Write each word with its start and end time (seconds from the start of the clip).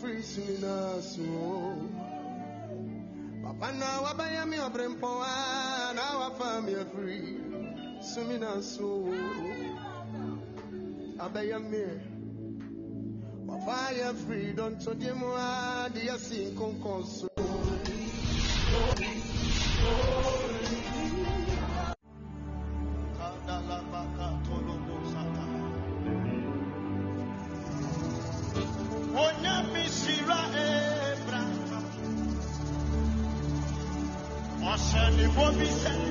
free 0.00 0.20
us, 0.64 1.18
oh. 1.20 1.74
Papa 3.42 3.72
na 3.78 4.02
I 4.04 4.12
buy 4.14 4.44
me 4.44 4.56
a 4.56 4.68
brempo, 4.68 5.20
now 5.94 6.22
I 6.22 6.30
find 6.38 6.66
me 6.66 6.74
free, 6.94 7.38
swimming 8.02 8.42
us, 8.44 8.78
oh. 8.80 9.08
I 11.18 11.28
buy 11.28 11.58
me. 11.58 11.84
Fire 13.64 14.12
free, 14.26 14.52
don't 14.52 14.80
touch 14.80 15.02
him, 15.02 15.22
dear, 15.94 16.18
sing, 16.18 16.54
concourse. 16.56 17.24
Oh, 17.38 17.74
oh, 18.68 18.94
oh. 19.82 20.35
What 35.36 35.54
we 35.58 35.66
said. 35.66 36.05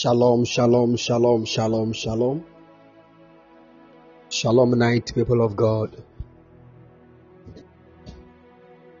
Shalom, 0.00 0.46
shalom, 0.46 0.96
shalom, 0.96 1.44
shalom, 1.44 1.92
shalom. 1.92 2.46
Shalom 4.30 4.70
night, 4.78 5.12
people 5.14 5.42
of 5.44 5.56
God. 5.56 5.94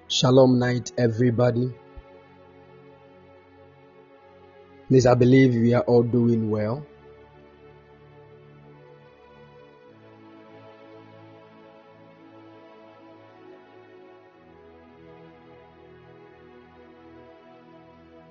Shalom 0.08 0.58
night, 0.58 0.92
everybody. 0.98 1.72
Please, 4.88 5.06
I 5.06 5.14
believe 5.14 5.54
we 5.54 5.72
are 5.72 5.84
all 5.84 6.02
doing 6.02 6.50
well. 6.50 6.84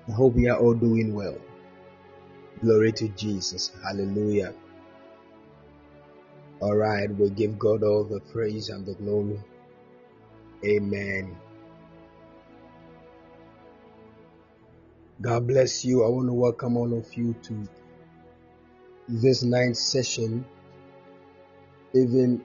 I 0.08 0.12
hope 0.12 0.34
we 0.34 0.48
are 0.48 0.56
all 0.56 0.74
doing 0.74 1.14
well. 1.14 1.49
Glory 2.62 2.92
to 2.92 3.08
Jesus. 3.08 3.72
Hallelujah. 3.82 4.52
All 6.60 6.76
right, 6.76 7.08
we 7.10 7.30
give 7.30 7.58
God 7.58 7.82
all 7.82 8.04
the 8.04 8.20
praise 8.20 8.68
and 8.68 8.84
the 8.84 8.92
glory. 8.92 9.40
Amen. 10.62 11.38
God 15.22 15.46
bless 15.46 15.86
you. 15.86 16.04
I 16.04 16.08
want 16.08 16.28
to 16.28 16.34
welcome 16.34 16.76
all 16.76 16.92
of 16.92 17.14
you 17.14 17.34
to 17.44 17.68
this 19.08 19.42
ninth 19.42 19.78
session, 19.78 20.44
even 21.94 22.44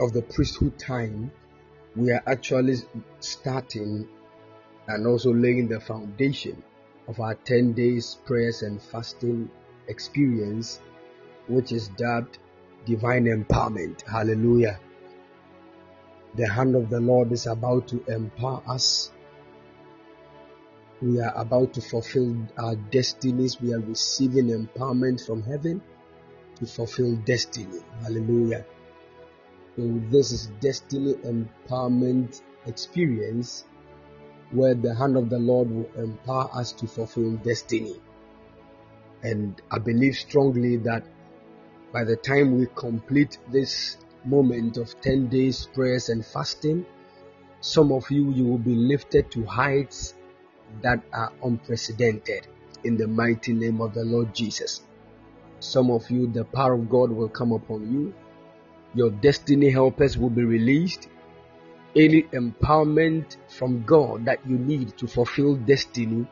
of 0.00 0.12
the 0.12 0.22
priesthood 0.22 0.78
time. 0.78 1.32
We 1.96 2.12
are 2.12 2.22
actually 2.26 2.76
starting 3.18 4.08
and 4.86 5.06
also 5.06 5.34
laying 5.34 5.66
the 5.66 5.80
foundation 5.80 6.62
of 7.12 7.20
our 7.20 7.34
10 7.34 7.74
days 7.74 8.18
prayers 8.24 8.62
and 8.62 8.80
fasting 8.80 9.50
experience, 9.86 10.80
which 11.46 11.70
is 11.70 11.88
dubbed 11.88 12.38
divine 12.86 13.26
empowerment. 13.26 14.00
Hallelujah. 14.08 14.80
The 16.36 16.48
hand 16.48 16.74
of 16.74 16.88
the 16.88 17.00
Lord 17.00 17.30
is 17.32 17.46
about 17.46 17.88
to 17.88 18.02
empower 18.08 18.62
us. 18.66 19.10
We 21.02 21.20
are 21.20 21.34
about 21.36 21.74
to 21.74 21.82
fulfill 21.82 22.34
our 22.56 22.76
destinies. 22.76 23.60
We 23.60 23.74
are 23.74 23.80
receiving 23.80 24.46
empowerment 24.46 25.26
from 25.26 25.42
heaven 25.42 25.82
to 26.60 26.66
fulfill 26.66 27.16
destiny. 27.16 27.80
Hallelujah. 28.02 28.64
So 29.76 30.00
this 30.10 30.32
is 30.32 30.46
destiny 30.60 31.14
empowerment 31.14 32.40
experience 32.64 33.66
where 34.52 34.74
the 34.74 34.94
hand 34.94 35.16
of 35.16 35.30
the 35.30 35.38
Lord 35.38 35.70
will 35.70 35.90
empower 35.96 36.48
us 36.54 36.72
to 36.72 36.86
fulfill 36.86 37.32
destiny. 37.36 37.96
And 39.22 39.60
I 39.70 39.78
believe 39.78 40.16
strongly 40.16 40.76
that 40.78 41.04
by 41.92 42.04
the 42.04 42.16
time 42.16 42.58
we 42.58 42.66
complete 42.74 43.38
this 43.50 43.98
moment 44.24 44.76
of 44.76 45.00
10 45.00 45.28
days 45.28 45.68
prayers 45.74 46.08
and 46.08 46.24
fasting. 46.24 46.86
Some 47.60 47.92
of 47.92 48.10
you, 48.10 48.30
you 48.30 48.44
will 48.44 48.58
be 48.58 48.74
lifted 48.74 49.30
to 49.32 49.44
heights 49.44 50.14
that 50.80 51.02
are 51.12 51.32
unprecedented 51.44 52.46
in 52.84 52.96
the 52.96 53.06
mighty 53.06 53.52
name 53.52 53.80
of 53.80 53.94
the 53.94 54.04
Lord 54.04 54.34
Jesus. 54.34 54.82
Some 55.60 55.90
of 55.90 56.10
you, 56.10 56.26
the 56.26 56.44
power 56.44 56.74
of 56.74 56.88
God 56.88 57.10
will 57.10 57.28
come 57.28 57.52
upon 57.52 57.92
you. 57.92 58.14
Your 58.94 59.10
destiny 59.10 59.70
helpers 59.70 60.18
will 60.18 60.30
be 60.30 60.44
released. 60.44 61.08
Any 61.94 62.22
empowerment 62.22 63.36
from 63.48 63.84
God 63.84 64.24
that 64.24 64.40
you 64.46 64.56
need 64.56 64.96
to 64.98 65.06
fulfill 65.06 65.56
destiny, 65.56 66.26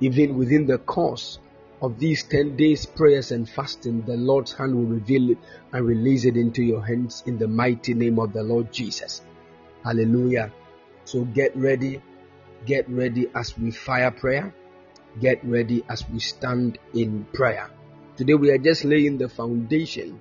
even 0.00 0.36
within 0.36 0.66
the 0.66 0.78
course 0.78 1.38
of 1.80 1.98
these 1.98 2.22
10 2.24 2.56
days 2.56 2.84
prayers 2.84 3.32
and 3.32 3.48
fasting, 3.48 4.02
the 4.02 4.16
Lord's 4.16 4.52
hand 4.52 4.74
will 4.74 4.84
reveal 4.84 5.30
it 5.30 5.38
and 5.72 5.86
release 5.86 6.24
it 6.24 6.36
into 6.36 6.62
your 6.62 6.84
hands 6.84 7.22
in 7.26 7.38
the 7.38 7.48
mighty 7.48 7.94
name 7.94 8.18
of 8.18 8.32
the 8.32 8.42
Lord 8.42 8.72
Jesus. 8.72 9.22
Hallelujah. 9.84 10.52
So 11.04 11.24
get 11.24 11.56
ready, 11.56 12.02
get 12.66 12.88
ready 12.88 13.28
as 13.34 13.56
we 13.56 13.70
fire 13.70 14.10
prayer, 14.10 14.54
get 15.20 15.44
ready 15.44 15.84
as 15.88 16.08
we 16.08 16.18
stand 16.18 16.78
in 16.92 17.24
prayer. 17.32 17.70
Today 18.16 18.34
we 18.34 18.50
are 18.50 18.58
just 18.58 18.84
laying 18.84 19.18
the 19.18 19.28
foundation. 19.28 20.18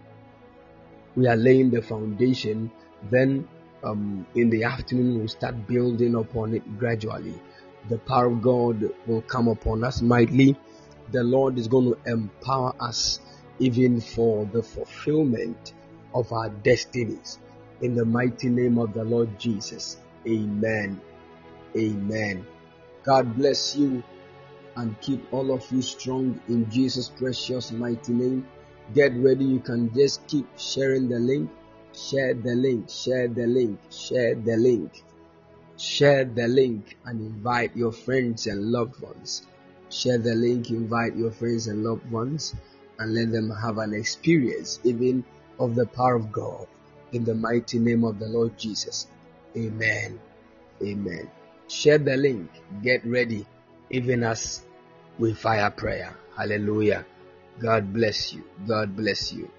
We 1.15 1.27
are 1.27 1.35
laying 1.35 1.71
the 1.71 1.81
foundation. 1.81 2.71
Then 3.09 3.47
um, 3.83 4.25
in 4.35 4.49
the 4.49 4.63
afternoon 4.63 5.19
we'll 5.19 5.27
start 5.27 5.67
building 5.67 6.15
upon 6.15 6.53
it 6.53 6.77
gradually. 6.79 7.35
The 7.89 7.97
power 7.99 8.27
of 8.27 8.41
God 8.41 8.89
will 9.05 9.21
come 9.21 9.47
upon 9.47 9.83
us 9.83 10.01
mightily 10.01 10.57
the 11.11 11.23
Lord 11.23 11.57
is 11.57 11.67
going 11.67 11.93
to 11.93 12.11
empower 12.11 12.73
us 12.79 13.19
even 13.59 14.01
for 14.01 14.45
the 14.45 14.63
fulfillment 14.63 15.73
of 16.13 16.31
our 16.31 16.49
destinies. 16.49 17.39
In 17.81 17.95
the 17.95 18.05
mighty 18.05 18.49
name 18.49 18.77
of 18.77 18.93
the 18.93 19.03
Lord 19.03 19.39
Jesus. 19.39 19.97
Amen. 20.27 20.99
Amen. 21.75 22.45
God 23.03 23.35
bless 23.35 23.75
you 23.75 24.03
and 24.75 24.99
keep 25.01 25.31
all 25.31 25.53
of 25.53 25.69
you 25.71 25.81
strong 25.81 26.39
in 26.47 26.69
Jesus' 26.69 27.09
precious 27.09 27.71
mighty 27.71 28.13
name. 28.13 28.47
Get 28.93 29.13
ready. 29.15 29.45
You 29.45 29.59
can 29.59 29.93
just 29.93 30.25
keep 30.27 30.47
sharing 30.57 31.07
the 31.07 31.19
link. 31.19 31.49
Share 31.95 32.33
the 32.33 32.55
link. 32.55 32.89
Share 32.89 33.27
the 33.27 33.47
link. 33.47 33.79
Share 33.89 34.35
the 34.35 34.57
link. 34.57 35.03
Share 35.77 36.25
the 36.25 36.47
link 36.47 36.97
and 37.05 37.19
invite 37.21 37.75
your 37.75 37.91
friends 37.91 38.47
and 38.47 38.71
loved 38.71 38.99
ones 39.01 39.45
Share 39.89 40.17
the 40.17 40.33
link, 40.33 40.71
invite 40.71 41.15
your 41.15 41.31
friends 41.31 41.67
and 41.67 41.83
loved 41.83 42.09
ones, 42.11 42.55
and 42.99 43.13
let 43.13 43.31
them 43.31 43.49
have 43.49 43.77
an 43.77 43.93
experience 43.93 44.79
even 44.83 45.23
of 45.59 45.75
the 45.75 45.85
power 45.85 46.15
of 46.15 46.31
God 46.31 46.67
in 47.11 47.23
the 47.23 47.35
mighty 47.35 47.79
name 47.79 48.03
of 48.03 48.19
the 48.19 48.27
Lord 48.27 48.57
Jesus. 48.57 49.07
Amen. 49.55 50.19
Amen. 50.83 51.29
Share 51.67 51.97
the 51.97 52.17
link. 52.17 52.49
Get 52.83 53.05
ready, 53.05 53.45
even 53.89 54.23
as 54.23 54.63
we 55.19 55.33
fire 55.33 55.71
prayer. 55.71 56.15
Hallelujah. 56.35 57.05
God 57.59 57.93
bless 57.93 58.33
you. 58.33 58.43
God 58.67 58.95
bless 58.95 59.31
you. 59.31 59.49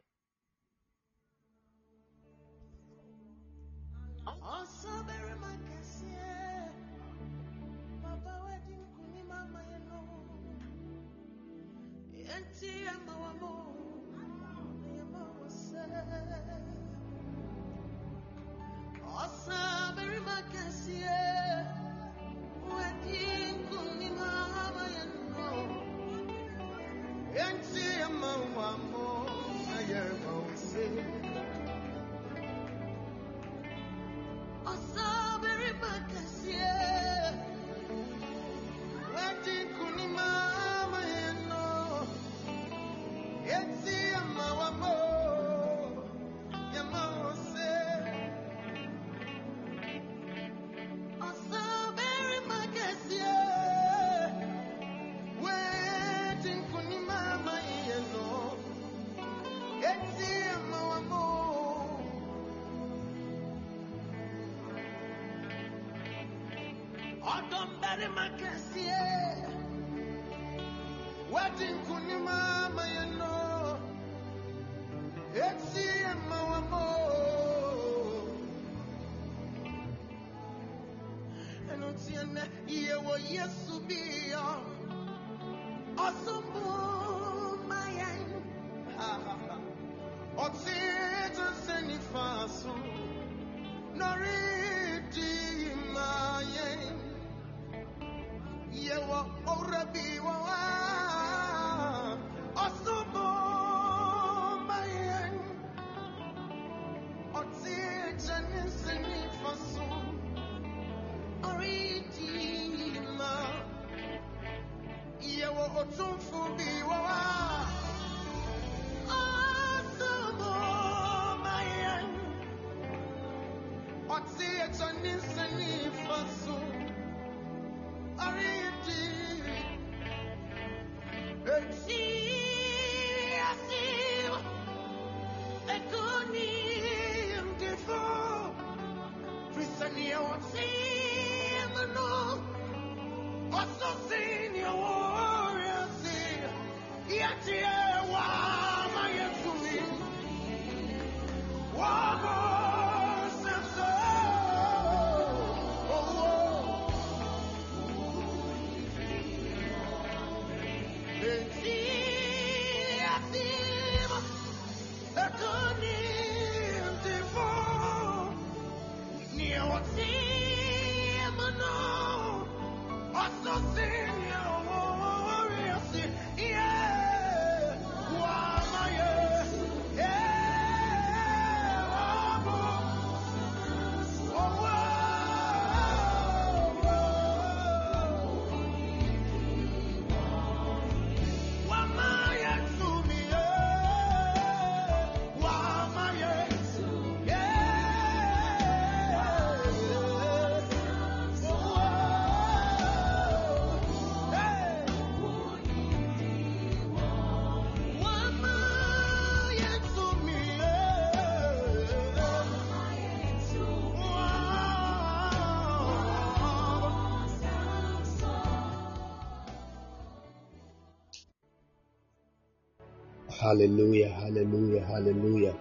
Hallelujah, 223.41 224.09
hallelujah, 224.09 224.85
hallelujah. 224.87 225.55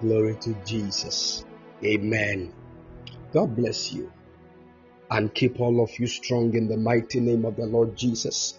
Glory 0.00 0.34
to 0.36 0.54
Jesus. 0.64 1.44
Amen. 1.84 2.52
God 3.32 3.54
bless 3.54 3.92
you 3.92 4.10
and 5.10 5.34
keep 5.34 5.60
all 5.60 5.82
of 5.82 5.90
you 5.98 6.06
strong 6.06 6.54
in 6.54 6.68
the 6.68 6.76
mighty 6.76 7.20
name 7.20 7.44
of 7.44 7.56
the 7.56 7.66
Lord 7.66 7.96
Jesus. 7.96 8.58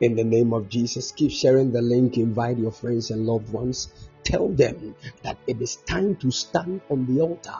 In 0.00 0.14
the 0.14 0.22
name 0.22 0.52
of 0.52 0.68
Jesus, 0.68 1.10
keep 1.10 1.32
sharing 1.32 1.72
the 1.72 1.82
link, 1.82 2.16
invite 2.16 2.58
your 2.58 2.70
friends 2.70 3.10
and 3.10 3.26
loved 3.26 3.52
ones. 3.52 3.88
Tell 4.22 4.48
them 4.48 4.94
that 5.22 5.38
it 5.48 5.60
is 5.60 5.76
time 5.76 6.14
to 6.16 6.30
stand 6.30 6.80
on 6.88 7.06
the 7.06 7.20
altar 7.22 7.58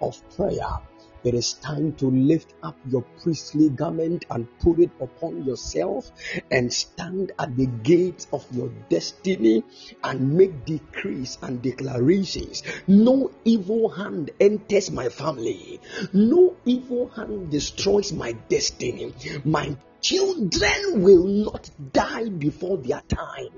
of 0.00 0.20
prayer 0.36 0.80
it 1.24 1.34
is 1.34 1.54
time 1.54 1.92
to 1.94 2.10
lift 2.10 2.54
up 2.62 2.76
your 2.88 3.02
priestly 3.22 3.68
garment 3.68 4.24
and 4.30 4.46
put 4.58 4.78
it 4.78 4.90
upon 5.00 5.44
yourself 5.44 6.10
and 6.50 6.72
stand 6.72 7.32
at 7.38 7.56
the 7.56 7.66
gate 7.66 8.26
of 8.32 8.46
your 8.52 8.68
destiny 8.88 9.64
and 10.04 10.34
make 10.34 10.64
decrees 10.64 11.38
and 11.42 11.62
declarations. 11.62 12.62
No 12.86 13.30
evil 13.44 13.88
hand 13.88 14.30
enters 14.40 14.90
my 14.90 15.08
family, 15.08 15.80
no 16.12 16.56
evil 16.64 17.08
hand 17.08 17.50
destroys 17.50 18.12
my 18.12 18.32
destiny. 18.32 19.14
My 19.44 19.76
children 20.00 21.02
will 21.02 21.24
not 21.24 21.70
die 21.92 22.28
before 22.28 22.76
their 22.76 23.02
time. 23.08 23.48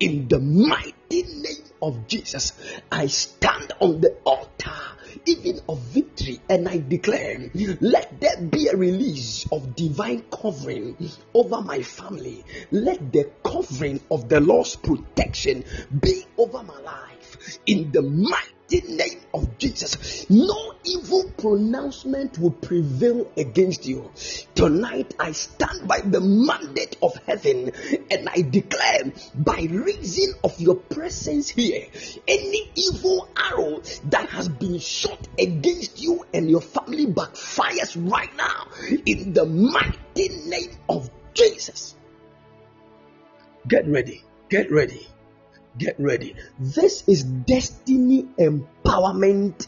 In 0.00 0.28
the 0.28 0.40
mighty 0.40 1.22
name 1.22 1.64
of 1.80 2.06
Jesus, 2.06 2.52
I 2.90 3.06
stand 3.06 3.72
on 3.80 4.00
the 4.00 4.16
altar 4.24 4.72
even 5.26 5.60
of 5.68 5.78
victory, 5.80 6.40
and 6.48 6.68
I 6.68 6.78
declare, 6.78 7.50
let 7.80 8.20
there 8.20 8.40
be 8.40 8.68
a 8.68 8.76
release 8.76 9.46
of 9.52 9.74
divine 9.74 10.24
covering 10.30 10.96
over 11.32 11.60
my 11.62 11.82
family. 11.82 12.44
Let 12.70 13.12
the 13.12 13.30
covering 13.44 14.00
of 14.10 14.28
the 14.28 14.40
Lord's 14.40 14.76
protection 14.76 15.64
be 16.00 16.24
over 16.38 16.62
my 16.62 16.80
life 16.80 17.58
in 17.66 17.92
the 17.92 18.02
mighty 18.02 18.63
mighty 18.70 18.94
name 18.94 19.20
of 19.32 19.58
Jesus, 19.58 20.28
no 20.30 20.74
evil 20.84 21.30
pronouncement 21.36 22.38
will 22.38 22.50
prevail 22.50 23.30
against 23.36 23.86
you. 23.86 24.10
Tonight, 24.54 25.14
I 25.18 25.32
stand 25.32 25.86
by 25.88 26.00
the 26.00 26.20
mandate 26.20 26.96
of 27.02 27.16
heaven 27.26 27.72
and 28.10 28.28
I 28.28 28.42
declare, 28.42 29.12
by 29.34 29.66
reason 29.70 30.34
of 30.42 30.58
your 30.60 30.76
presence 30.76 31.48
here, 31.48 31.86
any 32.26 32.70
evil 32.74 33.28
arrow 33.36 33.82
that 34.04 34.28
has 34.30 34.48
been 34.48 34.78
shot 34.78 35.26
against 35.38 36.00
you 36.00 36.24
and 36.32 36.50
your 36.50 36.60
family 36.60 37.06
backfires 37.06 38.10
right 38.10 38.34
now 38.36 38.68
in 39.06 39.32
the 39.32 39.44
mighty 39.44 40.28
name 40.46 40.70
of 40.88 41.10
Jesus. 41.34 41.96
Get 43.66 43.88
ready, 43.88 44.22
get 44.50 44.70
ready 44.70 45.08
Get 45.76 45.98
ready. 45.98 46.36
This 46.58 47.02
is 47.08 47.24
destiny 47.24 48.26
empowerment 48.38 49.66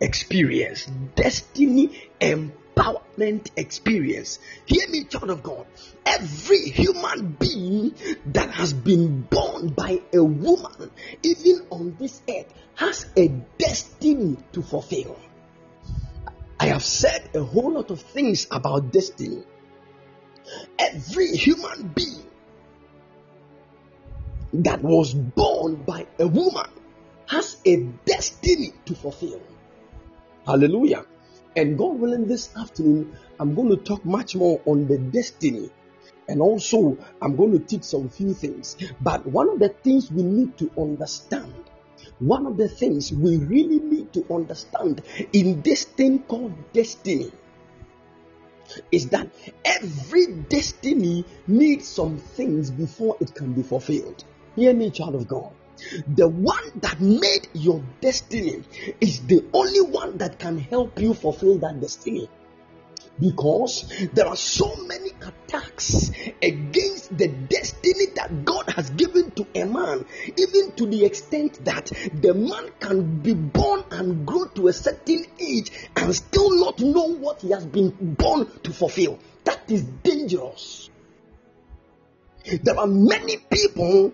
experience. 0.00 0.86
Destiny 1.14 2.10
empowerment 2.20 3.50
experience. 3.56 4.40
Hear 4.66 4.88
me, 4.88 5.04
child 5.04 5.30
of 5.30 5.44
God. 5.44 5.66
Every 6.04 6.62
human 6.62 7.36
being 7.38 7.94
that 8.26 8.50
has 8.50 8.72
been 8.72 9.22
born 9.22 9.68
by 9.68 10.02
a 10.12 10.22
woman, 10.22 10.90
even 11.22 11.66
on 11.70 11.96
this 11.98 12.20
earth, 12.28 12.52
has 12.74 13.06
a 13.16 13.28
destiny 13.58 14.38
to 14.52 14.62
fulfill. 14.62 15.16
I 16.58 16.66
have 16.66 16.82
said 16.82 17.30
a 17.34 17.42
whole 17.44 17.74
lot 17.74 17.92
of 17.92 18.00
things 18.00 18.48
about 18.50 18.92
destiny. 18.92 19.44
Every 20.78 21.28
human 21.28 21.88
being 21.94 22.25
that 24.52 24.82
was 24.82 25.14
born 25.14 25.76
by 25.76 26.06
a 26.18 26.26
woman 26.26 26.70
has 27.26 27.56
a 27.64 27.82
destiny 28.04 28.72
to 28.84 28.94
fulfill. 28.94 29.40
Hallelujah. 30.46 31.04
And 31.56 31.76
God 31.76 31.98
willing, 31.98 32.26
this 32.26 32.54
afternoon, 32.56 33.16
I'm 33.40 33.54
going 33.54 33.70
to 33.70 33.76
talk 33.76 34.04
much 34.04 34.36
more 34.36 34.60
on 34.66 34.86
the 34.86 34.98
destiny. 34.98 35.70
And 36.28 36.40
also, 36.40 36.98
I'm 37.20 37.36
going 37.36 37.52
to 37.52 37.58
teach 37.58 37.84
some 37.84 38.08
few 38.08 38.34
things. 38.34 38.76
But 39.00 39.26
one 39.26 39.48
of 39.48 39.58
the 39.58 39.70
things 39.70 40.10
we 40.10 40.22
need 40.22 40.56
to 40.58 40.70
understand, 40.78 41.54
one 42.18 42.46
of 42.46 42.56
the 42.56 42.68
things 42.68 43.12
we 43.12 43.38
really 43.38 43.80
need 43.80 44.12
to 44.12 44.26
understand 44.32 45.02
in 45.32 45.62
this 45.62 45.84
thing 45.84 46.20
called 46.20 46.72
destiny 46.72 47.32
is 48.90 49.08
that 49.08 49.28
every 49.64 50.26
destiny 50.26 51.24
needs 51.46 51.88
some 51.88 52.18
things 52.18 52.70
before 52.70 53.16
it 53.20 53.34
can 53.34 53.52
be 53.52 53.62
fulfilled. 53.62 54.24
Hear 54.56 54.72
me, 54.72 54.90
child 54.90 55.14
of 55.14 55.28
God. 55.28 55.52
The 56.08 56.26
one 56.26 56.72
that 56.76 56.98
made 56.98 57.48
your 57.52 57.82
destiny 58.00 58.64
is 58.98 59.20
the 59.26 59.44
only 59.52 59.82
one 59.82 60.16
that 60.16 60.38
can 60.38 60.58
help 60.58 60.98
you 60.98 61.12
fulfill 61.12 61.58
that 61.58 61.78
destiny. 61.78 62.30
Because 63.20 64.08
there 64.14 64.26
are 64.26 64.36
so 64.36 64.74
many 64.86 65.10
attacks 65.20 66.10
against 66.42 67.16
the 67.16 67.28
destiny 67.28 68.06
that 68.14 68.44
God 68.44 68.70
has 68.70 68.88
given 68.90 69.30
to 69.32 69.46
a 69.54 69.64
man, 69.64 70.06
even 70.36 70.72
to 70.72 70.86
the 70.86 71.04
extent 71.04 71.62
that 71.66 71.92
the 72.14 72.32
man 72.32 72.70
can 72.80 73.20
be 73.20 73.34
born 73.34 73.84
and 73.90 74.26
grow 74.26 74.46
to 74.46 74.68
a 74.68 74.72
certain 74.72 75.26
age 75.38 75.70
and 75.96 76.14
still 76.14 76.58
not 76.58 76.78
know 76.80 77.14
what 77.14 77.42
he 77.42 77.50
has 77.50 77.66
been 77.66 77.90
born 77.90 78.50
to 78.62 78.72
fulfill. 78.72 79.18
That 79.44 79.70
is 79.70 79.82
dangerous. 79.82 80.88
There 82.62 82.78
are 82.78 82.86
many 82.86 83.38
people 83.38 84.12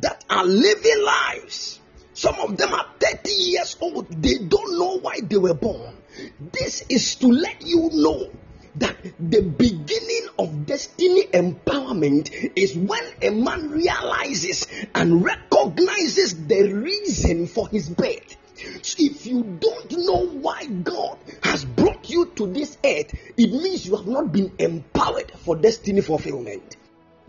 that 0.00 0.24
are 0.28 0.44
living 0.44 1.04
lives. 1.04 1.80
Some 2.14 2.36
of 2.36 2.56
them 2.56 2.72
are 2.72 2.86
30 3.00 3.30
years 3.30 3.76
old. 3.80 4.08
They 4.22 4.38
don't 4.38 4.78
know 4.78 4.98
why 4.98 5.20
they 5.22 5.36
were 5.36 5.54
born. 5.54 5.96
This 6.52 6.84
is 6.88 7.16
to 7.16 7.28
let 7.28 7.66
you 7.66 7.90
know 7.92 8.30
that 8.76 8.96
the 9.18 9.42
beginning 9.42 10.28
of 10.38 10.66
destiny 10.66 11.24
empowerment 11.24 12.52
is 12.56 12.76
when 12.76 13.04
a 13.22 13.30
man 13.30 13.70
realizes 13.70 14.66
and 14.94 15.24
recognizes 15.24 16.46
the 16.46 16.72
reason 16.72 17.46
for 17.46 17.68
his 17.68 17.88
birth. 17.88 18.36
So 18.82 18.96
if 18.98 19.26
you 19.26 19.42
don't 19.42 19.90
know 19.98 20.26
why 20.26 20.66
God 20.66 21.18
has 21.42 21.64
brought 21.64 22.08
you 22.08 22.26
to 22.36 22.46
this 22.46 22.78
earth, 22.84 23.12
it 23.36 23.50
means 23.50 23.86
you 23.86 23.96
have 23.96 24.06
not 24.06 24.32
been 24.32 24.52
empowered 24.58 25.32
for 25.38 25.56
destiny 25.56 26.00
fulfillment. 26.00 26.76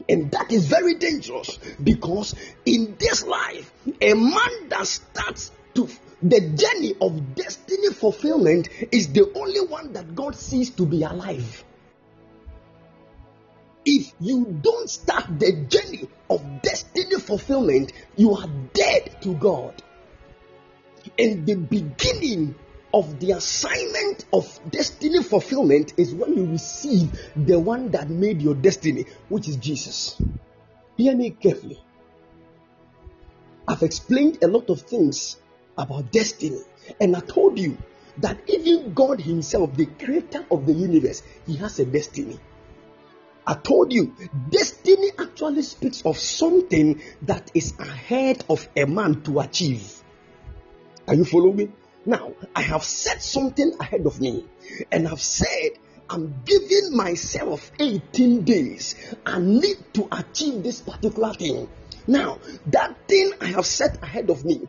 And 0.10 0.32
that 0.32 0.52
is 0.52 0.68
very 0.68 0.96
dangerous 0.96 1.58
because 1.82 2.36
in 2.66 2.96
this 3.00 3.26
life, 3.26 3.72
a 4.02 4.14
man 4.14 4.70
that 4.70 4.86
starts 4.86 5.52
to 5.76 5.90
the 6.22 6.40
journey 6.40 6.96
of 7.02 7.36
destiny 7.36 7.90
fulfillment 7.94 8.70
is 8.92 9.12
the 9.14 9.32
only 9.36 9.62
one 9.62 9.94
that 9.94 10.16
God 10.16 10.36
sees 10.36 10.70
to 10.72 10.86
be 10.86 11.04
alive. 11.04 11.64
If 13.86 14.14
you 14.20 14.58
don't 14.62 14.90
start 14.90 15.40
the 15.40 15.52
journey 15.70 16.10
of 16.30 16.62
destiny 16.62 17.20
fulfillment, 17.20 17.94
you 18.16 18.34
are 18.34 18.48
dead 18.74 19.22
to 19.22 19.36
God. 19.36 19.82
In 21.18 21.46
the 21.46 21.56
beginning 21.56 22.56
of 22.96 23.20
the 23.20 23.32
assignment 23.32 24.24
of 24.32 24.60
destiny 24.72 25.22
fulfillment 25.22 25.94
is 25.98 26.16
when 26.16 26.34
you 26.34 26.46
receive 26.46 27.12
the 27.36 27.60
one 27.60 27.92
that 27.92 28.10
made 28.10 28.42
your 28.42 28.56
destiny, 28.56 29.06
which 29.28 29.50
is 29.50 29.58
Jesus. 29.58 30.16
Hear 30.96 31.14
me 31.14 31.32
carefully. 31.32 31.84
I've 33.68 33.84
explained 33.84 34.42
a 34.42 34.48
lot 34.48 34.70
of 34.70 34.80
things 34.84 35.36
about 35.78 36.14
destiny, 36.14 36.62
and 37.02 37.18
I 37.18 37.20
told 37.20 37.60
you 37.60 37.78
that 38.20 38.40
even 38.48 38.94
God 38.94 39.20
Himself, 39.20 39.76
the 39.76 39.88
creator 39.88 40.46
of 40.50 40.66
the 40.66 40.72
universe, 40.74 41.22
He 41.46 41.58
has 41.58 41.78
a 41.80 41.86
destiny. 41.86 42.40
I 43.46 43.56
told 43.56 43.92
you, 43.92 44.16
destiny 44.50 45.10
actually 45.20 45.64
speaks 45.64 46.02
of 46.06 46.18
something 46.18 47.02
that 47.24 47.52
is 47.54 47.74
ahead 47.78 48.46
of 48.50 48.70
a 48.78 48.86
man 48.86 49.22
to 49.24 49.42
achieve. 49.42 50.02
Are 51.10 51.14
you 51.14 51.26
following 51.26 51.58
me? 51.58 51.70
Now, 52.06 52.34
I 52.56 52.62
have 52.62 52.84
set 52.84 53.22
something 53.24 53.74
ahead 53.80 54.06
of 54.06 54.22
me, 54.22 54.46
and 54.92 55.08
I've 55.08 55.22
said, 55.22 55.72
I'm 56.10 56.42
giving 56.46 56.96
myself 56.96 57.72
18 57.80 58.44
days. 58.44 58.96
I 59.26 59.40
need 59.40 59.78
to 59.94 60.08
achieve 60.12 60.62
this 60.62 60.82
particular 60.82 61.34
thing. 61.34 61.68
Now, 62.06 62.40
that 62.68 63.08
thing 63.08 63.32
I 63.42 63.48
have 63.48 63.66
set 63.66 64.04
ahead 64.04 64.30
of 64.30 64.46
me 64.46 64.68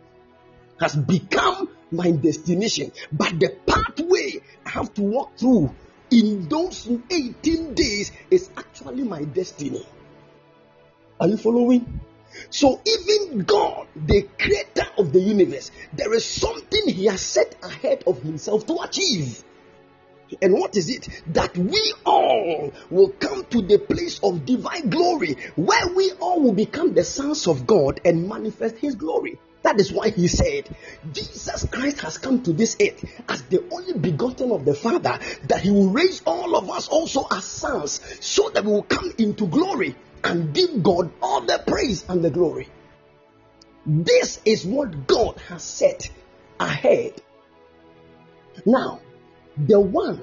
has 0.80 0.97
become 0.97 1.68
my 1.91 2.11
destination, 2.11 2.93
but 3.12 3.39
the 3.39 3.55
pathway 3.66 4.41
I 4.64 4.70
have 4.70 4.95
to 4.95 5.03
walk 5.03 5.37
through 5.37 5.74
in 6.11 6.49
those 6.49 6.89
18 7.11 7.74
days 7.74 8.12
is 8.30 8.51
actually 8.57 9.03
my 9.03 9.22
destiny. 9.24 9.87
Are 11.20 11.28
you 11.28 11.37
following? 11.37 12.01
So 12.51 12.80
even 12.84 13.43
God, 13.45 13.87
the 13.95 14.28
creator 14.39 14.87
of 14.99 15.12
the 15.12 15.20
universe, 15.20 15.70
there 15.93 16.12
is 16.14 16.24
something 16.24 16.89
he 16.89 17.07
has 17.07 17.20
set 17.20 17.57
ahead 17.62 18.05
of 18.07 18.22
himself 18.22 18.66
to 18.66 18.78
achieve. 18.82 19.43
And 20.43 20.55
what 20.55 20.76
is 20.76 20.91
it? 20.91 21.09
That 21.28 21.57
we 21.57 21.95
all 22.05 22.72
will 22.91 23.11
come 23.11 23.45
to 23.47 23.62
the 23.62 23.78
place 23.78 24.18
of 24.22 24.45
divine 24.45 24.91
glory 24.91 25.37
where 25.55 25.87
we 25.89 26.12
all 26.12 26.41
will 26.41 26.53
become 26.53 26.95
the 26.95 27.05
sons 27.05 27.47
of 27.47 27.66
God 27.66 28.01
and 28.05 28.28
manifest 28.28 28.76
His 28.78 28.97
glory. 28.97 29.39
That 29.62 29.80
is 29.80 29.93
why 29.93 30.11
He 30.11 30.28
said, 30.28 30.68
Jesus 31.12 31.66
Christ 31.70 32.01
has 32.01 32.18
come 32.18 32.43
to 32.43 32.53
this 32.53 32.76
earth 32.80 33.05
as 33.28 33.43
the 33.43 33.64
only 33.70 33.99
begotten 33.99 34.51
of 34.51 34.64
the 34.64 34.74
Father, 34.74 35.18
that 35.45 35.61
He 35.61 35.70
will 35.70 35.91
raise 35.91 36.22
all 36.26 36.57
of 36.57 36.70
us 36.70 36.89
also 36.89 37.26
as 37.30 37.45
sons 37.45 38.01
so 38.20 38.51
that 38.51 38.64
we 38.64 38.72
will 38.72 38.82
come 38.82 39.12
into 39.18 39.47
glory 39.47 39.95
and 40.26 40.52
give 40.52 40.82
God 40.82 41.12
all 41.22 41.40
the 41.40 41.62
praise 41.66 42.04
and 42.08 42.22
the 42.22 42.30
glory. 42.30 42.68
This 43.86 44.40
is 44.44 44.66
what 44.66 45.06
God 45.06 45.38
has 45.48 45.62
set 45.62 46.10
ahead. 46.58 47.22
Now, 48.64 49.00
the 49.56 49.78
one 49.78 50.22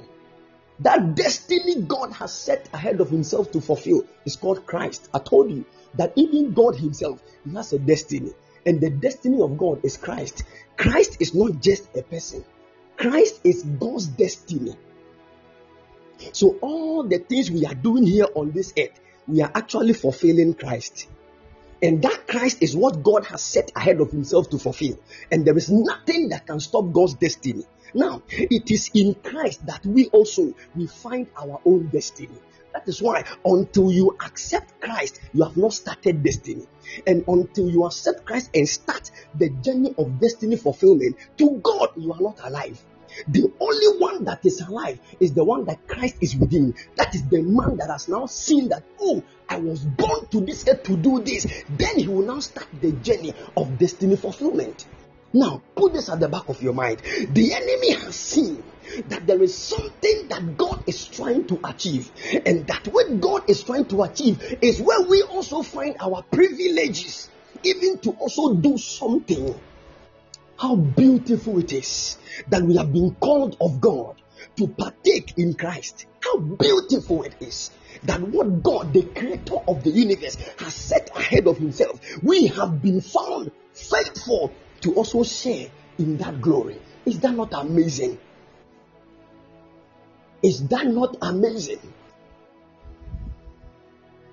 that 0.80 1.16
destiny 1.16 1.82
God 1.84 2.12
has 2.14 2.34
set 2.34 2.68
ahead 2.74 3.00
of 3.00 3.10
himself 3.10 3.52
to 3.52 3.62
fulfill 3.62 4.04
is 4.26 4.36
called 4.36 4.66
Christ. 4.66 5.08
I 5.14 5.20
told 5.20 5.52
you 5.52 5.66
that 5.96 6.12
even 6.16 6.54
God 6.54 6.76
himself 6.76 7.22
he 7.46 7.54
has 7.56 7.72
a 7.72 7.80
destiny, 7.80 8.34
and 8.66 8.82
the 8.82 8.90
destiny 8.90 9.42
of 9.42 9.58
God 9.58 9.86
is 9.86 9.96
Christ. 9.96 10.44
Christ 10.76 11.18
is 11.22 11.34
not 11.34 11.62
just 11.62 11.96
a 11.96 12.02
person, 12.02 12.44
Christ 12.98 13.40
is 13.46 13.64
God's 13.64 14.08
destiny. 14.08 14.76
So, 16.34 16.58
all 16.62 17.04
the 17.04 17.20
things 17.20 17.52
we 17.52 17.66
are 17.66 17.76
doing 17.76 18.06
here 18.06 18.28
on 18.36 18.52
this 18.52 18.74
earth, 18.78 19.00
we 19.28 19.42
are 19.42 19.52
actually 19.54 19.94
fulfilling 19.94 20.54
Christ. 20.54 21.08
And 21.82 22.02
that 22.04 22.28
Christ 22.28 22.62
is 22.62 22.76
what 22.76 23.04
God 23.04 23.26
has 23.26 23.42
set 23.42 23.72
ahead 23.76 24.00
of 24.00 24.12
himself 24.12 24.50
to 24.52 24.58
fulfill. 24.58 24.98
And 25.32 25.46
there 25.46 25.58
is 25.58 25.70
nothing 25.70 26.30
that 26.30 26.48
can 26.48 26.60
stop 26.60 26.92
God's 26.94 27.16
destiny. 27.16 27.66
Now, 27.94 28.24
it 28.30 28.72
is 28.72 28.90
in 28.94 29.16
Christ 29.16 29.66
that 29.66 29.86
we 29.86 30.08
also 30.08 30.54
we 30.76 30.88
find 30.88 31.28
our 31.38 31.60
own 31.66 31.88
destiny. 31.88 32.38
That 32.74 32.88
is 32.88 33.02
why 33.02 33.24
until 33.46 33.92
you 33.92 34.18
accept 34.26 34.82
Christ, 34.82 35.20
you 35.34 35.44
have 35.44 35.58
not 35.58 35.74
started 35.74 36.24
destiny. 36.24 36.66
And 37.06 37.24
until 37.28 37.70
you 37.70 37.86
accept 37.86 38.26
Christ 38.26 38.50
and 38.56 38.68
start 38.68 39.12
the 39.36 39.50
journey 39.50 39.94
of 39.98 40.20
destiny 40.20 40.56
fulfillment, 40.56 41.18
to 41.38 41.60
God, 41.62 41.90
you 41.98 42.12
are 42.14 42.22
not 42.22 42.40
alive. 42.44 42.82
The 43.28 43.52
only 43.60 44.00
one 44.00 44.24
that 44.26 44.46
is 44.46 44.62
alive 44.62 45.00
is 45.20 45.34
the 45.34 45.44
one 45.44 45.66
that 45.66 45.88
Christ 45.88 46.18
is 46.22 46.36
within. 46.36 46.76
That 46.96 47.14
is 47.16 47.24
the 47.28 47.42
man 47.42 47.78
that 47.78 47.90
has 47.90 48.08
now 48.08 48.26
seen 48.26 48.70
that, 48.70 48.84
oh, 49.00 49.24
I 49.50 49.58
was 49.58 49.80
born 49.80 50.28
to 50.28 50.42
this 50.42 50.68
earth 50.68 50.84
to 50.84 50.98
do 50.98 51.22
this. 51.22 51.46
Then 51.70 52.00
he 52.00 52.08
will 52.08 52.26
now 52.26 52.40
start 52.40 52.68
the 52.82 52.92
journey 52.92 53.34
of 53.56 53.78
destiny 53.78 54.16
fulfillment. 54.16 54.86
Now, 55.34 55.62
put 55.76 55.94
this 55.94 56.10
at 56.10 56.20
the 56.20 56.30
back 56.30 56.48
of 56.48 56.62
your 56.62 56.74
mind. 56.74 57.00
The 57.00 57.54
enemy 57.54 57.94
has 57.94 58.16
seen 58.16 58.64
that 59.08 59.26
there 59.26 59.42
is 59.42 59.58
something 59.58 60.28
that 60.28 60.58
God 60.58 60.84
is 60.86 61.08
trying 61.08 61.48
to 61.48 61.60
achieve, 61.64 62.12
and 62.46 62.68
that 62.68 62.88
what 62.88 63.20
God 63.20 63.50
is 63.50 63.64
trying 63.64 63.86
to 63.86 64.04
achieve 64.04 64.60
is 64.62 64.80
where 64.80 65.02
we 65.02 65.24
also 65.24 65.64
find 65.64 65.96
our 66.00 66.22
privileges, 66.22 67.30
even 67.64 67.98
to 68.00 68.12
also 68.12 68.54
do 68.56 68.78
something. 68.78 69.60
How 70.58 70.76
beautiful 70.76 71.60
it 71.60 71.74
is 71.74 72.18
that 72.48 72.64
we 72.64 72.78
have 72.78 72.94
been 72.94 73.16
called 73.16 73.58
of 73.60 73.82
God 73.82 74.22
to 74.58 74.68
partake 74.68 75.34
in 75.38 75.54
Christ. 75.56 76.06
How 76.22 76.38
beautiful 76.38 77.24
it 77.24 77.36
is 77.40 77.72
that 78.04 78.22
what 78.22 78.64
God, 78.64 78.94
the 78.94 79.04
creator 79.04 79.58
of 79.68 79.84
the 79.84 79.90
universe, 79.90 80.36
has 80.58 80.74
set 80.74 81.10
ahead 81.16 81.48
of 81.48 81.58
himself, 81.58 82.00
we 82.22 82.48
have 82.48 82.82
been 82.82 83.02
found 83.02 83.52
faithful 83.74 84.52
to 84.82 84.94
also 84.96 85.24
share 85.24 85.68
in 85.98 86.18
that 86.18 86.42
glory. 86.42 86.80
Is 87.06 87.20
that 87.22 87.34
not 87.34 87.54
amazing? 87.54 88.18
Is 90.42 90.68
that 90.68 90.88
not 90.88 91.18
amazing? 91.22 91.80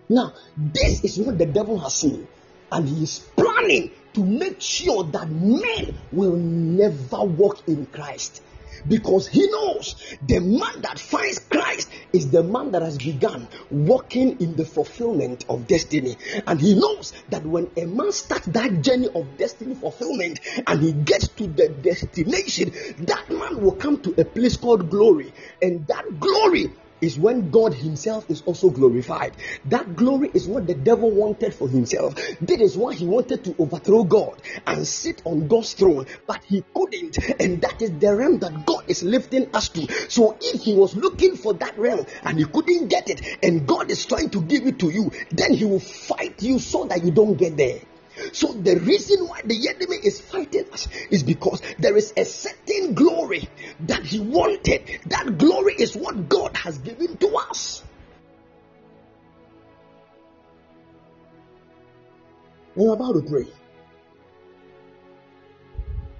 Now, 0.09 0.35
this 0.57 1.05
is 1.05 1.19
what 1.19 1.39
the 1.39 1.47
devil 1.47 1.79
has 1.79 1.95
seen, 1.95 2.27
and 2.73 2.89
he 2.89 3.05
is 3.05 3.21
planning 3.37 3.93
to 4.15 4.25
make 4.25 4.61
sure 4.61 5.05
that 5.05 5.29
men 5.31 5.99
will 6.13 6.37
never 6.37 7.25
walk 7.25 7.69
in 7.69 7.87
Christ 7.87 8.43
because 8.87 9.29
he 9.29 9.47
knows 9.47 10.17
the 10.27 10.41
man 10.41 10.83
that 10.83 10.99
finds 10.99 11.39
Christ 11.39 11.91
is 12.13 12.31
the 12.31 12.43
man 12.43 12.73
that 12.73 12.83
has 12.83 12.99
begun 12.99 13.49
walking 13.71 14.41
in 14.41 14.57
the 14.57 14.65
fulfillment 14.65 15.45
of 15.49 15.67
destiny. 15.67 16.17
And 16.47 16.61
he 16.61 16.75
knows 16.75 17.13
that 17.29 17.45
when 17.45 17.71
a 17.77 17.87
man 17.87 18.13
starts 18.13 18.47
that 18.47 18.83
journey 18.83 19.09
of 19.15 19.37
destiny 19.37 19.75
fulfillment 19.75 20.41
and 20.67 20.81
he 20.81 20.93
gets 20.93 21.29
to 21.29 21.47
the 21.47 21.69
destination, 21.69 22.73
that 23.07 23.31
man 23.31 23.61
will 23.61 23.77
come 23.77 24.03
to 24.03 24.15
a 24.21 24.25
place 24.25 24.57
called 24.57 24.91
glory. 24.91 25.33
And 25.61 25.87
that 25.89 26.19
glory 26.19 26.73
is 27.01 27.19
when 27.19 27.51
God 27.51 27.75
Himself 27.75 28.31
is 28.31 28.43
also 28.43 28.71
glorified. 28.71 29.37
That 29.67 29.97
glory 29.97 30.31
is 30.35 30.47
what 30.47 30.67
the 30.67 30.75
devil 30.75 31.11
wanted 31.11 31.55
for 31.55 31.69
himself. 31.69 32.15
That 32.41 32.61
is 32.61 32.77
why 32.77 32.95
he 32.95 33.07
wanted 33.07 33.45
to 33.45 33.55
overthrow 33.59 34.05
God 34.05 34.41
and 34.67 34.87
sit 34.87 35.23
on 35.25 35.49
God's 35.49 35.73
throne, 35.75 36.07
but 36.27 36.43
he 36.45 36.65
couldn't. 36.75 37.19
And 37.41 37.61
that 37.63 37.81
is 37.83 37.93
the 37.99 38.15
realm 38.15 38.39
that 38.41 38.67
God 38.67 38.85
is 38.89 39.03
lifting 39.03 39.55
us 39.55 39.69
to. 39.71 39.87
So 40.09 40.37
if 40.41 40.63
he 40.63 40.75
was 40.75 40.97
looking 40.97 41.37
for 41.37 41.55
that 41.55 41.79
realm 41.79 42.07
and 42.25 42.39
he 42.39 42.45
couldn't 42.45 42.89
get 42.89 43.11
it, 43.11 43.21
and 43.43 43.67
God 43.67 43.91
is 43.91 44.05
trying 44.07 44.31
to 44.31 44.43
give 44.43 44.67
it 44.67 44.79
to 44.81 44.91
you, 44.91 45.11
then 45.31 45.55
he 45.55 45.65
will 45.65 45.81
fight 45.81 46.43
you 46.43 46.59
so 46.59 46.85
that 46.87 47.05
you 47.05 47.11
don't 47.11 47.37
get 47.37 47.57
there. 47.57 47.81
So 48.33 48.53
the 48.53 48.77
reason 48.81 49.27
why 49.29 49.43
the 49.45 49.69
enemy 49.69 49.97
is 49.97 50.21
fighting 50.21 50.71
us 50.73 50.89
is 51.11 51.23
because 51.23 51.63
there 51.79 51.97
is 51.97 52.13
a 52.17 52.25
certain 52.25 52.95
glory 52.95 53.49
that 53.81 54.05
he 54.05 54.21
wanted. 54.21 55.01
That 55.07 55.39
glory 55.39 55.75
is 55.79 55.97
what 55.97 56.29
God 56.29 56.57
has 56.57 56.79
given 56.79 57.17
to 57.19 57.29
us. 57.37 57.83
We're 62.75 62.95
about 62.95 63.13
to 63.13 63.23
pray. 63.23 63.47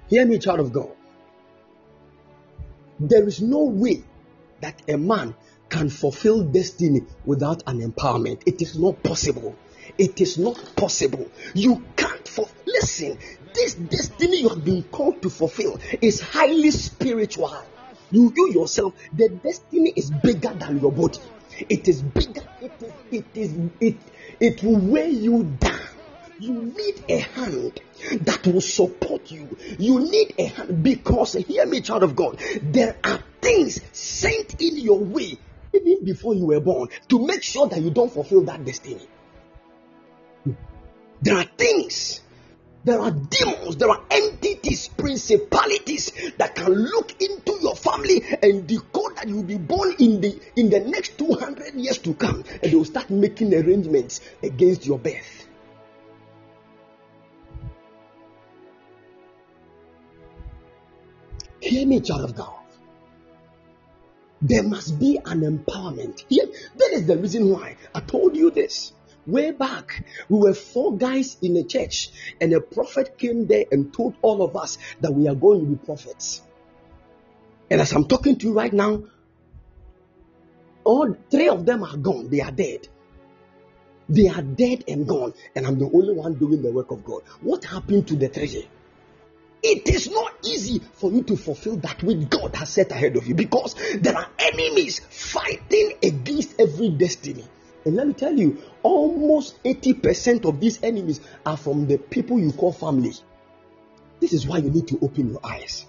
Hear 0.09 0.25
me, 0.25 0.39
child 0.39 0.59
of 0.59 0.73
God. 0.73 0.91
There 2.99 3.27
is 3.27 3.41
no 3.41 3.63
way 3.63 4.03
that 4.59 4.81
a 4.87 4.97
man 4.97 5.35
can 5.69 5.89
fulfill 5.89 6.43
destiny 6.43 7.01
without 7.25 7.63
an 7.65 7.79
empowerment. 7.79 8.43
It 8.45 8.61
is 8.61 8.77
not 8.77 9.01
possible. 9.01 9.55
It 9.97 10.21
is 10.21 10.37
not 10.37 10.75
possible. 10.75 11.29
You 11.53 11.83
can't 11.95 12.27
for 12.27 12.47
listen. 12.65 13.17
This 13.53 13.75
destiny 13.75 14.41
you 14.41 14.49
have 14.49 14.63
been 14.63 14.83
called 14.83 15.21
to 15.21 15.29
fulfill 15.29 15.79
is 16.01 16.21
highly 16.21 16.71
spiritual. 16.71 17.63
You, 18.11 18.33
you 18.35 18.51
yourself, 18.53 18.93
the 19.13 19.29
destiny 19.29 19.93
is 19.95 20.09
bigger 20.09 20.53
than 20.53 20.79
your 20.79 20.91
body. 20.91 21.19
It 21.69 21.87
is 21.87 22.01
bigger. 22.01 22.43
It 22.61 22.73
is. 22.81 22.93
It 23.11 23.25
is. 23.35 23.55
It. 23.79 23.97
It 24.39 24.63
will 24.63 24.79
weigh 24.79 25.09
you 25.09 25.43
down. 25.59 25.79
You 26.39 26.53
need 26.53 27.03
a 27.07 27.19
hand 27.19 27.79
that 28.21 28.47
will 28.47 28.61
support 28.61 29.29
you. 29.29 29.57
You 29.77 29.99
need 29.99 30.33
a 30.39 30.45
hand 30.45 30.83
because 30.83 31.33
hear 31.33 31.65
me, 31.65 31.81
child 31.81 32.03
of 32.03 32.15
God. 32.15 32.39
There 32.63 32.97
are 33.03 33.19
things 33.41 33.79
sent 33.91 34.59
in 34.59 34.77
your 34.77 34.99
way 34.99 35.37
even 35.73 36.03
before 36.03 36.33
you 36.33 36.47
were 36.47 36.59
born 36.59 36.89
to 37.09 37.25
make 37.25 37.43
sure 37.43 37.67
that 37.67 37.81
you 37.81 37.91
don't 37.91 38.11
fulfill 38.11 38.43
that 38.45 38.65
destiny. 38.65 39.07
There 41.21 41.37
are 41.37 41.43
things, 41.43 42.21
there 42.83 42.99
are 42.99 43.11
demons, 43.11 43.75
there 43.77 43.89
are 43.89 44.01
entities, 44.09 44.87
principalities 44.87 46.11
that 46.37 46.55
can 46.55 46.73
look 46.73 47.21
into 47.21 47.59
your 47.61 47.75
family 47.75 48.23
and 48.41 48.65
decode 48.65 49.17
that 49.17 49.27
you'll 49.27 49.43
be 49.43 49.57
born 49.57 49.93
in 49.99 50.19
the 50.19 50.39
in 50.55 50.69
the 50.69 50.79
next 50.79 51.17
200 51.19 51.75
years 51.75 51.99
to 51.99 52.15
come, 52.15 52.43
and 52.63 52.71
they 52.71 52.75
will 52.75 52.85
start 52.85 53.09
making 53.11 53.53
arrangements 53.53 54.21
against 54.41 54.85
your 54.85 54.97
birth. 54.97 55.47
Hear 61.59 61.85
me, 61.85 61.99
child 61.99 62.23
of 62.23 62.35
God. 62.35 62.57
There 64.41 64.63
must 64.63 64.99
be 64.99 65.17
an 65.23 65.41
empowerment. 65.41 66.25
Here, 66.27 66.47
that 66.77 66.89
is 66.93 67.05
the 67.05 67.15
reason 67.15 67.49
why 67.49 67.77
I 67.93 67.99
told 67.99 68.35
you 68.35 68.49
this. 68.49 68.91
Way 69.27 69.51
back, 69.51 70.03
we 70.29 70.39
were 70.39 70.53
four 70.53 70.97
guys 70.97 71.37
in 71.41 71.55
a 71.57 71.63
church, 71.63 72.09
and 72.39 72.51
a 72.53 72.59
prophet 72.59 73.17
came 73.17 73.45
there 73.45 73.65
and 73.71 73.93
told 73.93 74.15
all 74.21 74.41
of 74.41 74.55
us 74.55 74.77
that 75.01 75.13
we 75.13 75.27
are 75.27 75.35
going 75.35 75.59
to 75.61 75.65
be 75.67 75.75
prophets. 75.75 76.41
And 77.69 77.79
as 77.79 77.93
I'm 77.93 78.05
talking 78.05 78.37
to 78.37 78.47
you 78.47 78.53
right 78.53 78.73
now, 78.73 79.03
all 80.83 81.15
three 81.29 81.49
of 81.49 81.65
them 81.65 81.83
are 81.83 81.97
gone, 81.97 82.29
they 82.29 82.41
are 82.41 82.51
dead. 82.51 82.87
They 84.09 84.27
are 84.27 84.41
dead 84.41 84.85
and 84.87 85.07
gone, 85.07 85.33
and 85.55 85.67
I'm 85.67 85.77
the 85.77 85.85
only 85.85 86.13
one 86.13 86.33
doing 86.33 86.61
the 86.63 86.71
work 86.71 86.91
of 86.91 87.05
God. 87.05 87.21
What 87.41 87.63
happened 87.63 88.07
to 88.07 88.15
the 88.15 88.27
treasure? 88.27 88.67
It 89.63 89.87
is 89.87 90.09
not 90.09 90.33
easy 90.43 90.81
for 90.93 91.11
you 91.11 91.21
to 91.23 91.37
fulfill 91.37 91.77
that 91.77 92.01
which 92.01 92.27
God 92.29 92.55
has 92.55 92.69
set 92.69 92.91
ahead 92.91 93.15
of 93.15 93.27
you 93.27 93.35
because 93.35 93.75
there 93.99 94.17
are 94.17 94.27
enemies 94.39 94.99
fighting 94.99 95.93
against 96.01 96.59
every 96.59 96.89
destiny. 96.89 97.45
And 97.85 97.95
let 97.95 98.07
me 98.07 98.13
tell 98.13 98.37
you, 98.37 98.61
almost 98.83 99.61
80% 99.63 100.45
of 100.45 100.59
these 100.59 100.81
enemies 100.83 101.19
are 101.45 101.57
from 101.57 101.87
the 101.87 101.97
people 101.97 102.39
you 102.39 102.51
call 102.51 102.71
family. 102.71 103.13
This 104.19 104.33
is 104.33 104.45
why 104.47 104.57
you 104.57 104.69
need 104.69 104.87
to 104.89 104.99
open 105.01 105.31
your 105.31 105.39
eyes. 105.43 105.85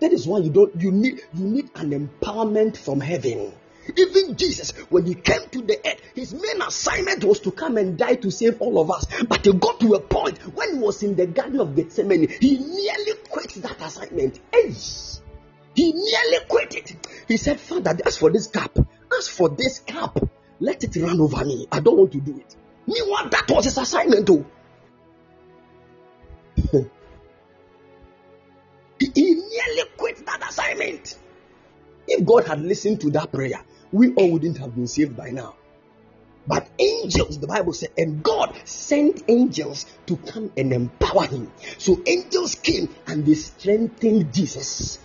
That 0.00 0.12
is 0.12 0.26
why 0.26 0.38
you 0.38 0.50
don't 0.50 0.74
you 0.80 0.90
need 0.90 1.22
you 1.32 1.44
need 1.44 1.70
an 1.76 1.90
empowerment 1.90 2.76
from 2.76 3.00
heaven. 3.00 3.52
Even 3.96 4.36
Jesus, 4.36 4.72
when 4.90 5.06
he 5.06 5.14
came 5.14 5.48
to 5.52 5.62
the 5.62 5.78
earth, 5.86 6.00
his 6.14 6.34
main 6.34 6.60
assignment 6.60 7.22
was 7.22 7.38
to 7.40 7.52
come 7.52 7.76
and 7.76 7.96
die 7.96 8.16
to 8.16 8.30
save 8.30 8.60
all 8.60 8.80
of 8.80 8.90
us. 8.90 9.06
But 9.28 9.44
he 9.44 9.52
got 9.52 9.78
to 9.80 9.94
a 9.94 10.00
point 10.00 10.38
when 10.56 10.74
he 10.74 10.80
was 10.80 11.02
in 11.04 11.14
the 11.14 11.26
Garden 11.26 11.60
of 11.60 11.76
Gethsemane, 11.76 12.28
he 12.40 12.58
nearly 12.58 13.12
quit 13.30 13.54
that 13.62 13.80
assignment. 13.80 14.40
Hey, 14.52 14.74
he 15.74 15.92
nearly 15.92 16.44
quit 16.48 16.74
it. 16.74 16.96
He 17.28 17.36
said, 17.36 17.60
Father, 17.60 17.96
as 18.04 18.16
for 18.16 18.30
this 18.30 18.48
cup, 18.48 18.76
as 19.16 19.28
for 19.28 19.48
this 19.50 19.78
cup, 19.78 20.18
let 20.60 20.82
it 20.84 20.96
run 20.96 21.20
over 21.20 21.44
me. 21.44 21.66
I 21.70 21.80
don't 21.80 21.96
want 21.96 22.12
to 22.12 22.20
do 22.20 22.36
it. 22.38 22.56
Meanwhile, 22.86 23.28
that 23.30 23.50
was 23.50 23.64
his 23.64 23.78
assignment, 23.78 24.26
though. 24.26 24.44
he 28.98 29.10
nearly 29.14 29.82
quit 29.96 30.24
that 30.24 30.42
assignment. 30.48 31.18
If 32.06 32.24
God 32.24 32.46
had 32.46 32.60
listened 32.60 33.00
to 33.02 33.10
that 33.10 33.32
prayer, 33.32 33.60
we 33.92 34.14
all 34.14 34.32
wouldn't 34.32 34.58
have 34.58 34.74
been 34.74 34.86
saved 34.86 35.16
by 35.16 35.30
now. 35.30 35.56
But 36.46 36.68
angels, 36.78 37.38
the 37.40 37.48
Bible 37.48 37.72
said, 37.72 37.90
and 37.98 38.22
God 38.22 38.56
sent 38.64 39.24
angels 39.28 39.86
to 40.06 40.16
come 40.16 40.52
and 40.56 40.72
empower 40.72 41.26
him. 41.26 41.50
So 41.78 42.00
angels 42.06 42.54
came 42.54 42.88
and 43.06 43.26
they 43.26 43.34
strengthened 43.34 44.32
Jesus. 44.32 45.00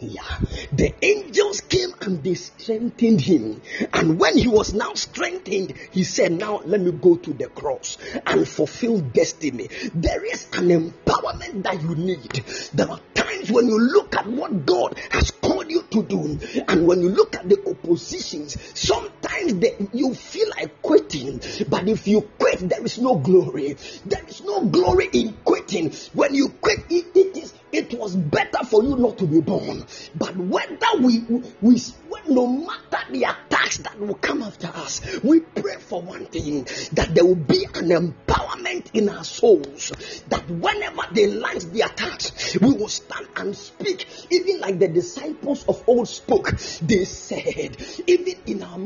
The 0.00 0.94
angels 1.02 1.60
came 1.60 1.92
and 2.00 2.24
they 2.24 2.34
strengthened 2.34 3.20
him. 3.20 3.60
And 3.92 4.18
when 4.18 4.38
he 4.38 4.48
was 4.48 4.72
now 4.72 4.94
strengthened, 4.94 5.74
he 5.90 6.04
said, 6.04 6.32
Now 6.32 6.62
let 6.64 6.80
me 6.80 6.92
go 6.92 7.16
to 7.16 7.32
the 7.34 7.48
cross 7.48 7.98
and 8.26 8.48
fulfill 8.48 9.00
destiny. 9.00 9.68
There 9.94 10.24
is 10.24 10.46
an 10.54 10.68
empowerment 10.68 11.64
that 11.64 11.82
you 11.82 11.94
need. 11.94 12.32
There 12.72 12.90
are 12.90 13.00
times 13.14 13.50
when 13.50 13.68
you 13.68 13.78
look 13.78 14.16
at 14.16 14.26
what 14.26 14.64
God 14.64 14.98
has 15.10 15.30
called 15.30 15.70
you 15.70 15.82
to 15.90 16.02
do, 16.02 16.38
and 16.66 16.86
when 16.86 17.02
you 17.02 17.10
look 17.10 17.36
at 17.36 17.48
the 17.48 17.60
oppositions, 17.68 18.56
sometimes 18.74 19.29
the, 19.48 19.88
you 19.92 20.14
feel 20.14 20.48
like 20.50 20.82
quitting. 20.82 21.40
But 21.68 21.88
if 21.88 22.06
you 22.06 22.22
quit, 22.38 22.68
there 22.68 22.84
is 22.84 22.98
no 22.98 23.16
glory. 23.16 23.76
There 24.04 24.24
is 24.26 24.42
no 24.42 24.64
glory 24.64 25.08
in 25.12 25.36
quitting. 25.44 25.92
When 26.12 26.34
you 26.34 26.48
quit, 26.48 26.80
it, 26.90 27.06
it 27.14 27.36
is 27.36 27.54
it 27.72 27.94
was 27.94 28.16
better 28.16 28.64
for 28.64 28.82
you 28.82 28.96
not 28.96 29.18
to 29.18 29.26
be 29.26 29.40
born. 29.40 29.84
But 30.16 30.36
whether 30.36 30.98
we, 31.00 31.20
we 31.60 31.78
no 32.28 32.46
matter 32.46 33.12
the 33.12 33.24
attacks 33.24 33.78
that 33.78 33.98
will 33.98 34.14
come 34.14 34.42
after 34.42 34.68
us, 34.68 35.20
we 35.22 35.40
pray 35.40 35.76
for 35.76 36.00
one 36.02 36.26
thing 36.26 36.64
that 36.92 37.14
there 37.14 37.24
will 37.24 37.34
be 37.34 37.64
an 37.74 37.88
empowerment 37.88 38.86
in 38.94 39.08
our 39.08 39.24
souls. 39.24 39.92
That 40.28 40.48
whenever 40.48 41.02
they 41.12 41.26
launch 41.26 41.64
the 41.64 41.82
attacks, 41.82 42.56
we 42.60 42.72
will 42.72 42.88
stand 42.88 43.26
and 43.36 43.56
speak, 43.56 44.06
even 44.30 44.60
like 44.60 44.78
the 44.78 44.88
disciples 44.88 45.64
of 45.66 45.82
old 45.88 46.08
spoke. 46.08 46.50
They 46.82 47.04
said, 47.04 47.76
even 48.06 48.34
in 48.46 48.62
our 48.62 48.78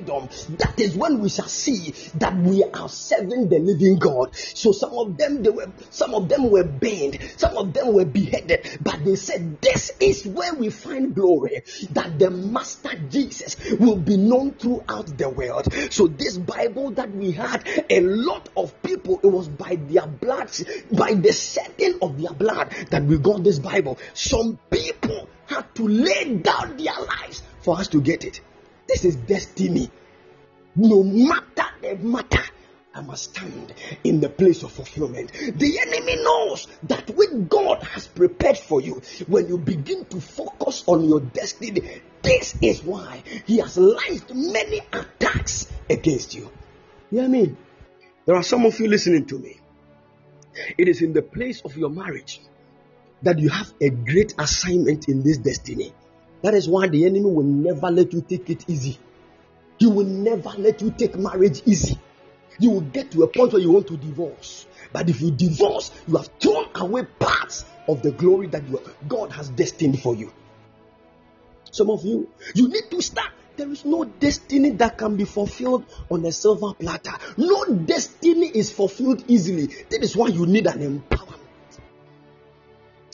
martyrdom, 0.00 0.28
that 0.58 0.78
is 0.78 0.96
when 0.96 1.20
we 1.20 1.28
shall 1.28 1.48
see 1.48 1.94
that 2.16 2.36
we 2.36 2.64
are 2.64 2.88
serving 2.88 3.48
the 3.48 3.58
living 3.58 3.98
God. 3.98 4.34
So 4.34 4.72
some 4.72 4.92
of 4.92 5.16
them 5.16 5.42
they 5.42 5.50
were 5.50 5.70
some 5.90 6.14
of 6.14 6.28
them 6.28 6.50
were 6.50 6.64
burned, 6.64 7.18
some 7.36 7.56
of 7.56 7.72
them 7.72 7.92
were 7.94 8.04
beheaded, 8.04 8.78
but 8.82 9.04
they 9.04 9.16
said, 9.16 9.60
This 9.60 9.92
is 10.00 10.26
where 10.26 10.54
we 10.54 10.70
find 10.70 11.14
glory 11.14 11.62
that 11.90 12.18
the 12.18 12.30
master 12.30 12.96
Jesus 13.08 13.56
will 13.78 13.96
be 13.96 14.16
known 14.16 14.52
throughout 14.52 15.16
the 15.16 15.28
world. 15.28 15.72
So, 15.90 16.06
this 16.06 16.38
Bible 16.38 16.90
that 16.92 17.10
we 17.14 17.32
had, 17.32 17.66
a 17.88 18.00
lot 18.00 18.48
of 18.56 18.82
people, 18.82 19.20
it 19.22 19.26
was 19.26 19.48
by 19.48 19.76
their 19.76 20.06
blood, 20.06 20.50
by 20.92 21.14
the 21.14 21.32
shedding 21.32 21.98
of 22.02 22.20
their 22.20 22.32
blood 22.32 22.70
that 22.90 23.04
we 23.04 23.18
got 23.18 23.44
this 23.44 23.58
Bible. 23.58 23.98
Some 24.14 24.58
people 24.70 25.28
had 25.46 25.74
to 25.74 25.88
lay 25.88 26.36
down 26.36 26.76
their 26.76 26.94
lives 26.94 27.42
for 27.62 27.78
us 27.78 27.88
to 27.88 28.00
get 28.00 28.24
it. 28.24 28.40
This 28.90 29.04
is 29.04 29.14
destiny. 29.14 29.88
No 30.74 31.04
matter 31.04 31.66
the 31.80 31.94
matter, 32.02 32.42
I 32.92 33.02
must 33.02 33.30
stand 33.30 33.72
in 34.02 34.20
the 34.20 34.28
place 34.28 34.64
of 34.64 34.72
fulfillment. 34.72 35.30
The 35.32 35.78
enemy 35.78 36.16
knows 36.16 36.66
that 36.82 37.08
what 37.10 37.48
God 37.48 37.84
has 37.84 38.08
prepared 38.08 38.58
for 38.58 38.80
you, 38.80 39.00
when 39.28 39.46
you 39.46 39.58
begin 39.58 40.06
to 40.06 40.20
focus 40.20 40.82
on 40.88 41.04
your 41.04 41.20
destiny, 41.20 42.02
this 42.20 42.56
is 42.60 42.82
why 42.82 43.22
He 43.46 43.58
has 43.58 43.78
launched 43.78 44.34
many 44.34 44.80
attacks 44.92 45.70
against 45.88 46.34
you. 46.34 46.50
You 47.12 47.18
know 47.18 47.22
what 47.22 47.24
I 47.24 47.28
mean? 47.28 47.56
There 48.26 48.34
are 48.34 48.42
some 48.42 48.66
of 48.66 48.80
you 48.80 48.88
listening 48.88 49.26
to 49.26 49.38
me. 49.38 49.60
It 50.76 50.88
is 50.88 51.00
in 51.00 51.12
the 51.12 51.22
place 51.22 51.60
of 51.64 51.76
your 51.76 51.90
marriage 51.90 52.40
that 53.22 53.38
you 53.38 53.50
have 53.50 53.72
a 53.80 53.90
great 53.90 54.34
assignment 54.36 55.08
in 55.08 55.22
this 55.22 55.38
destiny. 55.38 55.92
That 56.42 56.54
is 56.54 56.68
why 56.68 56.88
the 56.88 57.04
enemy 57.04 57.24
will 57.24 57.42
never 57.42 57.90
let 57.90 58.12
you 58.12 58.22
take 58.22 58.48
it 58.50 58.68
easy. 58.68 58.98
He 59.78 59.86
will 59.86 60.06
never 60.06 60.50
let 60.58 60.80
you 60.82 60.90
take 60.90 61.16
marriage 61.16 61.62
easy 61.66 61.98
you 62.60 62.70
will 62.70 62.80
get 62.82 63.10
to 63.12 63.22
a 63.22 63.26
point 63.26 63.52
where 63.52 63.62
you 63.62 63.72
want 63.72 63.86
to 63.88 63.96
divorce. 63.96 64.66
But 64.92 65.08
if 65.08 65.20
you 65.20 65.30
divorce, 65.30 65.90
you 66.06 66.16
have 66.16 66.28
thrown 66.38 66.66
away 66.74 67.04
parts 67.18 67.64
of 67.88 68.02
the 68.02 68.12
glory 68.12 68.48
that 68.48 68.68
you, 68.68 68.80
God 69.08 69.32
has 69.32 69.48
destined 69.48 70.00
for 70.00 70.14
you. 70.14 70.32
Some 71.70 71.90
of 71.90 72.04
you, 72.04 72.28
you 72.54 72.68
need 72.68 72.90
to 72.90 73.00
start. 73.00 73.30
There 73.56 73.70
is 73.70 73.84
no 73.84 74.04
destiny 74.04 74.70
that 74.70 74.98
can 74.98 75.16
be 75.16 75.24
fulfilled 75.24 75.84
on 76.10 76.24
a 76.24 76.32
silver 76.32 76.74
platter. 76.74 77.12
No 77.36 77.64
destiny 77.64 78.46
is 78.46 78.70
fulfilled 78.70 79.24
easily. 79.28 79.66
That 79.90 80.02
is 80.02 80.16
why 80.16 80.28
you 80.28 80.46
need 80.46 80.66
an 80.66 80.80
empowerment. 80.80 81.38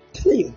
I'm 0.00 0.12
telling 0.12 0.40
you. 0.40 0.56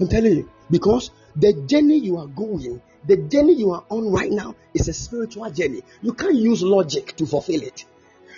I'm 0.00 0.08
telling 0.08 0.36
you. 0.36 0.50
Because 0.70 1.10
the 1.36 1.52
journey 1.66 1.98
you 1.98 2.18
are 2.18 2.26
going 2.26 2.80
the 3.06 3.16
journey 3.16 3.54
you 3.54 3.70
are 3.72 3.84
on 3.88 4.10
right 4.10 4.30
now 4.30 4.54
is 4.74 4.88
a 4.88 4.92
spiritual 4.92 5.50
journey. 5.50 5.82
You 6.02 6.12
can't 6.12 6.34
use 6.34 6.62
logic 6.62 7.16
to 7.16 7.26
fulfill 7.26 7.62
it. 7.62 7.84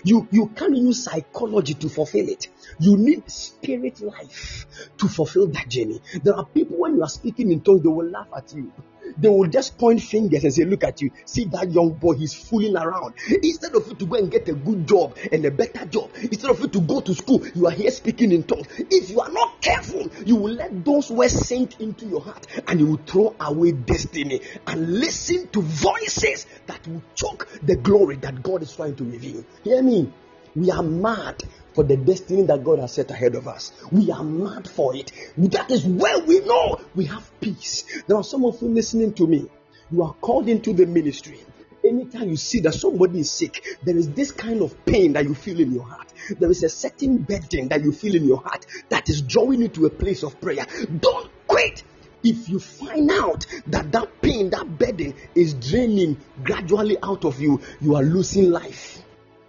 You, 0.04 0.28
you 0.30 0.46
can't 0.46 0.76
use 0.76 1.04
psychology 1.04 1.74
to 1.74 1.88
fulfill 1.88 2.28
it. 2.28 2.48
You 2.78 2.96
need 2.96 3.28
spirit 3.30 4.00
life 4.00 4.66
to 4.98 5.08
fulfill 5.08 5.48
that 5.48 5.68
journey. 5.68 6.00
There 6.22 6.34
are 6.34 6.44
people 6.44 6.78
when 6.78 6.96
you 6.96 7.02
are 7.02 7.08
speaking 7.08 7.52
in 7.52 7.60
tongues, 7.60 7.82
they 7.82 7.88
will 7.88 8.08
laugh 8.08 8.28
at 8.34 8.54
you. 8.54 8.72
They 9.16 9.28
will 9.28 9.48
just 9.48 9.78
point 9.78 10.02
fingers 10.02 10.44
and 10.44 10.52
say, 10.52 10.64
Look 10.64 10.84
at 10.84 11.00
you. 11.00 11.10
See 11.24 11.44
that 11.46 11.70
young 11.70 11.92
boy, 11.94 12.14
he's 12.14 12.34
fooling 12.34 12.76
around. 12.76 13.14
Instead 13.28 13.74
of 13.74 13.86
you 13.86 13.94
to 13.94 14.06
go 14.06 14.16
and 14.16 14.30
get 14.30 14.48
a 14.48 14.54
good 14.54 14.86
job 14.86 15.16
and 15.30 15.44
a 15.44 15.50
better 15.50 15.84
job, 15.86 16.10
instead 16.14 16.50
of 16.50 16.60
you 16.60 16.68
to 16.68 16.80
go 16.80 17.00
to 17.00 17.14
school, 17.14 17.46
you 17.54 17.66
are 17.66 17.72
here 17.72 17.90
speaking 17.90 18.32
in 18.32 18.42
tongues. 18.44 18.66
If 18.78 19.10
you 19.10 19.20
are 19.20 19.30
not 19.30 19.60
careful, 19.60 20.10
you 20.24 20.36
will 20.36 20.54
let 20.54 20.84
those 20.84 21.10
words 21.10 21.34
sink 21.46 21.80
into 21.80 22.06
your 22.06 22.20
heart 22.20 22.46
and 22.66 22.80
you 22.80 22.86
will 22.86 23.00
throw 23.06 23.36
away 23.40 23.72
destiny 23.72 24.40
and 24.66 25.00
listen 25.00 25.48
to 25.48 25.62
voices 25.62 26.46
that 26.66 26.86
will 26.86 27.02
choke 27.14 27.48
the 27.62 27.76
glory 27.76 28.16
that 28.16 28.42
God 28.42 28.62
is 28.62 28.74
trying 28.74 28.96
to 28.96 29.04
reveal. 29.04 29.44
Hear 29.64 29.82
me? 29.82 30.12
We 30.56 30.70
are 30.70 30.82
mad 30.82 31.42
for 31.74 31.84
the 31.84 31.96
destiny 31.96 32.42
that 32.42 32.64
God 32.64 32.80
has 32.80 32.92
set 32.92 33.10
ahead 33.10 33.34
of 33.34 33.46
us. 33.46 33.72
We 33.92 34.10
are 34.10 34.24
mad 34.24 34.68
for 34.68 34.96
it. 34.96 35.12
That 35.36 35.70
is 35.70 35.84
where 35.84 36.18
we 36.18 36.40
know 36.40 36.80
we 36.94 37.04
have 37.06 37.30
peace. 37.40 38.02
There 38.06 38.16
are 38.16 38.24
some 38.24 38.44
of 38.44 38.60
you 38.60 38.68
listening 38.68 39.14
to 39.14 39.26
me. 39.26 39.48
You 39.90 40.02
are 40.02 40.14
called 40.14 40.48
into 40.48 40.72
the 40.72 40.86
ministry. 40.86 41.40
Anytime 41.84 42.28
you 42.28 42.36
see 42.36 42.60
that 42.60 42.74
somebody 42.74 43.20
is 43.20 43.30
sick, 43.30 43.64
there 43.82 43.96
is 43.96 44.10
this 44.12 44.32
kind 44.32 44.60
of 44.60 44.84
pain 44.84 45.14
that 45.14 45.24
you 45.24 45.34
feel 45.34 45.60
in 45.60 45.72
your 45.72 45.84
heart. 45.84 46.12
There 46.38 46.50
is 46.50 46.62
a 46.62 46.68
certain 46.68 47.18
burden 47.18 47.68
that 47.68 47.82
you 47.82 47.92
feel 47.92 48.14
in 48.14 48.24
your 48.24 48.42
heart 48.42 48.66
that 48.90 49.08
is 49.08 49.22
drawing 49.22 49.62
you 49.62 49.68
to 49.68 49.86
a 49.86 49.90
place 49.90 50.22
of 50.22 50.40
prayer. 50.40 50.66
Don't 51.00 51.30
quit 51.46 51.84
if 52.22 52.48
you 52.48 52.60
find 52.60 53.10
out 53.10 53.46
that 53.68 53.92
that 53.92 54.20
pain, 54.20 54.50
that 54.50 54.78
burden 54.78 55.14
is 55.34 55.54
draining 55.54 56.18
gradually 56.44 56.98
out 57.02 57.24
of 57.24 57.40
you, 57.40 57.60
you 57.80 57.96
are 57.96 58.02
losing 58.02 58.50
life. 58.50 59.02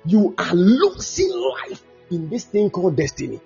You 0.06 0.34
are 0.38 0.54
losing 0.54 1.32
life 1.32 1.84
in 2.10 2.30
this 2.30 2.46
thing 2.46 2.70
called 2.70 2.96
destiny. 2.96 3.40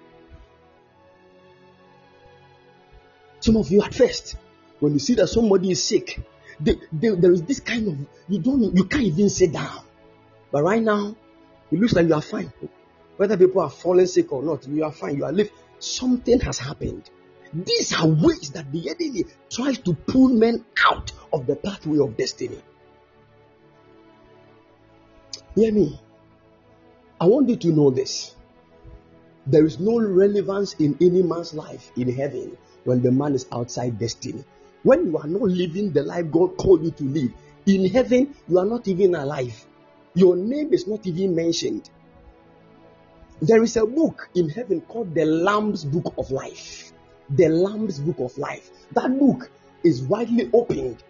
Some 3.39 3.57
of 3.57 3.69
you 3.69 3.81
at 3.81 3.93
first, 3.93 4.37
when 4.79 4.93
you 4.93 4.99
see 4.99 5.13
that 5.15 5.27
somebody 5.27 5.71
is 5.71 5.83
sick, 5.83 6.19
they, 6.59 6.75
they, 6.91 7.09
there 7.09 7.31
is 7.31 7.43
this 7.43 7.59
kind 7.59 7.87
of 7.87 7.97
you 8.27 8.39
don't 8.39 8.75
you 8.75 8.85
can't 8.85 9.03
even 9.03 9.29
sit 9.29 9.51
down. 9.51 9.83
But 10.51 10.63
right 10.63 10.81
now, 10.81 11.15
it 11.71 11.79
looks 11.79 11.93
like 11.93 12.07
you 12.07 12.13
are 12.13 12.21
fine. 12.21 12.51
Whether 13.17 13.37
people 13.37 13.61
are 13.61 13.69
falling 13.69 14.07
sick 14.07 14.31
or 14.31 14.41
not, 14.43 14.67
you 14.67 14.83
are 14.83 14.91
fine. 14.91 15.17
You 15.17 15.25
are 15.25 15.31
living. 15.31 15.53
Something 15.79 16.39
has 16.39 16.57
happened. 16.57 17.09
These 17.53 17.93
are 17.93 18.07
ways 18.07 18.51
that 18.51 18.71
the 18.71 18.89
enemy 18.89 19.25
tries 19.49 19.77
to 19.79 19.93
pull 19.93 20.29
men 20.29 20.65
out 20.85 21.11
of 21.31 21.45
the 21.45 21.55
pathway 21.55 21.99
of 21.99 22.17
destiny. 22.17 22.59
Hear 25.55 25.71
me. 25.71 25.99
I 27.25 27.27
want 27.27 27.49
you 27.49 27.55
to 27.55 27.67
know 27.69 27.89
this. 27.89 28.35
There 29.47 29.65
is 29.65 29.79
no 29.79 29.97
relevance 29.99 30.75
in 30.75 30.95
any 31.01 31.23
man's 31.23 31.55
life 31.55 31.91
in 31.97 32.15
heaven 32.15 32.55
when 32.83 33.01
the 33.01 33.11
man 33.11 33.33
is 33.33 33.47
outside 33.51 33.97
destiny. 33.97 34.43
When 34.83 35.07
you 35.07 35.17
are 35.17 35.25
not 35.25 35.41
living 35.41 35.91
the 35.91 36.03
life 36.03 36.29
God 36.29 36.55
called 36.55 36.83
you 36.83 36.91
to 36.91 37.03
live, 37.03 37.31
in 37.65 37.89
heaven 37.89 38.35
you 38.47 38.59
are 38.59 38.65
not 38.65 38.87
even 38.87 39.15
alive. 39.15 39.65
Your 40.13 40.35
name 40.35 40.71
is 40.71 40.85
not 40.85 41.07
even 41.07 41.35
mentioned. 41.35 41.89
There 43.41 43.63
is 43.63 43.75
a 43.75 43.87
book 43.87 44.29
in 44.35 44.47
heaven 44.49 44.81
called 44.81 45.15
the 45.15 45.25
Lamb's 45.25 45.83
Book 45.83 46.13
of 46.19 46.29
Life. 46.29 46.93
the 47.31 47.49
Lamb's 47.49 47.97
book 47.97 48.19
of 48.19 48.37
life. 48.37 48.69
That 48.91 49.17
book 49.17 49.49
is 49.83 50.03
widely 50.03 50.47
opened 50.53 51.03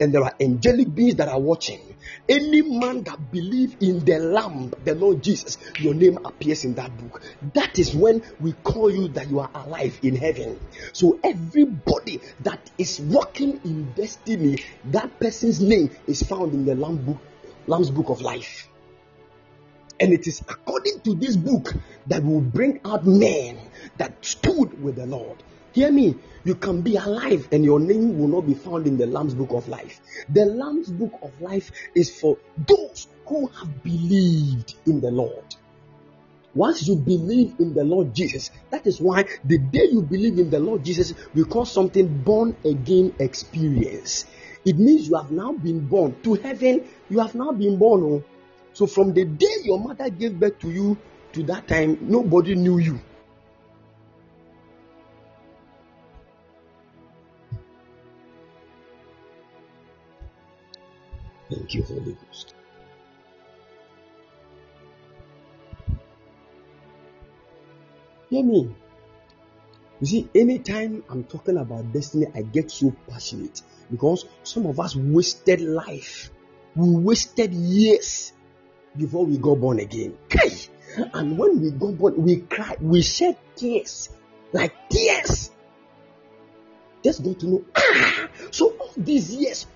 and 0.00 0.12
there 0.12 0.22
are 0.22 0.34
angelic 0.40 0.94
beings 0.94 1.16
that 1.16 1.28
are 1.28 1.40
watching. 1.40 1.80
Any 2.28 2.62
man 2.62 3.02
that 3.04 3.30
believe 3.30 3.76
in 3.80 4.04
the 4.04 4.18
Lamb, 4.18 4.72
the 4.84 4.94
Lord 4.94 5.22
Jesus, 5.22 5.58
your 5.78 5.94
name 5.94 6.18
appears 6.24 6.64
in 6.64 6.74
that 6.74 6.96
book. 6.96 7.22
That 7.54 7.78
is 7.78 7.94
when 7.94 8.22
we 8.40 8.52
call 8.64 8.90
you 8.90 9.08
that 9.08 9.30
you 9.30 9.40
are 9.40 9.50
alive 9.54 9.98
in 10.02 10.16
heaven. 10.16 10.58
So 10.92 11.18
everybody 11.22 12.20
that 12.40 12.70
is 12.78 13.00
walking 13.00 13.60
in 13.64 13.92
destiny, 13.92 14.58
that 14.86 15.18
person's 15.20 15.60
name 15.60 15.90
is 16.06 16.22
found 16.22 16.54
in 16.54 16.64
the 16.64 16.74
Lamb 16.74 17.04
book, 17.04 17.18
Lamb's 17.66 17.90
book 17.90 18.08
of 18.08 18.20
life. 18.20 18.68
And 20.00 20.12
it 20.12 20.26
is 20.26 20.40
according 20.48 21.00
to 21.00 21.14
this 21.14 21.36
book 21.36 21.74
that 22.08 22.24
will 22.24 22.40
bring 22.40 22.80
out 22.84 23.06
men 23.06 23.58
that 23.98 24.24
stood 24.24 24.82
with 24.82 24.96
the 24.96 25.06
Lord. 25.06 25.42
Hear 25.72 25.90
me. 25.90 26.16
You 26.44 26.54
can 26.56 26.82
be 26.82 26.96
alive 26.96 27.48
and 27.52 27.64
your 27.64 27.78
name 27.78 28.18
will 28.18 28.28
not 28.28 28.46
be 28.46 28.54
found 28.54 28.86
in 28.86 28.96
the 28.98 29.06
Lamb's 29.06 29.34
book 29.34 29.52
of 29.52 29.68
life. 29.68 30.00
The 30.28 30.44
Lamb's 30.44 30.90
book 30.90 31.18
of 31.22 31.40
life 31.40 31.70
is 31.94 32.10
for 32.10 32.36
those 32.66 33.06
who 33.26 33.46
have 33.46 33.82
believed 33.82 34.74
in 34.86 35.00
the 35.00 35.10
Lord. 35.10 35.54
Once 36.54 36.86
you 36.86 36.96
believe 36.96 37.54
in 37.60 37.72
the 37.72 37.84
Lord 37.84 38.14
Jesus, 38.14 38.50
that 38.70 38.86
is 38.86 39.00
why 39.00 39.24
the 39.44 39.56
day 39.56 39.88
you 39.90 40.02
believe 40.02 40.38
in 40.38 40.50
the 40.50 40.58
Lord 40.58 40.84
Jesus, 40.84 41.14
we 41.34 41.44
call 41.44 41.64
something 41.64 42.22
born 42.22 42.54
again 42.64 43.14
experience. 43.18 44.26
It 44.64 44.78
means 44.78 45.08
you 45.08 45.16
have 45.16 45.30
now 45.30 45.52
been 45.52 45.86
born 45.86 46.14
to 46.24 46.34
heaven. 46.34 46.84
You 47.08 47.20
have 47.20 47.34
now 47.34 47.52
been 47.52 47.78
born. 47.78 48.02
Oh. 48.02 48.24
So 48.74 48.86
from 48.86 49.14
the 49.14 49.24
day 49.24 49.56
your 49.64 49.80
mother 49.80 50.10
gave 50.10 50.38
birth 50.38 50.58
to 50.60 50.70
you 50.70 50.98
to 51.32 51.42
that 51.44 51.66
time, 51.68 51.98
nobody 52.02 52.54
knew 52.54 52.78
you. 52.78 53.00
Thank 61.52 61.74
you, 61.74 61.82
Holy 61.82 62.16
Ghost. 62.26 62.54
Hear 68.30 68.42
me. 68.42 68.74
You 70.00 70.06
see, 70.06 70.28
anytime 70.34 71.04
I'm 71.10 71.24
talking 71.24 71.58
about 71.58 71.92
destiny, 71.92 72.26
I 72.34 72.40
get 72.40 72.70
so 72.70 72.94
passionate 73.06 73.60
because 73.90 74.24
some 74.42 74.64
of 74.64 74.80
us 74.80 74.96
wasted 74.96 75.60
life. 75.60 76.30
We 76.74 76.88
wasted 76.88 77.52
years 77.52 78.32
before 78.96 79.26
we 79.26 79.36
got 79.36 79.60
born 79.60 79.78
again. 79.78 80.16
And 81.12 81.38
when 81.38 81.60
we 81.60 81.70
got 81.70 81.98
born, 81.98 82.22
we 82.22 82.38
cried, 82.40 82.80
we 82.80 83.02
shed 83.02 83.36
tears, 83.56 84.08
like 84.52 84.88
tears. 84.88 85.50
Just 87.04 87.22
going 87.22 87.36
to 87.36 87.46
know, 87.46 87.64
ah, 87.76 88.28
so 88.50 88.70
all 88.78 88.92
these 88.96 89.34
years, 89.34 89.66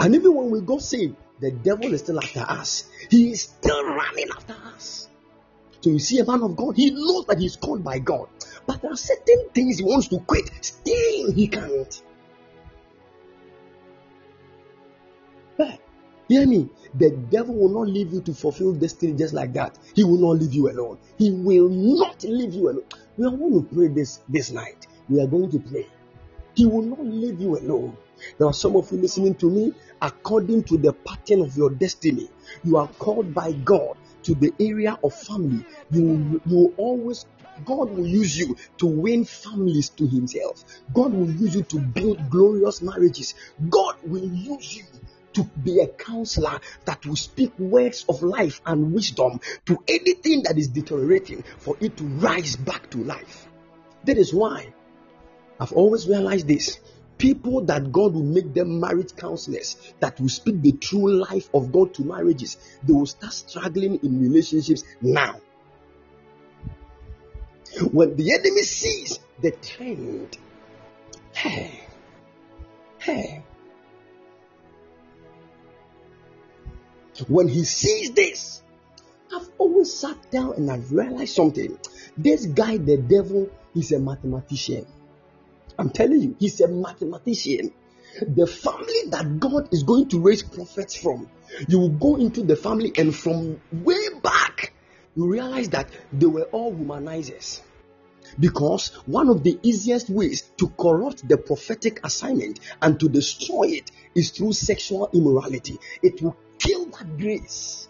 And 0.00 0.14
even 0.14 0.34
when 0.34 0.50
we 0.50 0.62
got 0.62 0.80
saved, 0.80 1.16
the 1.40 1.50
devil 1.50 1.92
is 1.92 2.00
still 2.00 2.18
after 2.18 2.40
us. 2.40 2.90
He 3.10 3.30
is 3.32 3.42
still 3.42 3.84
running 3.84 4.28
after 4.34 4.56
us. 4.74 5.08
So 5.82 5.90
you 5.90 5.98
see, 5.98 6.18
a 6.18 6.24
man 6.24 6.42
of 6.42 6.56
God, 6.56 6.76
he 6.76 6.90
knows 6.90 7.26
that 7.26 7.38
he's 7.38 7.56
called 7.56 7.84
by 7.84 7.98
God, 7.98 8.28
but 8.66 8.80
there 8.80 8.92
are 8.92 8.96
certain 8.96 9.48
things 9.54 9.78
he 9.78 9.84
wants 9.84 10.08
to 10.08 10.18
quit. 10.20 10.50
Still, 10.62 11.32
he 11.32 11.48
can't. 11.48 12.02
But 15.56 15.80
hear 16.28 16.46
me, 16.46 16.70
the 16.94 17.10
devil 17.10 17.54
will 17.54 17.68
not 17.68 17.88
leave 17.88 18.12
you 18.12 18.22
to 18.22 18.34
fulfill 18.34 18.72
destiny 18.72 19.12
just 19.12 19.34
like 19.34 19.52
that. 19.54 19.78
He 19.94 20.04
will 20.04 20.18
not 20.18 20.40
leave 20.40 20.54
you 20.54 20.70
alone. 20.70 20.98
He 21.18 21.30
will 21.30 21.68
not 21.68 22.22
leave 22.24 22.54
you 22.54 22.70
alone. 22.70 22.84
We 23.16 23.26
are 23.26 23.30
going 23.30 23.52
to 23.52 23.74
pray 23.74 23.88
this 23.88 24.20
this 24.28 24.50
night. 24.50 24.86
We 25.08 25.20
are 25.20 25.26
going 25.26 25.50
to 25.50 25.58
pray. 25.58 25.86
He 26.54 26.66
will 26.66 26.82
not 26.82 27.04
leave 27.04 27.40
you 27.40 27.58
alone. 27.58 27.96
Are 28.40 28.52
some 28.52 28.76
of 28.76 28.90
you 28.90 28.98
listening 28.98 29.34
to 29.36 29.50
me 29.50 29.74
according 30.00 30.64
to 30.64 30.78
the 30.78 30.92
pattern 30.92 31.42
of 31.42 31.56
your 31.56 31.70
destiny. 31.70 32.28
You 32.64 32.76
are 32.76 32.88
called 32.88 33.34
by 33.34 33.52
God 33.52 33.96
to 34.24 34.34
the 34.34 34.52
area 34.60 34.98
of 35.02 35.14
family. 35.14 35.64
You, 35.90 36.40
you 36.46 36.74
always 36.76 37.26
God 37.64 37.90
will 37.90 38.06
use 38.06 38.38
you 38.38 38.56
to 38.78 38.86
win 38.86 39.24
families 39.24 39.90
to 39.90 40.06
Himself. 40.06 40.64
God 40.94 41.12
will 41.12 41.30
use 41.30 41.54
you 41.54 41.62
to 41.64 41.78
build 41.78 42.30
glorious 42.30 42.80
marriages. 42.80 43.34
God 43.68 43.96
will 44.02 44.24
use 44.24 44.76
you 44.76 44.84
to 45.34 45.44
be 45.62 45.80
a 45.80 45.86
counselor 45.86 46.58
that 46.86 47.04
will 47.06 47.16
speak 47.16 47.56
words 47.58 48.04
of 48.08 48.22
life 48.22 48.60
and 48.66 48.92
wisdom 48.92 49.40
to 49.66 49.78
anything 49.86 50.42
that 50.44 50.58
is 50.58 50.68
deteriorating 50.68 51.44
for 51.58 51.76
it 51.80 51.96
to 51.98 52.04
rise 52.04 52.56
back 52.56 52.90
to 52.90 53.04
life. 53.04 53.46
That 54.04 54.16
is 54.16 54.32
why 54.32 54.72
I've 55.58 55.72
always 55.72 56.08
realized 56.08 56.48
this 56.48 56.80
people 57.20 57.60
that 57.66 57.92
God 57.92 58.14
will 58.14 58.22
make 58.24 58.54
them 58.54 58.80
marriage 58.80 59.14
counselors 59.14 59.76
that 60.00 60.18
will 60.18 60.30
speak 60.30 60.60
the 60.62 60.72
true 60.72 61.12
life 61.12 61.48
of 61.54 61.70
God 61.70 61.94
to 61.94 62.02
marriages, 62.02 62.56
they 62.82 62.92
will 62.92 63.06
start 63.06 63.32
struggling 63.32 64.00
in 64.02 64.20
relationships 64.20 64.82
now. 65.00 65.40
When 67.92 68.16
the 68.16 68.32
enemy 68.32 68.62
sees 68.62 69.20
the 69.40 69.52
trend, 69.52 70.38
hey, 71.32 71.80
hey, 72.98 73.44
when 77.28 77.48
he 77.48 77.64
sees 77.64 78.12
this, 78.12 78.62
I've 79.32 79.48
always 79.58 79.92
sat 79.92 80.30
down 80.30 80.54
and 80.54 80.70
I've 80.70 80.90
realized 80.90 81.34
something. 81.34 81.78
This 82.16 82.46
guy, 82.46 82.78
the 82.78 82.96
devil, 82.96 83.48
is 83.74 83.92
a 83.92 84.00
mathematician. 84.00 84.86
I'm 85.80 85.88
telling 85.88 86.20
you, 86.20 86.36
he's 86.38 86.60
a 86.60 86.68
mathematician. 86.68 87.72
The 88.20 88.46
family 88.46 89.08
that 89.08 89.40
God 89.40 89.72
is 89.72 89.82
going 89.82 90.10
to 90.10 90.20
raise 90.20 90.42
prophets 90.42 90.94
from, 90.94 91.30
you 91.68 91.78
will 91.78 91.88
go 91.88 92.16
into 92.16 92.42
the 92.42 92.54
family, 92.54 92.92
and 92.98 93.16
from 93.16 93.58
way 93.72 94.10
back, 94.22 94.74
you 95.16 95.26
realize 95.26 95.70
that 95.70 95.88
they 96.12 96.26
were 96.26 96.44
all 96.52 96.74
womanizers. 96.74 97.62
Because 98.38 98.88
one 99.06 99.30
of 99.30 99.42
the 99.42 99.58
easiest 99.62 100.10
ways 100.10 100.42
to 100.58 100.68
corrupt 100.68 101.26
the 101.26 101.38
prophetic 101.38 102.04
assignment 102.04 102.60
and 102.82 103.00
to 103.00 103.08
destroy 103.08 103.68
it 103.68 103.90
is 104.14 104.32
through 104.32 104.52
sexual 104.52 105.08
immorality. 105.14 105.78
It 106.02 106.20
will 106.20 106.36
kill 106.58 106.84
that 106.86 107.16
grace. 107.18 107.88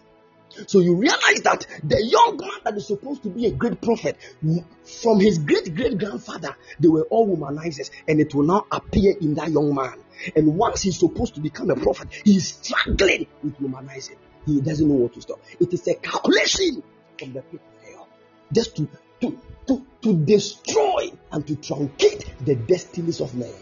So 0.67 0.79
you 0.79 0.95
realize 0.95 1.41
that 1.43 1.65
the 1.83 2.03
young 2.03 2.37
man 2.37 2.59
that 2.63 2.75
is 2.75 2.87
supposed 2.87 3.23
to 3.23 3.29
be 3.29 3.45
a 3.47 3.51
great 3.51 3.81
prophet, 3.81 4.17
from 4.83 5.19
his 5.19 5.39
great 5.39 5.73
great 5.75 5.97
grandfather, 5.97 6.55
they 6.79 6.87
were 6.87 7.03
all 7.03 7.27
womanizers, 7.35 7.89
and 8.07 8.19
it 8.19 8.33
will 8.35 8.43
now 8.43 8.65
appear 8.71 9.15
in 9.19 9.35
that 9.35 9.49
young 9.51 9.73
man. 9.73 9.95
And 10.35 10.57
once 10.57 10.81
he's 10.83 10.99
supposed 10.99 11.35
to 11.35 11.41
become 11.41 11.69
a 11.69 11.75
prophet, 11.75 12.09
he's 12.23 12.53
struggling 12.53 13.27
with 13.41 13.57
womanizing. 13.59 14.17
He 14.45 14.61
doesn't 14.61 14.87
know 14.87 14.95
what 14.95 15.13
to 15.13 15.21
stop. 15.21 15.39
It 15.59 15.73
is 15.73 15.87
a 15.87 15.95
calculation 15.95 16.83
from 17.17 17.33
the 17.33 17.41
people 17.41 17.65
hell, 17.83 18.07
just 18.51 18.75
to 18.77 18.87
to 19.21 19.39
to 19.67 19.85
to 20.01 20.25
destroy 20.25 21.11
and 21.31 21.47
to 21.47 21.55
truncate 21.55 22.25
the 22.43 22.55
destinies 22.55 23.21
of 23.21 23.35
men. 23.35 23.53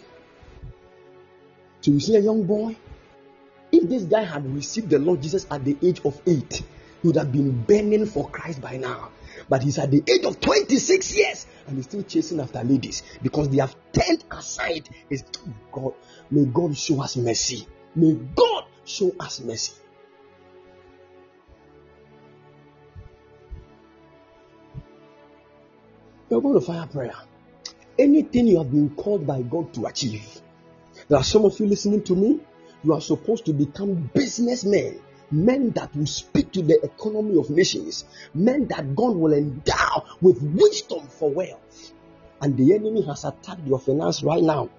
So 1.81 1.91
you 1.91 1.99
see 1.99 2.15
a 2.15 2.19
young 2.19 2.43
boy. 2.43 2.75
If 3.71 3.87
this 3.87 4.03
guy 4.03 4.23
had 4.23 4.51
received 4.55 4.89
the 4.89 4.97
Lord 4.97 5.21
Jesus 5.21 5.45
at 5.51 5.63
the 5.63 5.77
age 5.83 6.01
of 6.03 6.19
eight, 6.25 6.63
would 7.03 7.15
have 7.15 7.31
been 7.31 7.61
burning 7.63 8.05
for 8.05 8.29
Christ 8.29 8.61
by 8.61 8.77
now. 8.77 9.11
But 9.47 9.63
he's 9.63 9.77
at 9.77 9.91
the 9.91 10.03
age 10.07 10.25
of 10.25 10.39
26 10.39 11.15
years 11.15 11.47
and 11.67 11.77
he's 11.77 11.85
still 11.85 12.03
chasing 12.03 12.39
after 12.39 12.63
ladies 12.63 13.03
because 13.21 13.49
they 13.49 13.57
have 13.57 13.75
turned 13.91 14.23
aside 14.31 14.89
his 15.09 15.23
God. 15.71 15.93
May 16.29 16.45
God 16.45 16.77
show 16.77 17.01
us 17.01 17.15
mercy. 17.17 17.67
May 17.95 18.13
God 18.13 18.65
show 18.85 19.11
us 19.19 19.39
mercy. 19.39 19.73
We're 26.29 26.41
going 26.41 26.59
to 26.59 26.61
fire 26.61 26.85
prayer. 26.85 27.15
Anything 27.97 28.47
you 28.47 28.59
have 28.59 28.71
been 28.71 28.91
called 28.91 29.25
by 29.25 29.41
God 29.41 29.73
to 29.73 29.87
achieve. 29.87 30.41
There 31.07 31.17
are 31.17 31.23
some 31.23 31.43
of 31.43 31.59
you 31.59 31.65
listening 31.65 32.03
to 32.03 32.15
me. 32.15 32.39
You 32.83 32.93
are 32.93 33.01
supposed 33.01 33.45
to 33.45 33.53
become 33.53 34.09
businessmen 34.13 35.01
men 35.31 35.71
that 35.71 35.95
will 35.95 36.05
speak 36.05 36.51
to 36.53 36.61
the 36.61 36.83
economy 36.83 37.37
of 37.37 37.49
nations, 37.49 38.05
men 38.33 38.67
that 38.67 38.95
God 38.95 39.15
will 39.15 39.33
endow 39.33 40.05
with 40.21 40.41
wisdom 40.41 41.07
for 41.07 41.29
wealth. 41.29 41.93
And 42.41 42.57
the 42.57 42.73
enemy 42.73 43.01
has 43.03 43.25
attacked 43.25 43.65
your 43.67 43.79
finance 43.79 44.23
right 44.23 44.41
now. 44.41 44.69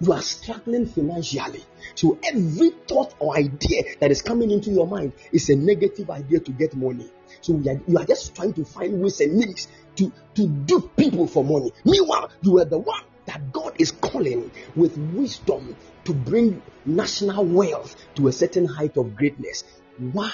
You 0.00 0.14
are 0.14 0.22
struggling 0.22 0.86
financially. 0.86 1.62
So 1.94 2.18
every 2.24 2.70
thought 2.88 3.14
or 3.18 3.36
idea 3.36 3.82
that 4.00 4.10
is 4.10 4.22
coming 4.22 4.50
into 4.50 4.70
your 4.70 4.86
mind 4.86 5.12
is 5.30 5.50
a 5.50 5.56
negative 5.56 6.08
idea 6.08 6.40
to 6.40 6.52
get 6.52 6.74
money. 6.74 7.10
So 7.42 7.54
are, 7.54 7.80
you 7.86 7.98
are 7.98 8.06
just 8.06 8.34
trying 8.34 8.54
to 8.54 8.64
find 8.64 9.02
ways 9.02 9.20
and 9.20 9.38
means 9.38 9.68
to, 9.96 10.10
to 10.36 10.48
dupe 10.48 10.96
people 10.96 11.26
for 11.26 11.44
money. 11.44 11.72
Meanwhile, 11.84 12.30
you 12.40 12.58
are 12.60 12.64
the 12.64 12.78
one 12.78 13.02
that 13.30 13.52
God 13.52 13.74
is 13.78 13.92
calling 13.92 14.50
with 14.74 14.98
wisdom 14.98 15.76
to 16.04 16.12
bring 16.12 16.60
national 16.84 17.44
wealth 17.44 17.94
to 18.16 18.26
a 18.26 18.32
certain 18.32 18.66
height 18.66 18.96
of 18.96 19.14
greatness. 19.14 19.62
Why? 19.98 20.32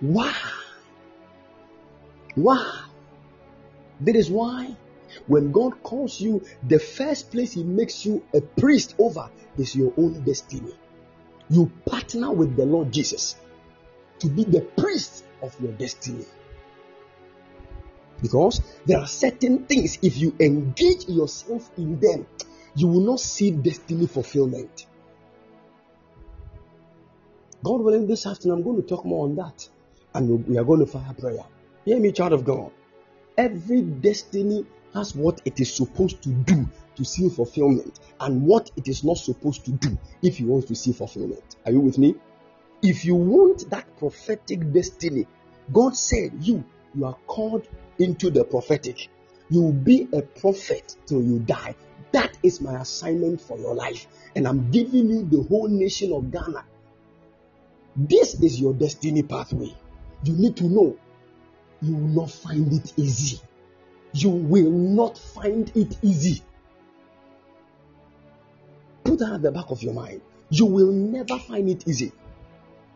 Why? 0.00 0.34
Why? 2.34 2.82
That 4.00 4.16
is 4.16 4.28
why 4.28 4.76
when 5.28 5.52
God 5.52 5.82
calls 5.84 6.20
you, 6.20 6.42
the 6.66 6.80
first 6.80 7.30
place 7.30 7.52
He 7.52 7.62
makes 7.62 8.04
you 8.04 8.24
a 8.34 8.40
priest 8.40 8.96
over 8.98 9.30
is 9.56 9.76
your 9.76 9.92
own 9.96 10.24
destiny. 10.24 10.74
You 11.48 11.70
partner 11.86 12.32
with 12.32 12.56
the 12.56 12.66
Lord 12.66 12.90
Jesus 12.90 13.36
to 14.18 14.28
be 14.28 14.42
the 14.42 14.62
priest 14.62 15.24
of 15.42 15.54
your 15.60 15.72
destiny. 15.72 16.24
Because 18.22 18.62
there 18.86 18.98
are 18.98 19.06
certain 19.06 19.66
things, 19.66 19.98
if 20.00 20.16
you 20.16 20.34
engage 20.40 21.08
yourself 21.08 21.70
in 21.76 21.98
them, 21.98 22.26
you 22.74 22.86
will 22.86 23.00
not 23.00 23.20
see 23.20 23.50
destiny 23.50 24.06
fulfillment. 24.06 24.86
God 27.62 27.80
willing, 27.80 28.06
this 28.06 28.26
afternoon 28.26 28.58
I'm 28.58 28.64
going 28.64 28.82
to 28.82 28.88
talk 28.88 29.04
more 29.04 29.24
on 29.24 29.36
that. 29.36 29.68
And 30.14 30.46
we 30.46 30.56
are 30.58 30.64
going 30.64 30.80
to 30.80 30.86
fire 30.86 31.14
prayer. 31.18 31.44
Hear 31.84 31.98
me, 31.98 32.12
child 32.12 32.32
of 32.32 32.44
God. 32.44 32.70
Every 33.36 33.82
destiny 33.82 34.66
has 34.94 35.14
what 35.14 35.40
it 35.44 35.58
is 35.58 35.74
supposed 35.74 36.22
to 36.22 36.28
do 36.28 36.68
to 36.96 37.04
see 37.04 37.28
fulfillment 37.28 37.98
and 38.20 38.42
what 38.42 38.70
it 38.76 38.88
is 38.88 39.02
not 39.04 39.16
supposed 39.16 39.64
to 39.64 39.72
do 39.72 39.98
if 40.22 40.38
you 40.38 40.46
want 40.46 40.68
to 40.68 40.74
see 40.74 40.92
fulfillment. 40.92 41.56
Are 41.64 41.72
you 41.72 41.80
with 41.80 41.98
me? 41.98 42.14
If 42.82 43.04
you 43.04 43.14
want 43.14 43.70
that 43.70 43.96
prophetic 43.96 44.72
destiny, 44.72 45.26
God 45.72 45.96
said, 45.96 46.32
You, 46.40 46.64
you 46.94 47.06
are 47.06 47.16
called 47.26 47.66
into 47.98 48.30
the 48.30 48.44
prophetic. 48.44 49.08
You 49.50 49.62
will 49.62 49.72
be 49.72 50.08
a 50.12 50.22
prophet 50.22 50.96
till 51.06 51.22
you 51.22 51.38
die. 51.40 51.74
That 52.12 52.36
is 52.42 52.60
my 52.60 52.80
assignment 52.80 53.40
for 53.40 53.58
your 53.58 53.74
life. 53.74 54.06
And 54.34 54.46
I'm 54.46 54.70
giving 54.70 55.08
you 55.08 55.24
the 55.24 55.42
whole 55.42 55.68
nation 55.68 56.12
of 56.12 56.30
Ghana. 56.30 56.64
This 57.96 58.40
is 58.40 58.60
your 58.60 58.72
destiny 58.72 59.22
pathway. 59.22 59.74
You 60.24 60.34
need 60.34 60.56
to 60.56 60.64
know 60.64 60.96
you 61.82 61.94
will 61.94 62.22
not 62.22 62.30
find 62.30 62.72
it 62.72 62.92
easy. 62.96 63.40
You 64.14 64.30
will 64.30 64.70
not 64.70 65.18
find 65.18 65.70
it 65.74 65.96
easy. 66.02 66.42
Put 69.04 69.18
that 69.18 69.32
at 69.32 69.42
the 69.42 69.50
back 69.50 69.70
of 69.70 69.82
your 69.82 69.94
mind. 69.94 70.20
You 70.50 70.66
will 70.66 70.92
never 70.92 71.38
find 71.38 71.68
it 71.68 71.88
easy. 71.88 72.12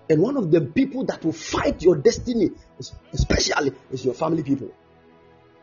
And 0.08 0.22
one 0.22 0.36
of 0.36 0.50
the 0.50 0.60
people 0.60 1.04
that 1.06 1.24
will 1.24 1.32
fight 1.32 1.82
your 1.82 1.96
destiny, 1.96 2.50
especially, 3.12 3.72
is 3.90 4.04
your 4.04 4.14
family 4.14 4.42
people. 4.42 4.70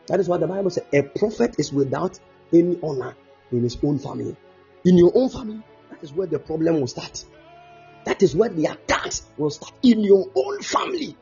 That 0.06 0.20
is 0.20 0.28
what 0.28 0.40
the 0.40 0.46
Bible 0.46 0.70
says. 0.70 0.84
A 0.92 1.02
prophet 1.02 1.56
is 1.58 1.72
without 1.72 2.18
any 2.52 2.78
honor 2.82 3.16
in 3.50 3.62
his 3.62 3.78
own 3.82 3.98
family. 3.98 4.36
In 4.84 4.98
your 4.98 5.12
own 5.14 5.30
family, 5.30 5.62
that 5.90 6.02
is 6.02 6.12
where 6.12 6.26
the 6.26 6.38
problem 6.38 6.80
will 6.80 6.86
start. 6.86 7.24
That 8.04 8.22
is 8.22 8.36
where 8.36 8.50
the 8.50 8.66
attacks 8.66 9.22
will 9.38 9.50
start. 9.50 9.72
In 9.82 10.00
your 10.00 10.28
own 10.34 10.60
family. 10.60 11.16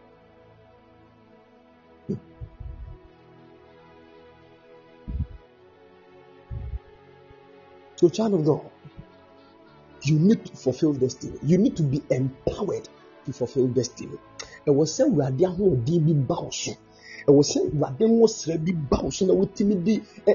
So, 7.97 8.09
child 8.09 8.35
of 8.35 8.45
God, 8.45 8.68
you 10.03 10.18
need 10.18 10.45
to 10.45 10.57
fulfill 10.57 10.93
destiny. 10.93 11.39
You 11.45 11.57
need 11.59 11.76
to 11.76 11.85
be 11.85 12.03
empowered 12.11 12.89
to 13.26 13.33
fulfill 13.33 13.68
destiny. 13.68 14.18
ɛwɔ 14.66 14.85
sɛ 14.87 15.07
awurade 15.07 15.47
ɛwɔ 17.29 17.43
sɛ 17.51 17.59
awurade 17.61 18.05
nwosrɛ 18.07 18.55
bi 18.64 18.73
ba 18.91 18.97
wo 19.03 19.11
so 19.11 19.27
na 19.27 19.33
wotumi 19.35 19.75
de 19.85 19.95
ɛ 20.31 20.33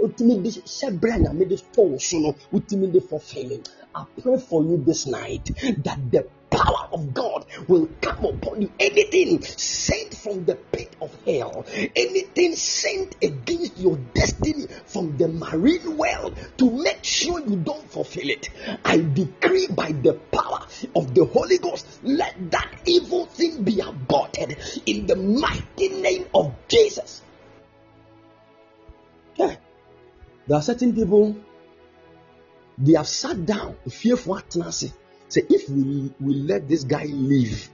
wotumi 0.00 0.34
de 0.42 0.50
hyɛ 0.50 0.88
brɛ 1.00 1.14
nyame 1.22 1.44
de 1.48 1.56
tɔ 1.74 1.80
wo 1.90 1.98
so 1.98 2.18
no 2.18 2.34
wotumi 2.52 2.86
de 2.92 3.00
fulfilling 3.00 3.64
I 3.94 4.04
pray 4.20 4.38
for 4.38 4.62
you 4.62 4.76
this 4.76 5.06
night 5.06 5.46
that 5.84 5.98
the 6.10 6.26
power 6.50 6.88
of 6.92 7.12
God 7.14 7.46
will 7.68 7.88
come 8.00 8.24
upon 8.24 8.62
you. 8.62 8.72
Anything 8.78 9.42
sent 9.42 10.14
from 10.14 10.44
the 10.44 10.54
pit 10.54 10.96
of 11.00 11.14
hell, 11.24 11.64
anything 11.94 12.54
sent 12.56 13.16
against 13.22 13.78
your 13.78 13.96
destiny 14.14 14.66
from 14.86 15.16
the 15.16 15.28
marine 15.28 15.96
world 15.96 16.38
to 16.58 16.70
make 16.70 17.04
sure 17.04 17.40
you 17.40 17.56
don't 17.56 17.90
fulfill 17.90 18.28
it. 18.28 18.48
I 18.84 18.98
decree 18.98 19.68
by 19.68 19.92
the 19.92 20.14
power 20.14 20.66
of 20.94 21.14
the 21.14 21.24
Holy 21.24 21.58
Ghost, 21.58 21.86
let 22.02 22.50
that 22.50 22.80
evil 22.86 23.26
thing 23.26 23.62
be 23.62 23.80
aborted 23.80 24.56
in 24.86 25.06
the 25.06 25.16
mighty 25.16 25.88
name 25.88 26.26
of 26.34 26.54
Jesus. 26.68 27.22
Yeah. 29.36 29.56
There 30.46 30.56
are 30.56 30.62
certain 30.62 30.94
people 30.94 31.36
they 32.78 32.92
have 32.92 33.08
sat 33.08 33.44
down, 33.46 33.76
fearful 33.88 34.40
tenacity. 34.48 34.92
Say, 35.28 35.42
if 35.48 35.68
we, 35.68 36.12
we 36.20 36.34
let 36.34 36.68
this 36.68 36.84
guy 36.84 37.04
live, 37.04 37.68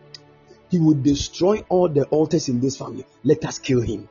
he 0.71 0.79
will 0.79 0.95
destroy 0.95 1.65
all 1.69 1.89
the 1.89 2.05
altars 2.07 2.49
in 2.49 2.61
this 2.61 2.77
family. 2.77 3.05
Let 3.25 3.45
us 3.45 3.59
kill 3.59 3.83
him. 3.83 4.09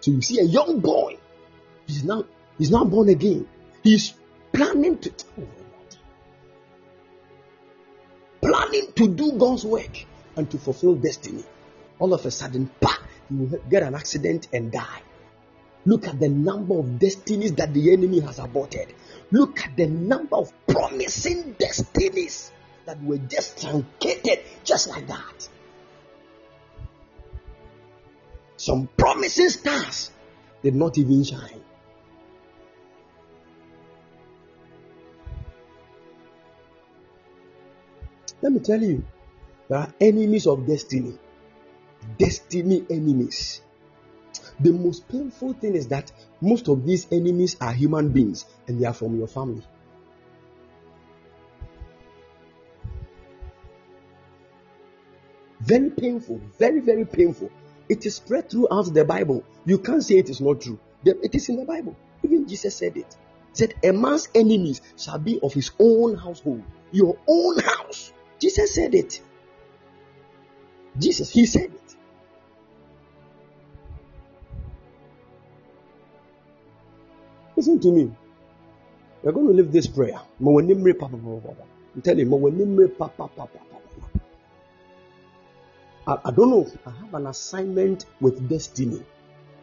So 0.00 0.10
you 0.10 0.22
see 0.22 0.40
a 0.40 0.44
young 0.44 0.80
boy, 0.80 1.18
he's 1.86 2.04
now 2.04 2.24
he's 2.58 2.70
now 2.70 2.84
born 2.84 3.10
again. 3.10 3.46
He's 3.82 4.14
planning 4.52 4.98
to 4.98 5.12
planning 8.40 8.92
to 8.96 9.08
do 9.08 9.32
God's 9.32 9.64
work 9.64 10.04
and 10.36 10.50
to 10.50 10.58
fulfill 10.58 10.94
destiny. 10.94 11.44
All 11.98 12.14
of 12.14 12.24
a 12.24 12.30
sudden, 12.30 12.70
bah, 12.80 12.96
he 13.28 13.34
will 13.36 13.60
get 13.68 13.82
an 13.82 13.94
accident 13.94 14.48
and 14.52 14.72
die. 14.72 15.02
Look 15.86 16.06
at 16.06 16.20
the 16.20 16.28
number 16.28 16.78
of 16.78 16.98
destinies 16.98 17.54
that 17.54 17.72
the 17.72 17.92
enemy 17.92 18.20
has 18.20 18.38
aborted. 18.38 18.92
Look 19.30 19.60
at 19.60 19.76
the 19.76 19.86
number 19.86 20.36
of 20.36 20.52
promising 20.66 21.54
destinies 21.58 22.52
that 22.84 23.02
were 23.02 23.18
just 23.18 23.60
truncated 23.60 24.40
just 24.64 24.88
like 24.88 25.06
that. 25.06 25.48
Some 28.56 28.88
promising 28.96 29.48
stars 29.48 30.10
did 30.62 30.74
not 30.74 30.98
even 30.98 31.24
shine. 31.24 31.62
Let 38.42 38.52
me 38.52 38.60
tell 38.60 38.82
you, 38.82 39.04
there 39.68 39.78
are 39.78 39.94
enemies 40.00 40.46
of 40.46 40.66
destiny, 40.66 41.18
destiny 42.18 42.84
enemies. 42.90 43.60
The 44.60 44.72
most 44.72 45.08
painful 45.08 45.54
thing 45.54 45.74
is 45.74 45.88
that 45.88 46.12
most 46.40 46.68
of 46.68 46.84
these 46.84 47.06
enemies 47.10 47.56
are 47.60 47.72
human 47.72 48.10
beings 48.10 48.44
and 48.68 48.78
they 48.80 48.86
are 48.86 48.92
from 48.92 49.16
your 49.16 49.26
family. 49.26 49.62
Very 55.60 55.90
painful, 55.90 56.40
very, 56.58 56.80
very 56.80 57.04
painful. 57.04 57.50
It 57.88 58.04
is 58.06 58.16
spread 58.16 58.50
throughout 58.50 58.92
the 58.92 59.04
Bible. 59.04 59.44
You 59.64 59.78
can't 59.78 60.02
say 60.02 60.18
it 60.18 60.30
is 60.30 60.40
not 60.40 60.60
true. 60.60 60.78
It 61.04 61.34
is 61.34 61.48
in 61.48 61.56
the 61.56 61.64
Bible. 61.64 61.96
Even 62.22 62.46
Jesus 62.46 62.74
said 62.74 62.96
it. 62.96 63.16
He 63.50 63.56
said, 63.56 63.74
A 63.82 63.92
man's 63.92 64.28
enemies 64.34 64.80
shall 64.96 65.18
be 65.18 65.40
of 65.42 65.52
his 65.54 65.70
own 65.78 66.16
household. 66.16 66.62
Your 66.92 67.18
own 67.26 67.58
house. 67.58 68.12
Jesus 68.38 68.74
said 68.74 68.94
it. 68.94 69.20
Jesus, 70.98 71.30
he 71.30 71.46
said 71.46 71.72
it. 71.74 71.79
Listen 77.60 77.78
to 77.80 77.92
me. 77.92 78.10
We're 79.22 79.32
going 79.32 79.48
to 79.48 79.52
leave 79.52 79.70
this 79.70 79.86
prayer. 79.86 80.18
I'm 80.40 80.72
telling 82.02 82.30
you, 82.30 82.94
I, 86.06 86.30
don't 86.30 86.50
know. 86.50 86.66
I 86.86 86.90
have 86.90 87.12
an 87.12 87.26
assignment 87.26 88.06
with 88.18 88.48
destiny. 88.48 89.02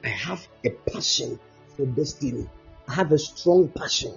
I 0.04 0.10
have 0.10 0.48
a 0.64 0.70
passion 0.70 1.40
for 1.76 1.88
destiny. 1.88 2.48
I 2.88 2.94
have 2.94 3.12
a 3.14 3.18
strong 3.18 3.70
passion. 3.70 4.14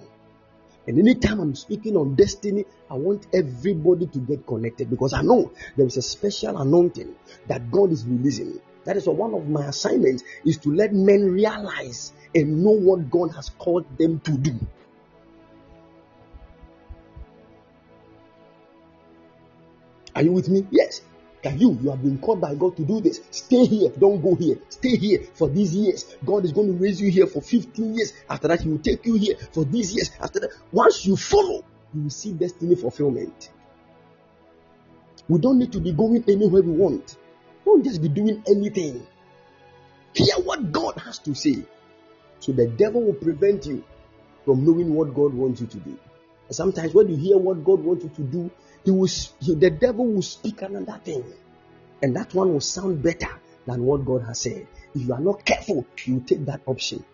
And 0.86 0.98
anytime 0.98 1.40
I'm 1.40 1.54
speaking 1.54 1.96
on 1.96 2.16
destiny, 2.16 2.66
I 2.90 2.96
want 2.96 3.28
everybody 3.32 4.08
to 4.08 4.18
get 4.18 4.46
connected 4.46 4.90
because 4.90 5.14
I 5.14 5.22
know 5.22 5.52
there 5.78 5.86
is 5.86 5.96
a 5.96 6.02
special 6.02 6.58
anointing 6.58 7.14
that 7.46 7.70
God 7.70 7.92
is 7.92 8.04
releasing. 8.04 8.60
That 8.84 8.98
is 8.98 9.06
one 9.06 9.32
of 9.32 9.48
my 9.48 9.68
assignments 9.68 10.22
is 10.44 10.58
to 10.58 10.70
let 10.70 10.92
men 10.92 11.32
realize 11.32 12.12
and 12.34 12.62
know 12.62 12.70
what 12.70 13.10
God 13.10 13.32
has 13.34 13.50
called 13.50 13.86
them 13.98 14.20
to 14.20 14.32
do. 14.32 14.58
Are 20.14 20.22
you 20.22 20.32
with 20.32 20.48
me? 20.48 20.66
Yes. 20.70 21.02
Can 21.42 21.58
you? 21.58 21.78
You 21.82 21.90
have 21.90 22.02
been 22.02 22.18
called 22.18 22.40
by 22.40 22.54
God 22.54 22.76
to 22.76 22.84
do 22.84 23.00
this. 23.00 23.20
Stay 23.30 23.64
here. 23.64 23.90
Don't 23.98 24.20
go 24.20 24.34
here. 24.34 24.58
Stay 24.68 24.96
here 24.96 25.22
for 25.34 25.48
these 25.48 25.74
years. 25.74 26.16
God 26.24 26.44
is 26.44 26.52
going 26.52 26.66
to 26.66 26.82
raise 26.82 27.00
you 27.00 27.10
here 27.10 27.26
for 27.26 27.40
15 27.40 27.94
years. 27.94 28.12
After 28.28 28.48
that, 28.48 28.60
He 28.60 28.68
will 28.68 28.78
take 28.78 29.06
you 29.06 29.14
here 29.14 29.36
for 29.52 29.64
these 29.64 29.94
years. 29.94 30.10
After 30.20 30.40
that, 30.40 30.50
once 30.72 31.06
you 31.06 31.16
follow, 31.16 31.64
you 31.94 32.02
will 32.02 32.10
see 32.10 32.32
destiny 32.32 32.74
fulfillment. 32.74 33.50
We 35.28 35.38
don't 35.38 35.58
need 35.58 35.72
to 35.72 35.80
be 35.80 35.92
going 35.92 36.24
anywhere 36.28 36.62
we 36.62 36.72
want. 36.72 37.16
We 37.64 37.72
don't 37.72 37.84
just 37.84 38.02
be 38.02 38.08
doing 38.08 38.42
anything. 38.46 39.06
Hear 40.12 40.34
what 40.44 40.72
God 40.72 40.98
has 40.98 41.18
to 41.20 41.34
say. 41.34 41.64
So 42.40 42.52
the 42.52 42.66
devil 42.66 43.02
will 43.02 43.14
prevent 43.14 43.66
you 43.66 43.84
from 44.44 44.64
knowing 44.64 44.94
what 44.94 45.14
God 45.14 45.34
wants 45.34 45.60
you 45.60 45.66
to 45.68 45.76
do. 45.78 45.98
Sometimes 46.50 46.92
when 46.94 47.08
you 47.08 47.16
hear 47.16 47.38
what 47.38 47.62
God 47.64 47.80
wants 47.80 48.04
you 48.04 48.10
to 48.10 48.22
do, 48.22 48.50
he 48.84 48.90
will, 48.90 49.08
he, 49.40 49.54
the 49.54 49.70
devil 49.70 50.06
will 50.06 50.22
speak 50.22 50.62
another 50.62 51.00
thing. 51.04 51.24
And 52.02 52.16
that 52.16 52.34
one 52.34 52.52
will 52.52 52.60
sound 52.60 53.02
better 53.02 53.28
than 53.66 53.84
what 53.84 54.04
God 54.04 54.22
has 54.26 54.40
said. 54.40 54.66
If 54.94 55.02
you 55.06 55.12
are 55.12 55.20
not 55.20 55.44
careful, 55.44 55.86
you 56.04 56.20
take 56.20 56.44
that 56.46 56.62
option. 56.66 57.04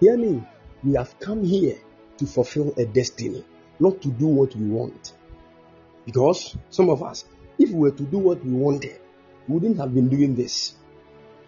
Hear 0.00 0.16
me. 0.16 0.42
We 0.82 0.94
have 0.94 1.20
come 1.20 1.44
here 1.44 1.78
to 2.16 2.26
fulfill 2.26 2.74
a 2.76 2.86
destiny, 2.86 3.44
not 3.78 4.02
to 4.02 4.08
do 4.08 4.26
what 4.26 4.56
we 4.56 4.66
want. 4.66 5.12
Because 6.04 6.56
some 6.70 6.88
of 6.88 7.04
us, 7.04 7.24
if 7.58 7.70
we 7.70 7.78
were 7.78 7.92
to 7.92 8.02
do 8.02 8.18
what 8.18 8.44
we 8.44 8.50
wanted, 8.50 8.98
wouldn't 9.48 9.78
have 9.78 9.94
been 9.94 10.08
doing 10.08 10.34
this. 10.34 10.74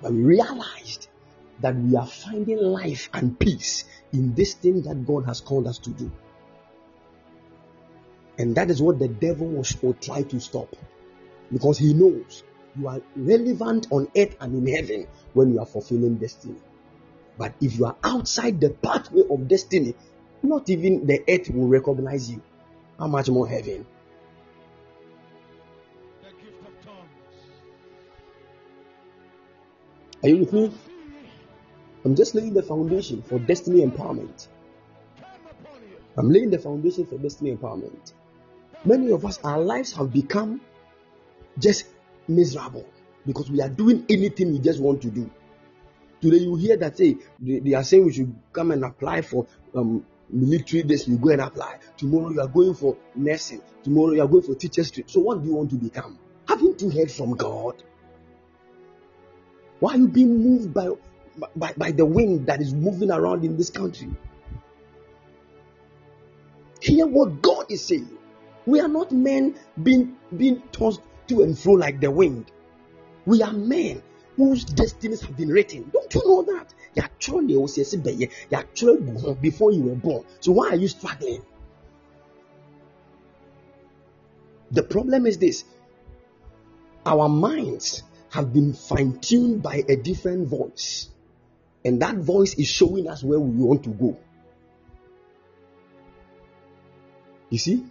But 0.03 0.13
we 0.13 0.23
realized 0.23 1.09
that 1.61 1.77
we 1.77 1.97
are 1.97 2.07
finding 2.07 2.59
life 2.59 3.09
and 3.13 3.39
peace 3.39 3.85
in 4.13 4.35
this 4.35 4.55
thing 4.55 4.83
that 4.83 5.07
God 5.07 5.27
has 5.27 5.41
called 5.41 5.67
us 5.67 5.79
to 5.81 5.91
do. 5.91 6.11
And 8.39 8.57
that 8.57 8.71
is 8.71 8.83
what 8.83 8.99
the 8.99 9.09
devil 9.09 9.47
will, 9.47 9.65
will 9.83 9.95
try 9.95 10.23
to 10.23 10.41
stop. 10.41 10.75
Because 11.53 11.79
he 11.79 11.95
knows 11.95 12.43
you 12.77 12.89
are 12.89 13.01
relevant 13.15 13.87
on 13.91 14.09
earth 14.17 14.37
and 14.41 14.67
in 14.67 14.75
heaven 14.75 15.07
when 15.33 15.53
you 15.53 15.61
are 15.61 15.67
fulfilling 15.67 16.17
destiny. 16.17 16.57
But 17.39 17.55
if 17.61 17.79
you 17.79 17.87
are 17.87 17.97
outside 18.03 18.61
the 18.61 18.71
pathway 18.71 19.23
of 19.31 19.49
destiny, 19.49 19.95
not 20.43 20.69
even 20.69 21.07
the 21.07 21.23
earth 21.29 21.51
will 21.51 21.69
recognize 21.69 22.31
you. 22.31 22.43
How 22.99 23.07
much 23.07 23.29
more 23.29 23.49
heaven? 23.49 23.87
Are 30.25 30.29
you 30.29 30.39
with 30.39 30.55
me? 30.55 30.73
I'm 32.03 32.15
just 32.15 32.35
laying 32.35 32.55
the 32.55 32.63
foundation 32.63 33.21
for 33.21 33.39
destiny 33.39 33.85
empowerment. 33.85 34.49
I'm 36.17 36.31
laying 36.31 36.49
the 36.49 36.59
foundation 36.59 37.05
for 37.05 37.19
destiny 37.19 37.55
empowerment. 37.55 38.15
Many 38.87 39.11
of 39.11 39.27
us, 39.27 39.39
our 39.45 39.61
lives 39.61 39.93
have 39.93 40.11
become 40.11 40.63
just 41.59 41.85
miserable 42.27 42.87
because 43.27 43.51
we 43.51 43.61
are 43.61 43.69
doing 43.69 44.07
anything 44.09 44.53
we 44.53 44.61
just 44.61 44.81
want 44.81 45.03
to 45.03 45.11
do. 45.11 45.31
Today, 46.23 46.39
you 46.39 46.55
hear 46.57 46.79
that 46.79 46.97
say 46.97 47.17
they, 47.39 47.75
are 47.75 47.85
saying 47.85 48.07
we 48.07 48.13
should 48.15 48.35
come 48.51 48.71
and 48.71 48.83
apply 48.83 49.21
for 49.21 49.47
um, 49.75 50.07
military 50.31 50.85
this, 50.85 51.07
you 51.07 51.19
go 51.19 51.33
and 51.33 51.43
apply. 51.43 51.81
Tomorrow 51.99 52.31
you 52.31 52.41
are 52.41 52.49
going 52.49 52.73
for 52.73 52.97
nursing. 53.15 53.61
Tomorrow 53.83 54.13
you 54.13 54.23
are 54.23 54.29
going 54.29 54.45
for 54.45 54.55
teachers. 54.55 54.91
So 55.07 55.21
what 55.21 55.43
do 55.43 55.49
you 55.51 55.55
want 55.55 55.69
to 55.71 55.77
become? 55.77 56.19
Haven't 56.49 56.81
you 56.81 56.89
heard 56.89 57.11
from 57.13 57.33
God? 57.33 57.83
Why 59.85 59.93
are 59.93 59.99
you 59.99 60.09
being 60.09 60.43
moved 60.43 60.73
by, 60.73 60.89
by, 61.55 61.75
by 61.77 61.91
the 61.91 62.07
wind 62.07 62.47
that 62.47 62.63
is 62.63 62.73
moving 62.73 63.11
around 63.11 63.45
in 63.45 63.59
this 63.59 63.69
country? 63.69 64.09
Hear 66.81 67.07
what 67.07 67.43
God 67.43 67.71
is 67.71 67.85
saying. 67.85 68.17
We 68.65 68.81
are 68.81 68.89
not 68.89 69.13
men 69.13 69.57
being, 69.83 70.17
being 70.35 70.63
tossed 70.73 71.03
to 71.27 71.43
and 71.43 71.59
fro 71.59 71.75
like 71.75 72.01
the 72.01 72.11
wind. 72.11 72.51
We 73.27 73.43
are 73.43 73.53
men 73.53 74.03
whose 74.37 74.65
destinies 74.65 75.21
have 75.21 75.37
been 75.37 75.51
written. 75.51 75.91
Don't 75.93 76.15
you 76.15 76.23
know 76.29 76.41
that? 76.45 76.73
You're 78.81 79.35
before 79.35 79.71
you 79.71 79.83
were 79.83 79.97
born. 79.97 80.25
So 80.41 80.53
why 80.53 80.71
are 80.71 80.77
you 80.77 80.89
struggling? 80.89 81.45
The 84.71 84.83
problem 84.83 85.27
is 85.27 85.37
this 85.37 85.67
our 87.05 87.29
minds 87.29 88.03
have 88.35 88.53
been 88.53 88.73
fine 88.73 89.17
tuned 89.21 89.63
by 89.63 89.85
a 89.89 89.95
different 89.95 90.49
voice, 90.49 91.09
and 91.85 92.03
that 92.03 92.17
voice 92.17 92.55
is 92.55 92.67
showing 92.67 93.09
us 93.09 93.23
where 93.23 93.39
we 93.39 93.63
want 93.63 93.85
to 93.85 93.91
go. 93.91 94.19
You 97.49 97.59
see? 97.59 97.85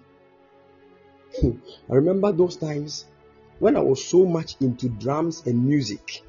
I 1.43 1.93
remember 1.95 2.33
those 2.33 2.57
times 2.57 3.05
when 3.59 3.77
I 3.77 3.79
was 3.79 4.03
so 4.03 4.25
much 4.25 4.57
into 4.59 4.89
drums 4.89 5.43
and 5.45 5.65
music. 5.65 6.21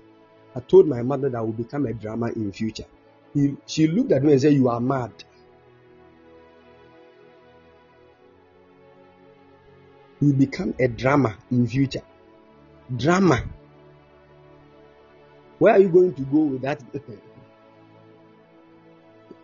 I 0.54 0.60
told 0.60 0.86
my 0.86 1.02
mother 1.02 1.28
that 1.28 1.36
I 1.36 1.40
would 1.40 1.56
become 1.56 1.84
a 1.86 1.92
drummer 1.92 2.28
in 2.28 2.52
future. 2.52 2.86
He, 3.34 3.56
she 3.66 3.88
looked 3.88 4.12
at 4.12 4.22
me 4.22 4.32
and 4.32 4.40
said, 4.40 4.52
You 4.52 4.68
are 4.68 4.80
mad. 4.80 5.10
You 10.20 10.32
become 10.32 10.72
a 10.78 10.86
drummer 10.86 11.36
in 11.50 11.66
future. 11.66 12.02
Drama. 12.96 13.42
Where 15.64 15.72
are 15.72 15.80
you 15.80 15.88
going 15.88 16.12
to 16.12 16.22
go 16.24 16.40
with 16.40 16.60
that? 16.60 16.82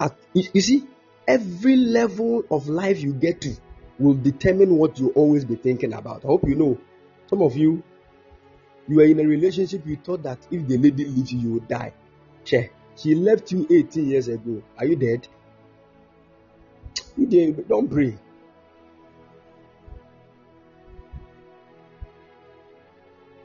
At, 0.00 0.14
you 0.34 0.60
see, 0.60 0.86
every 1.26 1.76
level 1.76 2.44
of 2.50 2.68
life 2.68 3.00
you 3.00 3.14
get 3.14 3.40
to 3.40 3.56
will 3.98 4.12
determine 4.12 4.76
what 4.76 5.00
you 5.00 5.14
always 5.16 5.46
be 5.46 5.56
thinking 5.56 5.94
about. 5.94 6.26
I 6.26 6.26
hope 6.26 6.46
you 6.46 6.56
know. 6.56 6.78
Some 7.28 7.40
of 7.40 7.56
you, 7.56 7.82
you 8.86 8.96
were 8.96 9.04
in 9.04 9.18
a 9.18 9.24
relationship, 9.24 9.86
you 9.86 9.96
thought 9.96 10.22
that 10.24 10.46
if 10.50 10.68
the 10.68 10.76
lady 10.76 11.06
leaves 11.06 11.32
you, 11.32 11.40
you 11.40 11.52
would 11.54 11.68
die. 11.68 11.94
Che, 12.44 12.70
she 12.96 13.14
left 13.14 13.50
you 13.52 13.66
18 13.70 14.10
years 14.10 14.28
ago. 14.28 14.62
Are 14.76 14.84
you 14.84 14.96
dead? 14.96 15.26
You 17.16 17.24
did, 17.24 17.66
don't 17.66 17.90
pray. 17.90 18.18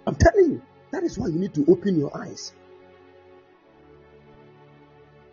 I'm 0.06 0.16
telling 0.16 0.52
you, 0.52 0.62
that 0.92 1.04
is 1.04 1.18
why 1.18 1.28
you 1.28 1.40
need 1.40 1.54
to 1.54 1.64
open 1.70 1.98
your 1.98 2.12
eyes. 2.18 2.52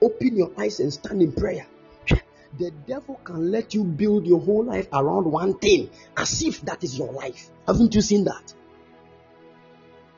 Open 0.03 0.37
your 0.37 0.51
eyes 0.59 0.81
and 0.81 0.93
stand 0.93 1.23
in 1.23 1.33
prayer. 1.33 1.67
The 2.59 2.71
devil 2.87 3.19
can 3.25 3.51
let 3.51 3.73
you 3.73 3.83
build 3.83 4.27
your 4.27 4.39
whole 4.39 4.65
life 4.65 4.87
around 4.93 5.25
one 5.25 5.57
thing 5.59 5.89
as 6.15 6.43
if 6.43 6.61
that 6.63 6.85
is 6.85 6.99
your 6.99 7.11
life. 7.11 7.49
Haven't 7.67 7.95
you 7.95 8.03
seen 8.03 8.25
that? 8.25 8.53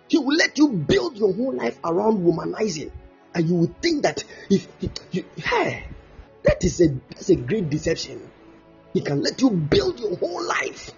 He 0.09 0.19
will 0.19 0.37
let 0.37 0.59
you 0.59 0.69
build 0.69 1.17
your 1.17 1.33
whole 1.33 1.55
life 1.55 1.79
around 1.85 2.19
womanizing, 2.19 2.91
and 3.35 3.49
you 3.49 3.55
will 3.55 3.75
think 3.81 4.03
that 4.03 4.25
if 4.51 4.67
you, 5.13 5.25
hey, 5.37 5.85
that 6.43 6.65
is 6.65 6.81
a 6.81 6.89
that's 7.11 7.31
a 7.31 7.37
great 7.37 7.71
deception. 7.71 8.21
He 8.93 9.01
can 9.01 9.23
let 9.23 9.41
you 9.41 9.51
build 9.51 10.01
your 10.01 10.17
whole 10.17 10.45
life 10.45 10.91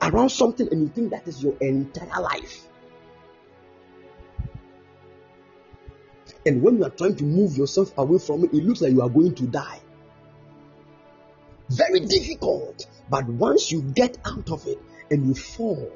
around 0.00 0.30
something, 0.30 0.68
and 0.70 0.80
you 0.82 0.88
think 0.88 1.10
that 1.10 1.28
is 1.28 1.42
your 1.42 1.56
entire 1.60 2.22
life. 2.22 2.68
And 6.46 6.62
when 6.62 6.78
you 6.78 6.84
are 6.84 6.90
trying 6.90 7.16
to 7.16 7.24
move 7.24 7.56
yourself 7.56 7.92
away 7.98 8.18
from 8.18 8.44
it, 8.44 8.54
it 8.54 8.64
looks 8.64 8.80
like 8.80 8.92
you 8.92 9.02
are 9.02 9.08
going 9.08 9.34
to 9.34 9.46
die. 9.48 9.80
Very 11.68 12.00
difficult. 12.00 12.86
But 13.10 13.26
once 13.26 13.72
you 13.72 13.82
get 13.82 14.16
out 14.24 14.50
of 14.52 14.66
it 14.68 14.78
and 15.10 15.26
you 15.26 15.34
fall 15.34 15.90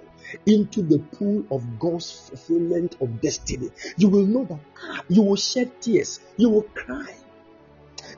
into 0.45 0.83
the 0.83 0.99
pool 0.99 1.45
of 1.53 1.79
God's 1.79 2.11
fulfillment 2.11 2.97
of 3.01 3.21
destiny, 3.21 3.71
you 3.97 4.09
will 4.09 4.27
know 4.27 4.45
that 4.45 4.59
ah, 4.83 5.03
you 5.09 5.23
will 5.23 5.37
shed 5.37 5.81
tears, 5.81 6.19
you 6.37 6.51
will 6.51 6.63
cry. 6.63 7.15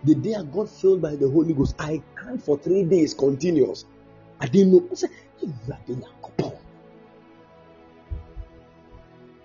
The 0.04 0.14
day 0.14 0.34
I 0.34 0.42
got 0.42 0.70
filled 0.70 1.02
by 1.02 1.16
the 1.16 1.28
Holy 1.30 1.52
Ghost, 1.52 1.76
I 1.78 2.02
cried 2.14 2.42
for 2.42 2.58
three 2.58 2.84
days 2.84 3.12
continuous. 3.12 3.84
I 4.40 4.46
didn't 4.46 4.72
know. 4.72 4.88
I 4.90 4.94
said, 4.94 5.10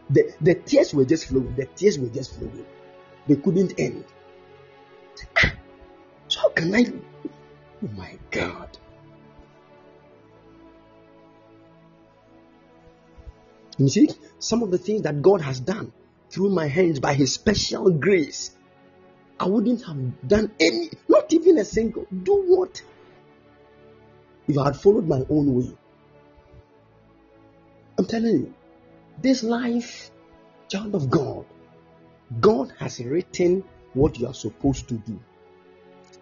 the, 0.10 0.34
the 0.40 0.56
tears 0.56 0.94
were 0.94 1.06
just 1.06 1.28
flowing. 1.28 1.54
The 1.56 1.66
tears 1.66 2.00
were 2.00 2.08
just 2.08 2.36
flowing. 2.36 2.66
They 3.28 3.36
couldn't 3.36 3.80
end. 3.80 4.06
So 6.30 6.42
how 6.42 6.50
can 6.50 6.76
I 6.76 6.84
Oh 7.84 7.90
my 7.96 8.18
God. 8.32 8.78
You 13.78 13.88
see, 13.88 14.10
some 14.40 14.64
of 14.64 14.72
the 14.72 14.80
things 14.80 15.04
that 15.04 15.22
God 15.22 15.42
has 15.42 15.60
done 15.60 15.92
through 16.32 16.50
my 16.50 16.68
hands 16.68 17.00
by 17.00 17.14
His 17.14 17.34
special 17.34 17.92
grace, 17.92 18.56
I 19.40 19.46
wouldn't 19.46 19.86
have 19.86 20.28
done 20.28 20.52
any, 20.60 20.90
not 21.08 21.32
even 21.32 21.60
a 21.60 21.66
single. 21.66 22.08
Do 22.12 22.44
what? 22.48 22.82
If 24.48 24.58
I 24.58 24.66
had 24.66 24.78
followed 24.78 25.08
my 25.08 25.22
own 25.30 25.54
way. 25.54 25.76
I'm 28.00 28.06
telling 28.06 28.34
you, 28.34 28.54
this 29.22 29.44
life, 29.44 30.10
child 30.70 30.96
of 30.96 31.10
God, 31.12 31.46
God 32.40 32.74
has 32.78 33.00
written 33.00 33.64
what 33.94 34.20
you 34.20 34.28
are 34.28 34.34
supposed 34.34 34.88
to 34.90 34.96
do 34.96 35.20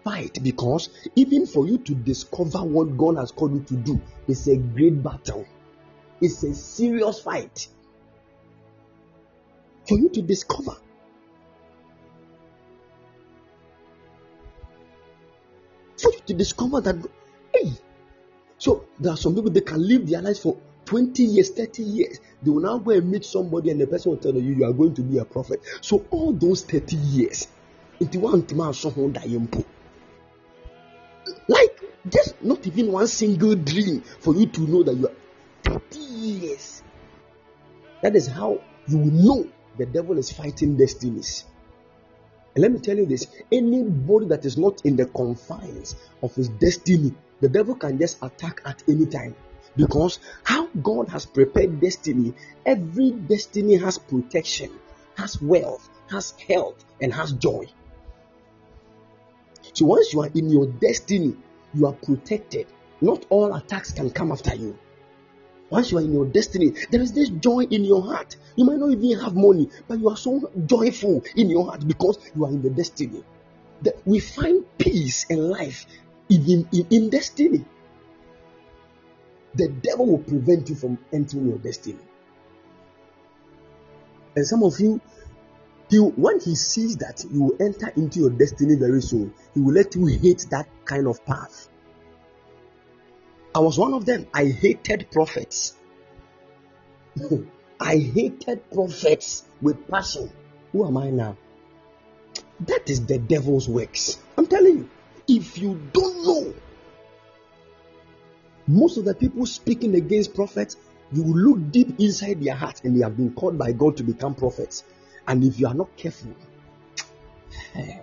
fight 0.06 0.38
because 0.40 0.88
even 1.16 1.46
for 1.46 1.66
you 1.66 1.78
to 1.78 1.92
discover 1.92 2.58
what 2.58 2.96
God 2.96 3.16
has 3.16 3.32
called 3.32 3.54
you 3.54 3.64
to 3.64 3.74
do, 3.74 4.00
it's 4.28 4.46
a 4.46 4.56
great 4.56 5.02
battle. 5.02 5.44
It's 6.20 6.44
a 6.44 6.54
serious 6.54 7.20
fight. 7.20 7.66
For 9.88 9.98
you 9.98 10.08
to 10.10 10.22
discover. 10.22 10.76
For 16.00 16.12
you 16.12 16.20
to 16.26 16.34
discover 16.34 16.80
that, 16.82 16.96
hey, 17.52 17.72
so 18.58 18.84
there 19.00 19.12
are 19.12 19.16
some 19.16 19.34
people 19.34 19.50
they 19.50 19.60
can 19.60 19.86
live 19.86 20.08
their 20.08 20.22
lives 20.22 20.38
for 20.38 20.56
20 20.86 21.22
years, 21.22 21.50
30 21.50 21.82
years. 21.82 22.20
They 22.42 22.50
will 22.50 22.60
now 22.60 22.78
go 22.78 22.92
and 22.92 23.10
meet 23.10 23.24
somebody, 23.24 23.70
and 23.70 23.80
the 23.80 23.86
person 23.86 24.12
will 24.12 24.18
tell 24.18 24.34
you, 24.34 24.54
You 24.54 24.64
are 24.64 24.72
going 24.72 24.94
to 24.94 25.02
be 25.02 25.18
a 25.18 25.24
prophet. 25.24 25.60
So, 25.80 26.06
all 26.10 26.32
those 26.32 26.64
30 26.64 26.96
years, 26.96 27.48
it 28.00 28.14
won't 28.16 28.52
Like 31.48 31.80
just 32.08 32.42
not 32.42 32.66
even 32.66 32.92
one 32.92 33.06
single 33.08 33.54
dream 33.54 34.02
for 34.20 34.34
you 34.34 34.46
to 34.46 34.60
know 34.62 34.82
that 34.82 34.94
you 34.94 35.08
are 35.08 35.80
30 35.80 35.98
years. 35.98 36.82
That 38.02 38.14
is 38.14 38.26
how 38.26 38.60
you 38.86 38.98
will 38.98 39.12
know 39.12 39.50
the 39.78 39.86
devil 39.86 40.18
is 40.18 40.30
fighting 40.30 40.76
destinies. 40.76 41.44
And 42.54 42.62
let 42.62 42.72
me 42.72 42.78
tell 42.78 42.96
you 42.96 43.06
this 43.06 43.26
anybody 43.52 44.26
that 44.26 44.44
is 44.44 44.56
not 44.56 44.84
in 44.84 44.96
the 44.96 45.06
confines 45.06 45.96
of 46.22 46.34
his 46.34 46.48
destiny, 46.48 47.14
the 47.40 47.48
devil 47.48 47.74
can 47.74 47.98
just 47.98 48.22
attack 48.22 48.62
at 48.64 48.82
any 48.88 49.06
time. 49.06 49.34
Because 49.76 50.18
how 50.42 50.66
God 50.82 51.08
has 51.08 51.26
prepared 51.26 51.80
destiny, 51.80 52.34
every 52.64 53.10
destiny 53.10 53.76
has 53.76 53.98
protection, 53.98 54.70
has 55.16 55.40
wealth, 55.40 55.88
has 56.10 56.32
health, 56.48 56.84
and 57.00 57.12
has 57.12 57.32
joy. 57.32 57.66
So 59.74 59.84
once 59.84 60.12
you 60.12 60.22
are 60.22 60.30
in 60.34 60.48
your 60.48 60.66
destiny, 60.66 61.36
you 61.74 61.86
are 61.86 61.92
protected. 61.92 62.66
Not 63.00 63.26
all 63.28 63.54
attacks 63.54 63.92
can 63.92 64.10
come 64.10 64.32
after 64.32 64.54
you. 64.54 64.78
Once 65.68 65.90
you 65.90 65.98
are 65.98 66.02
in 66.02 66.12
your 66.12 66.24
destiny, 66.24 66.72
there 66.90 67.02
is 67.02 67.12
this 67.12 67.28
joy 67.28 67.64
in 67.64 67.84
your 67.84 68.02
heart. 68.02 68.36
You 68.54 68.64
might 68.64 68.78
not 68.78 68.90
even 68.92 69.18
have 69.18 69.34
money, 69.34 69.68
but 69.88 69.98
you 69.98 70.08
are 70.08 70.16
so 70.16 70.50
joyful 70.64 71.22
in 71.34 71.50
your 71.50 71.66
heart 71.66 71.86
because 71.86 72.18
you 72.34 72.44
are 72.44 72.50
in 72.50 72.62
the 72.62 72.70
destiny. 72.70 73.22
That 73.82 73.96
we 74.06 74.20
find 74.20 74.64
peace 74.78 75.26
and 75.28 75.50
life 75.50 75.86
in, 76.30 76.66
in, 76.72 76.86
in 76.90 77.10
destiny. 77.10 77.64
The 79.56 79.68
devil 79.68 80.06
will 80.06 80.18
prevent 80.18 80.68
you 80.68 80.74
from 80.74 80.98
entering 81.12 81.48
your 81.48 81.58
destiny. 81.58 81.98
And 84.34 84.46
some 84.46 84.62
of 84.62 84.78
you, 84.78 85.00
he, 85.88 85.98
when 85.98 86.40
he 86.40 86.54
sees 86.54 86.98
that 86.98 87.24
you 87.30 87.42
will 87.42 87.56
enter 87.58 87.88
into 87.96 88.20
your 88.20 88.30
destiny 88.30 88.76
very 88.76 89.00
soon, 89.00 89.32
he 89.54 89.60
will 89.60 89.72
let 89.72 89.94
you 89.94 90.06
hate 90.06 90.46
that 90.50 90.68
kind 90.84 91.06
of 91.06 91.24
path. 91.24 91.68
I 93.54 93.60
was 93.60 93.78
one 93.78 93.94
of 93.94 94.04
them. 94.04 94.26
I 94.34 94.44
hated 94.44 95.10
prophets. 95.10 95.74
I 97.80 97.96
hated 97.96 98.70
prophets 98.70 99.44
with 99.62 99.88
passion. 99.88 100.30
Who 100.72 100.86
am 100.86 100.98
I 100.98 101.08
now? 101.08 101.38
That 102.60 102.90
is 102.90 103.06
the 103.06 103.18
devil's 103.18 103.68
works. 103.68 104.18
I'm 104.36 104.46
telling 104.46 104.78
you. 104.78 104.90
If 105.28 105.58
you 105.58 105.80
don't 105.92 106.24
know, 106.24 106.54
most 108.66 108.96
of 108.98 109.04
the 109.04 109.14
people 109.14 109.46
speaking 109.46 109.94
against 109.94 110.34
prophets, 110.34 110.76
you 111.12 111.22
will 111.22 111.36
look 111.36 111.70
deep 111.70 112.00
inside 112.00 112.42
their 112.42 112.54
heart 112.54 112.82
and 112.84 112.96
they 112.96 113.02
have 113.02 113.16
been 113.16 113.32
called 113.32 113.58
by 113.58 113.72
God 113.72 113.96
to 113.98 114.02
become 114.02 114.34
prophets. 114.34 114.84
And 115.26 115.44
if 115.44 115.60
you 115.60 115.66
are 115.68 115.74
not 115.74 115.96
careful, 115.96 116.34
I'm 117.74 118.00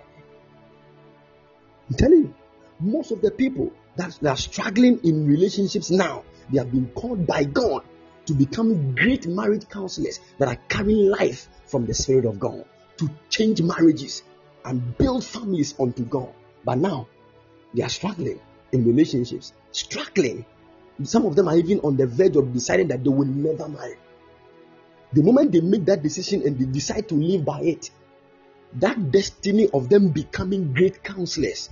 telling 1.98 2.24
you, 2.24 2.36
most 2.80 3.12
of 3.12 3.22
the 3.22 3.32
people 3.32 3.72
that 3.98 4.18
they 4.22 4.30
are 4.30 4.38
struggling 4.38 5.00
in 5.04 5.28
relationships 5.28 5.92
now, 5.92 6.24
they 6.52 6.60
have 6.60 6.72
been 6.72 6.88
called 6.96 7.28
by 7.28 7.44
God 7.44 7.84
to 8.26 8.34
become 8.34 8.96
great 8.96 9.28
marriage 9.28 9.68
counselors 9.70 10.20
that 10.38 10.48
are 10.48 10.58
carrying 10.70 11.10
life 11.10 11.50
from 11.66 11.86
the 11.86 11.94
Spirit 11.94 12.26
of 12.26 12.40
God 12.40 12.66
to 12.98 13.10
change 13.30 13.62
marriages 13.62 14.24
and 14.66 14.98
build 14.98 15.26
families 15.26 15.76
unto 15.80 16.04
God. 16.04 16.34
But 16.64 16.78
now 16.78 17.08
they 17.74 17.84
are 17.84 17.90
struggling 17.90 18.40
in 18.72 18.86
relationships, 18.86 19.54
struggling. 19.72 20.46
Some 21.02 21.26
of 21.26 21.36
them 21.36 21.48
are 21.48 21.58
even 21.58 21.80
on 21.80 21.98
the 21.98 22.06
verge 22.06 22.36
of 22.36 22.54
deciding 22.54 22.90
that 22.90 23.04
they 23.04 23.10
will 23.10 23.26
never 23.26 23.68
marry. 23.68 23.96
The 25.14 25.24
moment 25.24 25.52
they 25.52 25.62
make 25.62 25.86
that 25.86 26.04
decision 26.04 26.44
and 26.46 26.58
they 26.58 26.66
decide 26.66 27.10
to 27.10 27.16
live 27.16 27.46
by 27.46 27.62
it, 27.62 27.90
that 28.76 29.12
destiny 29.12 29.70
of 29.74 29.90
them 29.90 30.10
becoming 30.10 30.74
great 30.74 31.04
counselors 31.04 31.70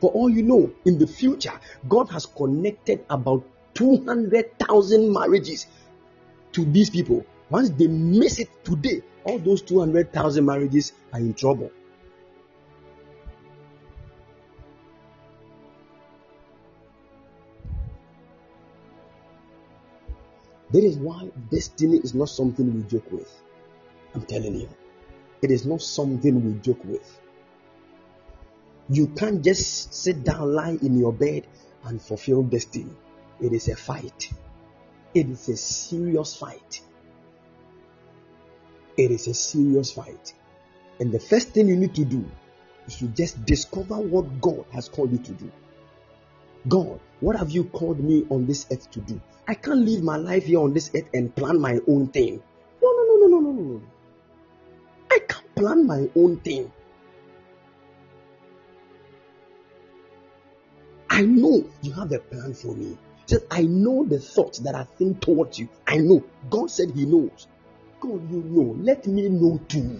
for 0.00 0.10
all 0.10 0.28
you 0.28 0.42
know, 0.42 0.70
in 0.84 0.98
the 0.98 1.06
future, 1.06 1.52
God 1.88 2.10
has 2.10 2.26
connected 2.26 3.04
about 3.08 3.44
200,000 3.74 5.12
marriages 5.12 5.66
to 6.52 6.64
these 6.64 6.90
people. 6.90 7.24
Once 7.50 7.70
they 7.70 7.86
miss 7.86 8.38
it 8.38 8.48
today, 8.64 9.02
all 9.24 9.38
those 9.38 9.62
200,000 9.62 10.44
marriages 10.44 10.92
are 11.12 11.20
in 11.20 11.34
trouble. 11.34 11.70
That 20.76 20.84
is 20.84 20.98
why 20.98 21.30
destiny 21.50 21.96
is 22.04 22.14
not 22.14 22.28
something 22.28 22.74
we 22.74 22.82
joke 22.82 23.10
with. 23.10 23.32
I'm 24.14 24.26
telling 24.26 24.56
you, 24.56 24.68
it 25.40 25.50
is 25.50 25.64
not 25.64 25.80
something 25.80 26.44
we 26.44 26.60
joke 26.60 26.84
with. 26.84 27.18
You 28.90 29.06
can't 29.06 29.42
just 29.42 29.94
sit 29.94 30.22
down, 30.22 30.52
lie 30.52 30.76
in 30.82 30.98
your 30.98 31.14
bed, 31.14 31.46
and 31.84 32.02
fulfill 32.02 32.42
destiny. 32.42 32.92
It 33.40 33.54
is 33.54 33.68
a 33.68 33.74
fight. 33.74 34.30
It 35.14 35.30
is 35.30 35.48
a 35.48 35.56
serious 35.56 36.36
fight. 36.36 36.82
It 38.98 39.10
is 39.10 39.28
a 39.28 39.32
serious 39.32 39.92
fight. 39.92 40.34
And 41.00 41.10
the 41.10 41.20
first 41.20 41.54
thing 41.54 41.68
you 41.68 41.76
need 41.76 41.94
to 41.94 42.04
do 42.04 42.22
is 42.86 42.96
to 42.96 43.06
just 43.08 43.42
discover 43.46 43.96
what 43.96 44.42
God 44.42 44.66
has 44.72 44.90
called 44.90 45.10
you 45.10 45.18
to 45.20 45.32
do. 45.32 45.50
God, 46.68 46.98
what 47.20 47.36
have 47.36 47.50
you 47.50 47.64
called 47.64 48.00
me 48.00 48.26
on 48.28 48.46
this 48.46 48.66
earth 48.72 48.90
to 48.92 49.00
do? 49.00 49.20
I 49.46 49.54
can't 49.54 49.80
live 49.80 50.02
my 50.02 50.16
life 50.16 50.46
here 50.46 50.60
on 50.60 50.74
this 50.74 50.90
earth 50.94 51.08
and 51.14 51.34
plan 51.34 51.60
my 51.60 51.78
own 51.86 52.08
thing. 52.08 52.42
No, 52.82 52.90
no, 52.92 53.04
no, 53.04 53.26
no, 53.26 53.38
no, 53.38 53.50
no, 53.52 53.62
no. 53.62 53.82
I 55.10 55.20
can't 55.20 55.54
plan 55.54 55.86
my 55.86 56.08
own 56.16 56.38
thing. 56.38 56.72
I 61.08 61.22
know 61.22 61.64
you 61.82 61.92
have 61.92 62.10
a 62.12 62.18
plan 62.18 62.52
for 62.54 62.74
me. 62.74 62.98
Said, 63.26 63.42
I 63.50 63.62
know 63.62 64.04
the 64.04 64.18
thoughts 64.18 64.58
that 64.60 64.74
I 64.74 64.84
think 64.84 65.20
towards 65.20 65.58
you. 65.58 65.68
I 65.86 65.98
know. 65.98 66.24
God 66.50 66.70
said 66.70 66.90
He 66.90 67.06
knows. 67.06 67.46
God, 68.00 68.30
you 68.30 68.42
know. 68.42 68.76
Let 68.80 69.06
me 69.06 69.28
know 69.28 69.60
too. 69.68 69.98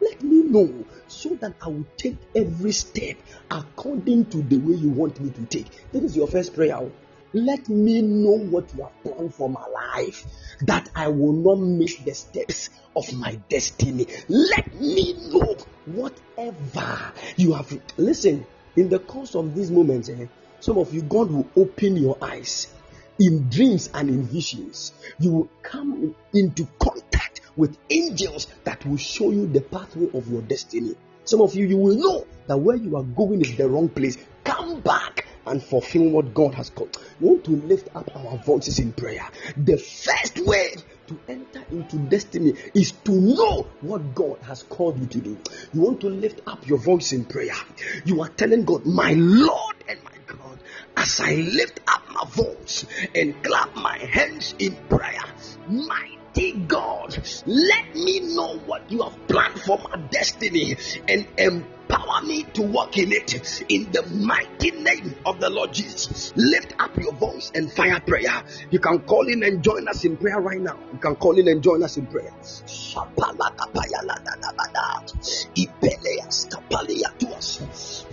Let 0.00 0.22
me 0.22 0.42
know 0.42 0.84
so 1.14 1.34
that 1.36 1.54
I 1.62 1.68
will 1.68 1.86
take 1.96 2.16
every 2.34 2.72
step 2.72 3.16
according 3.50 4.26
to 4.26 4.42
the 4.42 4.58
way 4.58 4.74
you 4.74 4.90
want 4.90 5.20
me 5.20 5.30
to 5.30 5.44
take. 5.46 5.66
This 5.92 6.02
is 6.02 6.16
your 6.16 6.26
first 6.26 6.54
prayer. 6.54 6.80
Let 7.32 7.68
me 7.68 8.02
know 8.02 8.38
what 8.38 8.72
you 8.74 8.82
have 8.82 9.02
planned 9.02 9.34
for 9.34 9.48
my 9.48 9.66
life, 9.66 10.24
that 10.62 10.88
I 10.94 11.08
will 11.08 11.32
not 11.32 11.56
miss 11.56 11.96
the 11.96 12.14
steps 12.14 12.70
of 12.94 13.12
my 13.14 13.40
destiny. 13.48 14.06
Let 14.28 14.74
me 14.80 15.14
know 15.30 15.56
whatever 15.86 17.12
you 17.36 17.54
have. 17.54 17.76
Listen, 17.96 18.46
in 18.76 18.88
the 18.88 19.00
course 19.00 19.34
of 19.34 19.54
these 19.54 19.70
moments, 19.70 20.08
eh, 20.08 20.26
some 20.60 20.78
of 20.78 20.94
you, 20.94 21.02
God 21.02 21.30
will 21.30 21.48
open 21.56 21.96
your 21.96 22.16
eyes 22.22 22.68
in 23.18 23.48
dreams 23.48 23.90
and 23.94 24.08
in 24.08 24.24
visions. 24.24 24.92
You 25.18 25.32
will 25.32 25.50
come 25.62 26.14
into 26.32 26.68
contact 26.78 27.23
with 27.56 27.76
angels 27.90 28.46
that 28.64 28.84
will 28.86 28.96
show 28.96 29.30
you 29.30 29.46
the 29.46 29.60
pathway 29.60 30.08
of 30.14 30.28
your 30.28 30.42
destiny. 30.42 30.94
Some 31.24 31.40
of 31.40 31.54
you, 31.54 31.66
you 31.66 31.76
will 31.76 31.96
know 31.96 32.26
that 32.46 32.58
where 32.58 32.76
you 32.76 32.96
are 32.96 33.02
going 33.02 33.40
is 33.40 33.56
the 33.56 33.68
wrong 33.68 33.88
place. 33.88 34.18
Come 34.44 34.80
back 34.80 35.26
and 35.46 35.62
fulfill 35.62 36.10
what 36.10 36.34
God 36.34 36.54
has 36.54 36.70
called. 36.70 36.98
We 37.20 37.28
want 37.28 37.44
to 37.44 37.52
lift 37.52 37.94
up 37.94 38.14
our 38.16 38.38
voices 38.38 38.78
in 38.78 38.92
prayer. 38.92 39.26
The 39.56 39.76
first 39.76 40.38
way 40.44 40.74
to 41.06 41.18
enter 41.28 41.62
into 41.70 41.98
destiny 41.98 42.54
is 42.74 42.92
to 42.92 43.12
know 43.12 43.66
what 43.80 44.14
God 44.14 44.38
has 44.42 44.62
called 44.64 44.98
you 44.98 45.06
to 45.06 45.18
do. 45.20 45.38
You 45.72 45.80
want 45.80 46.00
to 46.00 46.08
lift 46.08 46.40
up 46.46 46.66
your 46.66 46.78
voice 46.78 47.12
in 47.12 47.24
prayer. 47.24 47.54
You 48.04 48.22
are 48.22 48.28
telling 48.28 48.64
God, 48.64 48.86
My 48.86 49.12
Lord 49.12 49.76
and 49.88 50.02
my 50.04 50.10
God, 50.26 50.58
as 50.96 51.20
I 51.20 51.34
lift 51.34 51.80
up 51.88 52.02
my 52.10 52.24
voice 52.28 52.86
and 53.14 53.42
clap 53.42 53.74
my 53.76 53.98
hands 53.98 54.54
in 54.58 54.76
prayer. 54.88 55.24
Mighty 56.36 56.52
God, 56.66 57.16
let 57.46 57.94
me 57.94 58.34
know 58.34 58.58
what 58.66 58.90
you 58.90 59.02
have 59.02 59.28
planned 59.28 59.60
for 59.60 59.78
my 59.78 60.00
destiny 60.10 60.74
and 61.06 61.24
empower 61.38 62.22
me 62.22 62.42
to 62.54 62.62
walk 62.62 62.98
in 62.98 63.12
it 63.12 63.62
in 63.68 63.92
the 63.92 64.02
mighty 64.08 64.72
name 64.72 65.14
of 65.26 65.38
the 65.38 65.48
Lord 65.48 65.72
Jesus. 65.72 66.32
Lift 66.34 66.74
up 66.80 66.96
your 66.96 67.12
voice 67.12 67.52
and 67.54 67.70
fire 67.70 68.00
prayer. 68.00 68.42
You 68.72 68.80
can 68.80 68.98
call 69.00 69.28
in 69.28 69.44
and 69.44 69.62
join 69.62 69.86
us 69.86 70.04
in 70.04 70.16
prayer 70.16 70.40
right 70.40 70.60
now. 70.60 70.76
You 70.92 70.98
can 70.98 71.14
call 71.14 71.38
in 71.38 71.46
and 71.46 71.62
join 71.62 71.84
us 71.84 71.96
in 71.98 72.06
prayer. 72.08 72.32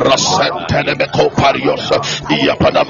Rapaya 0.00 0.52
la 0.84 0.94
da 0.94 1.06
shalaba 2.70 2.84
da 2.84 2.89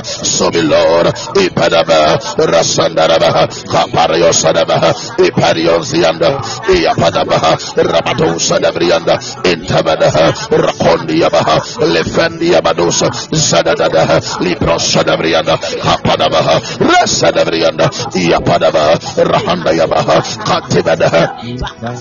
Ipadaba, 1.62 2.18
Rasandarabaha, 2.42 3.46
Kaparayosadabaha, 3.70 4.92
Iparionzianda, 5.22 6.42
Yapadabaha, 6.74 7.54
Ramatosa 7.78 8.58
Nebrianda, 8.58 9.22
Intabadaha, 9.46 10.34
Rakondi 10.50 11.22
Yabaha, 11.22 11.62
Lefendi 11.86 12.50
Yabadosa, 12.50 13.12
Zadadaha, 13.30 14.18
Liprosa 14.42 15.04
Nebrianda, 15.06 15.56
Kapadabaha, 15.58 16.58
Rasadabrianda, 16.82 17.86
Yapadaba, 18.18 18.98
Rahanda 19.22 19.72
Yabaha, 19.78 20.18
Katibadaha, 20.42 21.38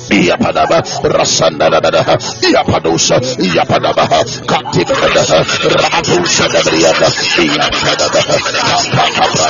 Yapadaba, 0.09 0.81
Rasandadabaha, 1.05 2.17
Yapadosa, 2.49 3.21
Yapadabaha, 3.37 4.25
Katibadaha, 4.49 5.45
Ratusha 5.69 6.49
Dabrianda, 6.49 7.09
Yapadabaha, 7.37 8.41
Kakabrasa, 8.91 9.50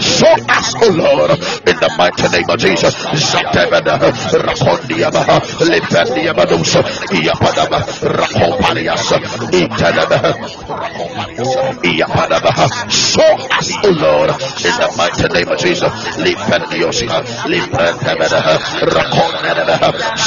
Show 0.00 0.34
us, 0.48 0.74
O 0.82 0.88
Lord, 0.90 1.30
in 1.66 1.76
the 1.76 1.90
mighty 1.98 2.28
name 2.28 2.48
of 2.50 2.58
Jesus. 2.58 2.94
Zatebada, 2.94 3.98
Rakondiabaha, 4.32 5.40
Lipandiabadus, 5.60 6.74
Iapadaba, 7.12 7.78
Rakopalias, 8.02 9.12
Itadabaha, 9.52 10.34
Iapadabaha. 11.84 12.66
Show 12.90 13.34
us, 13.58 13.70
O 13.84 13.90
Lord, 13.90 14.30
in 14.30 14.74
the 14.78 14.88
mighty 14.96 15.28
name 15.34 15.48
of 15.48 15.58
Jesus. 15.58 15.94
Rakonadabaha. 16.16 17.03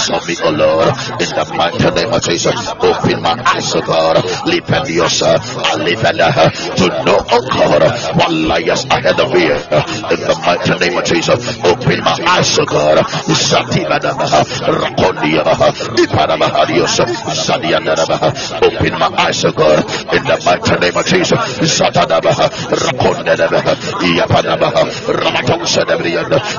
Show 0.07 0.19
me, 0.27 0.35
O 0.43 0.49
Lord, 0.51 0.87
in 1.19 1.29
the 1.33 1.45
mighty 1.57 1.89
name 1.91 2.13
of 2.13 2.21
Jesus. 2.23 2.55
Open 2.81 3.21
my 3.21 3.35
eyes, 3.45 3.75
O 3.75 3.81
God. 3.81 4.17
Lipandiosa, 4.47 5.37
Alipadaha, 5.73 6.51
to 6.77 6.87
know, 7.03 7.19
O 7.31 7.41
God, 7.49 7.81
what 8.15 8.31
lies 8.31 8.85
ahead 8.85 9.19
of 9.19 9.33
me. 9.33 9.45
In 9.47 10.19
the 10.21 10.35
mighty 10.45 10.73
name 10.79 10.97
of 10.97 11.03
Jesus. 11.05 11.39
Open 11.65 11.99
my 12.03 12.17
eyes, 12.27 12.57
O 12.59 12.65
God. 12.65 12.97
Open 18.63 18.93
my 18.99 19.09
eyes, 19.17 19.43
O 19.45 19.51
God, 19.51 19.79
in 20.13 20.23
the 20.23 20.37
mighty 20.45 20.75
name 20.79 20.97
of 20.97 21.05
Jesus. 21.05 21.39
Zatadabaha, 21.77 22.47
Rakondabaha, 22.69 23.73
Yapadabaha, 24.17 24.83
Ramatonsa 25.17 25.85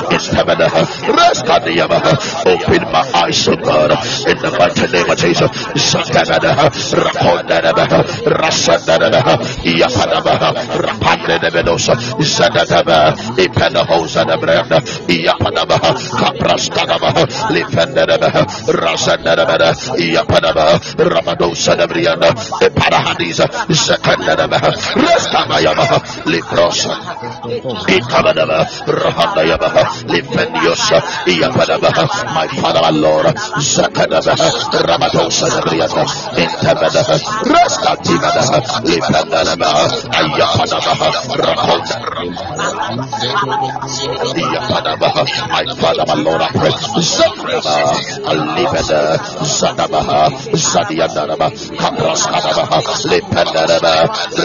Debrianda, 0.08 0.16
Istabadaha, 0.16 0.82
Reskadiabaha. 1.12 2.12
Open 2.46 2.82
my 2.92 3.04
eyes, 3.14 3.48
O 3.48 3.56
God, 3.56 3.90
in 4.28 4.38
the 4.38 4.50
mighty 4.58 4.86
name 4.92 5.10
of 5.10 5.18
Jesus. 5.18 5.50
Zatadabaha, 5.76 6.68
Rakondabaha, 6.96 8.02
Rasadabaha, 8.24 9.34
Yapadabaha, 9.64 10.48
Rapandabaha, 10.78 11.76
Zadadabaha, 12.18 13.36
Ipadahosa 13.38 14.24
Debrianda, 14.24 14.78
Yapadabaha, 15.08 15.90
Kapraskadabaha, 16.18 17.22
Lifendadabaha, 17.52 18.42
Rasandadabaha, 18.68 19.74
Yapadabaha, 19.98 20.78
Ramadosa 20.96 21.76
Debrianda, 21.76 22.28
Eparahadisa, 22.62 23.46
Zakandaba, 23.68 24.58
Rastabayaba, 24.96 25.86
Liprosa, 26.26 26.94
Ikabadaba, 27.88 28.64
Rahandayaba, 28.86 29.68
Lipendios, 30.06 30.78
Iyapadaba, 31.26 31.90
my 32.34 32.46
father, 32.60 32.92
Lord, 32.92 33.26
Zakadaba, 33.58 34.34
Ramatosa, 34.86 35.48
Briata, 35.62 36.04
Intabada, 36.38 37.02
Rastativada, 37.44 38.42
Lipandaba, 38.84 39.70
Ayapadaba, 40.14 40.94
Rakonda, 41.36 41.96
Iyapadaba, 44.38 45.10
my 45.48 45.64
father, 45.74 46.22
Lord, 46.22 46.42
I 46.42 46.48
pray, 46.52 46.70
Zakadaba, 47.02 47.76
Alibada, 48.28 49.18
Zadabaha, 49.42 50.30
Zadiandaraba, 50.52 51.48
Kapraskadaba, 51.76 52.64
Lipandaraba, 53.08 53.92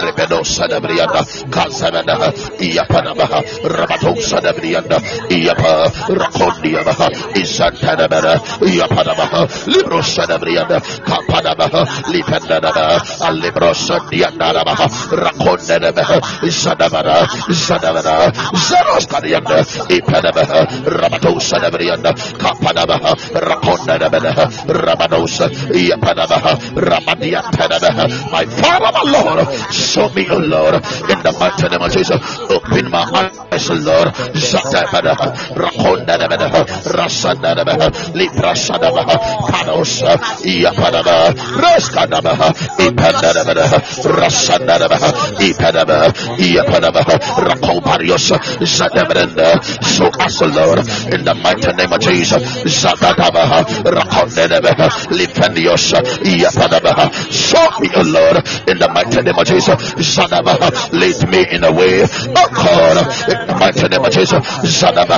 Rebedosa, 0.02 0.66
Briata, 0.80 1.22
Kazabada, 1.50 2.32
Iyapadaba, 2.58 3.42
Ramatosa, 3.62 4.40
Briata, 4.54 4.98
Iyapa, 5.44 5.92
Rakondiaba, 6.08 6.94
Isantanabara, 7.36 8.40
Iyapadaba, 8.64 9.44
Librosa, 9.68 10.24
Briata, 10.40 10.80
Kapadaba, 11.04 11.68
Lipandaba, 12.08 12.72
Alibrosa, 13.20 14.00
Diandaraba, 14.08 14.74
Rakondaba, 15.12 16.20
Zadabara, 16.48 17.28
Zadabara, 17.52 18.32
Zaroskadianda, 18.56 19.60
Ipadaba, 19.92 20.64
Ramatosa, 20.88 21.60
Briata, 21.68 22.12
Kapadaba, 22.40 22.98
Rakondaba, 23.36 24.48
Rabadosa, 24.64 25.48
Iyapadaba, 25.76 26.56
Ramadia 26.72 27.42
Padaba, 27.52 28.08
my 28.32 28.46
Father, 28.46 28.90
my 28.94 29.02
Lord, 29.12 29.72
show 29.72 30.08
me, 30.10 30.26
O 30.30 30.38
Lord, 30.38 30.74
in 30.74 31.20
the 31.20 31.36
mighty 31.38 31.68
name 31.68 31.82
of 31.82 31.92
Jesus, 31.92 32.16
open 32.48 32.90
my 32.90 33.04
eyes, 33.52 33.68
Lord, 33.70 34.08
Zatabada, 34.34 35.14
Rakondaba, 35.32 36.66
Rasadaba, 36.84 37.90
Liprasadaba, 38.14 39.04
Padosa, 39.50 40.16
Iyapadaba, 40.44 41.34
Raskadaba, 41.60 42.52
Ipadaba, 42.78 43.80
Rasadaba, 44.04 44.98
Ipadaba, 45.40 46.12
Iyapadaba, 46.38 47.02
Rakoparios, 47.48 48.32
Zadabrenda, 48.64 49.60
show 49.84 50.10
us, 50.20 50.40
Lord, 50.42 50.78
in 51.12 51.24
the 51.24 51.34
mighty 51.34 51.72
name 51.72 51.92
of 51.92 52.00
Jesus, 52.00 52.42
Zakadaba, 52.64 53.64
Rakondaba, 53.84 54.72
Lipandios, 55.10 55.92
Iyapadaba, 56.24 57.10
show 57.30 57.80
me, 57.80 57.88
O 57.96 58.02
Lord, 58.02 58.36
in 58.68 58.78
the 58.78 58.88
mighty 58.92 59.22
name 59.22 59.38
of 59.38 59.46
Jesus, 59.46 59.74
Zadaba, 60.14 60.54
lead 60.92 61.28
me 61.30 61.46
in 61.50 61.64
a 61.64 61.72
way, 61.72 62.02
oh 62.02 62.48
God, 62.54 62.96
in 63.28 63.46
the 63.46 63.54
mighty 63.58 63.88
name 63.88 64.04
of 64.04 64.10
Jesus, 64.12 64.40
Zadaba, 64.64 65.13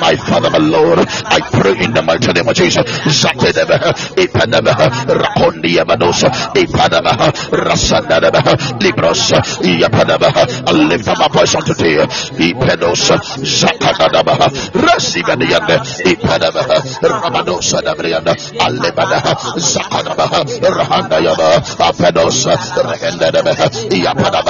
My 0.00 0.16
Father, 0.16 0.50
my 0.50 0.58
Lord, 0.58 0.98
I 1.08 1.40
pray 1.52 1.78
in 1.84 1.92
the 1.94 2.02
mighty 2.02 2.32
name 2.32 2.48
of 2.48 2.54
Jesus, 2.54 2.84
Zatedaba, 2.84 3.78
Ipanaba, 4.16 4.74
Rakondiabadosa, 5.06 6.28
Ipadaba, 6.54 7.32
Rasanadaba, 7.50 8.80
Libros, 8.82 9.30
Yapadaba, 9.62 10.30
I 10.68 10.72
lift 10.72 11.08
up 11.08 11.18
my 11.18 11.28
voice 11.28 11.54
unto 11.54 11.74
thee, 11.74 11.96
Ipedos, 12.52 13.10
Zakadaba, 13.42 14.36
Rasibadianda, 14.72 15.78
Ipadaba, 16.04 16.64
Ramadosa, 17.00 17.80
Dabrianda, 17.82 18.34
Alebada, 18.58 19.20
Zakadaba, 20.02 20.42
Rahandayaba, 20.60 21.62
Apedos, 21.78 22.46
Rehendadaba, 22.82 23.54
Yapadaba, 23.90 24.44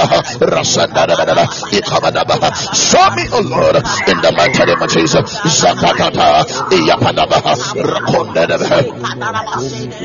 show 2.73 3.09
me, 3.15 3.23
O 3.31 3.39
Lord, 3.41 3.75
in 3.77 4.17
the 4.21 4.31
mighty 4.35 4.65
name 4.65 4.81
of 4.81 4.89
Jesus, 4.89 5.21
Zakatata, 5.45 6.43
Yapadaba, 6.69 7.39
Rakondadaba, 7.77 8.81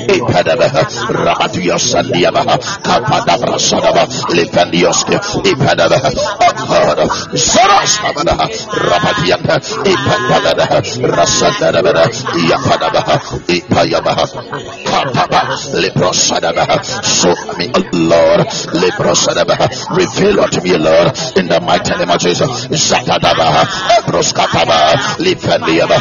Ipadaba, 0.08 0.68
Rabatios, 1.08 1.94
and 1.98 2.08
Diaba, 2.12 2.44
Kapadabra, 2.82 3.58
Sadaba, 3.58 4.04
Lipandios, 4.28 5.04
Ipadaba, 5.44 5.98
God, 6.68 6.98
Saras, 7.36 7.98
Rabatianda, 8.68 9.56
Ipadaba, 9.84 10.66
Rasadaba, 11.08 12.04
Yapadaba, 12.48 13.14
Ipayaba, 13.48 14.14
Kapaba, 14.84 15.37
Leprosadaba, 15.78 16.66
show 17.04 17.34
me, 17.58 17.68
Lord, 17.92 18.46
Leprosadaba, 18.74 19.56
reveal 19.96 20.40
unto 20.40 20.60
me, 20.62 20.76
Lord, 20.76 21.08
in 21.36 21.46
the 21.48 21.60
mighty 21.60 21.94
name 21.96 22.10
of 22.10 22.18
Jesus, 22.20 22.66
Zakadaba, 22.68 23.64
Ebroskataba, 23.98 25.18
Lipandiaba, 25.18 25.98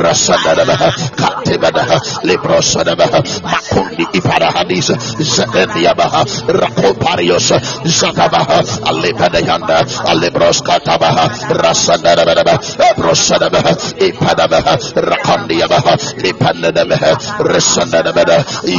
Rasadaba, 0.00 0.76
Katibada, 1.16 1.84
Leprosadaba, 2.24 3.06
Makundi 3.42 4.04
Iparahadis, 4.14 4.90
Zadendiaba, 5.20 6.24
Rakoparios, 6.48 7.52
Zakaba, 7.84 8.44
Alepadayanda, 8.88 9.84
Alebroskataba, 10.06 11.10
Rasadaba, 11.58 12.58
Ebrosadaba, 12.78 13.60
Ipadaba, 13.98 14.78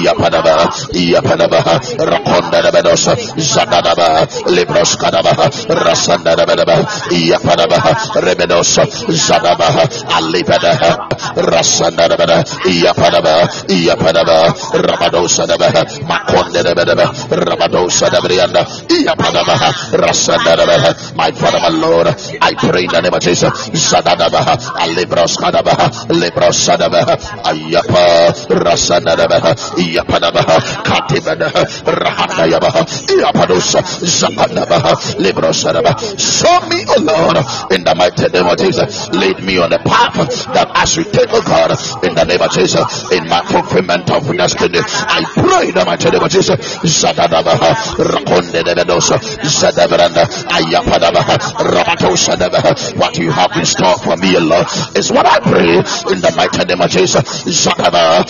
Rakandiaba, 0.03 0.09
Lipanadaba, 0.09 0.69
Resanadaba, 0.69 0.69
Yapadaba, 0.91 0.91
Yapadaba, 0.93 1.79
Rakondadabados, 1.97 3.03
Zadadaba, 3.37 4.27
Libroskadaba, 4.47 5.33
Rasanadaba, 5.67 6.55
Yapadaba, 7.09 7.79
Rebedos, 8.21 8.79
Zadaba, 9.09 9.67
Alibada, 10.09 11.07
Rasanadaba, 11.35 12.43
Yapadaba, 12.65 13.49
Yapadaba, 13.67 14.53
Rabadosadaba, 14.73 15.69
Makondadaba, 16.07 16.83
Rabadosadaba, 17.29 18.29
Yapadaba, 18.89 19.55
Rasanadaba, 19.91 21.15
my 21.15 21.31
Father, 21.31 21.59
my 21.59 21.69
Lord, 21.69 22.07
I 22.41 22.53
pray 22.55 22.83
in 22.83 22.91
the 22.91 23.01
name 23.01 23.13
of 23.13 23.21
Jesus, 23.21 23.51
Zadadaba, 23.69 24.57
Alibroskadaba, 24.79 25.73
Librosadaba, 26.09 27.03
Ayapa, 27.43 28.33
Rasanadaba, 28.49 29.55
Show 36.19 36.59
me, 36.69 36.83
O 36.87 36.95
Lord, 37.01 37.37
in 37.71 37.83
the 37.83 37.93
mighty 37.95 38.27
name 38.29 38.45
of 38.47 38.57
Jesus. 38.57 39.09
Lead 39.11 39.43
me 39.43 39.57
on 39.57 39.69
the 39.69 39.79
path 39.79 40.13
that 40.53 40.71
I 40.75 40.85
should 40.85 41.11
take, 41.11 41.31
O 41.33 41.41
God, 41.41 41.71
in 42.03 42.15
the 42.15 42.25
name 42.25 42.41
of 42.41 42.51
Jesus, 42.51 43.11
in 43.11 43.27
my 43.27 43.41
fulfillment 43.45 44.09
of 44.11 44.23
destiny. 44.35 44.79
I 44.83 45.23
pray 45.35 45.69
in 45.69 45.75
the 45.75 45.85
mighty 45.85 46.09
name 46.09 46.23
of 46.23 46.29
Jesus. 46.31 46.57
Zadadaba, 46.85 47.57
Rakonde 47.97 48.63
de 48.63 48.73
Bedosa, 48.75 49.17
Zadabranda, 49.43 50.25
Ayapadaba, 50.49 51.23
Ramatosadaba. 51.73 52.97
What 52.97 53.17
you 53.17 53.31
have 53.31 53.55
in 53.55 53.65
store 53.65 53.97
for 53.97 54.17
me, 54.17 54.35
O 54.37 54.39
Lord, 54.41 54.67
is 54.95 55.11
what 55.11 55.25
I 55.25 55.39
pray 55.39 55.77
in 56.13 56.19
the 56.21 56.33
mighty 56.35 56.65
name 56.65 56.81
of 56.81 56.89
Jesus. 56.89 57.23
Zadaba, 57.45 58.23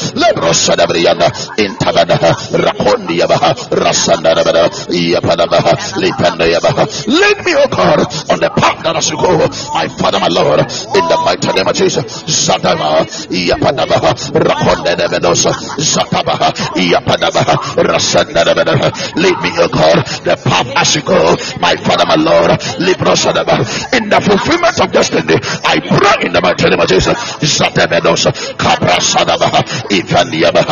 Lebrosadabrianda, 1.57 1.57
Intabada, 1.57 2.17
Rakondiaba, 2.51 3.37
Rasandarabada, 3.71 4.69
Yapadaba, 4.89 5.59
Lipandayaba. 5.97 7.07
Lead 7.07 7.45
me, 7.45 7.53
O 7.55 7.67
God, 7.67 7.99
on 8.31 8.39
the 8.39 8.49
path 8.55 8.83
that 8.83 8.95
I 8.95 8.99
should 8.99 9.17
go. 9.19 9.37
My 9.73 9.87
Father, 9.87 10.19
my 10.19 10.27
Lord, 10.27 10.59
in 10.59 11.03
the 11.07 11.21
mighty 11.25 11.47
name 11.53 11.67
of 11.67 11.75
Jesus. 11.75 12.23
Zadaba, 12.23 13.05
Yapadaba, 13.29 14.13
Rakondebedosa, 14.33 15.51
Zataba, 15.77 16.37
Yapadaba, 16.75 17.43
Rasandarabada. 17.83 19.15
Lead 19.15 19.37
me, 19.41 19.51
O 19.59 19.67
God, 19.67 20.05
the 20.23 20.35
path 20.43 20.71
I 20.75 20.83
should 20.83 21.05
go. 21.05 21.35
My 21.59 21.75
Father, 21.75 22.05
my 22.05 22.15
Lord, 22.15 22.51
Liprosadaba. 22.79 23.59
In 23.93 24.09
the 24.09 24.19
fulfillment 24.21 24.79
of 24.79 24.91
destiny, 24.91 25.35
I 25.65 25.79
pray 25.79 26.25
in 26.27 26.33
the 26.33 26.41
mighty 26.41 26.69
name 26.69 26.79
of 26.79 26.87
Jesus. 26.87 27.17
Zatabedosa, 27.39 28.31
Kabrasadaba, 28.57 29.49
Ifandiaba, 29.89 30.63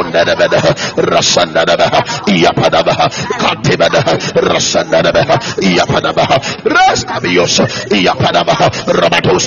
Rakondabada, 0.00 0.60
Rasandaba, 0.96 1.90
Yapadaba, 2.26 2.94
Katibada, 3.38 4.00
Yapadaba, 5.60 6.26
Yapadaba, 7.90 8.70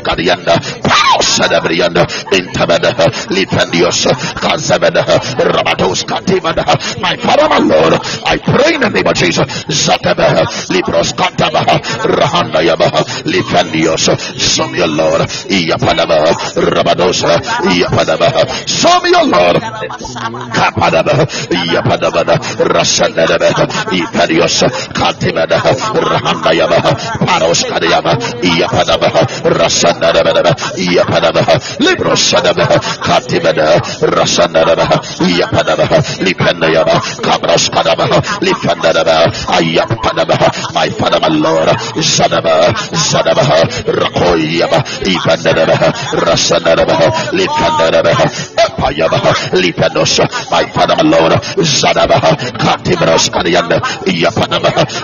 Kadianda. 0.03 0.53
My 6.99 7.15
Father, 7.17 7.49
my 7.49 7.59
Lord, 7.59 7.93
I 8.25 8.37
pray 8.37 8.75
in 8.75 8.81
the 8.81 8.89
name 8.89 9.07
of 9.07 9.13
Jesus. 9.15 9.45
Zataba, 9.65 10.45
Libros 10.69 11.13
Kataba, 11.13 11.63
Rahandayaba, 11.63 12.89
Lifandios, 13.25 14.09
Show 14.39 14.67
me 14.69 14.77
your 14.79 14.87
Lord. 14.87 15.21
Iyapadaba. 15.21 16.33
Rabadosa. 16.55 17.39
Iyapadaba. 17.63 18.67
Show 18.67 18.99
me 19.01 19.09
your 19.09 19.25
Lord. 19.25 19.57
Kapadaba. 20.51 21.13
Iyapadaba. 21.51 22.35
Rasanadaba. 22.59 23.47
Ipadios. 23.91 24.63
Katimada. 24.93 25.61
Rahandayaba. 25.93 26.79
Paros 27.25 27.63
Kadayaba. 27.63 28.17
Iyapadaba. 28.41 29.09
Rasanadaba. 29.43 30.51
Iyapadaba. 30.77 31.43
Librosadaba. 31.79 32.65
Katimada. 33.03 33.79
Rasanadaba. 34.01 34.85
Iyapadaba. 35.21 35.87
Lipandayaba. 36.19 36.95
Kabros 37.21 37.69
Kadaba. 37.69 38.05
Lifandadaba. 38.41 39.31
Ayapadaba. 39.47 40.37
My 40.73 40.89
Father, 40.89 41.19
my 41.19 41.27
Lord. 41.29 41.69
Zadaba. 42.01 42.73
Zadaba. 42.91 43.43
Rakoyaba. 43.87 44.79
Ipandadaba. 45.05 45.77
Rasanadaba. 46.25 46.97
Lipandadaba. 47.31 48.11
Epayaba. 48.57 49.19
Lipanos. 49.53 50.19
My 50.51 50.65
Father, 50.71 50.95
my 50.97 51.03
Lord. 51.03 51.33
Zadaba. 51.63 52.19
Katibros. 52.59 53.29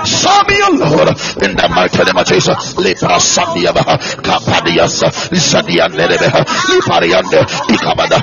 Show 0.05 0.43
me 0.47 0.57
your 0.57 0.75
Lord 0.77 1.09
in 1.43 1.55
the 1.55 1.67
mighty 1.69 2.03
name 2.03 2.17
of 2.17 2.25
Jesus. 2.25 2.75
Liprasandiaba. 2.75 3.83
Kapadias. 4.23 5.03
Zadianebe. 5.31 6.17
Lipariande. 6.69 7.39
Ikabada. 7.73 8.19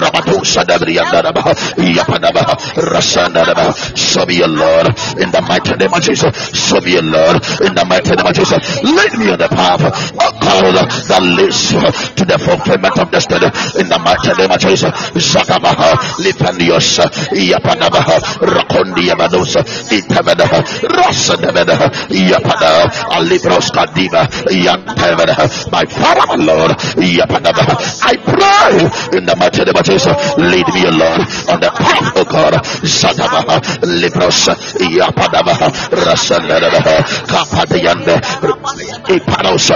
Rabatu 0.00 0.44
Sadabrianda. 0.44 1.20
Show 3.96 4.26
me 4.26 4.36
your 4.38 4.48
Lord 4.48 4.86
in 5.20 5.30
the 5.30 5.40
mighty 5.46 5.74
name 5.76 5.92
of 5.94 6.02
Jesus. 6.02 6.60
Your 6.90 7.02
Lord 7.02 7.36
in 7.60 7.74
the 7.74 7.84
mighty 7.86 8.10
name 8.16 8.26
of 8.26 8.34
Jesus. 8.34 8.58
Lead 8.82 9.12
me 9.18 9.30
on 9.30 9.38
the 9.38 9.48
path 9.48 9.84
of 9.84 10.32
God 10.40 10.74
that 11.06 11.22
leads 11.22 11.70
to 12.16 12.24
the 12.24 12.38
fulfillment 12.38 12.98
of 12.98 13.10
destiny 13.10 13.46
in 13.78 13.86
the 13.86 13.98
mighty 14.00 14.32
name 14.34 14.50
of 14.50 14.58
Jesus. 14.58 14.90
Zakabaha. 15.14 16.18
Lipandios. 16.40 16.98
Yapadabaha. 17.32 18.20
Rakondi 18.40 19.08
Yabados. 19.08 19.56
Itabada. 19.92 20.46
Rasadabada. 20.88 21.76
Yapada. 22.08 22.90
Alibros 23.12 23.70
Kadiba. 23.70 24.26
Yantavada. 24.48 25.36
My 25.70 25.84
Father, 25.84 26.42
Lord. 26.42 26.70
Yapadaba. 26.96 27.76
I 28.02 28.16
pray 28.16 29.18
in 29.18 29.26
the 29.26 29.36
mighty 29.36 29.62
of 29.62 29.84
Jesus. 29.84 30.36
Lead 30.38 30.66
me, 30.72 30.88
Lord, 30.90 31.20
on 31.48 31.60
the 31.60 31.70
path 31.70 32.16
of 32.16 32.28
God. 32.28 32.54
Zadabaha. 32.82 33.60
Libros. 33.84 34.48
Yapadabaha. 34.80 35.68
Rasadabada. 35.92 37.04
Kapadianda. 37.28 38.16
Ipanos. 39.08 39.70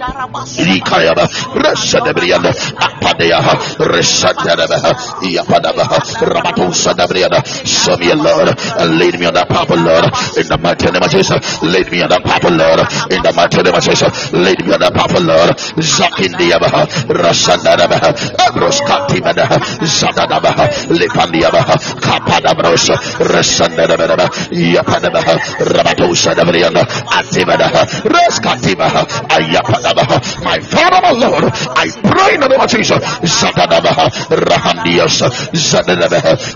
Likayaba, 0.00 1.28
Resadabriana, 1.54 2.50
Apadeaha, 2.80 3.52
Resadabaha, 3.76 4.92
Yapadabaha, 5.20 5.99
Rabatu 6.00 6.70
Sadabriana. 6.72 7.40
Show 7.66 7.96
me, 7.96 8.12
Lord, 8.14 8.48
and 8.50 8.98
lead 8.98 9.18
me 9.18 9.26
on 9.26 9.34
that 9.34 9.48
path, 9.48 9.70
Lord, 9.70 10.04
in 10.36 10.46
the 10.48 10.58
mighty 10.60 10.90
name 10.90 11.02
of 11.02 11.10
Jesus. 11.10 11.62
Lead 11.62 11.90
me 11.90 12.02
on 12.02 12.08
that 12.10 12.22
path, 12.24 12.44
Lord, 12.44 12.80
in 13.12 13.22
the 13.22 13.32
mighty 13.36 13.62
name 13.62 13.74
of 13.74 13.82
Jesus. 13.82 14.32
Lead 14.32 14.58
me 14.64 14.72
on 14.74 14.80
that 14.80 14.94
path, 14.94 15.12
Lord. 15.20 15.50
Zakindiabaha, 15.80 16.86
Rasandarabaha, 17.10 18.10
Abroskatimadaha, 18.36 19.58
Zadadabaha, 19.84 20.64
Lipandiabaha, 20.90 21.74
Kapadabros, 22.00 22.90
Resandarabaha, 23.18 24.28
Yapadabaha, 24.50 25.34
Rabatu 25.74 26.14
Sadabriana, 26.16 26.82
Atimadaha, 27.10 27.82
Raskatibaha, 28.04 29.02
Ayapadabaha. 29.28 30.44
My 30.44 30.60
Father, 30.60 31.00
my 31.02 31.10
Lord, 31.12 31.44
I 31.76 31.86
pray 32.10 32.34
in 32.34 32.40
the 32.40 32.48
name 32.48 32.60
of 32.60 32.68
Jesus. 32.70 32.98
Zadadabaha, 33.00 34.10
Rahandios, 34.30 35.22
Zadadabaha, 35.52 35.89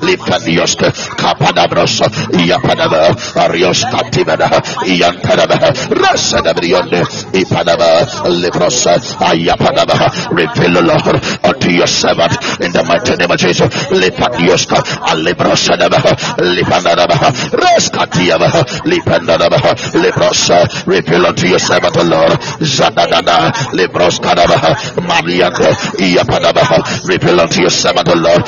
Lipandios, 0.03 0.77
Kapadabros, 1.17 2.01
Yapadabaha, 2.47 3.15
Arios 3.49 3.85
Katimadaha, 3.91 4.61
Yantadabaha, 4.87 5.73
Rasadabrionde, 5.91 7.03
Ipadaba, 7.33 8.29
Libros, 8.29 8.87
Ayapadabaha, 8.87 10.31
reveal, 10.31 10.83
Lord, 10.85 11.21
unto 11.45 11.71
your 11.71 11.87
servant 11.87 12.33
in 12.61 12.73
the 12.73 12.85
mighty 12.85 13.17
name 13.17 13.31
of 13.31 13.39
Jesus. 13.39 13.69
Lipandioska, 13.91 14.83
Alibrosadabaha, 15.11 16.37
Lipandadabaha, 16.39 17.31
Raskatiabaha, 17.53 18.65
Lipandadabaha, 18.85 19.95
Libros, 20.03 20.87
reveal 20.87 21.27
unto 21.27 21.47
your 21.47 21.59
servant, 21.59 21.97
Lord, 21.97 22.33
Zadadada, 22.61 23.73
Libros 23.73 24.19
Kadabaha, 24.19 24.75
Mariato, 25.03 25.71
Iapadabaha, 25.99 27.07
reveal 27.09 27.41
unto 27.41 27.61
your 27.61 27.71
servant, 27.71 28.09
Lord, 28.15 28.43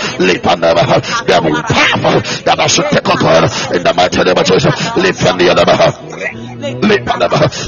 Lipandadabaha, 0.85 1.01
the 1.27 1.65
path 1.69 2.45
that 2.45 2.61
I 2.61 2.67
should 2.67 2.91
take, 2.91 3.05
God, 3.05 3.45
in 3.75 3.83
the 3.83 3.95
mighty 3.95 4.23
name 4.25 4.37
of 4.37 4.45
Jesus. 4.45 4.75
Lipandadabaha. 4.97 5.93
Lipandadabaha, 5.95 6.46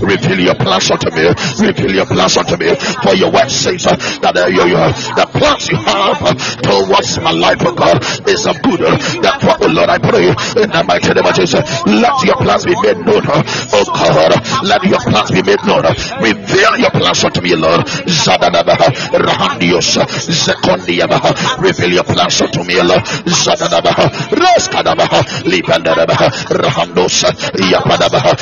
Reveal 0.03 0.41
your 0.41 0.55
plans 0.55 0.91
unto 0.91 1.11
me. 1.15 1.29
Reveal 1.61 1.93
your 1.95 2.07
plans 2.07 2.37
unto 2.37 2.57
me. 2.57 2.75
For 3.03 3.15
your 3.15 3.31
word 3.31 3.51
says 3.51 3.87
uh, 3.87 3.97
that 4.23 4.37
uh, 4.37 4.47
you, 4.49 4.65
you, 4.65 4.79
the 5.15 5.27
plans 5.33 5.69
you 5.69 5.77
have 5.77 6.23
uh, 6.25 6.35
towards 6.65 7.19
my 7.21 7.33
life, 7.33 7.61
oh 7.63 7.75
God, 7.75 7.99
is 8.29 8.47
of 8.47 8.57
good. 8.63 8.81
Uh, 8.83 8.97
Therefore, 9.21 9.57
oh 9.61 9.69
Lord, 9.69 9.91
I 9.91 9.99
pray 9.99 10.29
in 10.29 10.71
the 10.71 10.83
mighty 10.87 11.13
name 11.13 11.27
of 11.27 11.35
Jesus, 11.35 11.61
let 11.87 12.15
your 12.25 12.37
plans 12.41 12.65
be 12.65 12.75
made 12.81 12.99
known. 13.05 13.25
uh, 13.29 13.43
Oh 13.77 13.85
God, 13.93 14.33
let 14.65 14.83
your 14.85 15.01
plans 15.05 15.31
be 15.31 15.43
made 15.43 15.63
known. 15.67 15.85
uh, 15.85 15.95
Reveal 16.21 16.75
your 16.79 16.91
plans 16.91 17.25
unto 17.25 17.41
me, 17.43 17.55
Lord. 17.55 17.85
Zadadabaha, 18.09 18.89
Rahandios, 19.13 19.99
Zekondiabaha. 20.33 21.61
Reveal 21.61 21.93
your 22.01 22.05
plans 22.09 22.41
unto 22.41 22.65
me, 22.65 22.81
Lord. 22.81 23.05
Zadadabaha, 23.29 24.09
Raskadabaha, 24.33 25.21
Lipandadabaha, 25.45 26.29
Rahandos, 26.57 27.25
Rakondiabaha. 27.53 28.33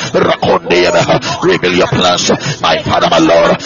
Reveal 1.43 1.73
your 1.75 1.87
plans, 1.87 2.29
my 2.61 2.77
Father, 2.83 3.09
my 3.09 3.19
Lord. 3.19 3.57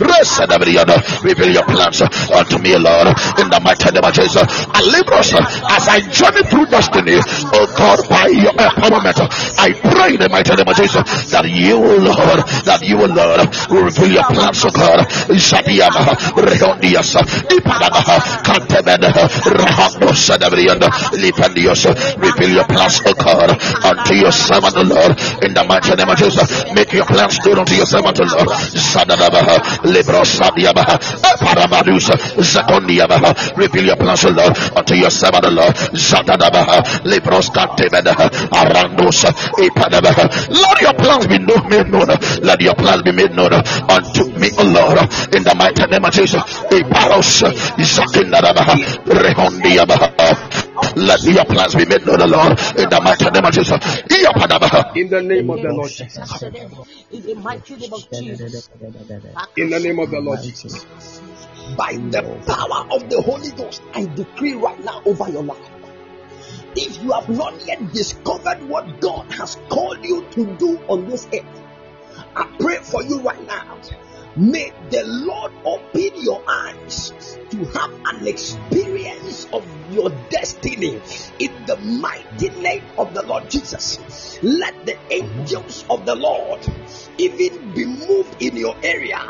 Rasadabriana. 0.00 0.96
Reveal 1.24 1.50
your 1.52 1.64
plans 1.64 2.02
unto 2.02 2.58
me, 2.58 2.76
Lord. 2.76 3.08
In 3.38 3.48
the 3.50 3.60
mighty 3.62 3.90
name 3.90 4.04
of 4.04 4.12
Jesus. 4.12 4.42
Alibros, 4.76 5.32
as 5.36 5.88
I 5.88 6.00
journey 6.10 6.42
through 6.48 6.66
destiny, 6.66 7.16
oh 7.52 7.66
God, 7.76 8.08
by 8.08 8.26
your 8.28 8.52
empowerment, 8.52 9.18
I 9.58 9.72
pray 9.72 10.14
in 10.14 10.20
the 10.20 10.28
mighty 10.28 10.54
name 10.54 10.68
of 10.68 10.76
Jesus 10.76 11.02
that 11.30 11.44
you, 11.48 11.78
Lord, 11.80 12.40
that 12.66 12.80
you, 12.82 12.98
Lord, 13.06 13.40
will 13.70 13.84
reveal 13.84 14.12
your 14.20 14.24
plans, 14.24 14.64
oh 14.64 14.70
God. 14.70 15.06
Zadiama, 15.36 16.16
Rehondias, 16.36 17.14
Ipadamaha, 17.48 18.16
Cantemena, 18.44 19.10
Rahando 19.12 20.12
Sadabriana, 20.12 20.88
Lipandios, 21.16 21.84
reveal 22.18 22.50
your 22.60 22.64
plans, 22.66 23.00
oh 23.06 23.14
God, 23.14 23.50
unto 23.84 24.14
your 24.14 24.32
servant, 24.32 24.76
Lord, 24.88 25.16
in 25.46 25.54
the 25.54 25.62
mighty 25.64 25.94
name 25.94 26.10
of 26.10 26.18
Jesus. 26.18 26.66
Make 26.74 26.92
your 26.92 27.06
plans 27.06 27.38
known 27.46 27.62
unto 27.62 27.74
your 27.74 27.86
servant, 27.86 28.18
oh 28.20 28.26
Lord. 28.26 28.50
Sadadabaha, 28.74 29.86
Libro 29.86 30.26
Sadiabaha, 30.26 30.98
Parabadus, 31.38 32.10
Zakondiabaha, 32.42 33.56
reveal 33.56 33.86
your 33.94 33.96
plans, 33.96 34.24
oh 34.26 34.34
Lord, 34.34 34.58
unto 34.74 34.94
your 34.94 35.10
servant, 35.10 35.46
oh 35.46 35.54
Lord. 35.54 35.74
Zadadabaha, 35.94 37.04
Libro 37.06 37.38
Scantemena, 37.38 38.12
Arandos, 38.50 39.22
Ipadabaha. 39.62 40.26
Let 40.50 40.80
your 40.82 40.94
plans 40.98 41.26
be 41.30 41.38
known, 41.38 41.62
made 41.70 41.88
known. 41.88 42.10
Let 42.42 42.60
your 42.60 42.74
plans 42.74 43.02
be 43.02 43.12
made 43.12 43.30
known 43.32 43.54
unto 43.54 44.26
me, 44.34 44.50
O 44.58 44.64
Lord, 44.66 44.98
in 45.30 45.46
the 45.46 45.54
mighty 45.54 45.86
name 45.86 46.04
of 46.04 46.10
Jesus. 46.12 46.42
Iparos, 46.74 47.46
Zakindadabaha, 47.78 48.74
Rehondiabaha. 49.06 50.66
Let 50.96 51.22
your 51.22 51.44
plans 51.44 51.74
be 51.74 51.86
made 51.86 52.04
known, 52.06 52.22
O 52.22 52.26
Lord, 52.26 52.58
in 52.76 52.88
the 52.90 53.00
mighty 53.00 53.30
name 53.30 53.44
of 53.44 53.52
Jesus. 53.54 53.78
In 54.96 55.08
the 55.10 55.22
name 55.36 55.50
of 55.50 55.60
the 55.60 55.72
Lord 55.72 55.90
Jesus. 55.90 56.42
In 57.10 57.22
the 57.22 57.34
mighty 57.34 57.76
name 57.76 57.92
of 57.92 58.10
Jesus. 58.10 58.70
In 59.56 59.70
the 59.70 59.80
name 59.80 59.98
of 59.98 60.10
the 60.10 60.20
Lord 60.20 60.42
Jesus. 60.42 60.84
by 61.76 61.92
the 61.94 62.22
power 62.46 62.86
of 62.92 63.08
the 63.10 63.20
Holy 63.22 63.50
Ghost, 63.50 63.82
I 63.94 64.04
decree 64.04 64.54
right 64.54 64.82
now 64.84 65.02
over 65.04 65.28
your 65.30 65.42
life. 65.42 65.70
If 66.76 67.02
you 67.02 67.12
have 67.12 67.28
not 67.28 67.66
yet 67.66 67.92
discovered 67.92 68.62
what 68.68 69.00
God 69.00 69.32
has 69.32 69.56
called 69.68 70.04
you 70.04 70.26
to 70.32 70.46
do 70.56 70.78
on 70.88 71.08
this 71.08 71.26
earth, 71.32 71.62
I 72.36 72.54
pray 72.58 72.78
for 72.78 73.02
you 73.02 73.20
right 73.20 73.44
now. 73.46 73.80
May 74.36 74.72
the 74.90 75.02
Lord 75.06 75.52
open 75.64 76.10
your 76.22 76.42
eyes 76.46 77.12
to 77.50 77.64
have 77.64 77.92
an 78.06 78.26
experience 78.26 79.46
of 79.52 79.64
your 79.92 80.10
destiny 80.30 81.00
in 81.38 81.64
the 81.66 81.76
mighty 81.76 82.50
name 82.60 82.84
of 82.98 83.14
the 83.14 83.22
Lord 83.22 83.48
Jesus. 83.50 84.38
Let 84.42 84.86
the 84.86 84.96
angels 85.10 85.84
of 85.88 86.04
the 86.04 86.14
Lord 86.14 86.66
even 87.18 87.72
be 87.72 87.84
moved 87.84 88.42
in 88.42 88.56
your 88.56 88.76
area 88.82 89.20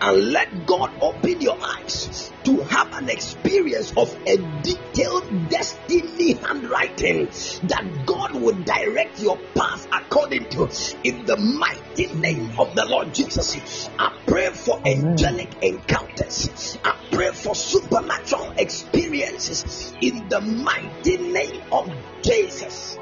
and 0.00 0.32
let 0.32 0.66
God 0.66 0.92
open 1.00 1.40
your 1.40 1.58
eyes 1.60 2.32
to 2.44 2.62
have 2.64 2.92
an 2.94 3.08
experience 3.08 3.92
of 3.96 4.14
a 4.26 4.36
detailed 4.62 5.48
destiny 5.48 6.34
handwriting 6.34 7.26
that 7.64 8.02
God 8.06 8.34
will 8.34 8.56
direct 8.64 9.20
your 9.20 9.38
path 9.54 9.86
according 9.92 10.48
to. 10.50 10.68
In 11.04 11.24
the 11.24 11.36
mighty 11.36 12.12
name 12.14 12.52
of 12.58 12.74
the 12.74 12.86
Lord 12.86 13.14
Jesus, 13.14 13.88
I 13.98 14.16
pray 14.26 14.50
for 14.50 14.80
angelic 14.86 15.62
encounters. 15.62 16.78
I 16.84 16.96
pray 17.10 17.30
for 17.30 17.54
supernatural 17.60 18.52
experiences 18.56 19.94
in 20.00 20.28
the 20.28 20.40
mighty 20.40 21.16
name 21.18 21.62
of 21.70 21.90
Jesus. 22.22 22.98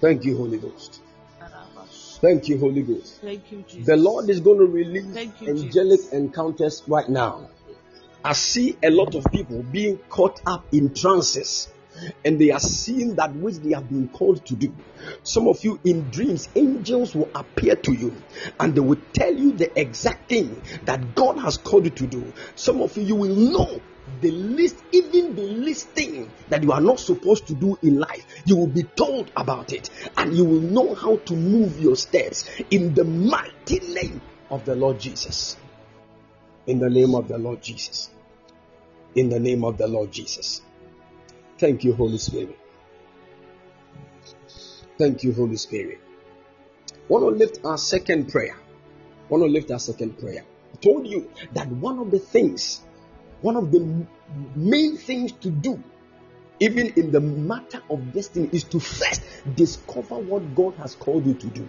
Thank 0.00 0.24
you, 0.24 0.36
Holy 0.36 0.58
Ghost. 0.58 1.00
Thank 2.20 2.48
you, 2.48 2.58
Holy 2.58 2.82
Ghost. 2.82 3.20
Thank 3.20 3.52
you, 3.52 3.64
Jesus. 3.68 3.86
The 3.86 3.96
Lord 3.96 4.30
is 4.30 4.40
going 4.40 4.58
to 4.58 4.66
release 4.66 5.12
Thank 5.12 5.42
you, 5.42 5.48
angelic 5.48 6.00
Jesus. 6.00 6.12
encounters 6.12 6.82
right 6.86 7.08
now. 7.08 7.48
I 8.24 8.32
see 8.32 8.76
a 8.82 8.90
lot 8.90 9.14
of 9.14 9.24
people 9.30 9.62
being 9.62 9.98
caught 10.08 10.40
up 10.46 10.64
in 10.72 10.94
trances 10.94 11.68
and 12.24 12.38
they 12.38 12.50
are 12.50 12.60
seeing 12.60 13.16
that 13.16 13.34
which 13.34 13.56
they 13.56 13.74
have 13.74 13.88
been 13.88 14.08
called 14.08 14.44
to 14.46 14.54
do. 14.54 14.74
Some 15.22 15.48
of 15.48 15.62
you 15.64 15.80
in 15.84 16.10
dreams, 16.10 16.48
angels 16.54 17.14
will 17.14 17.30
appear 17.34 17.76
to 17.76 17.92
you 17.92 18.14
and 18.58 18.74
they 18.74 18.80
will 18.80 19.00
tell 19.12 19.32
you 19.32 19.52
the 19.52 19.78
exact 19.78 20.28
thing 20.28 20.62
that 20.84 21.14
God 21.14 21.38
has 21.38 21.56
called 21.56 21.84
you 21.84 21.90
to 21.90 22.06
do. 22.06 22.32
Some 22.54 22.80
of 22.80 22.96
you, 22.96 23.04
you 23.04 23.14
will 23.16 23.34
know 23.34 23.80
the 24.20 24.30
least, 24.30 24.82
even 24.92 25.34
the 25.34 25.42
least 25.42 25.88
thing 25.90 26.30
that 26.48 26.62
you 26.62 26.72
are 26.72 26.80
not 26.80 27.00
supposed 27.00 27.46
to 27.48 27.54
do 27.54 27.78
in 27.82 27.98
life. 27.98 28.24
You 28.46 28.56
will 28.56 28.66
be 28.66 28.82
told 28.82 29.30
about 29.36 29.72
it 29.72 29.90
and 30.16 30.36
you 30.36 30.44
will 30.44 30.60
know 30.60 30.94
how 30.94 31.16
to 31.16 31.34
move 31.34 31.78
your 31.78 31.96
steps 31.96 32.48
in 32.70 32.94
the 32.94 33.04
mighty 33.04 33.80
name 33.80 34.20
of 34.50 34.64
the 34.64 34.74
Lord 34.74 35.00
Jesus. 35.00 35.56
In 36.66 36.78
the 36.78 36.88
name 36.88 37.14
of 37.14 37.28
the 37.28 37.38
Lord 37.38 37.62
Jesus. 37.62 38.10
In 39.14 39.28
the 39.28 39.38
name 39.40 39.64
of 39.64 39.78
the 39.78 39.86
Lord 39.86 40.12
Jesus. 40.12 40.62
Thank 41.58 41.84
you, 41.84 41.94
Holy 41.94 42.18
Spirit. 42.18 42.58
Thank 44.98 45.22
you, 45.22 45.32
Holy 45.32 45.56
Spirit. 45.56 46.00
Want 47.08 47.22
to 47.24 47.28
lift 47.28 47.64
our 47.64 47.78
second 47.78 48.28
prayer. 48.28 48.56
Want 49.28 49.42
to 49.42 49.48
lift 49.48 49.70
our 49.70 49.78
second 49.78 50.18
prayer. 50.18 50.44
I 50.72 50.76
told 50.78 51.06
you 51.06 51.30
that 51.52 51.68
one 51.68 51.98
of 51.98 52.10
the 52.10 52.18
things, 52.18 52.82
one 53.40 53.56
of 53.56 53.70
the 53.70 54.06
main 54.56 54.96
things 54.96 55.32
to 55.32 55.50
do, 55.50 55.82
even 56.60 56.88
in 56.96 57.10
the 57.10 57.20
matter 57.20 57.82
of 57.90 58.12
destiny, 58.12 58.48
is 58.52 58.64
to 58.64 58.80
first 58.80 59.22
discover 59.54 60.16
what 60.16 60.54
God 60.54 60.74
has 60.76 60.94
called 60.94 61.26
you 61.26 61.34
to 61.34 61.46
do. 61.48 61.68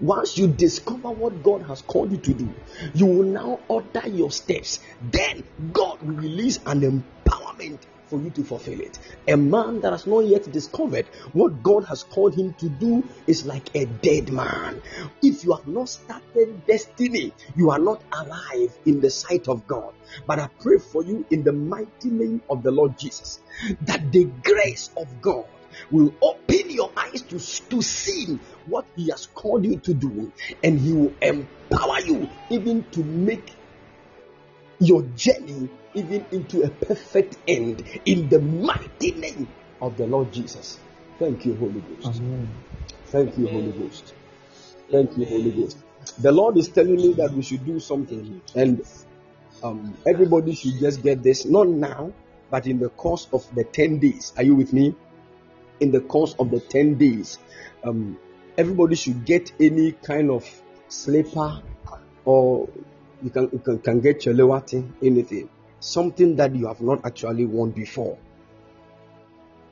Once 0.00 0.38
you 0.38 0.46
discover 0.46 1.10
what 1.10 1.42
God 1.42 1.62
has 1.62 1.82
called 1.82 2.12
you 2.12 2.18
to 2.18 2.34
do, 2.34 2.54
you 2.94 3.06
will 3.06 3.24
now 3.24 3.60
order 3.68 4.06
your 4.08 4.30
steps. 4.30 4.80
Then 5.10 5.44
God 5.72 6.00
will 6.02 6.14
release 6.14 6.60
an 6.66 6.80
empowerment 6.80 7.80
for 8.12 8.20
you 8.20 8.30
to 8.30 8.44
fulfill 8.44 8.78
it. 8.78 8.98
A 9.26 9.38
man 9.38 9.80
that 9.80 9.92
has 9.92 10.06
not 10.06 10.26
yet 10.26 10.52
discovered 10.52 11.06
what 11.32 11.62
God 11.62 11.86
has 11.86 12.02
called 12.02 12.34
him 12.34 12.52
to 12.58 12.68
do 12.68 13.02
is 13.26 13.46
like 13.46 13.74
a 13.74 13.86
dead 13.86 14.30
man. 14.30 14.82
If 15.22 15.44
you 15.44 15.54
have 15.54 15.66
not 15.66 15.88
started 15.88 16.66
destiny, 16.66 17.32
you 17.56 17.70
are 17.70 17.78
not 17.78 18.02
alive 18.12 18.76
in 18.84 19.00
the 19.00 19.08
sight 19.08 19.48
of 19.48 19.66
God. 19.66 19.94
But 20.26 20.40
I 20.40 20.50
pray 20.60 20.76
for 20.76 21.02
you 21.02 21.24
in 21.30 21.42
the 21.42 21.52
mighty 21.54 22.10
name 22.10 22.42
of 22.50 22.62
the 22.62 22.70
Lord 22.70 22.98
Jesus 22.98 23.40
that 23.80 24.12
the 24.12 24.24
grace 24.44 24.90
of 24.98 25.22
God 25.22 25.46
will 25.90 26.12
open 26.20 26.68
your 26.68 26.92
eyes 26.94 27.22
to, 27.22 27.38
to 27.70 27.80
see 27.80 28.38
what 28.66 28.84
He 28.94 29.08
has 29.08 29.24
called 29.24 29.64
you 29.64 29.78
to 29.78 29.94
do, 29.94 30.30
and 30.62 30.78
He 30.78 30.92
will 30.92 31.14
empower 31.22 32.00
you 32.00 32.28
even 32.50 32.84
to 32.90 33.02
make 33.02 33.54
your 34.84 35.02
journey 35.16 35.68
even 35.94 36.24
into 36.30 36.62
a 36.62 36.70
perfect 36.70 37.36
end 37.46 37.84
in 38.04 38.28
the 38.28 38.40
mighty 38.40 39.12
name 39.12 39.48
of 39.80 39.96
the 39.96 40.06
Lord 40.06 40.32
Jesus. 40.32 40.78
Thank 41.18 41.44
you, 41.44 41.54
Holy 41.56 41.80
Ghost. 41.80 42.18
Amen. 42.18 42.48
Thank 43.06 43.38
you, 43.38 43.48
Holy 43.48 43.72
Ghost. 43.72 44.14
Thank 44.90 45.16
you, 45.16 45.26
Holy 45.26 45.50
Ghost. 45.50 45.78
The 46.18 46.32
Lord 46.32 46.56
is 46.56 46.68
telling 46.68 46.96
me 46.96 47.12
that 47.14 47.32
we 47.32 47.42
should 47.42 47.64
do 47.64 47.78
something, 47.78 48.42
and 48.54 48.84
um, 49.62 49.96
everybody 50.06 50.54
should 50.54 50.78
just 50.80 51.02
get 51.02 51.22
this, 51.22 51.44
not 51.44 51.68
now, 51.68 52.12
but 52.50 52.66
in 52.66 52.78
the 52.78 52.88
course 52.88 53.28
of 53.32 53.46
the 53.54 53.64
10 53.64 53.98
days. 53.98 54.32
Are 54.36 54.42
you 54.42 54.54
with 54.54 54.72
me? 54.72 54.94
In 55.80 55.90
the 55.90 56.00
course 56.00 56.34
of 56.38 56.50
the 56.50 56.60
10 56.60 56.96
days, 56.96 57.38
um, 57.84 58.18
everybody 58.58 58.96
should 58.96 59.24
get 59.24 59.52
any 59.60 59.92
kind 59.92 60.30
of 60.30 60.44
slipper 60.88 61.62
or 62.24 62.68
you 63.22 63.30
can, 63.30 63.48
you 63.52 63.58
can, 63.58 63.78
can 63.78 64.00
get 64.00 64.20
chelewati, 64.20 64.90
anything. 65.02 65.48
Something 65.80 66.36
that 66.36 66.54
you 66.54 66.66
have 66.66 66.80
not 66.80 67.04
actually 67.04 67.44
worn 67.44 67.70
before. 67.70 68.18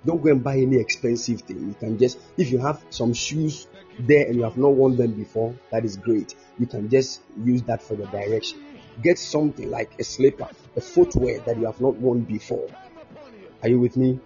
Don't 0.04 0.22
go 0.22 0.30
and 0.30 0.42
buy 0.42 0.58
any 0.58 0.76
expensive 0.76 1.42
thing. 1.42 1.68
You 1.68 1.74
can 1.74 1.98
just, 1.98 2.18
if 2.36 2.50
you 2.50 2.58
have 2.58 2.82
some 2.90 3.12
shoes 3.12 3.66
there 3.98 4.26
and 4.26 4.36
you 4.36 4.44
have 4.44 4.56
not 4.56 4.72
worn 4.72 4.96
them 4.96 5.12
before, 5.12 5.54
that 5.70 5.84
is 5.84 5.96
great. 5.96 6.34
You 6.58 6.66
can 6.66 6.88
just 6.88 7.20
use 7.44 7.62
that 7.62 7.82
for 7.82 7.94
the 7.96 8.06
direction. 8.06 8.64
Get 9.02 9.18
something 9.18 9.70
like 9.70 9.92
a 10.00 10.04
slipper, 10.04 10.48
a 10.76 10.80
footwear 10.80 11.40
that 11.40 11.56
you 11.58 11.66
have 11.66 11.80
not 11.80 11.96
worn 11.96 12.20
before. 12.22 12.68
Are 13.62 13.68
you 13.68 13.78
with 13.78 13.96
me? 13.96 14.18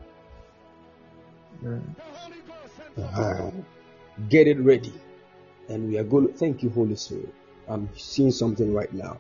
Uh-huh. 2.96 3.50
Get 4.28 4.46
it 4.46 4.58
ready. 4.60 4.92
And 5.68 5.88
we 5.88 5.98
are 5.98 6.04
going 6.04 6.28
to 6.28 6.32
thank 6.32 6.62
you, 6.62 6.70
Holy 6.70 6.96
Spirit. 6.96 7.34
I'm 7.68 7.88
seeing 7.96 8.30
something 8.30 8.72
right 8.74 8.92
now. 8.92 9.18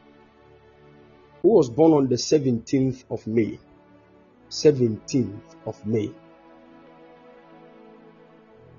Who 1.42 1.48
was 1.48 1.68
born 1.68 1.92
on 1.92 2.08
the 2.08 2.16
17th 2.16 3.04
of 3.10 3.26
May? 3.26 3.58
17th 4.50 5.56
of 5.66 5.86
May. 5.86 6.10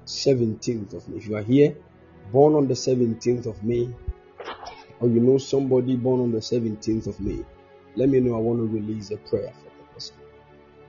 17th 0.05 0.93
of 0.93 1.07
May. 1.09 1.17
If 1.17 1.27
you 1.27 1.35
are 1.35 1.43
here, 1.43 1.75
born 2.31 2.55
on 2.55 2.67
the 2.67 2.73
17th 2.73 3.45
of 3.45 3.63
May, 3.63 3.93
or 4.99 5.07
you 5.07 5.19
know 5.19 5.37
somebody 5.37 5.95
born 5.95 6.21
on 6.21 6.31
the 6.31 6.39
17th 6.39 7.07
of 7.07 7.19
May, 7.19 7.43
let 7.95 8.09
me 8.09 8.19
know. 8.19 8.35
I 8.35 8.39
want 8.39 8.59
to 8.59 8.67
release 8.67 9.11
a 9.11 9.17
prayer 9.17 9.53
for 9.53 9.69
the 9.69 9.93
person. 9.93 10.15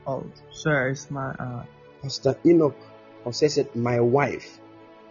Oh, 0.06 0.24
sure. 0.52 0.88
It's 0.88 1.10
my 1.10 1.30
uh, 1.30 1.64
Pastor 2.02 2.38
Enoch 2.44 2.76
or 3.24 3.32
says 3.32 3.58
it, 3.58 3.74
my 3.74 4.00
wife. 4.00 4.60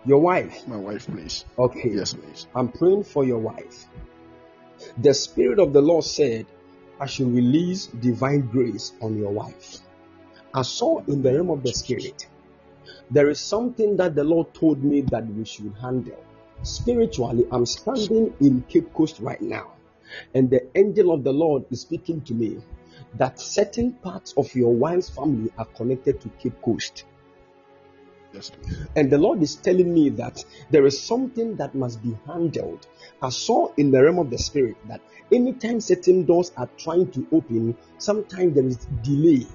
Your 0.05 0.19
wife. 0.19 0.67
My 0.67 0.77
wife, 0.77 1.07
please. 1.07 1.45
Okay. 1.57 1.89
Yes, 1.89 2.13
please. 2.13 2.47
I'm 2.55 2.69
praying 2.69 3.05
for 3.05 3.25
your 3.25 3.39
wife. 3.39 3.87
The 4.99 5.13
Spirit 5.13 5.59
of 5.59 5.73
the 5.73 5.81
Lord 5.81 6.03
said, 6.03 6.45
I 6.99 7.07
should 7.07 7.33
release 7.33 7.87
divine 7.87 8.47
grace 8.47 8.93
on 9.01 9.17
your 9.17 9.31
wife. 9.31 9.79
I 10.53 10.61
saw 10.61 11.03
in 11.05 11.21
the 11.21 11.33
realm 11.33 11.49
of 11.49 11.63
the 11.63 11.73
Spirit, 11.73 12.27
there 13.09 13.29
is 13.29 13.39
something 13.39 13.97
that 13.97 14.15
the 14.15 14.23
Lord 14.23 14.53
told 14.53 14.83
me 14.83 15.01
that 15.01 15.25
we 15.27 15.43
should 15.43 15.73
handle. 15.81 16.23
Spiritually, 16.63 17.45
I'm 17.51 17.65
standing 17.65 18.33
in 18.39 18.63
Cape 18.69 18.93
Coast 18.93 19.19
right 19.19 19.41
now, 19.41 19.73
and 20.33 20.49
the 20.49 20.67
angel 20.75 21.11
of 21.11 21.23
the 21.23 21.33
Lord 21.33 21.65
is 21.71 21.81
speaking 21.81 22.21
to 22.21 22.33
me 22.33 22.59
that 23.15 23.39
certain 23.39 23.93
parts 23.93 24.33
of 24.37 24.53
your 24.55 24.73
wife's 24.73 25.09
family 25.09 25.51
are 25.57 25.65
connected 25.65 26.21
to 26.21 26.29
Cape 26.39 26.61
Coast. 26.61 27.05
Yes. 28.35 28.51
And 28.97 29.09
the 29.09 29.17
Lord 29.17 29.41
is 29.41 29.55
telling 29.55 29.93
me 29.93 30.09
that 30.09 30.43
there 30.69 30.85
is 30.85 30.99
something 30.99 31.55
that 31.55 31.73
must 31.73 32.03
be 32.03 32.17
handled. 32.27 32.85
I 33.21 33.29
saw 33.29 33.71
in 33.77 33.91
the 33.91 34.03
realm 34.03 34.19
of 34.19 34.29
the 34.29 34.37
spirit 34.37 34.75
that 34.89 34.99
anytime 35.31 35.79
certain 35.79 36.25
doors 36.25 36.51
are 36.57 36.69
trying 36.77 37.11
to 37.11 37.25
open, 37.31 37.77
sometimes 37.97 38.55
there 38.55 38.65
is 38.65 38.77
delay. 39.03 39.47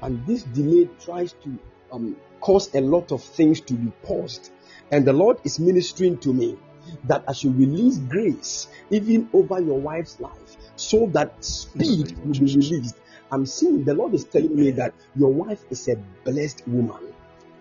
And 0.00 0.26
this 0.26 0.44
delay 0.44 0.88
tries 1.04 1.34
to 1.44 1.58
um, 1.92 2.16
cause 2.40 2.74
a 2.74 2.80
lot 2.80 3.12
of 3.12 3.22
things 3.22 3.60
to 3.62 3.74
be 3.74 3.92
paused. 4.02 4.50
And 4.90 5.06
the 5.06 5.12
Lord 5.12 5.38
is 5.44 5.58
ministering 5.58 6.18
to 6.18 6.32
me 6.32 6.56
that 7.04 7.24
I 7.28 7.32
should 7.32 7.58
release 7.58 7.98
grace 7.98 8.68
even 8.90 9.28
over 9.32 9.60
your 9.60 9.78
wife's 9.78 10.20
life 10.20 10.56
so 10.76 11.06
that 11.12 11.44
speed 11.44 12.16
will 12.24 12.32
be 12.32 12.40
released. 12.40 12.96
I'm 13.30 13.46
seeing 13.46 13.84
the 13.84 13.94
Lord 13.94 14.14
is 14.14 14.24
telling 14.24 14.54
me 14.54 14.70
that 14.72 14.94
your 15.16 15.32
wife 15.32 15.64
is 15.70 15.88
a 15.88 15.96
blessed 16.24 16.66
woman. 16.68 17.13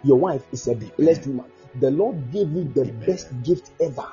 Your 0.03 0.17
wife 0.17 0.43
is 0.51 0.67
a 0.67 0.75
blessed 0.75 1.27
woman. 1.27 1.51
The 1.80 1.89
Lord 1.89 2.31
gave 2.31 2.51
you 2.51 2.65
the 2.65 2.91
best 3.05 3.30
gift 3.43 3.71
ever. 3.81 4.07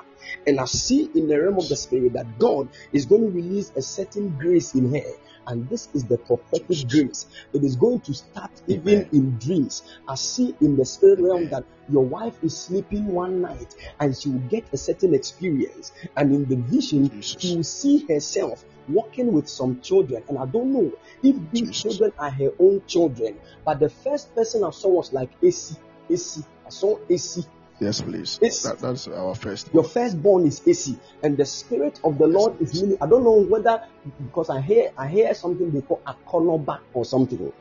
And 0.47 0.59
I 0.59 0.65
see 0.65 1.09
in 1.15 1.27
the 1.27 1.41
realm 1.41 1.57
of 1.57 1.67
the 1.67 1.75
spirit 1.75 2.13
that 2.13 2.39
God 2.39 2.69
is 2.93 3.05
going 3.05 3.23
to 3.23 3.29
release 3.29 3.71
a 3.75 3.81
certain 3.81 4.29
grace 4.37 4.73
in 4.73 4.93
her. 4.93 5.11
And 5.47 5.67
this 5.69 5.89
is 5.93 6.05
the 6.05 6.17
prophetic 6.17 6.87
grace. 6.87 7.25
It 7.53 7.63
is 7.63 7.75
going 7.75 8.01
to 8.01 8.13
start 8.13 8.51
even 8.67 9.09
in 9.11 9.37
dreams. 9.37 9.83
I 10.07 10.15
see 10.15 10.55
in 10.61 10.77
the 10.77 10.85
spirit 10.85 11.19
realm 11.19 11.49
that 11.49 11.65
your 11.89 12.03
wife 12.03 12.41
is 12.43 12.55
sleeping 12.55 13.07
one 13.07 13.41
night 13.41 13.75
and 13.99 14.15
she 14.15 14.29
will 14.29 14.47
get 14.49 14.65
a 14.71 14.77
certain 14.77 15.13
experience. 15.13 15.91
And 16.15 16.33
in 16.33 16.45
the 16.45 16.55
vision, 16.55 17.21
she 17.21 17.55
will 17.55 17.63
see 17.63 18.05
herself 18.07 18.63
walking 18.87 19.31
with 19.33 19.47
some 19.49 19.81
children. 19.81 20.23
And 20.29 20.37
I 20.37 20.45
don't 20.45 20.73
know 20.73 20.91
if 21.23 21.35
these 21.51 21.71
children 21.71 22.11
are 22.17 22.29
her 22.29 22.51
own 22.59 22.81
children. 22.87 23.39
But 23.65 23.79
the 23.79 23.89
first 23.89 24.33
person 24.35 24.63
I 24.63 24.71
saw 24.71 24.89
was 24.89 25.13
like 25.13 25.29
AC. 25.41 25.75
AC. 26.09 26.41
I 26.65 26.69
saw 26.69 26.99
AC. 27.09 27.45
Yes, 27.79 27.99
please. 27.99 28.37
That, 28.37 28.77
that's 28.79 29.07
our 29.07 29.33
first. 29.33 29.73
Your 29.73 29.83
firstborn 29.83 30.45
is 30.45 30.61
AC, 30.67 30.95
and 31.23 31.35
the 31.35 31.45
spirit 31.45 31.99
of 32.03 32.19
the 32.19 32.27
Lord 32.27 32.61
is 32.61 32.79
meaning. 32.79 32.97
I 33.01 33.07
don't 33.07 33.23
know 33.23 33.41
whether 33.41 33.81
because 34.23 34.51
I 34.51 34.61
hear 34.61 34.91
I 34.95 35.07
hear 35.07 35.33
something 35.33 35.71
they 35.71 35.81
call 35.81 35.99
akonoba 36.05 36.79
or 36.93 37.05
something. 37.05 37.51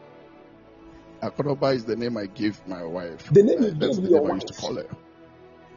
Akonoba 1.22 1.74
is 1.74 1.86
the 1.86 1.96
name 1.96 2.18
I 2.18 2.26
gave 2.26 2.60
my 2.66 2.84
wife. 2.84 3.30
The 3.32 3.42
name 3.42 3.62
you 3.62 3.68
uh, 3.68 3.74
that's 3.78 3.96
gave 3.96 4.04
the 4.04 4.10
your 4.10 4.20
name 4.20 4.30
I 4.30 4.34
used 4.34 4.48
to 4.48 4.52
wife. 4.52 4.60
call 4.60 4.74
her. 4.76 4.86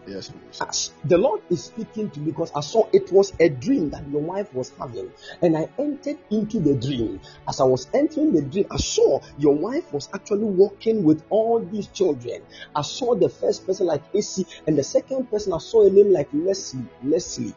Yes, 0.05 0.29
please. 0.29 0.61
As 0.61 0.91
the 1.05 1.17
Lord 1.17 1.41
is 1.49 1.63
speaking 1.63 2.09
to 2.11 2.19
me 2.19 2.31
because 2.31 2.51
I 2.53 2.59
saw 2.59 2.87
it 2.91 3.11
was 3.11 3.31
a 3.39 3.47
dream 3.49 3.89
that 3.91 4.07
your 4.09 4.21
wife 4.21 4.53
was 4.53 4.71
having, 4.77 5.11
and 5.41 5.55
I 5.57 5.69
entered 5.77 6.17
into 6.29 6.59
the 6.59 6.75
dream. 6.75 7.21
As 7.47 7.61
I 7.61 7.63
was 7.63 7.87
entering 7.93 8.33
the 8.33 8.41
dream, 8.41 8.67
I 8.69 8.77
saw 8.77 9.21
your 9.37 9.55
wife 9.55 9.93
was 9.93 10.09
actually 10.13 10.43
walking 10.43 11.03
with 11.03 11.23
all 11.29 11.59
these 11.59 11.87
children. 11.87 12.41
I 12.75 12.81
saw 12.81 13.15
the 13.15 13.29
first 13.29 13.65
person 13.65 13.87
like 13.87 14.03
AC, 14.13 14.45
and 14.67 14.77
the 14.77 14.83
second 14.83 15.31
person 15.31 15.53
I 15.53 15.59
saw 15.59 15.87
a 15.87 15.89
name 15.89 16.11
like 16.11 16.27
Leslie. 16.33 16.85
Leslie. 17.03 17.53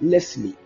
Leslie. 0.00 0.56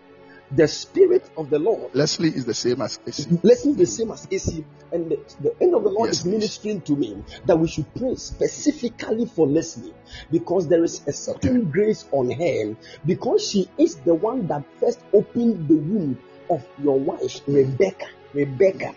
The 0.56 0.68
spirit 0.68 1.28
of 1.36 1.50
the 1.50 1.58
Lord 1.58 1.94
Leslie 1.94 2.28
is 2.28 2.44
the 2.44 2.54
same 2.54 2.80
as 2.82 2.98
AC. 3.06 3.26
Leslie 3.42 3.72
is 3.72 3.76
the 3.76 3.86
same 3.86 4.10
as 4.12 4.26
AC, 4.30 4.64
and 4.92 5.10
the, 5.10 5.18
the 5.40 5.54
end 5.60 5.74
of 5.74 5.82
the 5.84 5.90
Lord 5.90 6.08
Yes, 6.10 6.20
is 6.20 6.24
ministering 6.26 6.80
to 6.82 6.94
me 6.96 7.22
that 7.46 7.58
we 7.58 7.66
should 7.68 7.92
pray 7.94 8.14
specifically 8.16 9.26
for 9.26 9.46
Leslie 9.46 9.94
because 10.30 10.68
there 10.68 10.84
is 10.84 11.02
a 11.06 11.12
certain 11.12 11.70
grace 11.70 12.06
on 12.12 12.30
her 12.30 12.76
because 13.06 13.48
she 13.50 13.68
is 13.78 13.96
the 13.96 14.14
one 14.14 14.46
that 14.48 14.62
first 14.78 15.00
opened 15.12 15.66
the 15.68 15.74
womb 15.76 16.18
of 16.50 16.64
your 16.82 16.98
wife, 16.98 17.40
mm. 17.46 17.54
Rebecca. 17.54 18.06
Rebecca. 18.32 18.94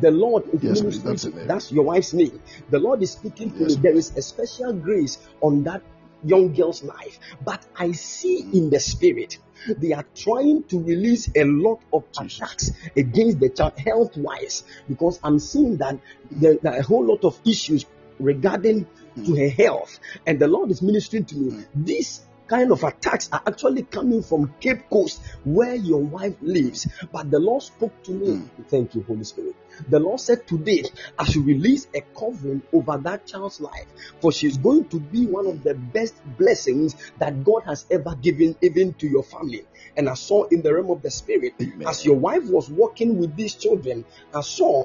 The 0.00 0.10
Lord 0.10 0.44
is 0.54 0.62
Yes, 0.62 0.80
ministering. 0.82 1.04
that's 1.12 1.22
to- 1.22 1.30
the 1.30 1.36
name. 1.38 1.46
that's 1.48 1.72
your 1.72 1.84
wife's 1.84 2.12
name. 2.14 2.40
The 2.70 2.78
Lord 2.78 3.02
is 3.02 3.10
speaking 3.12 3.50
to 3.52 3.58
Yes, 3.60 3.76
me. 3.76 3.82
There 3.82 3.94
is 3.96 4.16
a 4.16 4.22
special 4.22 4.72
grace 4.72 5.18
on 5.40 5.64
that 5.64 5.82
young 6.24 6.52
girl's 6.54 6.82
life, 6.82 7.18
but 7.44 7.64
I 7.76 7.92
see 7.92 8.42
Mm. 8.42 8.54
in 8.54 8.70
the 8.70 8.80
spirit 8.80 9.38
they 9.78 9.92
are 9.92 10.04
trying 10.14 10.64
to 10.64 10.80
release 10.82 11.30
a 11.36 11.44
lot 11.44 11.80
of 11.92 12.04
attacks 12.18 12.72
against 12.96 13.38
the 13.38 13.48
child 13.48 13.78
health 13.78 14.16
wise 14.16 14.64
because 14.88 15.20
I'm 15.22 15.38
seeing 15.38 15.76
that 15.76 15.98
there, 16.30 16.56
there 16.60 16.72
are 16.72 16.78
a 16.78 16.82
whole 16.82 17.04
lot 17.06 17.24
of 17.24 17.40
issues 17.44 17.86
regarding 18.18 18.86
to 19.24 19.36
her 19.36 19.48
health, 19.48 19.98
and 20.26 20.38
the 20.40 20.48
Lord 20.48 20.70
is 20.70 20.80
ministering 20.82 21.24
to 21.26 21.36
me. 21.36 21.64
These 21.74 22.22
kind 22.52 22.70
of 22.70 22.84
attacks 22.84 23.30
are 23.32 23.40
actually 23.46 23.82
coming 23.84 24.22
from 24.22 24.52
Cape 24.60 24.90
Coast 24.90 25.22
where 25.42 25.74
your 25.74 26.02
wife 26.02 26.34
lives, 26.42 26.86
but 27.10 27.30
the 27.30 27.38
Lord 27.38 27.62
spoke 27.62 28.02
to 28.02 28.10
me. 28.10 28.36
Hmm. 28.36 28.62
Thank 28.64 28.94
you, 28.94 29.02
Holy 29.04 29.24
Spirit. 29.24 29.56
The 29.88 29.98
Lord 29.98 30.20
said 30.20 30.46
today, 30.46 30.84
I 31.18 31.24
should 31.24 31.46
release 31.46 31.86
a 31.94 32.02
covering 32.14 32.60
over 32.74 32.98
that 32.98 33.26
child's 33.26 33.58
life, 33.58 33.86
for 34.20 34.32
she's 34.32 34.58
going 34.58 34.84
to 34.90 35.00
be 35.00 35.24
one 35.24 35.46
of 35.46 35.64
the 35.64 35.72
best 35.72 36.14
blessings 36.36 36.94
that 37.18 37.42
God 37.42 37.62
has 37.64 37.86
ever 37.90 38.14
given, 38.16 38.54
even 38.60 38.92
to 38.94 39.08
your 39.08 39.22
family. 39.22 39.64
And 39.96 40.06
I 40.06 40.14
saw 40.14 40.44
in 40.48 40.60
the 40.60 40.74
realm 40.74 40.90
of 40.90 41.00
the 41.00 41.10
spirit, 41.10 41.54
Amen. 41.58 41.88
as 41.88 42.04
your 42.04 42.16
wife 42.16 42.44
was 42.44 42.68
walking 42.68 43.18
with 43.18 43.34
these 43.34 43.54
children, 43.54 44.04
I 44.34 44.42
saw 44.42 44.84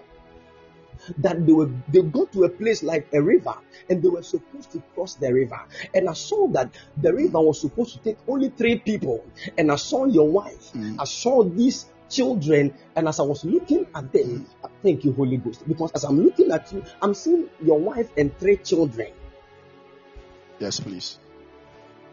that 1.18 1.46
they 1.46 1.54
were 1.54 1.70
they 1.90 2.02
got 2.02 2.32
to 2.34 2.44
a 2.44 2.50
place 2.50 2.84
like 2.84 3.08
a 3.14 3.22
river 3.22 3.56
and 3.90 4.02
they 4.02 4.10
were 4.10 4.24
supposed 4.24 4.72
to 4.72 4.82
cross 4.94 5.16
the 5.16 5.34
river. 5.34 5.60
And 5.94 6.10
i 6.10 6.14
saw 6.14 6.48
that 6.50 6.76
the 6.98 7.14
river 7.14 7.40
was 7.40 7.62
supposed 7.62 7.94
to 7.94 8.00
take 8.00 8.18
only 8.28 8.50
three 8.50 8.80
people. 8.80 9.26
And 9.58 9.72
i 9.72 9.76
saw 9.76 10.06
your 10.06 10.30
wife. 10.30 10.70
Hmm. 10.72 11.00
I 11.00 11.06
saw 11.06 11.44
these 11.44 11.86
children. 12.10 12.74
And 12.96 13.08
as 13.08 13.20
i 13.20 13.24
was 13.24 13.44
looking 13.46 13.88
at 13.96 14.12
them 14.12 14.46
hmm. 14.46 14.68
thank 14.84 15.04
you 15.04 15.14
holy 15.14 15.38
ghost. 15.38 15.68
Because 15.68 15.92
as 15.94 16.04
i'm 16.04 16.20
looking 16.20 16.52
at 16.52 16.72
you 16.72 16.84
i'm 17.02 17.14
seeing 17.14 17.50
your 17.64 17.80
wife 17.80 18.10
and 18.18 18.38
three 18.40 18.58
children. 18.58 19.12
Yes, 20.60 20.80
please. 20.80 21.20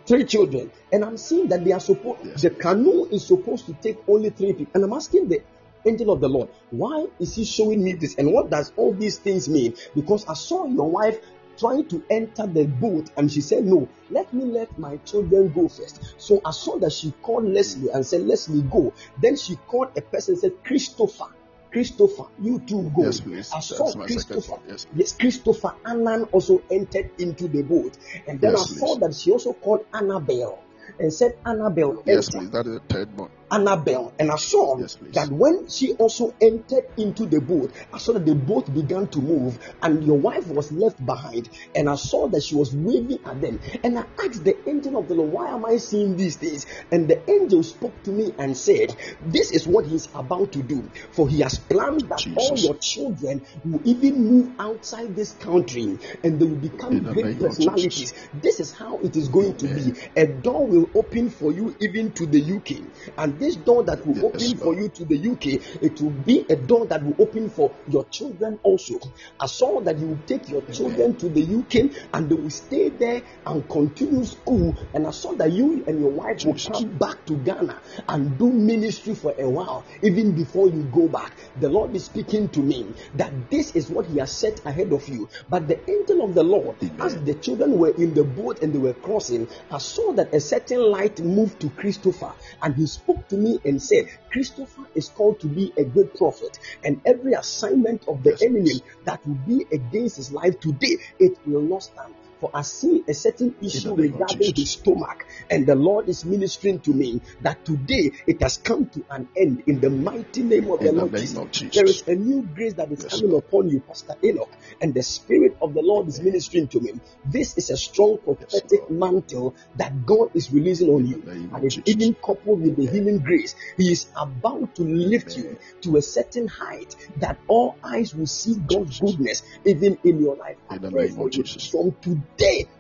three 0.06 0.24
children, 0.24 0.70
and 0.92 1.04
I'm 1.04 1.16
seeing 1.16 1.48
that 1.48 1.64
they 1.64 1.72
are 1.72 1.80
supposed. 1.80 2.24
Yes. 2.24 2.42
The 2.42 2.50
canoe 2.50 3.06
is 3.06 3.26
supposed 3.26 3.66
to 3.66 3.72
take 3.74 3.98
only 4.08 4.30
three 4.30 4.52
people, 4.52 4.72
and 4.74 4.84
I'm 4.84 4.92
asking 4.92 5.28
the 5.28 5.42
angel 5.86 6.10
of 6.10 6.20
the 6.20 6.28
Lord, 6.28 6.48
why 6.70 7.06
is 7.18 7.34
he 7.34 7.44
showing 7.44 7.82
me 7.82 7.94
this, 7.94 8.14
and 8.16 8.32
what 8.32 8.50
does 8.50 8.72
all 8.76 8.92
these 8.92 9.18
things 9.18 9.48
mean? 9.48 9.74
Because 9.94 10.26
I 10.26 10.34
saw 10.34 10.66
your 10.66 10.90
wife 10.90 11.18
trying 11.56 11.86
to 11.88 12.02
enter 12.10 12.46
the 12.46 12.64
boat, 12.66 13.10
and 13.16 13.30
she 13.30 13.40
said, 13.40 13.64
"No, 13.64 13.88
let 14.10 14.32
me 14.32 14.44
let 14.44 14.76
my 14.78 14.96
children 14.98 15.52
go 15.54 15.68
first. 15.68 16.14
So 16.18 16.40
I 16.44 16.50
saw 16.50 16.78
that 16.78 16.92
she 16.92 17.12
called 17.22 17.44
Leslie 17.44 17.90
and 17.90 18.04
said, 18.04 18.22
"Leslie, 18.26 18.62
go." 18.62 18.92
Then 19.20 19.36
she 19.36 19.56
called 19.68 19.90
a 19.96 20.00
person 20.00 20.34
and 20.34 20.40
said, 20.40 20.64
"Christopher." 20.64 21.26
Christopher, 21.70 22.26
you 22.40 22.60
too 22.60 22.88
go. 22.94 23.02
Yes, 23.02 23.18
please. 23.18 23.50
I 23.50 23.56
That's 23.56 23.66
saw 23.66 23.86
second 23.86 24.06
Christopher. 24.06 24.60
Yes. 24.68 24.86
Yes, 24.94 25.16
Christopher 25.18 25.74
Annan 25.84 26.22
also 26.30 26.62
entered 26.70 27.10
into 27.18 27.48
the 27.48 27.62
boat. 27.62 27.98
And 28.28 28.40
then 28.40 28.52
Yes, 28.52 28.60
I 28.60 28.78
saw 28.78 28.94
please. 28.94 29.00
that 29.00 29.14
she 29.16 29.32
also 29.32 29.54
called 29.54 29.84
Annabelle 29.92 30.60
and 31.00 31.12
said, 31.12 31.36
Annabelle, 31.44 32.00
Yes, 32.06 32.30
please. 32.30 32.50
That 32.50 32.68
is 32.68 32.74
the 32.74 32.80
third 32.88 33.18
one. 33.18 33.28
Annabelle. 33.50 34.12
And 34.18 34.30
I 34.30 34.36
saw 34.36 34.78
Yes, 34.78 34.96
that 35.12 35.28
when 35.30 35.68
she 35.68 35.92
also 35.92 36.34
entered 36.40 36.84
into 36.96 37.26
the 37.26 37.40
boat, 37.40 37.72
I 37.92 37.98
saw 37.98 38.12
that 38.14 38.26
the 38.26 38.34
boat 38.34 38.72
began 38.72 39.08
to 39.08 39.20
move 39.20 39.58
and 39.82 40.04
your 40.04 40.18
wife 40.18 40.46
was 40.48 40.72
left 40.72 41.04
behind. 41.04 41.48
And 41.74 41.88
I 41.88 41.96
saw 41.96 42.28
that 42.28 42.42
she 42.42 42.54
was 42.54 42.74
waving 42.74 43.18
at 43.26 43.40
them. 43.40 43.60
And 43.82 43.98
I 43.98 44.04
asked 44.24 44.44
the 44.44 44.56
angel 44.68 44.98
of 44.98 45.08
the 45.08 45.14
Lord, 45.14 45.32
Why 45.32 45.48
am 45.48 45.64
I 45.64 45.76
seeing 45.76 46.16
these 46.16 46.36
things? 46.36 46.66
And 46.90 47.08
the 47.08 47.28
angel 47.30 47.62
spoke 47.62 48.02
to 48.04 48.12
me 48.12 48.32
and 48.38 48.56
said, 48.56 48.96
This 49.20 49.52
is 49.52 49.66
what 49.66 49.86
he's 49.86 50.08
about 50.14 50.52
to 50.52 50.62
do. 50.62 50.90
For 51.12 51.28
he 51.28 51.40
has 51.40 51.58
planned 51.58 52.02
that 52.08 52.24
all 52.36 52.56
your 52.56 52.76
children 52.80 53.46
will 53.64 53.80
even 53.84 54.24
move 54.24 54.54
outside 54.58 55.14
this 55.14 55.32
country 55.34 55.98
and 56.22 56.40
they 56.40 56.44
will 56.44 56.56
become 56.56 56.92
In 56.92 57.04
great 57.04 57.38
personalities. 57.38 58.12
Jesus. 58.12 58.28
This 58.32 58.60
is 58.60 58.72
how 58.72 58.98
it 59.00 59.16
is 59.16 59.28
going 59.28 59.56
to 59.58 59.66
be. 59.66 59.94
A 60.16 60.26
door 60.26 60.66
will 60.66 60.90
open 60.94 61.30
for 61.30 61.52
you 61.52 61.74
even 61.80 62.12
to 62.12 62.26
the 62.26 62.40
UK. 62.40 63.12
And 63.18 63.33
this 63.38 63.56
door 63.56 63.84
that 63.84 64.06
will 64.06 64.14
Yes, 64.16 64.24
open 64.24 64.56
for 64.58 64.74
you 64.74 64.88
to 64.88 65.04
the 65.04 65.18
UK, 65.30 65.82
it 65.82 66.00
will 66.00 66.10
be 66.10 66.46
a 66.48 66.56
door 66.56 66.86
that 66.86 67.02
will 67.02 67.16
open 67.18 67.50
for 67.50 67.74
your 67.88 68.04
children 68.06 68.58
also. 68.62 69.00
I 69.40 69.46
saw 69.46 69.80
that 69.82 69.98
you 69.98 70.08
will 70.08 70.20
take 70.26 70.48
your 70.48 70.62
children 70.62 71.16
to 71.16 71.28
the 71.28 71.42
UK 71.42 72.08
and 72.12 72.28
they 72.28 72.34
will 72.34 72.50
stay 72.50 72.88
there 72.90 73.22
and 73.46 73.68
continue 73.68 74.24
school. 74.24 74.76
And 74.94 75.06
I 75.06 75.10
saw 75.10 75.34
that 75.34 75.52
you 75.52 75.84
and 75.86 75.98
your 76.00 76.10
wife 76.10 76.44
will 76.44 76.54
come 76.54 76.96
back 76.98 77.24
to 77.26 77.36
Ghana 77.36 77.80
and 78.08 78.38
do 78.38 78.52
ministry 78.52 79.14
for 79.14 79.34
a 79.38 79.48
while, 79.48 79.86
even 80.02 80.34
before 80.34 80.68
you 80.68 80.84
go 80.84 81.08
back. 81.08 81.36
The 81.56 81.68
Lord 81.68 81.94
is 81.96 82.04
speaking 82.04 82.48
to 82.50 82.60
me 82.60 82.94
that 83.14 83.50
this 83.50 83.74
is 83.74 83.90
what 83.90 84.06
He 84.06 84.18
has 84.18 84.36
set 84.36 84.60
ahead 84.64 84.92
of 84.92 85.08
you. 85.08 85.28
But 85.48 85.68
the 85.68 85.78
angel 85.90 86.24
of 86.24 86.34
the 86.34 86.42
Lord, 86.44 86.76
Amen. 86.82 87.00
as 87.00 87.22
the 87.22 87.34
children 87.34 87.78
were 87.78 87.94
in 87.96 88.14
the 88.14 88.24
boat 88.24 88.62
and 88.62 88.72
they 88.72 88.78
were 88.78 88.94
crossing, 88.94 89.48
I 89.70 89.78
saw 89.78 90.12
that 90.14 90.34
a 90.34 90.40
certain 90.40 90.90
light 90.90 91.20
moved 91.20 91.60
to 91.60 91.70
Christopher 91.70 92.32
and 92.62 92.74
he 92.74 92.86
spoke 92.86 93.23
to 93.30 93.36
me 93.36 93.60
and 93.64 93.82
said, 93.82 94.06
Christopher 94.30 94.82
is 94.94 95.08
called 95.08 95.40
to 95.40 95.48
be 95.48 95.72
a 95.78 95.84
great 95.84 96.14
prophet, 96.14 96.58
and 96.84 97.00
every 97.06 97.34
assignment 97.34 98.04
of 98.08 98.22
the 98.22 98.36
Yes, 98.40 98.42
enemy 98.42 98.82
that 99.04 99.26
will 99.26 99.36
be 99.46 99.66
against 99.72 100.16
his 100.16 100.32
life 100.32 100.60
today, 100.60 100.98
it 101.18 101.38
will 101.46 101.62
not 101.62 101.82
stand. 101.84 102.14
For 102.40 102.50
I 102.52 102.62
see 102.62 103.04
a 103.08 103.14
certain 103.14 103.54
issue 103.62 103.94
regarding 103.94 104.54
his 104.54 104.72
stomach, 104.72 105.26
and 105.50 105.66
the 105.66 105.74
Lord 105.74 106.08
is 106.08 106.24
ministering 106.24 106.80
to 106.80 106.92
me 106.92 107.20
that 107.42 107.64
today 107.64 108.12
it 108.26 108.42
has 108.42 108.58
come 108.58 108.86
to 108.90 109.04
an 109.10 109.28
end 109.36 109.62
in 109.66 109.80
the 109.80 109.90
mighty 109.90 110.42
name 110.42 110.70
of 110.70 110.80
In 110.80 110.86
the 110.86 110.92
Lord 110.92 111.12
Jesus. 111.14 111.38
Jesus. 111.52 111.74
There 111.74 111.84
is 111.84 112.02
a 112.08 112.14
new 112.14 112.42
grace 112.42 112.74
that 112.74 112.90
is 112.90 113.02
Yes, 113.02 113.20
coming 113.20 113.36
upon 113.36 113.68
you, 113.68 113.80
Pastor 113.80 114.14
Enoch, 114.22 114.50
and 114.80 114.94
the 114.94 115.02
Spirit 115.02 115.56
of 115.62 115.74
the 115.74 115.82
Lord 115.82 116.08
is 116.08 116.20
ministering 116.20 116.68
to 116.68 116.80
me. 116.80 116.92
This 117.24 117.56
is 117.56 117.70
a 117.70 117.76
strong 117.76 118.18
prophetic 118.18 118.80
Lord. 118.88 118.90
mantle 118.90 119.54
that 119.76 120.04
God 120.06 120.30
is 120.34 120.52
releasing 120.52 120.90
on 120.90 121.06
you, 121.06 121.20
the 121.22 121.34
name 121.34 121.50
of 121.50 121.54
and 121.54 121.64
it's 121.64 121.78
even 121.86 122.14
coupled 122.14 122.62
with 122.62 122.76
the 122.76 122.86
healing 122.86 123.18
grace. 123.18 123.54
He 123.76 123.92
is 123.92 124.06
about 124.16 124.74
to 124.76 124.82
lift 124.82 125.36
you 125.36 125.56
to 125.82 125.96
a 125.96 126.02
certain 126.02 126.48
height 126.48 126.94
that 127.18 127.38
all 127.48 127.76
eyes 127.82 128.14
will 128.14 128.26
see 128.26 128.56
God's 128.66 129.00
goodness 129.00 129.42
even 129.64 129.98
in 130.04 130.20
your 130.20 130.36
life. 130.36 130.56
I 130.68 130.76
In 130.76 130.90
pray 130.90 131.08
for 131.08 131.30
you 131.30 131.44
from 131.44 131.92
today. 132.02 132.20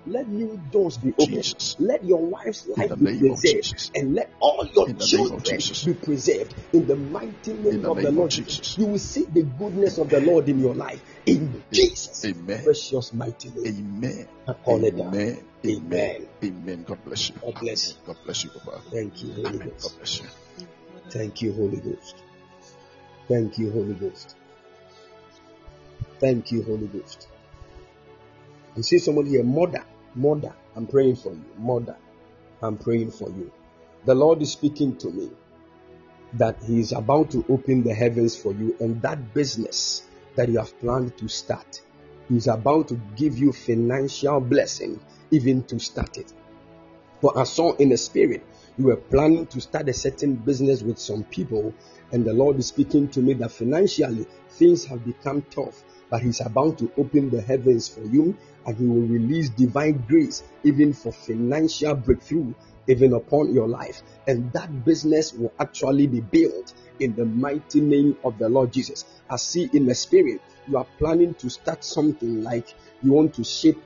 Let 0.06 0.28
new 0.28 0.60
doors 0.70 0.98
be 0.98 1.14
oh, 1.18 1.22
opened. 1.22 1.42
Jesus. 1.42 1.76
Let 1.78 2.04
your 2.04 2.20
wife's 2.20 2.66
life 2.68 2.90
be 2.98 3.18
preserved, 3.18 3.90
and 3.94 4.14
let 4.14 4.30
all 4.38 4.68
your 4.74 4.92
children 4.94 5.58
be 5.84 5.94
preserved 5.94 6.54
in 6.72 6.86
the 6.86 6.96
mighty 6.96 7.54
name, 7.54 7.80
the 7.80 7.90
of 7.90 7.96
the 7.96 8.02
name 8.02 8.12
of 8.12 8.16
Lord 8.16 8.30
Jesus. 8.30 8.76
You 8.76 8.86
will 8.86 8.98
see 8.98 9.24
the 9.24 9.42
goodness 9.42 9.98
of 9.98 10.10
the 10.10 10.20
Lord 10.20 10.48
in 10.48 10.58
your 10.58 10.74
life 10.74 11.02
in 11.24 11.62
Jesus' 11.72 12.24
Amen. 12.24 12.64
precious 12.64 13.14
mighty 13.14 13.48
name. 13.50 13.66
Amen. 13.66 14.28
Call 14.64 14.84
it 14.84 14.96
down. 14.96 15.14
Amen. 15.14 15.44
Amen. 15.64 16.26
Amen. 16.42 16.84
God 16.86 17.02
bless 17.04 17.30
you. 17.30 17.36
God 17.40 17.54
bless 17.60 17.88
you. 17.88 17.94
God 18.06 18.16
bless 18.24 18.44
you, 18.44 18.50
Papa. 18.50 18.82
Thank 18.90 19.22
you, 19.22 19.32
Holy 19.32 19.48
Amen. 19.48 19.72
God 19.80 19.92
bless 19.96 20.20
you. 20.20 20.26
Thank 21.10 21.42
you, 21.42 21.52
Holy 21.54 21.76
Ghost. 21.78 22.16
Thank 23.28 23.58
you, 23.58 23.70
Holy 23.70 23.94
Ghost. 23.94 24.36
Thank 26.20 26.52
you, 26.52 26.62
Holy 26.62 26.86
Ghost. 26.88 27.28
I 28.76 28.80
see 28.80 28.98
somebody 28.98 29.30
here, 29.30 29.44
mother, 29.44 29.84
mother, 30.14 30.52
I'm 30.74 30.86
praying 30.86 31.16
for 31.16 31.30
you. 31.30 31.44
Mother, 31.58 31.96
I'm 32.60 32.76
praying 32.76 33.12
for 33.12 33.28
you. 33.28 33.52
The 34.04 34.14
Lord 34.14 34.42
is 34.42 34.52
speaking 34.52 34.96
to 34.96 35.10
me 35.10 35.30
that 36.34 36.56
He 36.64 36.80
is 36.80 36.92
about 36.92 37.30
to 37.30 37.44
open 37.48 37.84
the 37.84 37.94
heavens 37.94 38.36
for 38.36 38.52
you 38.52 38.76
and 38.80 39.00
that 39.02 39.32
business 39.32 40.02
that 40.34 40.48
you 40.48 40.58
have 40.58 40.78
planned 40.80 41.16
to 41.18 41.28
start. 41.28 41.80
He's 42.28 42.48
about 42.48 42.88
to 42.88 43.00
give 43.16 43.38
you 43.38 43.52
financial 43.52 44.40
blessing, 44.40 44.98
even 45.30 45.62
to 45.64 45.78
start 45.78 46.16
it. 46.16 46.32
For 47.20 47.38
I 47.38 47.44
saw 47.44 47.74
in 47.76 47.90
the 47.90 47.96
spirit, 47.96 48.44
you 48.76 48.86
were 48.86 48.96
planning 48.96 49.46
to 49.46 49.60
start 49.60 49.88
a 49.88 49.92
certain 49.92 50.34
business 50.34 50.82
with 50.82 50.98
some 50.98 51.22
people, 51.24 51.72
and 52.10 52.24
the 52.24 52.34
Lord 52.34 52.58
is 52.58 52.66
speaking 52.66 53.08
to 53.10 53.20
me 53.20 53.34
that 53.34 53.52
financially 53.52 54.26
things 54.50 54.84
have 54.86 55.04
become 55.04 55.42
tough, 55.50 55.84
but 56.14 56.22
He's 56.22 56.40
about 56.40 56.78
to 56.78 56.92
open 56.96 57.28
the 57.28 57.40
heavens 57.40 57.88
for 57.88 58.02
you, 58.02 58.36
and 58.64 58.76
He 58.76 58.86
will 58.86 59.08
release 59.08 59.48
divine 59.48 60.04
grace 60.06 60.44
even 60.62 60.92
for 60.92 61.10
financial 61.10 61.96
breakthrough 61.96 62.54
even 62.86 63.14
upon 63.14 63.52
your 63.52 63.66
life. 63.66 64.00
And 64.28 64.52
that 64.52 64.84
business 64.84 65.32
will 65.32 65.52
actually 65.58 66.06
be 66.06 66.20
built 66.20 66.72
in 67.00 67.16
the 67.16 67.24
mighty 67.24 67.80
name 67.80 68.16
of 68.22 68.38
the 68.38 68.48
Lord 68.48 68.72
Jesus. 68.72 69.04
I 69.28 69.34
see 69.34 69.68
in 69.72 69.86
the 69.86 69.94
spirit, 69.96 70.40
you 70.68 70.76
are 70.76 70.86
planning 70.98 71.34
to 71.34 71.50
start 71.50 71.82
something 71.82 72.44
like 72.44 72.72
you 73.02 73.10
want 73.10 73.34
to 73.34 73.42
ship 73.42 73.76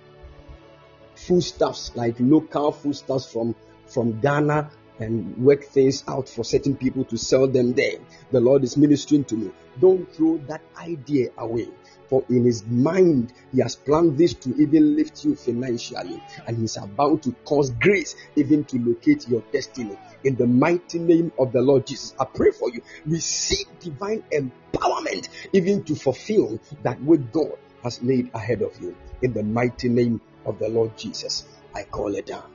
foodstuffs, 1.15 1.97
like 1.97 2.17
local 2.21 2.73
foodstuffs 2.73 3.33
from, 3.33 3.55
from 3.87 4.21
Ghana 4.21 4.71
and 5.01 5.35
work 5.39 5.65
things 5.65 6.05
out 6.07 6.29
for 6.29 6.45
certain 6.45 6.77
people 6.77 7.05
to 7.05 7.17
sell 7.17 7.47
them 7.47 7.73
there. 7.73 7.99
The 8.33 8.41
Lord 8.41 8.65
is 8.65 8.77
ministering 8.77 9.25
to 9.25 9.35
me. 9.35 9.51
Don't 9.81 10.13
throw 10.13 10.37
that 10.49 10.61
idea 10.77 11.31
away. 11.39 11.69
For 12.09 12.25
in 12.31 12.45
his 12.45 12.65
mind, 12.67 13.35
he 13.53 13.61
has 13.61 13.77
planned 13.77 14.17
this 14.17 14.33
to 14.35 14.55
even 14.57 14.97
lift 14.97 15.25
you 15.25 15.37
financially, 15.37 16.23
and 16.47 16.57
he's 16.57 16.77
about 16.77 17.23
to 17.25 17.33
cause 17.45 17.71
grace 17.71 18.17
even 18.35 18.65
to 18.65 18.79
locate 18.79 19.29
your 19.29 19.43
destiny. 19.53 19.99
In 20.25 20.37
the 20.37 20.47
mighty 20.47 20.99
name 20.99 21.33
of 21.39 21.53
the 21.53 21.61
Lord 21.61 21.87
Jesus, 21.87 22.15
I 22.19 22.25
pray 22.25 22.51
for 22.51 22.71
you. 22.71 22.83
Receive 23.07 23.67
divine 23.81 24.25
empowerment 24.33 25.29
even 25.53 25.85
to 25.85 25.95
fulfill 25.95 26.59
that 26.83 27.01
which 27.03 27.21
God 27.31 27.59
has 27.83 28.03
laid 28.03 28.31
ahead 28.35 28.63
of 28.63 28.81
you. 28.81 28.97
In 29.23 29.33
the 29.33 29.43
mighty 29.43 29.89
name 29.89 30.21
of 30.47 30.59
the 30.59 30.69
Lord 30.69 30.97
Jesus, 30.97 31.45
I 31.75 31.83
call 31.83 32.15
it 32.15 32.27
down. 32.27 32.51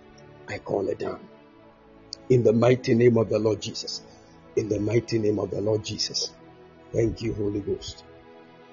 I 0.48 0.58
call 0.58 0.90
it 0.90 1.00
down. 1.00 1.20
In 2.30 2.44
the 2.44 2.54
mighty 2.54 2.96
name 2.96 3.18
of 3.18 3.30
the 3.30 3.40
Lord 3.40 3.62
Jesus. 3.62 4.02
In 4.56 4.68
the 4.68 4.80
mighty 4.80 5.20
name 5.20 5.40
of 5.40 5.52
the 5.52 5.62
Lord 5.62 5.84
Jesus. 5.84 6.34
Thank 6.92 7.22
you, 7.22 7.34
Holy 7.34 7.60
Ghost. 7.60 8.04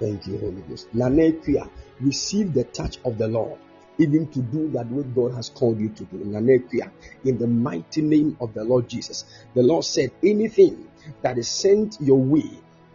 Thank 0.01 0.27
you, 0.27 0.39
Holy 0.39 0.63
Ghost. 0.63 0.89
Nanekia, 0.95 1.69
receive 2.01 2.55
the 2.55 2.65
touch 2.65 2.99
of 3.05 3.19
the 3.19 3.29
Lord, 3.29 3.59
even 3.99 4.27
to 4.29 4.41
do 4.41 4.71
that 4.71 4.87
which 4.87 5.15
God 5.15 5.35
has 5.35 5.51
called 5.51 5.79
you 5.79 5.91
to 5.91 6.05
do. 6.05 6.17
Nanekia, 6.25 6.91
in 7.25 7.37
the 7.37 7.47
mighty 7.47 8.01
name 8.01 8.35
of 8.41 8.55
the 8.55 8.65
Lord 8.65 8.89
Jesus. 8.89 9.27
The 9.55 9.63
Lord 9.63 9.85
said, 9.85 10.11
anything 10.25 10.89
that 11.21 11.37
is 11.37 11.49
sent 11.49 11.99
your 12.01 12.19
way 12.19 12.49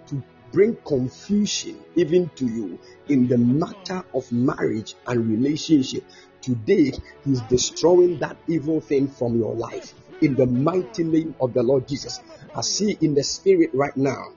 to 0.07 0.23
bring 0.52 0.77
confusion 0.77 1.80
even 1.95 2.30
to 2.38 2.45
you 2.45 2.80
in 3.07 3.27
the 3.27 3.38
matter 3.38 4.03
of 4.15 4.32
marriage 4.32 4.95
and 5.06 5.30
relationship, 5.30 6.03
today 6.41 6.91
He's 7.23 7.41
destroying 7.41 8.18
that 8.18 8.36
evil 8.48 8.82
thing 8.82 9.10
from 9.10 9.38
your 9.38 9.53
life. 9.53 9.94
In 10.22 10.34
the 10.34 10.48
mighty 10.48 11.03
name 11.03 11.36
of 11.40 11.53
the 11.53 11.61
Lord 11.61 11.88
Jesus. 11.88 12.19
I 12.56 12.61
see 12.61 12.98
in 13.02 13.14
the 13.14 13.23
spirit 13.23 13.69
right 13.73 13.95
now 13.95 14.30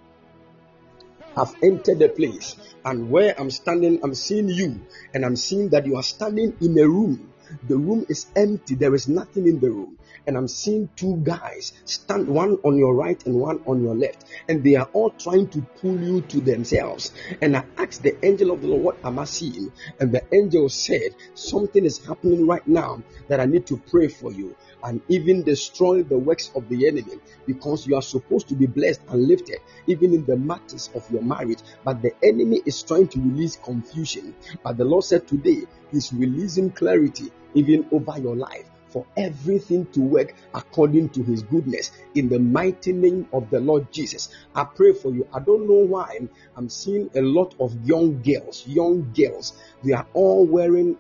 have 1.37 1.55
entered 1.63 1.99
the 1.99 2.09
place. 2.09 2.57
And 2.85 3.11
where 3.11 3.39
I'm 3.39 3.51
standing, 3.51 4.01
I'm 4.03 4.15
seeing 4.15 4.49
you, 4.49 4.81
and 5.13 5.25
I'm 5.25 5.37
seeing 5.37 5.69
that 5.71 5.87
you 5.87 5.97
are 5.97 6.03
standing 6.03 6.57
in 6.61 6.79
a 6.79 6.89
room. 6.89 7.33
The 7.67 7.77
room 7.77 8.05
is 8.09 8.27
empty, 8.37 8.75
there 8.75 8.95
is 8.95 9.09
nothing 9.09 9.47
in 9.47 9.59
the 9.61 9.71
room. 9.71 9.99
And 10.27 10.37
I'm 10.37 10.49
seeing 10.49 10.91
two 10.95 11.17
guys 11.25 11.73
stand 11.87 12.29
one 12.29 12.59
on 12.63 12.77
your 12.77 12.95
right 12.95 13.25
and 13.25 13.37
one 13.37 13.63
on 13.67 13.83
your 13.83 13.95
left, 13.95 14.27
and 14.49 14.63
they 14.63 14.77
are 14.77 14.89
all 14.93 15.11
trying 15.11 15.49
to 15.49 15.63
pull 15.81 15.99
you 15.99 16.21
to 16.23 16.41
themselves. 16.41 17.13
And 17.41 17.57
I 17.57 17.65
asked 17.79 18.03
the 18.03 18.23
angel 18.25 18.51
of 18.51 18.61
the 18.61 18.69
Lord, 18.69 18.83
What 18.83 18.99
am 19.05 19.19
I 19.19 19.25
seeing? 19.25 19.73
And 19.99 20.13
the 20.13 20.23
angel 20.35 20.69
said, 20.69 21.15
Something 21.35 21.87
is 21.87 22.05
happening 22.05 22.47
right 22.47 22.67
now 22.67 23.03
that 23.29 23.41
I 23.41 23.47
need 23.47 23.67
to 23.69 23.79
pray 23.91 24.09
for 24.09 24.31
you 24.31 24.55
and 24.85 25.01
even 25.09 25.43
destroy 25.43 26.03
the 26.03 26.19
works 26.19 26.51
of 26.55 26.69
the 26.69 26.87
enemy 26.87 27.15
because 27.47 27.87
you 27.87 27.97
are 27.97 28.03
supposed 28.03 28.49
to 28.49 28.55
be 28.55 28.67
blessed 28.67 29.01
and 29.09 29.27
lifted 29.27 29.59
even 29.87 30.15
in 30.15 30.25
the 30.27 30.37
matters 30.37 30.91
of 30.95 31.11
your 31.11 31.23
marriage. 31.23 31.61
But 31.85 32.03
the 32.03 32.15
enemy 32.23 32.63
is 32.65 32.83
trying 32.83 33.09
to 33.09 33.21
release 33.21 33.57
confusion. 33.57 34.35
But 34.63 34.77
the 34.77 34.85
Lord 34.85 35.05
said 35.05 35.27
today, 35.27 35.63
He's 35.91 36.13
releasing 36.13 36.71
clarity 36.71 37.31
even 37.55 37.87
over 37.93 38.19
your 38.19 38.37
life 38.37 38.69
for 38.89 39.07
everything 39.17 39.87
to 39.87 40.01
work 40.01 40.35
according 40.55 41.11
to 41.11 41.23
his 41.23 41.43
goodness 41.43 41.91
in 42.15 42.29
the 42.29 42.39
mighty 42.39 42.93
name 42.93 43.29
of 43.33 43.49
the 43.51 43.61
Lord 43.61 43.91
Jesus. 43.93 44.31
I 44.55 44.65
pray 44.65 44.93
for 44.93 45.13
you. 45.13 45.27
I 45.33 45.41
don't 45.41 45.69
know 45.69 45.87
why 45.87 46.19
I'm 46.57 46.69
seeing 46.69 47.11
a 47.15 47.21
lot 47.21 47.55
of 47.61 47.75
young 47.87 48.23
girls, 48.23 48.67
young 48.67 49.13
girls, 49.13 49.55
they 49.85 49.93
are 49.93 50.07
all 50.15 50.47
wearing 50.47 50.97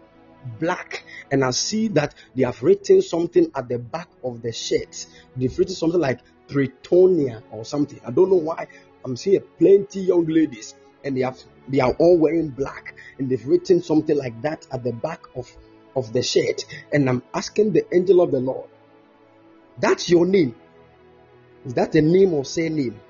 black 0.59 1.05
and 1.31 1.44
I 1.44 1.51
see 1.51 1.89
that 1.89 2.15
they 2.35 2.44
have 2.44 2.62
written 2.62 3.02
something 3.02 3.51
at 3.55 3.69
the 3.69 3.78
back 3.78 4.09
of 4.23 4.43
the 4.43 4.52
shirt. 4.52 5.06
They've 5.36 5.56
written 5.59 5.74
something 5.74 6.01
like 6.01 6.20
Pretonia 6.48 7.43
or 7.51 7.65
something. 7.65 8.01
I 8.05 8.10
don't 8.10 8.31
know 8.31 8.36
why. 8.36 8.66
I'm 9.05 9.16
seeing 9.16 9.43
plenty 9.59 10.01
young 10.01 10.27
ladies 10.27 10.74
and 11.05 11.16
they 11.16 11.23
have 11.23 11.39
they 11.69 11.81
are 11.81 11.93
all 11.98 12.19
wearing 12.19 12.48
black 12.48 12.94
and 13.19 13.28
they've 13.28 13.47
written 13.47 13.82
something 13.82 14.16
like 14.16 14.40
that 14.43 14.66
at 14.73 14.82
the 14.85 14.93
back 14.93 15.23
of 15.36 15.51
of 15.94 16.12
the 16.12 16.23
shirt 16.23 16.65
and 16.93 17.09
I'm 17.09 17.23
asking 17.35 17.73
the 17.73 17.86
angel 17.94 18.20
of 18.20 18.31
the 18.31 18.40
Lord 18.40 18.69
that's 19.78 20.09
your 20.09 20.27
name 20.27 20.55
is 21.65 21.74
that 21.74 21.94
a 21.94 22.02
name 22.02 22.35
or 22.35 22.44
surname 22.44 23.01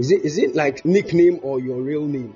Is 0.00 0.10
it 0.10 0.24
is 0.24 0.38
it 0.38 0.54
like 0.56 0.86
nickname 0.86 1.40
or 1.42 1.60
your 1.60 1.82
real 1.82 2.06
name? 2.06 2.34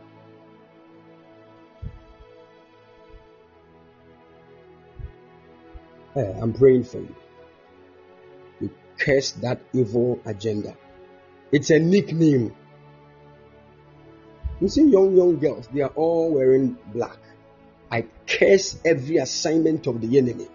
Hey, 6.12 6.36
I'm 6.42 6.52
praying 6.52 6.84
for 6.84 6.98
you. 6.98 7.16
You 8.60 8.70
curse 8.98 9.30
that 9.40 9.62
evil 9.72 10.20
agenda. 10.26 10.76
It's 11.52 11.70
a 11.70 11.78
nickname. 11.78 12.54
You 14.60 14.68
see, 14.68 14.84
young 14.84 15.16
young 15.16 15.38
girls, 15.38 15.66
they 15.72 15.80
are 15.80 15.94
all 15.96 16.34
wearing 16.34 16.76
black. 16.92 17.16
I 17.90 18.04
curse 18.26 18.78
every 18.84 19.16
assignment 19.16 19.86
of 19.86 20.02
the 20.02 20.18
enemy 20.18 20.48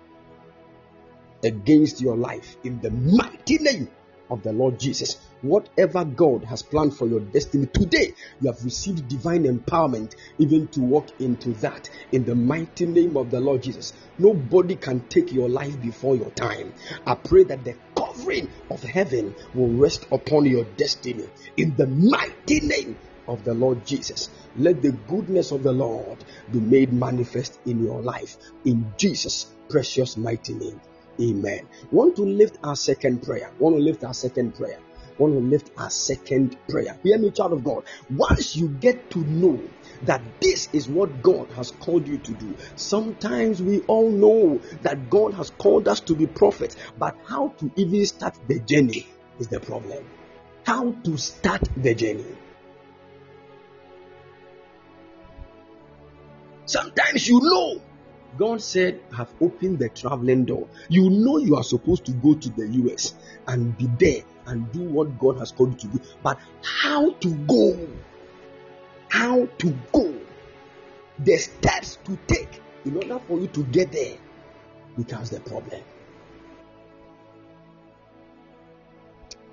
against 1.43 2.01
your 2.01 2.15
life 2.15 2.55
in 2.63 2.79
the 2.81 2.91
mighty 2.91 3.57
name 3.57 3.89
of 4.29 4.43
the 4.43 4.53
Lord 4.53 4.79
Jesus. 4.79 5.17
Whatever 5.41 6.03
God 6.05 6.43
has 6.43 6.61
planned 6.61 6.95
for 6.95 7.07
your 7.07 7.21
destiny 7.21 7.67
today, 7.67 8.13
you 8.41 8.51
have 8.51 8.63
received 8.63 9.07
divine 9.07 9.43
empowerment 9.43 10.15
even 10.37 10.67
to 10.69 10.81
walk 10.81 11.07
into 11.19 11.53
that 11.55 11.89
in 12.11 12.25
the 12.25 12.35
mighty 12.35 12.85
name 12.85 13.17
of 13.17 13.31
the 13.31 13.39
Lord 13.39 13.63
Jesus. 13.63 13.93
Nobody 14.17 14.75
can 14.75 15.01
take 15.07 15.31
your 15.31 15.49
life 15.49 15.79
before 15.81 16.15
your 16.15 16.31
time. 16.31 16.73
I 17.05 17.15
pray 17.15 17.43
that 17.45 17.63
the 17.63 17.75
covering 17.95 18.49
of 18.69 18.83
heaven 18.83 19.35
will 19.53 19.69
rest 19.69 20.05
upon 20.11 20.45
your 20.45 20.65
destiny 20.65 21.25
in 21.57 21.75
the 21.75 21.87
mighty 21.87 22.59
name 22.59 22.97
of 23.27 23.43
the 23.43 23.53
Lord 23.53 23.85
Jesus. 23.85 24.29
Let 24.57 24.81
the 24.81 24.91
goodness 24.91 25.51
of 25.51 25.63
the 25.63 25.71
Lord 25.71 26.17
be 26.51 26.59
made 26.59 26.91
manifest 26.91 27.59
in 27.65 27.83
your 27.83 28.01
life 28.01 28.37
in 28.65 28.91
Jesus' 28.97 29.45
precious 29.69 30.17
mighty 30.17 30.53
name. 30.53 30.81
Amen. 31.19 31.67
Want 31.91 32.15
to 32.15 32.23
lift 32.23 32.57
our 32.63 32.75
second 32.75 33.23
prayer. 33.23 33.51
Want 33.59 33.75
to 33.75 33.81
lift 33.81 34.03
our 34.03 34.13
second 34.13 34.55
prayer. 34.55 34.79
Want 35.17 35.33
to 35.33 35.39
lift 35.39 35.71
our 35.77 35.89
second 35.89 36.55
prayer. 36.69 36.97
Hear 37.03 37.17
me, 37.17 37.31
child 37.31 37.53
of 37.53 37.63
God. 37.63 37.83
Once 38.09 38.55
you 38.55 38.69
get 38.69 39.11
to 39.11 39.19
know 39.19 39.61
that 40.03 40.21
this 40.39 40.69
is 40.71 40.87
what 40.87 41.21
God 41.21 41.51
has 41.51 41.71
called 41.71 42.07
you 42.07 42.17
to 42.19 42.31
do. 42.33 42.55
Sometimes 42.75 43.61
we 43.61 43.81
all 43.81 44.09
know 44.09 44.61
that 44.81 45.09
God 45.09 45.33
has 45.33 45.49
called 45.49 45.89
us 45.89 45.99
to 46.01 46.15
be 46.15 46.25
prophets, 46.25 46.77
but 46.97 47.17
how 47.25 47.49
to 47.59 47.69
even 47.75 48.05
start 48.05 48.37
the 48.47 48.59
journey 48.59 49.05
is 49.39 49.49
the 49.49 49.59
problem. 49.59 50.05
How 50.65 50.91
to 50.91 51.17
start 51.17 51.67
the 51.75 51.93
journey. 51.95 52.37
Sometimes 56.65 57.27
you 57.27 57.39
know 57.41 57.81
God 58.37 58.61
said, 58.61 59.01
have 59.15 59.33
opened 59.41 59.79
the 59.79 59.89
traveling 59.89 60.45
door. 60.45 60.67
You 60.87 61.09
know 61.09 61.37
you 61.37 61.55
are 61.55 61.63
supposed 61.63 62.05
to 62.05 62.11
go 62.11 62.35
to 62.35 62.49
the 62.49 62.67
US 62.67 63.15
and 63.47 63.77
be 63.77 63.87
there 63.99 64.23
and 64.45 64.71
do 64.71 64.81
what 64.81 65.19
God 65.19 65.37
has 65.39 65.51
called 65.51 65.81
you 65.83 65.89
to 65.89 65.97
do. 65.97 66.03
But 66.23 66.39
how 66.63 67.11
to 67.11 67.29
go? 67.29 67.87
How 69.09 69.45
to 69.45 69.77
go? 69.91 70.13
The 71.19 71.37
steps 71.37 71.97
to 72.05 72.17
take 72.27 72.61
in 72.85 72.95
order 72.95 73.19
for 73.27 73.39
you 73.39 73.47
to 73.47 73.63
get 73.65 73.91
there 73.91 74.17
becomes 74.97 75.29
the 75.31 75.39
problem. 75.39 75.81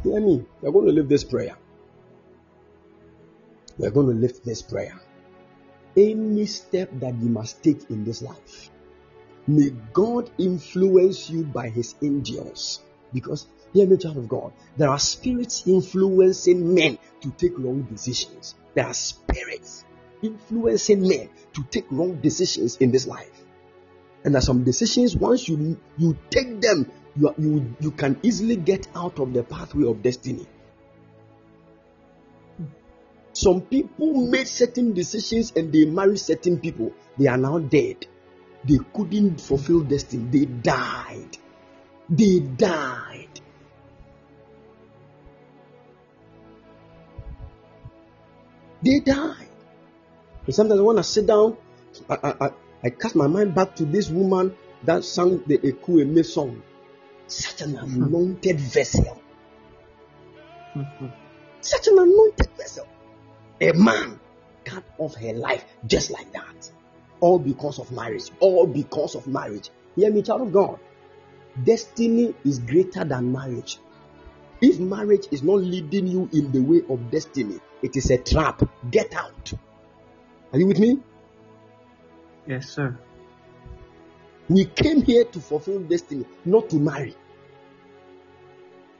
Hear 0.03 0.20
me. 0.20 0.44
We're 0.61 0.70
going 0.70 0.86
to 0.86 0.93
lift 0.93 1.09
this 1.09 1.24
prayer. 1.24 1.57
We're 3.78 3.90
going 3.90 4.07
to 4.09 4.15
lift 4.15 4.44
this 4.44 4.62
prayer 4.62 4.98
any 5.97 6.47
step 6.47 6.90
that 7.01 7.14
you 7.14 7.28
must 7.28 7.62
take 7.62 7.90
in 7.90 8.05
this 8.05 8.23
life. 8.23 8.70
May 9.47 9.70
God 9.93 10.31
influence 10.39 11.31
you 11.31 11.44
by 11.44 11.68
His 11.68 11.94
angels 12.02 12.82
because 13.12 13.47
Hear 13.77 13.86
me, 13.86 13.98
child 13.98 14.16
of 14.16 14.27
God. 14.27 14.52
There 14.78 14.89
are 14.89 14.98
spirits 14.98 15.66
influencing 15.66 16.74
men 16.74 16.98
to 17.20 17.31
take 17.32 17.59
wrong 17.59 17.82
decisions. 17.82 18.55
There 18.74 18.86
are 18.86 18.94
spirits 18.94 19.85
influencing 20.23 21.06
men 21.06 21.28
to 21.52 21.62
take 21.64 21.85
wrong 21.90 22.20
decisions 22.23 22.77
in 22.78 22.90
this 22.90 23.06
life. 23.06 23.44
And 24.24 24.35
there 24.35 24.39
are 24.39 24.43
some 24.43 24.64
decisions 24.64 25.14
once 25.14 25.47
you 25.47 25.78
you 25.98 26.16
take 26.31 26.62
them, 26.62 26.90
you 27.16 27.35
you 27.36 27.77
you 27.81 27.90
can 27.90 28.18
easily 28.23 28.56
get 28.56 28.89
out 28.94 29.18
of 29.18 29.35
the 29.35 29.43
pathway 29.43 29.86
of 29.86 30.02
destiny. 30.02 30.47
Some 33.36 33.60
people 33.60 34.14
made 34.30 34.48
certain 34.48 34.94
decisions 34.94 35.52
and 35.54 35.70
they 35.70 35.84
married 35.84 36.18
certain 36.18 36.58
people. 36.58 36.92
They 37.18 37.26
are 37.26 37.36
now 37.36 37.58
dead. 37.58 38.06
They 38.64 38.78
couldn't 38.94 39.42
fulfill 39.42 39.82
destiny. 39.82 40.24
They 40.30 40.46
died. 40.46 41.36
They 42.08 42.40
died. 42.40 43.40
They 48.80 49.00
died. 49.00 49.52
And 50.46 50.54
sometimes 50.54 50.80
when 50.80 50.98
I 50.98 51.02
sit 51.02 51.26
down, 51.26 51.58
I, 52.08 52.14
I, 52.14 52.46
I, 52.46 52.50
I 52.84 52.88
cast 52.88 53.16
my 53.16 53.26
mind 53.26 53.54
back 53.54 53.76
to 53.76 53.84
this 53.84 54.08
woman 54.08 54.56
that 54.84 55.04
sang 55.04 55.42
the 55.46 55.58
Eku 55.58 56.00
Eme 56.00 56.24
song. 56.24 56.62
Hmm. 56.62 56.62
Hmm, 56.64 56.64
hmm. 56.64 57.26
Such 57.28 57.60
an 57.60 57.76
anointed 57.76 58.60
vessel. 58.60 59.20
Such 61.60 61.88
an 61.88 61.98
anointed 61.98 62.48
vessel. 62.56 62.86
A 63.60 63.72
man 63.72 64.20
cut 64.64 64.84
off 64.98 65.14
her 65.16 65.32
life 65.32 65.64
just 65.86 66.10
like 66.10 66.32
that. 66.32 66.70
All 67.20 67.38
because 67.38 67.78
of 67.78 67.90
marriage. 67.92 68.30
All 68.40 68.66
because 68.66 69.14
of 69.14 69.26
marriage. 69.26 69.70
Hear 69.94 70.10
me, 70.10 70.22
child 70.22 70.42
of 70.42 70.52
God. 70.52 70.78
Destiny 71.64 72.34
is 72.44 72.58
greater 72.58 73.04
than 73.04 73.32
marriage. 73.32 73.78
If 74.60 74.78
marriage 74.78 75.26
is 75.30 75.42
not 75.42 75.60
leading 75.60 76.06
you 76.06 76.28
in 76.32 76.52
the 76.52 76.60
way 76.60 76.82
of 76.88 77.10
destiny, 77.10 77.58
it 77.82 77.96
is 77.96 78.10
a 78.10 78.18
trap. 78.18 78.62
Get 78.90 79.14
out. 79.14 79.52
Are 80.52 80.58
you 80.58 80.66
with 80.66 80.78
me? 80.78 80.98
Yes, 82.46 82.68
sir. 82.68 82.98
We 84.48 84.66
came 84.66 85.02
here 85.02 85.24
to 85.24 85.40
fulfill 85.40 85.80
destiny, 85.80 86.24
not 86.44 86.70
to 86.70 86.76
marry. 86.76 87.16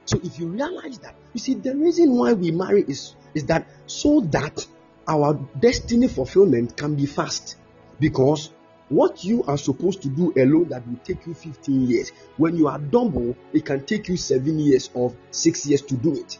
So 0.07 0.19
if 0.23 0.39
you 0.39 0.47
realize 0.47 0.99
that, 0.99 1.15
you 1.33 1.39
see, 1.39 1.53
the 1.53 1.75
reason 1.75 2.17
why 2.17 2.33
we 2.33 2.51
marry 2.51 2.83
is, 2.87 3.15
is 3.33 3.45
that 3.45 3.67
so 3.87 4.21
that 4.31 4.65
our 5.07 5.33
destiny 5.59 6.07
fulfillment 6.07 6.77
can 6.77 6.95
be 6.95 7.05
fast. 7.05 7.57
Because 7.99 8.51
what 8.87 9.25
you 9.25 9.43
are 9.43 9.57
supposed 9.57 10.01
to 10.03 10.09
do 10.09 10.33
alone 10.37 10.69
that 10.69 10.87
will 10.87 10.99
take 11.03 11.27
you 11.27 11.33
15 11.33 11.87
years, 11.87 12.11
when 12.37 12.55
you 12.55 12.69
are 12.69 12.79
double, 12.79 13.35
it 13.51 13.65
can 13.65 13.85
take 13.85 14.07
you 14.07 14.15
seven 14.15 14.59
years 14.59 14.89
or 14.93 15.13
six 15.31 15.65
years 15.65 15.81
to 15.83 15.95
do 15.95 16.13
it. 16.15 16.39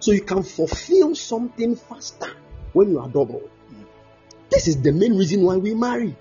So 0.00 0.12
you 0.12 0.20
can 0.20 0.42
fulfill 0.42 1.14
something 1.14 1.74
faster 1.74 2.36
when 2.74 2.90
you 2.90 2.98
are 2.98 3.08
double. 3.08 3.48
This 4.50 4.68
is 4.68 4.82
the 4.82 4.92
main 4.92 5.16
reason 5.16 5.42
why 5.42 5.56
we 5.56 5.72
marry. 5.72 6.14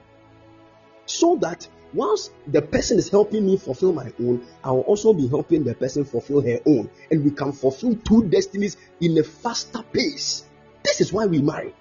So 1.06 1.36
that 1.42 1.68
once 1.94 2.32
the 2.48 2.62
person 2.62 2.98
is 2.98 3.10
helping 3.10 3.46
me 3.46 3.58
fulfill 3.58 3.94
my 3.94 4.12
own, 4.20 4.46
I 4.64 4.72
will 4.72 4.82
also 4.82 5.14
be 5.14 5.28
helping 5.28 5.64
the 5.64 5.76
person 5.76 6.06
fulfill 6.06 6.42
her 6.42 6.60
own. 6.66 6.90
And 7.10 7.24
we 7.24 7.32
can 7.32 7.52
fulfill 7.52 7.96
two 7.96 8.24
destinies 8.30 8.78
in 9.02 9.18
a 9.18 9.24
faster 9.24 9.84
pace. 9.84 10.46
This 10.84 11.02
is 11.02 11.12
why 11.12 11.26
we 11.26 11.42
marry. 11.42 11.74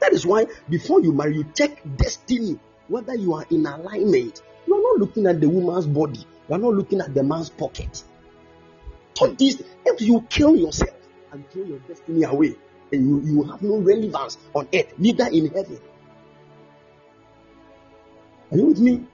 That 0.00 0.12
is 0.12 0.26
why 0.26 0.46
before 0.68 1.00
you 1.00 1.12
marry, 1.12 1.36
you 1.36 1.46
check 1.54 1.80
destiny, 1.96 2.58
whether 2.88 3.14
you 3.14 3.32
are 3.34 3.46
in 3.50 3.66
alignment. 3.66 4.42
You 4.66 4.74
are 4.74 4.82
not 4.82 4.98
looking 4.98 5.26
at 5.26 5.40
the 5.40 5.48
woman's 5.48 5.86
body, 5.86 6.20
you 6.48 6.54
are 6.54 6.58
not 6.58 6.74
looking 6.74 7.00
at 7.00 7.14
the 7.14 7.22
man's 7.22 7.50
pocket. 7.50 8.02
So 9.14 9.28
this, 9.28 9.62
if 9.86 10.00
you 10.00 10.26
kill 10.28 10.56
yourself 10.56 10.96
and 11.32 11.48
throw 11.50 11.64
your 11.64 11.78
destiny 11.80 12.24
away, 12.24 12.54
and 12.92 13.08
you, 13.08 13.20
you 13.22 13.42
have 13.44 13.62
no 13.62 13.78
relevance 13.78 14.38
on 14.54 14.68
earth, 14.74 14.92
neither 14.98 15.26
in 15.26 15.48
heaven. 15.48 15.80
Are 18.50 18.56
you 18.58 18.66
with 18.66 18.80
me? 18.80 19.06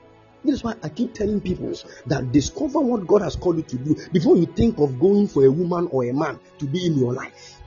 This 0.45 0.57
is 0.57 0.65
why 0.65 0.75
I 0.83 0.89
keep 0.89 1.15
telling 1.15 1.41
people 1.41 1.73
that 2.07 2.33
discover 2.33 2.81
what 2.81 3.07
God 3.07 3.23
has 3.23 3.37
called 3.37 3.57
you 3.59 3.63
to 3.63 3.77
do 3.77 3.97
before 4.11 4.37
you 4.37 4.47
think 4.47 4.79
of 4.79 4.99
going 4.99 5.29
for 5.29 5.45
a 5.45 5.51
woman 5.51 5.89
or 5.91 6.05
a 6.05 6.13
man 6.13 6.39
to 6.59 6.67
be 6.67 6.87
in 6.87 6.99
your 6.99 7.13
life. 7.13 7.61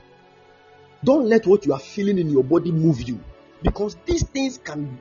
Don't 1.04 1.26
let 1.26 1.46
what 1.46 1.66
you 1.66 1.72
are 1.72 1.78
feeling 1.78 2.18
in 2.18 2.30
your 2.30 2.42
body 2.42 2.72
move 2.72 3.02
you 3.02 3.20
because 3.62 3.96
these 4.06 4.24
things 4.24 4.58
can. 4.58 4.98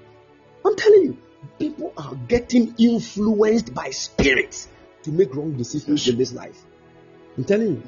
I'm 0.66 0.76
telling 0.76 1.04
you, 1.04 1.18
people 1.58 1.94
are 1.98 2.14
getting 2.28 2.76
influenced 2.78 3.74
by 3.74 3.90
spirits 3.90 4.68
to 5.04 5.12
make 5.12 5.34
wrong 5.36 5.54
decisions 5.58 6.08
in 6.08 6.18
this 6.18 6.34
life. 6.34 6.64
I'm 7.38 7.44
telling 7.44 7.68
you, 7.68 7.84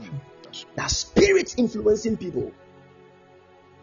that 0.76 0.90
spirits 0.90 1.56
influencing 1.58 2.18
people. 2.18 2.52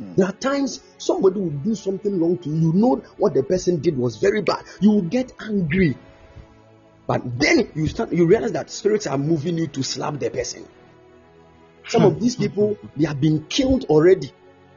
Hmm. 0.02 0.14
There 0.14 0.26
are 0.26 0.32
times 0.32 0.80
somebody 0.98 1.40
will 1.40 1.50
do 1.50 1.74
something 1.74 2.20
wrong 2.20 2.38
to 2.38 2.48
you. 2.48 2.56
You 2.56 2.72
know 2.72 2.96
what 3.16 3.34
the 3.34 3.42
person 3.42 3.80
did 3.80 3.96
was 3.96 4.16
very 4.16 4.42
bad. 4.42 4.64
You 4.80 4.90
will 4.90 5.02
get 5.02 5.32
angry. 5.40 5.96
But 7.06 7.38
then 7.38 7.70
you 7.74 7.88
start 7.88 8.12
you 8.12 8.26
realize 8.26 8.52
that 8.52 8.70
spirits 8.70 9.06
are 9.06 9.18
moving 9.18 9.58
you 9.58 9.66
to 9.68 9.82
slap 9.82 10.18
the 10.18 10.30
person. 10.30 10.66
Some 11.88 12.04
of 12.04 12.20
these 12.20 12.36
people 12.36 12.78
they 12.96 13.06
have 13.06 13.20
been 13.20 13.46
killed 13.46 13.84
already 13.84 14.32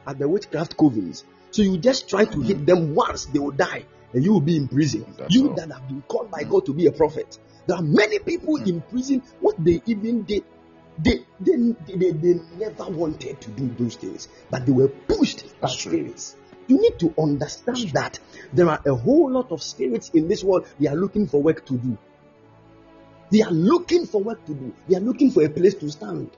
at 0.06 0.18
the 0.18 0.28
witchcraft 0.28 0.76
covens. 0.76 1.24
So 1.50 1.62
you 1.62 1.78
just 1.78 2.08
try 2.08 2.24
to 2.24 2.40
hit 2.42 2.66
them 2.66 2.94
once, 2.94 3.26
they 3.26 3.38
will 3.38 3.52
die, 3.52 3.86
and 4.12 4.24
you 4.24 4.32
will 4.32 4.40
be 4.40 4.56
in 4.56 4.68
prison. 4.68 5.06
That's 5.16 5.34
You 5.34 5.48
all. 5.48 5.54
that 5.54 5.70
have 5.70 5.88
been 5.88 6.02
called 6.02 6.30
by 6.30 6.42
hmm. 6.42 6.50
God 6.50 6.66
to 6.66 6.74
be 6.74 6.86
a 6.86 6.92
prophet. 6.92 7.38
There 7.66 7.76
are 7.76 7.82
many 7.82 8.18
people 8.18 8.58
hmm. 8.58 8.68
in 8.68 8.80
prison. 8.82 9.22
What 9.40 9.56
they 9.62 9.82
even 9.86 10.22
did, 10.24 10.44
they 10.98 11.24
they, 11.40 11.56
they, 11.86 12.10
they 12.12 12.40
never 12.56 12.84
wanted 12.90 13.40
to 13.40 13.50
do 13.50 13.68
those 13.78 13.96
things, 13.96 14.28
but 14.50 14.64
they 14.64 14.72
were 14.72 14.88
pushed 14.88 15.60
by 15.60 15.68
spirits. 15.68 16.36
You 16.68 16.80
need 16.80 16.98
to 16.98 17.14
understand 17.18 17.90
that 17.90 18.18
there 18.52 18.68
are 18.68 18.80
a 18.86 18.94
whole 18.94 19.30
lot 19.30 19.52
of 19.52 19.62
spirits 19.62 20.10
in 20.10 20.26
this 20.28 20.42
world. 20.42 20.66
They 20.80 20.88
are 20.88 20.96
looking 20.96 21.26
for 21.26 21.40
work 21.42 21.64
to 21.66 21.76
do. 21.76 21.96
They 23.30 23.42
are 23.42 23.50
looking 23.50 24.06
for 24.06 24.22
work 24.22 24.44
to 24.46 24.54
do. 24.54 24.74
They 24.88 24.96
are 24.96 25.00
looking 25.00 25.30
for 25.30 25.44
a 25.44 25.48
place 25.48 25.74
to 25.74 25.90
stand. 25.90 26.30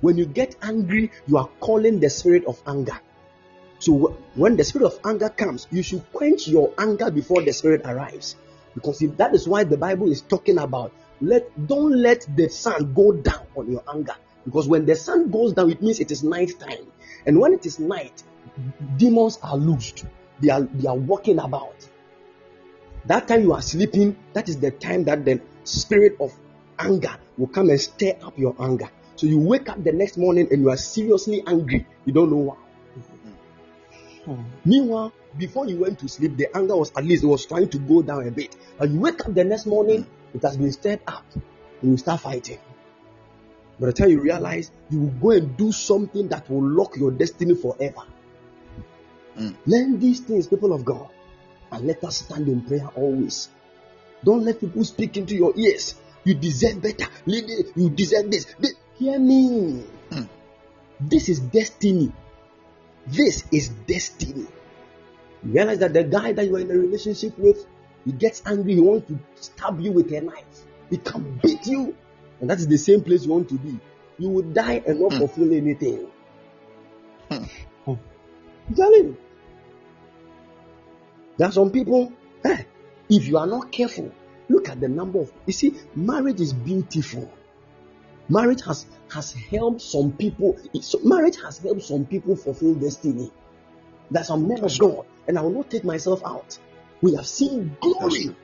When 0.00 0.16
you 0.16 0.26
get 0.26 0.56
angry, 0.62 1.12
you 1.26 1.38
are 1.38 1.48
calling 1.60 2.00
the 2.00 2.10
spirit 2.10 2.44
of 2.46 2.60
anger. 2.66 2.98
So 3.78 4.16
when 4.34 4.56
the 4.56 4.64
spirit 4.64 4.86
of 4.86 4.98
anger 5.04 5.28
comes, 5.28 5.66
you 5.70 5.82
should 5.82 6.10
quench 6.12 6.48
your 6.48 6.72
anger 6.78 7.10
before 7.10 7.42
the 7.42 7.52
spirit 7.52 7.82
arrives. 7.84 8.36
Because 8.74 9.02
if 9.02 9.16
that 9.18 9.34
is 9.34 9.46
why 9.46 9.64
the 9.64 9.76
Bible 9.76 10.10
is 10.10 10.20
talking 10.20 10.58
about 10.58 10.92
let 11.20 11.66
don't 11.66 11.96
let 11.96 12.26
the 12.36 12.48
sun 12.48 12.92
go 12.94 13.12
down 13.12 13.46
on 13.56 13.70
your 13.70 13.82
anger. 13.92 14.14
Because 14.44 14.68
when 14.68 14.84
the 14.84 14.96
sun 14.96 15.30
goes 15.30 15.52
down, 15.52 15.70
it 15.70 15.80
means 15.82 16.00
it 16.00 16.10
is 16.10 16.22
night 16.22 16.52
time. 16.58 16.86
And 17.26 17.40
when 17.40 17.52
it 17.54 17.64
is 17.64 17.78
night, 17.78 18.22
demons 18.96 19.38
are 19.42 19.56
loosed. 19.56 20.04
They 20.40 20.50
are 20.50 20.62
they 20.62 20.88
are 20.88 20.96
walking 20.96 21.38
about. 21.38 21.88
That 23.06 23.28
time 23.28 23.42
you 23.42 23.52
are 23.52 23.62
sleeping, 23.62 24.16
that 24.32 24.48
is 24.48 24.58
the 24.58 24.70
time 24.70 25.04
that 25.04 25.24
the 25.24 25.40
spirit 25.64 26.16
of 26.20 26.32
anger 26.78 27.16
will 27.36 27.48
come 27.48 27.70
and 27.70 27.80
stir 27.80 28.14
up 28.22 28.38
your 28.38 28.54
anger. 28.58 28.88
So 29.16 29.26
you 29.26 29.38
wake 29.38 29.68
up 29.68 29.82
the 29.84 29.92
next 29.92 30.16
morning 30.16 30.48
and 30.50 30.62
you 30.62 30.70
are 30.70 30.76
seriously 30.76 31.42
angry. 31.46 31.86
You 32.04 32.12
don't 32.12 32.30
know 32.30 32.36
why. 32.36 32.56
Meanwhile, 34.64 35.12
before 35.36 35.66
you 35.66 35.78
went 35.78 35.98
to 36.00 36.08
sleep, 36.08 36.36
the 36.36 36.54
anger 36.56 36.76
was 36.76 36.92
at 36.96 37.04
least 37.04 37.24
it 37.24 37.26
was 37.26 37.44
trying 37.46 37.68
to 37.68 37.78
go 37.78 38.02
down 38.02 38.26
a 38.26 38.30
bit. 38.30 38.56
And 38.78 38.94
you 38.94 39.00
wake 39.00 39.24
up 39.24 39.34
the 39.34 39.44
next 39.44 39.66
morning, 39.66 40.06
it 40.34 40.42
has 40.42 40.56
been 40.56 40.72
stirred 40.72 41.00
up, 41.06 41.24
and 41.80 41.90
you 41.92 41.96
start 41.96 42.20
fighting. 42.20 42.58
By 43.78 43.86
the 43.86 43.92
time 43.92 44.10
you 44.10 44.20
realize, 44.20 44.70
you 44.90 45.00
will 45.00 45.10
go 45.20 45.30
and 45.30 45.56
do 45.56 45.72
something 45.72 46.28
that 46.28 46.48
will 46.48 46.62
lock 46.62 46.96
your 46.96 47.10
destiny 47.10 47.54
forever. 47.54 48.02
Mm. 49.36 49.56
Learn 49.66 49.98
these 49.98 50.20
things, 50.20 50.46
people 50.46 50.72
of 50.72 50.84
God, 50.84 51.08
and 51.72 51.86
let 51.86 52.02
us 52.04 52.18
stand 52.18 52.48
in 52.48 52.62
prayer 52.62 52.88
always. 52.94 53.48
Don't 54.24 54.44
let 54.44 54.60
people 54.60 54.84
speak 54.84 55.16
into 55.16 55.34
your 55.34 55.52
ears. 55.56 55.96
You 56.24 56.34
deserve 56.34 56.80
better. 56.80 57.06
Lady, 57.26 57.64
You 57.76 57.90
deserve 57.90 58.30
this. 58.30 58.46
Hear 58.96 59.18
me. 59.18 59.84
Mm. 60.10 60.28
This 61.00 61.28
is 61.28 61.40
destiny. 61.40 62.12
This 63.06 63.44
is 63.52 63.68
destiny. 63.68 64.46
You 65.44 65.52
realize 65.52 65.78
that 65.80 65.92
the 65.92 66.04
guy 66.04 66.32
that 66.32 66.46
you 66.46 66.56
are 66.56 66.60
in 66.60 66.70
a 66.70 66.74
relationship 66.74 67.38
with, 67.38 67.66
he 68.04 68.12
gets 68.12 68.42
angry, 68.46 68.74
he 68.74 68.80
wants 68.80 69.08
to 69.08 69.18
stab 69.36 69.80
you 69.80 69.92
with 69.92 70.12
a 70.12 70.20
knife. 70.20 70.64
He 70.90 70.98
can 70.98 71.40
beat 71.42 71.66
you, 71.66 71.96
and 72.40 72.50
that 72.50 72.58
is 72.58 72.68
the 72.68 72.76
same 72.76 73.02
place 73.02 73.24
you 73.24 73.32
want 73.32 73.48
to 73.48 73.54
be. 73.58 73.78
You 74.18 74.28
will 74.28 74.42
die 74.42 74.82
and 74.86 75.00
not 75.00 75.12
Hmm. 75.12 75.18
fulfill 75.18 75.52
anything. 75.52 76.06
Hmm. 77.30 77.44
I'm 77.86 78.74
telling 78.74 79.04
you. 79.04 79.16
There 81.36 81.48
are 81.48 81.52
some 81.52 81.70
people, 81.70 82.12
eh, 82.44 82.62
if 83.08 83.26
you 83.26 83.38
are 83.38 83.46
not 83.46 83.72
careful, 83.72 84.12
look 84.48 84.68
at 84.68 84.80
the 84.80 84.88
number 84.88 85.20
of 85.20 85.32
you 85.46 85.52
see, 85.52 85.74
marriage 85.94 86.40
is 86.40 86.52
beautiful. 86.52 87.30
Marriage 88.28 88.62
has 88.64 88.86
has 89.12 89.32
helped 89.32 89.80
some 89.82 90.12
people. 90.12 90.56
so 90.80 90.98
marriage 91.04 91.36
has 91.42 91.58
helped 91.58 91.82
some 91.82 92.04
people 92.06 92.36
fulfill 92.36 92.74
destiny. 92.74 93.30
There's 94.10 94.28
some 94.28 94.46
men 94.48 94.62
of 94.64 94.78
God, 94.78 95.06
and 95.26 95.38
I 95.38 95.42
will 95.42 95.50
not 95.50 95.70
take 95.70 95.84
myself 95.84 96.22
out. 96.24 96.58
We 97.04 97.14
have 97.16 97.26
seen 97.26 97.76
glory 97.82 98.34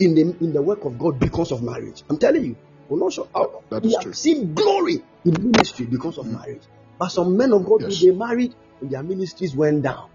in 0.00 0.14
the 0.14 0.22
in 0.44 0.52
the 0.52 0.60
work 0.60 0.84
of 0.84 0.98
God 0.98 1.18
because 1.18 1.50
of 1.50 1.62
marriage. 1.62 2.02
I'm 2.10 2.18
telling 2.18 2.44
you, 2.44 2.56
will 2.90 2.98
not 2.98 3.12
show 3.14 3.26
out. 3.34 3.64
That 3.70 3.82
we 3.82 3.88
is 3.88 3.94
have 3.96 4.02
true. 4.04 4.12
seen 4.12 4.52
glory 4.54 4.96
in 5.24 5.32
ministry 5.50 5.86
because 5.86 6.18
of 6.18 6.26
marriage. 6.26 6.60
But 6.98 7.08
some 7.08 7.38
men 7.38 7.52
of 7.54 7.64
God, 7.64 7.80
Yes. 7.82 8.02
they 8.02 8.10
married 8.10 8.54
and 8.82 8.90
their 8.90 9.02
ministries 9.02 9.56
went 9.56 9.82
down. 9.82 10.10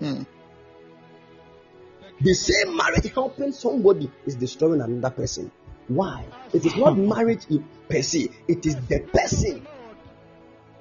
Mm. 0.00 0.26
The 2.20 2.34
same 2.34 2.76
marriage 2.76 3.12
helping 3.14 3.52
somebody 3.52 4.10
is 4.26 4.34
destroying 4.34 4.80
another 4.80 5.14
person. 5.14 5.52
Why? 5.86 6.24
It 6.52 6.66
is 6.66 6.74
not 6.76 6.98
marriage 7.14 7.46
in- 7.50 7.64
per 7.88 8.02
se, 8.02 8.30
it 8.48 8.66
is 8.66 8.74
the 8.88 8.98
person. 9.12 9.64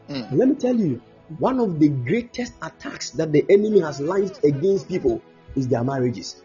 Mm. 0.09 0.31
Let 0.33 0.47
me 0.47 0.55
tell 0.55 0.75
you, 0.75 1.01
one 1.37 1.59
of 1.59 1.79
the 1.79 1.89
greatest 1.89 2.53
attacks 2.63 3.11
that 3.11 3.31
the 3.31 3.45
enemy 3.47 3.79
has 3.81 3.99
launched 3.99 4.43
against 4.43 4.87
people 4.89 5.21
is 5.55 5.67
their 5.67 5.83
marriages. 5.83 6.41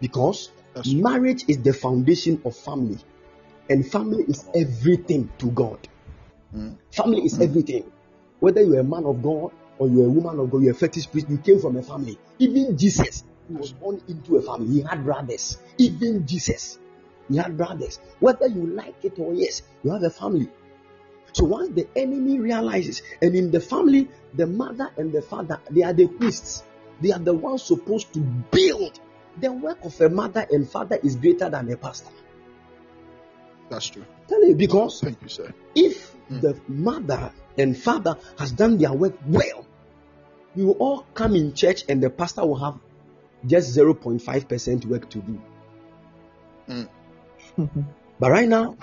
Because 0.00 0.50
That's 0.74 0.92
marriage 0.92 1.44
is 1.48 1.58
the 1.62 1.72
foundation 1.72 2.40
of 2.44 2.56
family, 2.56 2.98
and 3.70 3.86
family 3.90 4.24
is 4.24 4.44
everything 4.54 5.30
to 5.38 5.50
God. 5.50 5.88
Mm. 6.54 6.76
Family 6.92 7.22
is 7.22 7.40
everything. 7.40 7.90
Whether 8.40 8.62
you're 8.62 8.80
a 8.80 8.84
man 8.84 9.04
of 9.04 9.22
God 9.22 9.52
or 9.78 9.88
you're 9.88 10.06
a 10.06 10.10
woman 10.10 10.38
of 10.40 10.50
God, 10.50 10.62
you're 10.62 10.72
a 10.72 10.76
fetish 10.76 11.10
priest, 11.10 11.28
you 11.28 11.38
came 11.38 11.60
from 11.60 11.76
a 11.76 11.82
family. 11.82 12.18
Even 12.38 12.76
Jesus, 12.76 13.24
he 13.48 13.54
was 13.54 13.72
born 13.72 14.00
into 14.08 14.36
a 14.36 14.42
family. 14.42 14.68
He 14.68 14.80
had 14.82 15.04
brothers. 15.04 15.58
Even 15.78 16.26
Jesus, 16.26 16.78
he 17.28 17.36
had 17.36 17.56
brothers. 17.56 18.00
Whether 18.20 18.46
you 18.46 18.66
like 18.66 18.96
it 19.02 19.18
or 19.18 19.34
yes, 19.34 19.62
you 19.82 19.90
have 19.90 20.02
a 20.02 20.10
family. 20.10 20.48
So 21.32 21.44
once 21.44 21.68
the 21.74 21.86
enemy 21.96 22.38
realizes, 22.38 23.02
and 23.20 23.34
in 23.34 23.50
the 23.50 23.60
family, 23.60 24.08
the 24.34 24.46
mother 24.46 24.90
and 24.96 25.12
the 25.12 25.20
father, 25.20 25.60
they 25.70 25.82
are 25.82 25.92
the 25.92 26.06
priests. 26.06 26.64
They 27.00 27.12
are 27.12 27.18
the 27.18 27.34
ones 27.34 27.62
supposed 27.62 28.12
to 28.14 28.20
build. 28.20 29.00
The 29.38 29.52
work 29.52 29.84
of 29.84 30.00
a 30.00 30.08
mother 30.08 30.46
and 30.50 30.68
father 30.68 30.98
is 31.02 31.16
greater 31.16 31.50
than 31.50 31.70
a 31.70 31.76
pastor. 31.76 32.10
That's 33.68 33.86
true. 33.88 34.04
Tell 34.28 34.44
you 34.46 34.54
because 34.54 35.00
Thank 35.00 35.20
you, 35.22 35.28
sir. 35.28 35.52
if 35.74 36.14
Mm. 36.30 36.40
the 36.40 36.60
mother 36.66 37.32
and 37.56 37.76
father 37.78 38.16
has 38.36 38.50
done 38.50 38.78
their 38.78 38.92
work 38.92 39.14
well, 39.28 39.64
we 40.56 40.64
will 40.64 40.76
all 40.80 41.06
come 41.14 41.36
in 41.36 41.54
church 41.54 41.84
and 41.88 42.02
the 42.02 42.10
pastor 42.10 42.44
will 42.44 42.58
have 42.58 42.80
just 43.46 43.76
0.5% 43.76 44.86
work 44.86 45.08
to 45.10 45.18
do. 45.20 45.40
Mm. 46.68 46.88
But 48.18 48.30
right 48.30 48.48
now, 48.48 48.76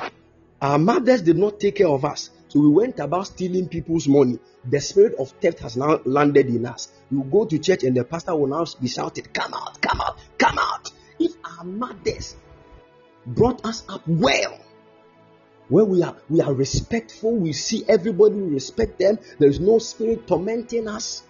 our 0.61 0.77
mothers 0.77 1.22
did 1.23 1.38
not 1.38 1.60
take 1.60 1.76
care 1.76 1.90
of 1.90 2.06
us. 2.06 2.30
So 2.53 2.59
we 2.59 2.67
went 2.67 2.99
about 2.99 3.25
stealing 3.25 3.67
people's 3.67 4.07
money. 4.07 4.38
The 4.69 4.80
spirit 4.80 5.15
of 5.17 5.31
theft 5.41 5.57
has 5.61 5.75
now 5.75 5.99
landed 6.05 6.45
in 6.49 6.67
us. 6.67 6.91
Will 7.09 7.23
go 7.23 7.45
to 7.45 7.57
church 7.57 7.84
and 7.84 7.97
the 7.97 8.03
pastor 8.03 8.35
will 8.35 8.45
now 8.45 8.63
be 8.80 8.88
shouted, 8.88 9.34
Come 9.34 9.55
out, 9.55 9.81
come 9.81 9.99
out, 9.99 10.19
come 10.38 10.59
out. 10.59 10.91
If 11.17 11.31
our 11.43 11.63
mothers 11.63 12.35
brought 13.25 13.65
us 13.65 13.84
up 13.89 14.03
well, 14.05 14.59
where 15.67 15.84
we 15.84 16.03
are 16.03 16.15
we 16.30 16.41
are 16.41 16.53
respectful, 16.53 17.35
we 17.35 17.53
see 17.53 17.85
everybody, 17.89 18.35
we 18.35 18.53
respect 18.53 18.99
them, 18.99 19.17
there 19.39 19.49
is 19.49 19.59
no 19.59 19.80
spirit 19.80 20.27
tormenting 20.27 20.88
us. 20.88 21.23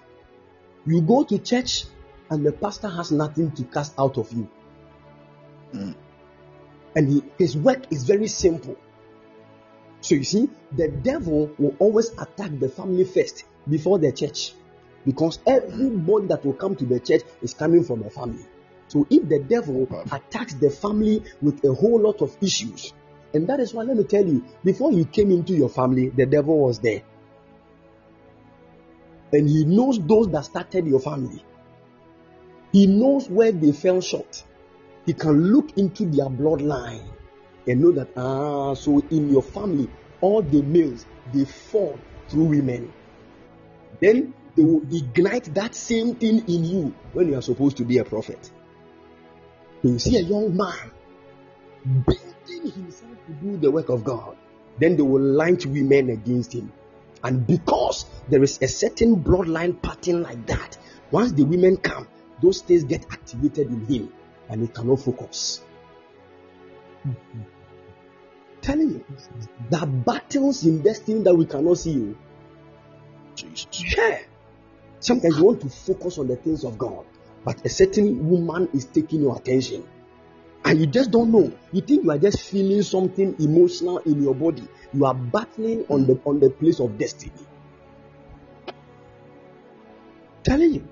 You 0.85 1.01
go 1.03 1.23
to 1.23 1.39
church 1.39 1.85
and 2.31 2.45
the 2.45 2.51
pastor 2.51 2.89
has 2.89 3.13
nothing 3.13 3.51
to 3.51 3.63
cast 3.63 3.93
out 3.97 4.17
of 4.17 4.29
you. 4.33 4.49
Mm. 5.73 5.95
And 6.97 7.07
he, 7.07 7.23
his 7.37 7.55
work 7.55 7.85
is 7.91 8.03
very 8.03 8.27
simple. 8.27 8.75
So 10.03 10.15
you 10.15 10.25
see, 10.25 10.49
the 10.73 10.89
devil 10.89 11.49
will 11.57 11.75
always 11.79 12.09
attack 12.19 12.59
the 12.59 12.67
family 12.67 13.05
first 13.05 13.45
before 13.69 13.99
the 13.99 14.11
church. 14.11 14.53
Because 15.05 15.39
everybody 15.47 16.27
that 16.27 16.45
will 16.45 16.53
come 16.53 16.75
to 16.75 16.85
the 16.85 16.99
church 16.99 17.21
is 17.41 17.53
coming 17.53 17.85
from 17.85 18.03
a 18.03 18.09
family. 18.09 18.45
So 18.89 19.07
if 19.09 19.29
the 19.29 19.39
devil 19.39 19.87
attacks 20.11 20.55
the 20.55 20.69
family 20.69 21.23
with 21.41 21.63
a 21.63 21.73
whole 21.73 22.01
lot 22.01 22.21
of 22.21 22.35
issues, 22.41 22.91
and 23.33 23.47
that 23.47 23.61
is 23.61 23.73
why 23.73 23.83
let 23.83 23.95
me 23.95 24.03
tell 24.03 24.25
you, 24.25 24.43
before 24.61 24.91
you 24.91 25.05
came 25.05 25.31
into 25.31 25.53
your 25.53 25.69
family, 25.69 26.09
the 26.09 26.25
devil 26.25 26.57
was 26.59 26.79
there. 26.79 27.03
And 29.31 29.47
he 29.47 29.63
knows 29.63 30.05
those 30.05 30.29
that 30.31 30.43
started 30.43 30.85
your 30.85 30.99
family. 30.99 31.41
He 32.73 32.87
knows 32.87 33.29
where 33.29 33.53
they 33.53 33.71
fell 33.71 34.01
short. 34.01 34.43
He 35.05 35.13
can 35.13 35.53
look 35.53 35.77
into 35.77 36.05
their 36.05 36.27
bloodline 36.27 37.07
and 37.67 37.81
know 37.81 37.91
that 37.91 38.09
ah, 38.17 38.73
so 38.73 39.01
in 39.09 39.29
your 39.29 39.43
family, 39.43 39.89
all 40.21 40.41
the 40.41 40.61
males 40.61 41.05
they 41.33 41.45
fall 41.45 41.97
through 42.27 42.45
women. 42.45 42.91
Then 43.99 44.33
they 44.55 44.63
will 44.63 44.83
ignite 44.93 45.53
that 45.55 45.75
same 45.75 46.15
thing 46.15 46.47
in 46.47 46.65
you 46.65 46.95
when 47.13 47.29
you 47.29 47.37
are 47.37 47.41
supposed 47.41 47.77
to 47.77 47.85
be 47.85 47.97
a 47.97 48.05
prophet. 48.05 48.51
You 49.81 49.99
see 49.99 50.17
a 50.17 50.21
young 50.21 50.55
man 50.55 50.91
building 52.05 52.71
himself 52.71 53.11
to 53.27 53.33
do 53.41 53.57
the 53.57 53.69
work 53.69 53.89
of 53.89 54.03
God, 54.03 54.37
then 54.79 54.95
they 54.95 55.03
will 55.03 55.21
launch 55.21 55.65
women 55.65 56.09
against 56.09 56.53
him. 56.53 56.71
And 57.23 57.45
because 57.45 58.05
there 58.29 58.43
is 58.43 58.61
a 58.61 58.67
certain 58.67 59.23
bloodline 59.23 59.81
pattern 59.81 60.23
like 60.23 60.45
that, 60.47 60.77
once 61.11 61.31
the 61.31 61.43
women 61.43 61.77
come, 61.77 62.07
those 62.41 62.61
things 62.61 62.83
get 62.83 63.05
activated 63.11 63.67
in 63.67 63.85
him 63.85 64.13
and 64.49 64.61
he 64.61 64.67
cannot 64.67 64.99
focus. 64.99 65.61
Telling 68.61 68.91
you, 68.91 69.05
there 69.69 69.81
are 69.81 69.87
battles 69.87 70.65
in 70.65 70.81
destiny 70.81 71.21
that 71.23 71.35
we 71.35 71.45
cannot 71.45 71.77
see. 71.77 71.91
You. 71.91 72.17
Yeah. 73.73 74.19
Sometimes 74.99 75.37
you 75.37 75.43
want 75.43 75.61
to 75.61 75.69
focus 75.69 76.17
on 76.17 76.27
the 76.27 76.37
things 76.37 76.63
of 76.63 76.77
God, 76.77 77.05
but 77.43 77.65
a 77.65 77.69
certain 77.69 78.29
woman 78.29 78.69
is 78.73 78.85
taking 78.85 79.21
your 79.21 79.35
attention. 79.35 79.83
And 80.63 80.79
you 80.79 80.85
just 80.85 81.11
don't 81.11 81.29
know. 81.29 81.51
You 81.73 81.81
think 81.81 82.05
you 82.05 82.11
are 82.11 82.17
just 82.17 82.39
feeling 82.41 82.81
something 82.83 83.35
emotional 83.39 83.97
in 83.99 84.23
your 84.23 84.33
body. 84.33 84.65
You 84.93 85.05
are 85.05 85.13
battling 85.13 85.85
on 85.89 86.05
the 86.05 86.17
on 86.23 86.39
the 86.39 86.49
place 86.49 86.79
of 86.79 86.97
destiny. 86.97 87.33
Telling 90.43 90.73
you, 90.75 90.87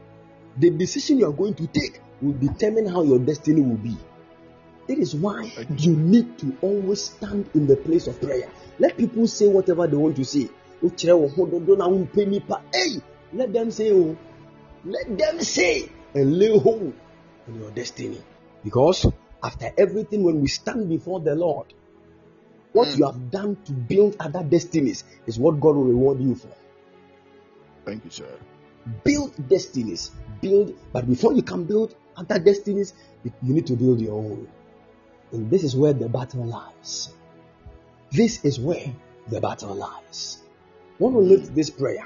the 0.58 0.72
decision 0.72 1.20
you 1.20 1.30
are 1.30 1.34
going 1.34 1.54
to 1.54 1.68
take 1.68 2.02
will 2.22 2.34
determine 2.34 2.88
how 2.88 3.04
your 3.04 3.20
destiny 3.20 3.62
will 3.62 3.78
be. 3.78 3.96
That 4.92 5.00
is 5.00 5.16
why 5.16 5.50
you 5.78 5.96
need 5.96 6.38
to 6.40 6.58
always 6.62 7.06
stand 7.06 7.50
in 7.54 7.66
the 7.66 7.78
place 7.78 8.08
of 8.08 8.20
prayer. 8.20 8.50
Let 8.78 8.98
people 8.98 9.26
say 9.26 9.48
whatever 9.48 9.88
they 9.88 9.96
want 9.96 10.18
to 10.18 10.26
say. 10.26 10.50
Wokyerɛ 10.84 11.18
wo 11.18 11.30
ho 11.30 11.46
dodo 11.46 11.76
na 11.78 11.88
wompɛ 11.88 12.28
nipa. 12.28 12.62
Hey, 12.74 13.00
let 13.32 13.54
them 13.54 13.72
say, 13.72 13.94
oh, 13.94 14.18
let 14.84 15.18
them 15.18 15.40
say, 15.40 15.88
and 16.14 16.38
lay 16.38 16.60
hold 16.60 16.92
on 17.48 17.60
your 17.62 17.72
destiny. 17.72 18.22
Because 18.66 19.08
after 19.42 19.72
everything, 19.78 20.24
when 20.24 20.42
we 20.42 20.50
stand 20.50 20.90
before 20.90 21.22
the 21.22 21.36
Lord, 21.36 21.68
what 22.74 22.90
Mm. 22.90 22.98
you 22.98 23.06
have 23.06 23.32
done 23.32 23.56
to 23.64 23.72
build 23.72 24.18
other 24.20 24.44
destinies 24.44 25.06
is 25.26 25.40
what 25.40 25.62
God 25.62 25.78
will 25.78 25.86
reward 25.86 26.20
you 26.20 26.36
for. 26.36 26.52
Thank 27.86 28.04
you, 28.04 28.12
sir. 28.12 28.28
Build 29.06 29.32
destinies, 29.48 30.12
build, 30.42 30.76
but 30.92 31.08
before 31.08 31.32
you 31.32 31.44
can 31.44 31.64
build 31.64 31.96
other 32.18 32.40
destinies, 32.40 32.94
you 33.24 33.54
need 33.54 33.68
to 33.68 33.78
build 33.78 34.02
your 34.02 34.16
own. 34.20 34.48
This 35.32 35.64
is 35.64 35.76
where 35.76 35.94
the 35.94 36.10
battle 36.10 36.45
lies. 36.45 37.14
This 38.12 38.44
is 38.44 38.60
where 38.60 38.94
the 39.30 39.40
battle 39.40 39.74
lies. 39.74 40.44
Want 40.99 41.16
to 41.16 41.20
lift 41.20 41.56
this 41.56 41.70
prayer. 41.70 42.06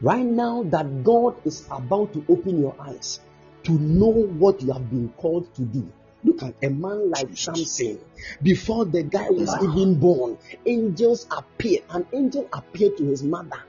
Right 0.00 0.24
now, 0.24 0.62
that 0.64 1.04
God 1.04 1.36
is 1.44 1.66
about 1.70 2.12
to 2.14 2.24
open 2.28 2.60
your 2.60 2.74
eyes 2.80 3.20
to 3.64 3.72
know 3.72 4.06
what 4.10 4.62
you 4.62 4.72
have 4.72 4.88
been 4.88 5.10
called 5.16 5.52
to 5.56 5.62
do. 5.62 5.90
Look 6.24 6.42
at 6.42 6.54
a 6.62 6.70
man 6.70 7.10
like 7.10 7.36
Samson. 7.36 7.98
Before 8.42 8.84
the 8.84 9.02
guy 9.02 9.28
was 9.30 9.54
even 9.62 10.00
born, 10.00 10.38
angels 10.64 11.26
appeared. 11.30 11.84
An 11.90 12.06
angel 12.12 12.48
appeared 12.52 12.96
to 12.96 13.04
his 13.04 13.22
mother 13.22 13.62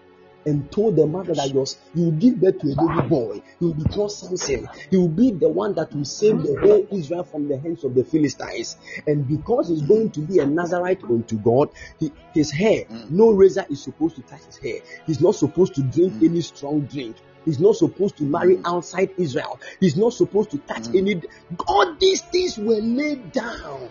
and 0.45 0.71
told 0.71 0.95
the 0.95 1.05
mother 1.05 1.33
that 1.33 1.53
yours, 1.53 1.77
you 1.93 2.05
will 2.05 2.11
give 2.11 2.39
birth 2.39 2.59
to 2.59 2.71
a 2.71 2.75
baby 2.75 3.07
boy. 3.07 3.41
He 3.59 3.65
will 3.65 3.73
be 3.73 3.83
called 3.83 4.11
Samson. 4.11 4.67
He 4.89 4.97
will 4.97 5.09
be 5.09 5.31
the 5.31 5.49
one 5.49 5.75
that 5.75 5.93
will 5.93 6.05
save 6.05 6.41
the 6.41 6.57
whole 6.59 6.87
Israel 6.91 7.23
from 7.23 7.47
the 7.47 7.59
hands 7.59 7.83
of 7.83 7.95
the 7.95 8.03
Philistines. 8.03 8.77
And 9.07 9.27
because 9.27 9.69
he's 9.69 9.81
going 9.81 10.11
to 10.11 10.21
be 10.21 10.39
a 10.39 10.45
Nazarite 10.45 11.03
unto 11.03 11.37
God, 11.37 11.69
he, 11.99 12.11
his 12.33 12.51
hair, 12.51 12.85
mm. 12.85 13.09
no 13.09 13.31
razor 13.31 13.65
is 13.69 13.83
supposed 13.83 14.15
to 14.15 14.21
touch 14.23 14.43
his 14.45 14.57
hair. 14.57 14.79
He's 15.05 15.21
not 15.21 15.35
supposed 15.35 15.75
to 15.75 15.83
drink 15.83 16.13
mm. 16.13 16.29
any 16.29 16.41
strong 16.41 16.81
drink. 16.81 17.17
He's 17.45 17.59
not 17.59 17.75
supposed 17.75 18.17
to 18.17 18.23
marry 18.23 18.57
mm. 18.57 18.61
outside 18.65 19.11
Israel. 19.17 19.59
He's 19.79 19.97
not 19.97 20.13
supposed 20.13 20.51
to 20.51 20.57
touch 20.59 20.87
any. 20.95 21.21
All 21.67 21.95
these 21.95 22.21
things 22.21 22.57
were 22.57 22.79
laid 22.81 23.31
down. 23.31 23.89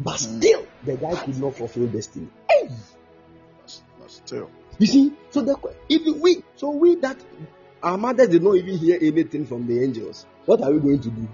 But 0.00 0.18
still, 0.18 0.64
the 0.84 0.96
guy 0.96 1.14
could 1.16 1.38
not 1.40 1.56
fulfill 1.56 1.88
destiny. 1.88 2.28
Hey! 2.48 2.68
That's 4.00 4.14
still. 4.24 4.50
You 4.78 4.86
see, 4.86 5.12
so 5.30 5.42
the 5.42 5.56
if 5.88 6.20
we 6.20 6.42
so 6.56 6.70
we 6.70 6.94
that 6.96 7.16
our 7.82 7.98
mothers 7.98 8.28
did 8.28 8.42
not 8.42 8.56
even 8.56 8.78
hear 8.78 8.98
anything 9.00 9.44
from 9.46 9.66
the 9.66 9.82
angels, 9.82 10.26
what 10.46 10.62
are 10.62 10.70
we 10.70 10.78
going 10.80 11.00
to 11.00 11.10
do? 11.10 11.28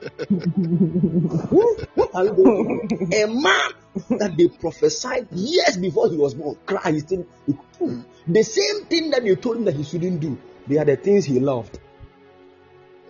what, 1.50 1.88
what 1.94 2.10
are 2.14 2.24
we 2.24 2.30
going 2.30 2.88
to 2.88 2.96
do? 2.96 3.16
A 3.16 3.26
man 3.26 4.18
that 4.18 4.36
they 4.36 4.48
prophesied 4.48 5.30
years 5.32 5.76
before 5.76 6.08
he 6.08 6.16
was 6.16 6.34
born, 6.34 6.56
cry, 6.64 6.92
he 6.92 7.00
still 7.00 7.26
he 7.46 7.52
could 7.52 7.78
do. 7.78 8.04
the 8.28 8.42
same 8.42 8.84
thing 8.86 9.10
that 9.10 9.24
they 9.24 9.34
told 9.34 9.56
him 9.56 9.64
that 9.64 9.74
he 9.74 9.82
shouldn't 9.82 10.20
do. 10.20 10.38
They 10.68 10.78
are 10.78 10.84
the 10.84 10.96
things 10.96 11.24
he 11.24 11.40
loved. 11.40 11.80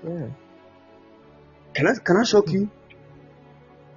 Yeah. 0.02 0.28
Can 1.74 1.86
I 1.86 1.94
can 2.02 2.16
I 2.16 2.24
shock 2.24 2.48
you? 2.50 2.70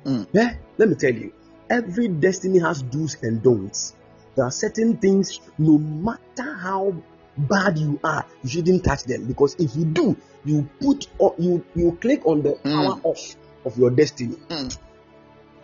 Mm. 0.03 0.27
Yeah, 0.33 0.55
let 0.77 0.89
me 0.89 0.95
tell 0.95 1.13
you, 1.13 1.31
every 1.69 2.09
destiny 2.09 2.59
has 2.59 2.81
do's 2.81 3.15
and 3.21 3.41
don'ts. 3.41 3.93
There 4.35 4.45
are 4.45 4.51
certain 4.51 4.97
things, 4.97 5.39
no 5.57 5.77
matter 5.77 6.53
how 6.55 6.95
bad 7.37 7.77
you 7.77 7.99
are, 8.03 8.25
you 8.43 8.49
shouldn't 8.49 8.83
touch 8.83 9.03
them 9.03 9.25
because 9.25 9.55
if 9.59 9.75
you 9.75 9.85
do, 9.85 10.17
you 10.45 10.67
put 10.81 11.07
you 11.37 11.63
you 11.75 11.97
click 12.01 12.25
on 12.25 12.41
the 12.41 12.53
Mm. 12.63 12.73
power 12.73 12.99
off 13.03 13.35
of 13.65 13.77
your 13.77 13.89
destiny. 13.91 14.37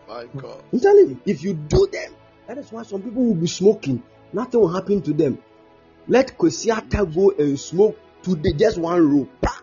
My 0.07 0.25
God. 0.37 0.63
I'm 0.73 0.79
telling 0.79 1.09
you, 1.09 1.19
if 1.25 1.43
you 1.43 1.53
do 1.53 1.87
them, 1.91 2.13
that 2.47 2.57
is 2.57 2.71
why 2.71 2.83
some 2.83 3.01
people 3.01 3.23
will 3.23 3.35
be 3.35 3.47
smoking. 3.47 4.01
Nothing 4.33 4.61
will 4.61 4.73
happen 4.73 5.01
to 5.03 5.13
them. 5.13 5.37
Let 6.07 6.37
Kwesiata 6.37 7.13
go 7.13 7.31
and 7.37 7.59
smoke 7.59 7.97
today, 8.23 8.53
just 8.53 8.77
one 8.77 9.07
row. 9.07 9.27
Pa! 9.41 9.61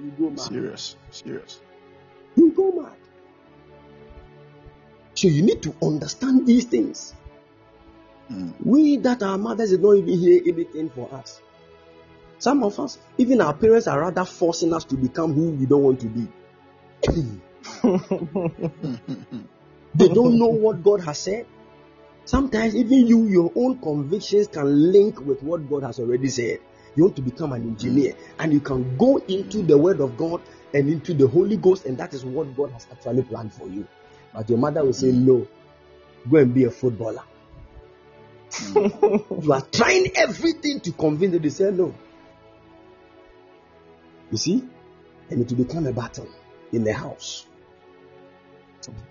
You 0.00 0.10
go 0.18 0.30
mad. 0.30 0.40
Serious. 0.40 0.96
Serious. 1.10 1.60
You 2.36 2.50
go 2.52 2.70
mad. 2.72 2.92
So 5.14 5.26
you 5.26 5.42
need 5.42 5.62
to 5.62 5.74
understand 5.82 6.46
these 6.46 6.64
things. 6.64 7.14
Mm. 8.30 8.54
We 8.64 8.96
that 8.98 9.22
our 9.22 9.38
mothers 9.38 9.70
did 9.70 9.82
not 9.82 9.92
even 9.92 10.18
hear 10.18 10.42
anything 10.46 10.90
for 10.90 11.12
us. 11.14 11.40
Some 12.38 12.62
of 12.62 12.78
us, 12.78 12.98
even 13.16 13.40
our 13.40 13.54
parents, 13.54 13.88
are 13.88 14.00
rather 14.00 14.24
forcing 14.24 14.72
us 14.72 14.84
to 14.84 14.96
become 14.96 15.34
who 15.34 15.50
we 15.50 15.66
don't 15.66 15.82
want 15.82 16.00
to 16.00 16.06
be. 16.06 16.28
they 19.94 20.08
don't 20.08 20.38
know 20.38 20.48
what 20.48 20.82
God 20.82 21.00
has 21.02 21.18
said. 21.18 21.46
Sometimes 22.24 22.76
even 22.76 23.06
you, 23.06 23.24
your 23.24 23.52
own 23.56 23.78
convictions 23.78 24.48
can 24.48 24.92
link 24.92 25.20
with 25.20 25.42
what 25.42 25.68
God 25.68 25.82
has 25.82 25.98
already 25.98 26.28
said. 26.28 26.58
You 26.94 27.04
want 27.04 27.16
to 27.16 27.22
become 27.22 27.52
an 27.52 27.62
engineer, 27.62 28.14
and 28.38 28.52
you 28.52 28.60
can 28.60 28.96
go 28.96 29.16
into 29.16 29.62
the 29.62 29.78
Word 29.78 30.00
of 30.00 30.16
God 30.16 30.42
and 30.74 30.88
into 30.88 31.14
the 31.14 31.26
Holy 31.26 31.56
Ghost, 31.56 31.86
and 31.86 31.96
that 31.98 32.12
is 32.12 32.24
what 32.24 32.54
God 32.56 32.70
has 32.72 32.86
actually 32.92 33.22
planned 33.22 33.52
for 33.52 33.68
you. 33.68 33.86
But 34.34 34.48
your 34.48 34.58
mother 34.58 34.84
will 34.84 34.92
say, 34.92 35.10
No, 35.10 35.46
go 36.30 36.36
and 36.36 36.52
be 36.52 36.64
a 36.64 36.70
footballer. 36.70 37.22
You 39.42 39.52
are 39.52 39.62
trying 39.72 40.16
everything 40.16 40.80
to 40.80 40.92
convince 40.92 41.32
them. 41.32 41.42
They 41.42 41.48
say, 41.50 41.70
No. 41.70 41.94
You 44.30 44.38
see? 44.38 44.64
And 45.30 45.40
it 45.42 45.50
will 45.50 45.64
become 45.64 45.86
a 45.86 45.92
battle 45.92 46.28
in 46.72 46.84
the 46.84 46.92
house. 46.92 47.46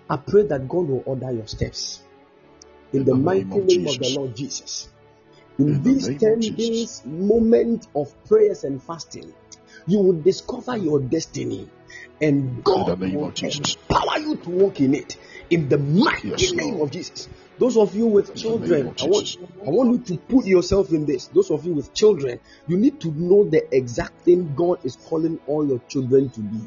I 0.10 0.18
pray 0.18 0.44
that 0.44 0.68
God 0.68 0.88
will 0.88 1.04
order 1.06 1.32
your 1.32 1.48
steps 1.48 2.02
in 2.94 3.04
the 3.04 3.12
In 3.12 3.18
the 3.18 3.24
mighty 3.24 3.44
name 3.46 3.52
of 3.60 3.68
name 3.68 3.88
of 3.88 4.00
the 4.00 4.16
Lord 4.18 4.36
Jesus. 4.36 4.90
In, 5.60 5.68
In 5.70 5.84
these 5.84 6.08
10 6.08 6.40
days 6.40 7.02
moment 7.06 7.88
of 7.96 8.14
prayers 8.26 8.64
and 8.64 8.82
fasting, 8.82 9.34
you 9.88 10.00
will 10.00 10.22
discover 10.22 10.78
your 10.78 11.00
destiny 11.00 11.68
and 12.22 12.64
God 12.64 13.00
will 13.00 13.32
empower 13.36 14.20
you 14.20 14.36
to 14.38 14.50
walk 14.50 14.80
in 14.82 14.94
it 14.96 15.18
in 15.50 15.70
the 15.70 15.78
mighty 15.78 16.30
Yes, 16.30 16.54
name 16.54 16.76
Lord. 16.76 16.90
of 16.90 16.92
Jesus. 16.92 17.30
Those 17.60 17.78
of 17.78 17.96
you 17.96 18.06
with 18.06 18.36
children, 18.36 18.94
I 19.02 19.06
want, 19.06 19.38
I 19.66 19.70
want 19.70 19.92
you 20.10 20.16
to 20.16 20.22
put 20.24 20.46
yourself 20.46 20.92
in 20.92 21.06
this. 21.06 21.26
Those 21.28 21.50
of 21.50 21.66
you 21.66 21.74
with 21.74 21.94
children, 21.94 22.40
you 22.68 22.78
need 22.78 23.02
to 23.02 23.12
know 23.12 23.44
the 23.46 23.68
exact 23.76 24.22
thing 24.22 24.54
God 24.56 24.86
is 24.86 24.96
calling 24.96 25.40
all 25.48 25.68
your 25.68 25.80
children 25.88 26.30
to 26.30 26.40
be. 26.40 26.60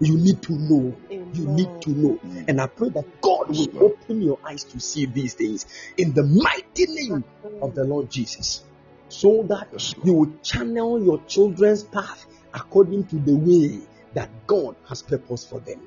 You 0.00 0.16
need 0.16 0.42
to 0.42 0.52
know. 0.52 0.96
You 1.10 1.46
need 1.46 1.82
to 1.82 1.90
know. 1.90 2.18
And 2.48 2.60
I 2.60 2.66
pray 2.66 2.90
that 2.90 3.20
God 3.20 3.48
will 3.48 3.84
open 3.84 4.22
your 4.22 4.38
eyes 4.44 4.64
to 4.64 4.80
see 4.80 5.06
these 5.06 5.34
things 5.34 5.66
in 5.96 6.12
the 6.12 6.22
mighty 6.22 6.86
name 6.86 7.24
of 7.60 7.74
the 7.74 7.84
Lord 7.84 8.10
Jesus. 8.10 8.64
So 9.08 9.44
that 9.44 9.68
you 10.04 10.12
will 10.12 10.32
channel 10.42 11.02
your 11.02 11.22
children's 11.26 11.84
path 11.84 12.26
according 12.52 13.04
to 13.06 13.16
the 13.16 13.36
way 13.36 13.86
that 14.14 14.30
God 14.46 14.76
has 14.88 15.02
purposed 15.02 15.48
for 15.50 15.60
them. 15.60 15.80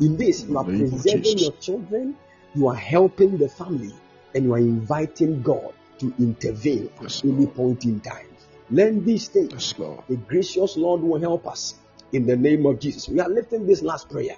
In 0.00 0.16
this, 0.16 0.44
you 0.44 0.58
are 0.58 0.64
preserving 0.64 1.38
your 1.38 1.52
children, 1.52 2.16
you 2.54 2.68
are 2.68 2.74
helping 2.74 3.36
the 3.38 3.48
family, 3.48 3.92
and 4.34 4.44
you 4.44 4.54
are 4.54 4.58
inviting 4.58 5.42
God 5.42 5.72
to 5.98 6.12
intervene 6.18 6.90
Yes, 7.00 7.18
at 7.20 7.24
any 7.24 7.46
point 7.46 7.84
in 7.84 8.00
time. 8.00 8.26
Learn 8.70 9.04
these 9.04 9.28
things. 9.28 9.52
Yes, 9.52 9.74
Lord. 9.78 10.04
The 10.08 10.16
gracious 10.16 10.76
Lord 10.76 11.02
will 11.02 11.20
help 11.20 11.46
us 11.46 11.74
in 12.12 12.26
the 12.26 12.36
name 12.36 12.66
of 12.66 12.80
Jesus. 12.80 13.08
We 13.08 13.20
are 13.20 13.28
lifting 13.28 13.66
this 13.66 13.82
last 13.82 14.08
prayer. 14.08 14.36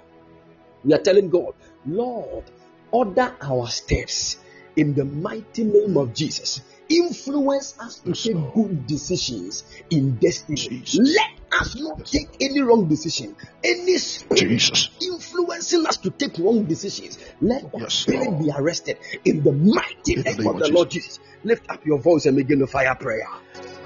We 0.83 0.93
are 0.93 0.99
telling 0.99 1.29
God, 1.29 1.53
Lord, 1.85 2.43
order 2.91 3.35
our 3.41 3.67
steps 3.67 4.37
in 4.75 4.93
the 4.93 5.05
mighty 5.05 5.63
name 5.63 5.97
of 5.97 6.13
Jesus. 6.13 6.61
Influence 6.89 7.77
us 7.79 7.99
to 7.99 8.09
Yes, 8.09 8.23
take 8.23 8.35
Lord. 8.35 8.53
good 8.53 8.87
decisions 8.87 9.63
in 9.89 10.15
destiny. 10.17 10.55
Jesus. 10.57 10.99
Let 11.15 11.31
not 11.75 11.99
Yes, 11.99 12.11
take 12.11 12.27
any 12.41 12.61
wrong 12.61 12.87
decision. 12.87 13.35
Any 13.63 13.97
Jesus. 14.35 14.89
influencing 15.01 15.85
us 15.85 15.97
to 15.97 16.11
take 16.11 16.37
wrong 16.39 16.65
decisions. 16.65 17.17
Let 17.41 17.71
that 17.71 17.81
Yes, 17.81 17.93
spirit 17.93 18.39
be 18.39 18.51
arrested 18.55 18.97
in 19.25 19.43
the 19.43 19.51
mighty 19.51 20.15
name 20.15 20.47
of 20.47 20.59
the 20.59 20.69
Lord 20.71 20.89
Jesus. 20.91 21.19
Lift 21.43 21.69
up 21.69 21.85
your 21.85 21.99
voice 21.99 22.25
and 22.25 22.35
begin 22.37 22.59
the 22.59 22.67
fire 22.67 22.95
prayer. 22.95 23.27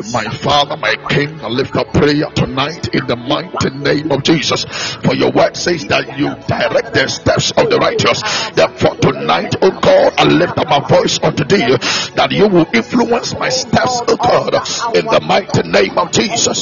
My 0.10 0.24
Father, 0.24 0.78
my 0.78 0.96
King, 1.10 1.40
I 1.42 1.48
lift 1.48 1.76
up 1.76 1.94
prayer 1.94 2.26
tonight 2.34 2.96
in 2.96 3.06
the 3.06 3.16
mighty 3.16 3.70
name 3.70 4.12
of 4.12 4.24
Jesus. 4.24 4.64
For 5.04 5.14
your 5.14 5.32
word 5.32 5.56
says 5.56 5.86
that 5.88 6.18
you 6.18 6.34
direct 6.48 6.94
the 6.96 7.08
steps 7.08 7.52
of 7.52 7.70
the 7.70 7.78
righteous. 7.78 8.24
Therefore, 8.56 8.96
tonight, 8.98 9.54
oh 9.62 9.70
God, 9.70 10.14
I 10.18 10.24
lift 10.24 10.58
up 10.58 10.70
my 10.70 10.80
voice 10.88 11.20
unto 11.22 11.44
thee 11.44 11.78
that 12.16 12.32
you 12.32 12.48
will 12.48 12.66
influence 12.74 13.38
my 13.38 13.50
steps, 13.50 14.02
oh 14.08 14.18
God, 14.18 14.56
in 14.96 15.06
the 15.06 15.22
mighty 15.22 15.70
name 15.70 15.98
of 15.98 16.12
Jesus. 16.12 16.62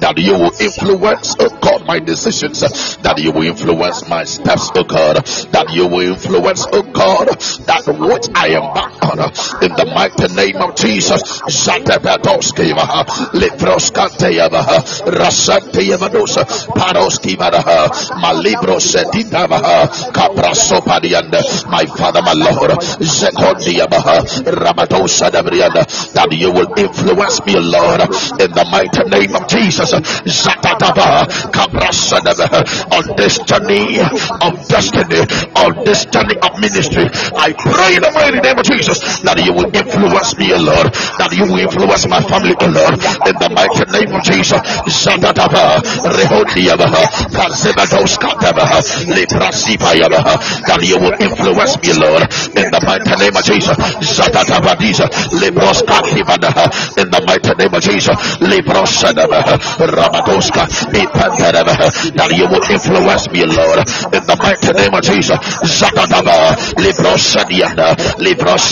That 0.00 0.14
you 0.16 0.32
will 0.32 0.52
influence, 0.58 1.36
oh 1.38 1.58
God, 1.60 1.86
my 1.86 2.00
decisions. 2.00 2.60
That 2.98 3.22
you 3.22 3.30
will 3.30 3.46
influence 3.46 4.08
my 4.08 4.24
steps, 4.24 4.70
oh 4.74 4.82
God. 4.82 5.22
That 5.52 5.70
you 5.72 5.86
will 5.86 6.10
influence, 6.12 6.66
oh 6.72 6.82
God, 6.82 7.28
that 7.28 7.86
which 7.86 8.28
I 8.34 8.48
am 8.58 8.72
embark 8.72 9.02
on 9.04 9.18
in 9.62 9.72
the 9.76 9.86
mighty 9.94 10.31
name 10.34 10.56
of 10.56 10.74
Jesus. 10.76 11.22
Zatebadoskiva, 11.48 13.04
Litroskateyava, 13.32 14.62
Rasanteyavadosa, 15.06 16.44
Paroskivadaha, 16.74 17.88
Malibro 18.20 18.78
Setindava, 18.80 19.88
Caprasopadianda, 20.12 21.70
my 21.70 21.86
Father, 21.86 22.22
my 22.22 22.32
Lord, 22.32 22.78
Zekondiabaha, 23.00 24.44
Rabadosa 24.44 25.30
Dabrianda, 25.30 25.86
that 26.12 26.32
you 26.32 26.52
will 26.52 26.72
influence 26.76 27.44
me, 27.46 27.56
Lord, 27.56 28.00
in 28.40 28.50
the 28.52 28.66
mighty 28.70 29.02
name 29.08 29.34
of 29.34 29.48
Jesus. 29.48 29.92
Zatataba, 29.92 31.26
Caprasadava, 31.52 32.92
on 32.92 33.16
this 33.16 33.38
journey 33.40 34.00
of 34.00 34.68
destiny, 34.68 35.20
on 35.56 35.84
journey 36.12 36.36
of 36.38 36.52
ministry, 36.60 37.08
I 37.34 37.52
pray 37.56 37.96
in 37.96 38.02
the 38.04 38.12
mighty 38.12 38.40
name 38.40 38.58
of 38.58 38.64
Jesus 38.64 39.00
that 39.24 39.40
you 39.42 39.52
will 39.52 39.70
influence 39.72 40.21
me, 40.38 40.54
O 40.54 40.58
Lord, 40.62 40.88
that 41.18 41.34
you 41.34 41.44
will 41.50 41.58
influence 41.58 42.06
my 42.06 42.22
family, 42.22 42.54
Lord, 42.54 42.94
in 43.26 43.34
the 43.42 43.50
mighty 43.50 43.84
name 43.90 44.14
of 44.14 44.22
Jesus. 44.22 44.60
Zatataba, 44.86 45.82
Rehondiabaha, 46.06 47.02
Pazebados 47.34 48.14
Katabaha, 48.22 48.78
Liprasipayabaha, 49.10 50.34
that 50.70 50.80
you 50.86 50.98
will 51.02 51.16
influence 51.18 51.74
me, 51.82 51.90
Lord, 51.98 52.22
in 52.54 52.66
the 52.70 52.80
mighty 52.86 53.14
name 53.18 53.34
of 53.34 53.44
Jesus. 53.44 53.74
Zatatabadiza, 54.14 55.10
Libros 55.42 55.82
Kativadaha, 55.82 56.70
in 57.02 57.10
the 57.10 57.20
mighty 57.26 57.52
name 57.58 57.74
of 57.74 57.82
Jesus. 57.82 58.14
Libros 58.40 58.90
Sadabaha, 59.02 59.58
Ramadoska, 59.90 60.70
Ipantadabaha, 60.94 62.14
that 62.14 62.30
you 62.30 62.46
will 62.46 62.62
influence 62.70 63.26
me, 63.34 63.42
Lord, 63.44 63.82
in 64.14 64.22
the 64.22 64.36
mighty 64.38 64.70
name 64.72 64.94
of 64.94 65.02
Jesus. 65.02 65.38
Zatataba, 65.66 66.54
Libros 66.78 67.22
Sadianda, 67.34 67.96
Libros 68.18 68.62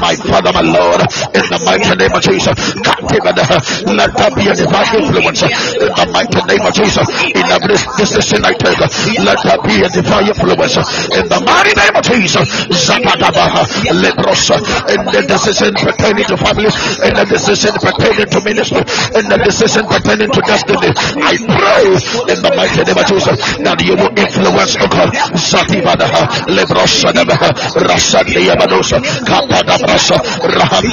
My 0.00 0.14
Father, 0.14 0.52
my 0.54 0.62
Lord, 0.62 1.00
in 1.34 1.44
the 1.50 1.58
mighty 1.66 1.94
name 1.98 2.14
of 2.14 2.22
Jesus. 2.22 2.54
Let 2.78 4.14
be 4.36 4.46
a 4.46 4.54
divine 4.54 4.94
influence. 4.94 5.42
In 5.42 5.90
the 5.90 6.06
mighty 6.12 6.40
name 6.46 6.62
of 6.66 6.72
Jesus. 6.74 7.06
In 7.34 7.46
every 7.50 7.76
decision 7.98 8.44
I 8.44 8.52
take, 8.54 8.78
let 9.26 9.42
be 9.66 9.82
a 9.82 9.88
divine 9.90 10.28
influence. 10.28 10.76
In 11.18 11.26
the 11.28 11.40
mighty 11.42 11.74
name 11.74 11.96
of 11.98 12.04
Jesus. 12.06 12.46
Lebrosa, 13.98 14.56
in 14.94 15.02
the 15.10 15.22
decision 15.26 15.74
pertaining 15.74 16.24
to 16.26 16.36
in 16.38 17.14
the 17.14 17.26
decision 17.28 17.72
pertaining 17.82 18.28
to 18.30 18.40
ministry, 18.44 18.82
in 19.18 19.24
the 19.28 19.38
decision 19.44 19.84
pertaining 19.86 20.30
to 20.30 20.40
destiny. 20.42 20.90
I 21.18 21.34
pray 21.36 21.86
in 22.32 22.38
the 22.42 22.52
mighty 22.56 22.82
name 22.84 22.98
of 22.98 23.06
Jesus 23.06 23.36
that 23.66 23.78
you 23.82 23.94
will 23.96 24.12
influence, 24.14 24.76
oh 24.78 24.88
God, 24.88 25.10
Yabadosa, 28.48 28.98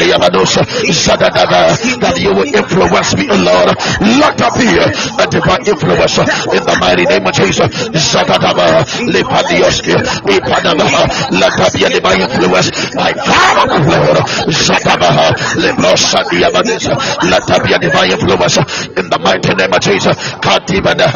Yabadosa, 0.05 0.61
Zadadaba, 0.91 1.75
that 1.99 2.19
you 2.19 2.33
will 2.33 2.47
influence 2.47 3.15
me, 3.15 3.27
Lord. 3.27 3.75
Let 4.01 4.37
there 4.37 4.51
be 4.55 4.67
a 4.79 5.25
divine 5.27 5.65
influence 5.67 6.17
in 6.19 6.63
the 6.63 6.75
mighty 6.79 7.05
name 7.05 7.25
of 7.27 7.33
Jesus. 7.33 7.67
Zadadaba, 7.91 8.83
Lepadioski, 9.11 9.95
Ipadabaha, 10.29 11.31
let 11.39 11.73
be 11.73 11.83
a 11.85 11.89
divine 11.89 12.21
influence. 12.21 12.71
My 12.95 13.13
Father, 13.13 13.79
Lord, 13.83 14.17
Zadabaha, 14.51 15.33
Lebrosa, 15.59 16.23
Diabadisa, 16.31 16.95
let 17.29 17.45
be 17.63 17.73
a 17.73 17.79
divine 17.79 18.11
influence 18.11 18.57
in 18.97 19.09
the 19.09 19.19
mighty 19.19 19.53
name 19.55 19.73
of 19.73 19.81
Jesus. 19.81 20.15
Katibada 20.41 21.07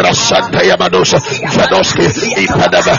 Rasanta 0.00 0.60
Yamados 0.62 1.14
Vadoski 1.54 2.06
Ipadaba 2.46 2.94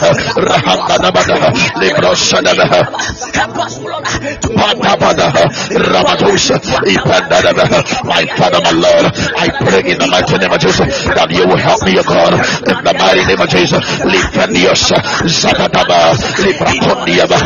Lord, 8.71 9.05
I 9.37 9.47
pray 9.61 9.81
in 9.91 9.97
the 9.99 10.07
mighty 10.07 10.37
name 10.37 10.51
of 10.51 10.59
Jesus 10.61 10.87
that 11.15 11.29
you 11.31 11.47
will 11.47 11.57
help 11.57 11.81
me, 11.83 11.97
O 11.99 12.03
God, 12.03 12.33
in 12.37 12.77
the 12.83 12.93
mighty 12.97 13.23
name 13.25 13.41
of 13.41 13.49
Jesus. 13.49 13.79
Lifandios 14.05 14.91
Zakataba 15.25 16.13
Librakondiaba 16.39 17.37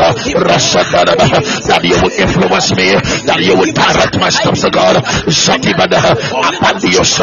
Rasadaba 0.46 1.26
that 1.66 1.82
you 1.84 1.96
will 2.00 2.14
influence 2.14 2.70
me, 2.76 2.94
that 3.26 3.40
you 3.40 3.56
will 3.56 3.72
direct 3.72 4.18
my 4.18 4.28
steps, 4.30 4.64
O 4.64 4.70
God. 4.70 4.96
Zatibada 5.28 6.00
Apandios 6.46 7.20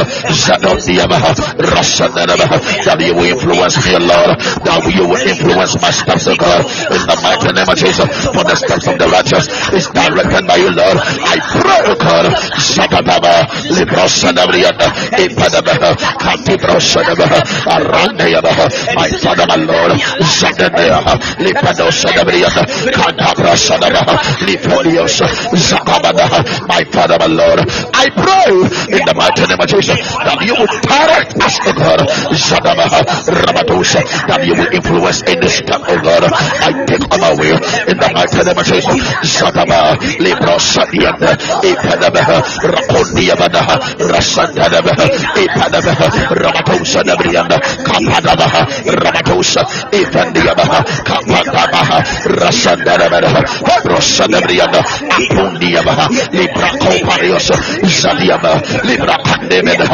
Rasadaba 1.58 2.48
that 2.86 3.00
you 3.02 3.14
will 3.16 3.26
influence 3.30 3.78
me, 3.86 3.94
Lord, 4.00 4.38
that 4.40 4.82
you 4.94 5.08
will 5.08 5.22
influence 5.22 5.80
my 5.82 5.92
steps, 5.92 6.23
O 6.28 6.36
God, 6.36 6.66
in 6.92 7.04
the 7.08 7.18
mighty 7.24 7.50
name 7.54 7.70
of 7.70 7.78
Jesus. 7.78 8.08
For 8.34 8.44
the 8.44 8.56
steps 8.56 8.88
of 8.88 8.98
the 8.98 9.08
righteous 9.08 9.46
is 9.74 9.86
directed 9.94 10.48
by 10.48 10.58
you, 10.58 10.72
Lord. 10.72 10.98
I 11.00 11.38
pray, 11.60 11.80
O 11.92 11.96
God, 11.96 12.26
Zakataba 12.58 13.46
Librosadabriada 13.74 14.88
Ipadaba 15.20 15.94
Katibrosadaba 16.20 17.28
Arandayaba 17.68 18.54
my 18.96 19.10
Father, 19.22 19.46
my 19.48 19.56
Lord, 19.56 19.92
Zadabaya 20.22 21.02
Lipadosadabriada 21.42 22.64
Katabrasadaba 22.94 24.14
Lipadios 24.48 25.20
Zakabada 25.54 26.28
my 26.68 26.84
Father, 26.92 27.18
my 27.20 27.28
Lord. 27.28 27.60
I 27.94 28.10
pray 28.10 28.98
in 28.98 29.02
the 29.06 29.14
mighty 29.16 29.46
name 29.48 29.60
of 29.60 29.68
Jesus 29.68 30.00
that 30.00 30.40
you 30.46 30.54
will 30.56 30.72
direct 30.84 31.36
us, 31.42 31.60
O 31.68 31.74
God, 31.74 32.00
Zadabaha 32.34 33.02
Rabadosa, 33.44 34.02
that 34.28 34.46
you 34.46 34.54
will 34.56 34.72
influence 34.74 35.22
in 35.24 35.40
this 35.40 35.58
step. 35.58 35.82
I 36.22 36.86
take 36.86 37.10
my 37.10 37.34
will 37.34 37.58
in 37.90 37.98
the 37.98 38.10
mighty 38.14 38.38
name 38.46 38.58
of 38.58 38.66
Jesus. 38.66 38.98
Zadaba 39.26 39.98
Librosadianda 40.22 41.34
Ipadabaha 41.66 42.38
Rakondiabada 42.62 43.62
Rasandadabaha 43.98 45.06
Ipadabaha 45.42 46.08
Rabatosa 46.38 47.02
Dabrianda 47.04 47.58
Kapadabaha 47.88 48.62
Rabatosa 48.86 49.62
Ipandiabaha 49.92 50.80
Kapadabaha 51.02 51.98
Rasandadabaha 52.38 53.42
Rosadabrianda 53.90 54.82
Apundiabaha 55.18 56.06
Libra 56.32 56.70
Koparios 56.78 57.50
Zadiaba 57.90 58.62
Libra 58.86 59.18
Pandemeda 59.24 59.88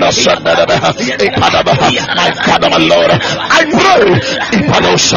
Rasandadabaha 0.00 0.90
Ipadabaha 1.20 1.88
My 2.16 2.30
Father, 2.46 2.70
Lord, 2.80 3.10
I 3.12 3.62
pray 3.68 4.06
Ipalos 4.56 5.12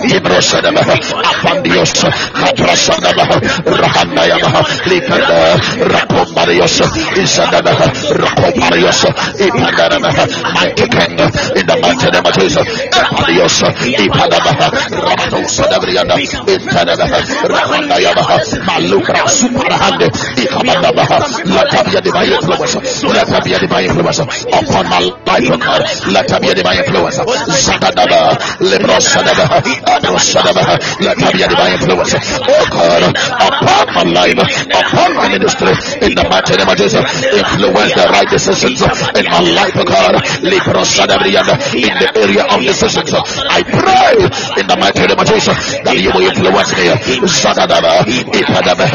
Katibrosadaba 0.00 0.80
Apandios 1.28 1.92
Katrasadabaha 2.32 3.36
Rahandayabaha 3.68 4.62
Lipanda 4.88 5.60
Rakomarios 5.92 6.80
Isadabaha 7.20 7.86
Rakoparios 8.16 9.04
Ipandadabaha 9.36 10.24
Mighty 10.54 10.86
King 10.88 11.20
in 11.20 11.64
the 11.68 11.76
name 11.76 12.24
of 12.24 12.32
Jesus 12.32 12.64
Ipadios 12.96 13.60
Ipadabaha 14.00 14.68
Ramatosadabrianda 14.88 16.16
Itadabaha 16.48 17.20
Rahandayabaha 17.44 18.36
Malukra 18.64 19.28
Superhande 19.28 20.08
Ikabadabaha 20.40 21.18
Let 21.44 21.70
there 21.70 21.84
be 21.84 21.96
a 21.96 22.00
divine 22.00 22.32
influence 22.32 23.02
Let 23.04 23.26
there 23.28 23.42
be 23.42 23.52
a 23.52 23.58
divine 23.60 23.84
influence 23.84 24.18
upon 24.20 24.84
my 24.88 25.00
life, 25.28 25.50
O 25.50 25.56
God 25.58 25.82
Let 26.08 26.28
there 26.28 26.40
be 26.40 26.48
a 26.48 26.54
divine 26.54 26.78
influence 26.78 27.16
Zadadaba 27.20 28.40
Librosadaba 28.64 29.10
Adrosadaba 29.10 29.89
Let 29.90 31.18
there 31.18 31.32
be 31.32 31.42
a 31.42 31.48
divine 31.48 31.72
influence 31.72 32.14
Oh 32.14 32.66
God 32.70 33.02
upon 33.10 33.89
life. 34.08 34.38
Upon 34.70 35.14
my 35.14 35.28
ministry 35.28 35.72
in 36.00 36.14
the 36.16 36.24
mighty 36.28 36.56
name 36.56 36.68
of 36.68 36.76
Jesus 36.76 37.04
influence 37.32 37.92
the 37.94 38.06
right 38.08 38.28
decisions 38.30 38.80
in 38.80 39.24
my 39.28 39.40
life, 39.52 39.76
O 39.76 39.84
God. 39.84 40.14
Librosadabrianda 40.40 41.54
in 41.76 41.92
the 42.00 42.08
area 42.16 42.44
of 42.48 42.60
decisions. 42.64 43.12
I 43.12 43.60
pray 43.66 44.16
in 44.60 44.66
the 44.66 44.76
mighty 44.80 45.04
name 45.06 45.18
of 45.18 45.26
Jesus 45.26 45.56
that 45.84 45.96
you 45.98 46.10
will 46.14 46.24
influence 46.24 46.72
me. 46.78 46.88
Zadadaba 47.28 48.00
Ipadaba 48.32 48.86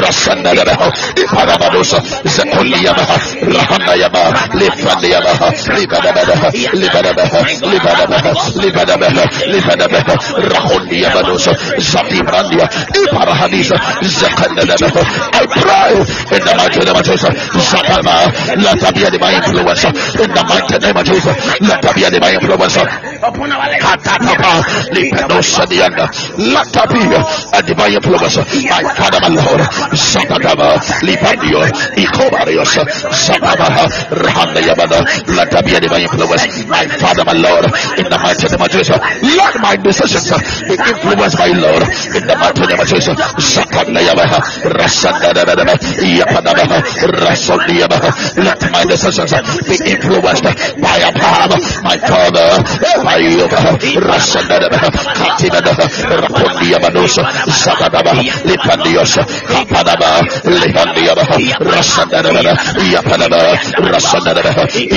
Rasanadaba 0.00 0.86
Ipadabadosa 1.18 1.98
Zekoliaba 2.24 3.04
Rahanayaba 3.44 4.22
Lifandiaba 4.56 5.32
Libadaba 5.76 6.50
Libadaba 6.72 7.26
Libadaba 7.60 8.18
Libadaba 8.56 9.08
Libadaba 9.52 10.00
Rahondiabadosa 10.52 11.52
Zatibrandia 11.78 12.66
Iparahadisa 13.04 13.76
Zakandaba 14.02 14.53
I 14.54 15.46
pray 15.50 15.90
in 16.38 16.42
the 16.44 16.54
mighty 16.56 16.80
name 16.84 16.94
of 16.96 17.04
Jesus 17.04 17.34
Zakama 17.70 18.30
let 18.62 18.78
there 18.80 18.92
be 18.94 19.02
a 19.04 19.10
divine 19.10 19.42
influence 19.42 19.84
in 19.84 20.30
the 20.30 20.44
mighty 20.46 20.78
name 20.78 20.96
of 20.96 21.04
Jesus 21.04 21.34
let 21.60 21.82
there 21.82 21.94
be 21.94 22.04
a 22.04 22.10
divine 22.10 22.34
influence 22.38 22.76
Katatapa 23.84 24.52
Lipadosa 24.94 25.64
Dianda 25.66 26.06
let 26.38 26.66
there 26.72 26.86
be 26.86 27.02
a 27.54 27.62
divine 27.62 27.94
influence 27.94 28.36
my 28.64 28.82
Father 28.94 29.20
my 29.20 29.28
Lord. 29.34 29.60
Zakadaba 29.94 30.78
Lipandio 31.02 31.60
Ikobarios 31.98 32.74
Zakaba 33.10 33.88
Rahandayabada 34.10 35.02
let 35.34 35.50
there 35.50 35.62
be 35.62 35.74
a 35.74 35.80
divine 35.80 36.02
influence 36.02 36.64
my 36.68 36.86
Father 36.98 37.24
my 37.24 37.32
Lord 37.32 37.64
in 37.98 38.06
the 38.06 38.18
mighty 38.22 38.46
name 38.48 38.62
of 38.62 38.70
Jesus 38.70 38.98
let 39.22 39.54
my 39.60 39.76
decisions 39.76 40.30
be 40.68 40.74
influenced 40.74 41.38
by 41.38 41.48
Lord 41.48 41.82
in 42.14 42.22
the 42.26 42.36
mighty 42.38 42.66
name 42.66 42.80
of 42.80 42.86
Jesus 42.88 43.16
Rasondiaba 43.18 44.24
let 48.36 48.60
my 48.70 48.84
decisions 48.84 49.32
be 49.64 49.76
influenced 49.90 50.44
by 50.80 50.96
Abraham 51.08 51.50
my 51.82 51.96
Father 51.98 52.62
by 53.04 53.18
you 53.18 53.48
Rakondiabadosa 56.04 57.22
Zakadaba 57.46 58.12
Lipandios 58.44 59.14
Kapadaba 59.48 60.20
Lipandiaba 60.44 61.22
Rasandadaba 61.60 62.54
Yapadaba 62.92 63.56
Rasandadaba 63.92 64.52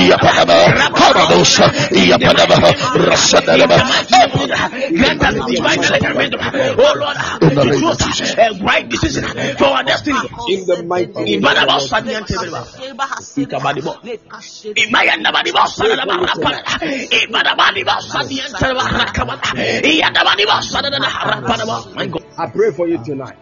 Yapadaba 0.08 0.56
Karadosa 0.92 1.66
Yapadaba 1.92 2.68
Rasandadaba 3.08 3.76
Let 4.90 5.22
us 5.22 5.34
divine. 5.46 5.78
Oh 6.78 6.92
Lord, 6.96 7.16
the 7.40 7.76
close 7.78 7.98
Jesus. 7.98 8.34
a 8.38 8.64
right 8.64 8.88
decision 8.88 9.24
for 9.58 9.64
our 9.64 9.84
destiny. 9.84 10.18
In 10.48 10.66
the 10.66 10.82
mighty 10.84 11.38
name 11.38 11.44
of. 11.44 11.92
I 22.38 22.46
pray 22.50 22.70
for 22.72 22.88
you 22.88 23.04
tonight 23.04 23.36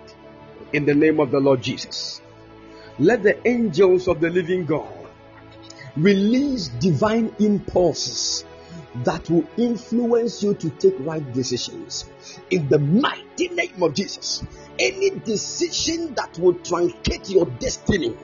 in 0.73 0.85
the 0.85 0.95
name 0.95 1.21
of 1.21 1.31
the 1.31 1.41
Lord 1.41 1.63
Jesus. 1.63 2.21
Let 2.99 3.23
the 3.23 3.47
angels 3.47 4.09
of 4.09 4.21
the 4.21 4.31
living 4.31 4.65
God 4.67 4.89
release 5.97 6.69
divine 6.69 7.35
impulses 7.39 8.45
that 9.05 9.29
will 9.29 9.47
influence 9.57 10.43
you 10.43 10.55
to 10.55 10.71
take 10.71 10.95
right 11.01 11.33
decisions 11.33 12.05
in 12.51 12.69
the 12.69 12.79
mighty 12.79 13.49
name 13.49 13.83
of 13.83 13.95
Jesus. 13.95 14.43
Any 14.79 15.11
decision 15.11 16.15
that 16.15 16.39
will 16.39 16.55
truncate 16.55 17.31
your 17.31 17.47
destiny, 17.47 18.17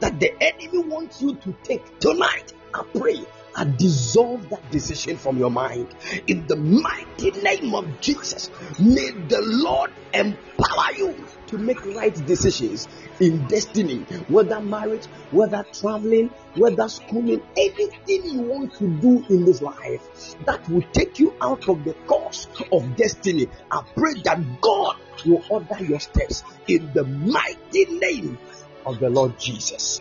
that 0.00 0.18
the 0.20 0.32
enemy 0.42 0.78
wants 0.78 1.20
you 1.20 1.34
to 1.34 1.54
take 1.62 1.98
tonight, 1.98 2.52
I 2.74 2.84
pray. 2.96 3.24
I 3.54 3.64
dissolve 3.64 4.48
that 4.50 4.70
decision 4.70 5.16
from 5.16 5.36
your 5.36 5.50
mind 5.50 5.88
in 6.28 6.46
the 6.46 6.56
mighty 6.56 7.32
name 7.32 7.74
of 7.74 8.00
Jesus. 8.00 8.48
May 8.78 9.10
the 9.10 9.42
Lord 9.42 9.90
empower 10.14 10.92
you 10.96 11.14
to 11.50 11.58
make 11.58 11.84
right 11.96 12.14
decisions 12.26 12.88
in 13.20 13.46
destiny, 13.48 13.98
whether 14.28 14.60
marriage, 14.60 15.06
whether 15.32 15.64
traveling, 15.72 16.28
whether 16.54 16.88
schooling, 16.88 17.42
anything 17.56 18.24
you 18.24 18.40
want 18.40 18.72
to 18.74 18.88
do 19.00 19.24
in 19.28 19.44
this 19.44 19.60
life 19.60 20.36
that 20.46 20.66
will 20.68 20.84
take 20.92 21.18
you 21.18 21.34
out 21.40 21.68
of 21.68 21.84
the 21.84 21.94
course 22.06 22.46
of 22.72 22.96
destiny. 22.96 23.48
I 23.70 23.82
pray 23.96 24.14
that 24.24 24.60
God 24.60 24.96
will 25.26 25.42
order 25.50 25.82
your 25.84 26.00
steps 26.00 26.44
in 26.68 26.92
the 26.94 27.04
mighty 27.04 27.84
name 27.86 28.38
of 28.86 29.00
the 29.00 29.10
Lord 29.10 29.38
Jesus. 29.38 30.00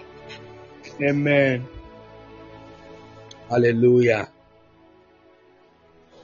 Amen. 1.01 1.67
Hallelujah. 3.49 4.29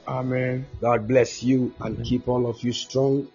Amen. 0.06 0.66
God 0.80 1.08
bless 1.08 1.42
you 1.42 1.74
and 1.80 2.04
keep 2.04 2.28
all 2.28 2.46
of 2.46 2.62
you 2.62 2.72
strong 2.72 3.26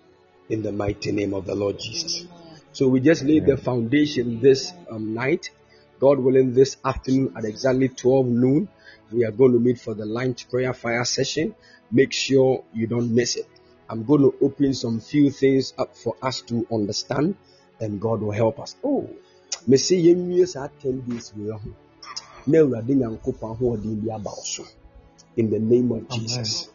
in 0.52 0.62
the 0.62 0.72
mighty 0.72 1.12
name 1.12 1.34
of 1.34 1.46
the 1.46 1.56
Lord 1.56 1.80
Jesus. 1.80 2.26
So 2.74 2.88
we 2.88 3.00
just 3.00 3.24
laid 3.24 3.46
the 3.46 3.58
foundation 3.58 4.42
this 4.42 4.74
um, 4.90 5.14
night 5.14 5.50
God 6.02 6.18
willing, 6.18 6.56
this 6.56 6.78
afternoon 6.84 7.34
at 7.38 7.46
exactly 7.46 7.88
12 7.88 8.26
noon, 8.26 8.68
we 9.12 9.24
are 9.24 9.32
going 9.32 9.52
to 9.52 9.60
meet 9.60 9.80
for 9.80 9.94
the 9.94 10.08
lunch 10.08 10.50
prayer 10.50 10.74
fire 10.74 11.06
session. 11.06 11.54
Make 11.92 12.12
sure 12.12 12.64
you 12.74 12.88
don't 12.88 13.14
miss 13.14 13.36
it. 13.36 13.48
I'm 13.88 14.04
going 14.04 14.22
to 14.22 14.34
open 14.42 14.74
some 14.74 15.00
few 15.00 15.30
things 15.30 15.74
up 15.78 15.96
for 15.96 16.16
us 16.20 16.42
to 16.50 16.66
understand, 16.74 17.36
and 17.80 18.02
God 18.02 18.22
will 18.22 18.32
help 18.32 18.60
us. 18.60 18.76
Oh, 18.84 19.08
me 19.68 19.78
say 19.78 20.02
yɛnwie 20.02 20.48
saa 20.48 20.70
10 20.82 21.02
days 21.02 21.34
wei 21.38 21.52
ho 21.52 21.70
na 22.48 22.58
awurade 22.58 22.96
nyankopɔn 22.98 23.52
ahoɔden 23.54 24.02
bi 24.02 24.10
aba 24.10 24.32
so 24.32 24.64
in 25.38 25.52
the 25.52 25.60
name 25.60 25.92
of 25.92 26.10
jesus 26.10 26.71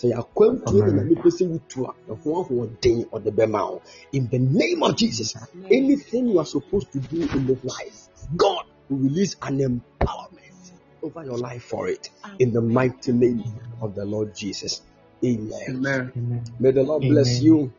sɛ 0.00 0.06
yɛakwantuo 0.12 0.78
na 0.80 0.90
nyame 0.96 1.14
pɛ 1.22 1.28
sɛ 1.36 1.44
wotu 1.50 1.84
a 1.84 1.92
ɛho 2.12 2.28
ahoɔden 2.40 2.98
ɔde 3.14 3.30
bɛma 3.38 3.60
wo. 3.70 3.82
In 4.12 4.28
the 4.28 4.38
name 4.38 4.82
of 4.82 4.96
jesus 4.96 5.34
anything 5.70 6.28
you 6.28 6.38
are 6.38 6.46
supposed 6.46 6.90
to 6.92 7.00
do 7.00 7.28
in 7.36 7.46
this 7.46 7.62
life 7.64 8.08
god 8.36 8.64
will 8.88 8.98
release 8.98 9.36
an 9.42 9.58
empowerment 9.58 10.72
over 11.02 11.24
your 11.24 11.38
life 11.38 11.62
for 11.62 11.88
it. 11.88 12.10
In 12.38 12.52
the 12.52 12.60
mighty 12.60 13.12
name 13.12 13.44
of 13.80 13.94
the 13.94 14.04
lord 14.04 14.34
jesus. 14.34 14.82
Amen, 15.24 16.12
Amen. 16.16 16.44
may 16.58 16.70
the 16.70 16.82
lord 16.82 17.02
bless 17.02 17.42
you 17.42 17.72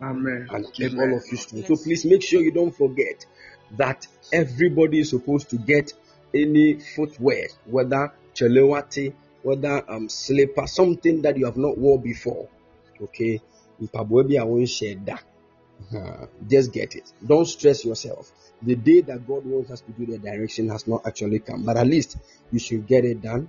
Amen. 0.00 0.48
and 0.50 0.72
keep 0.72 0.92
Amen. 0.92 1.10
all 1.10 1.16
of 1.18 1.24
you 1.30 1.36
strong. 1.36 1.64
So 1.64 1.76
please 1.76 2.04
make 2.04 2.22
sure 2.22 2.40
you 2.40 2.52
don't 2.52 2.74
forget 2.74 3.26
that 3.72 4.06
everybody 4.32 5.00
is 5.00 5.10
supposed 5.10 5.50
to 5.50 5.56
get 5.56 5.92
any 6.34 6.80
footwear, 6.80 7.48
whether 7.66 8.12
chelewati, 8.34 9.12
whether 9.46 9.88
um 9.88 10.08
slipper, 10.08 10.66
something 10.66 11.22
that 11.22 11.36
you 11.36 11.44
have 11.44 11.56
not 11.56 11.78
worn 11.78 12.00
before. 12.02 12.48
Okay, 13.00 13.40
just 16.48 16.72
get 16.72 16.96
it. 16.96 17.12
Don't 17.24 17.46
stress 17.46 17.84
yourself. 17.84 18.32
The 18.62 18.74
day 18.74 19.02
that 19.02 19.24
God 19.24 19.44
wants 19.44 19.70
us 19.70 19.82
to 19.82 19.92
do 19.92 20.06
the 20.06 20.18
direction 20.18 20.68
has 20.70 20.88
not 20.88 21.06
actually 21.06 21.38
come, 21.38 21.62
but 21.64 21.76
at 21.76 21.86
least 21.86 22.16
you 22.50 22.58
should 22.58 22.88
get 22.88 23.04
it 23.04 23.22
done. 23.22 23.48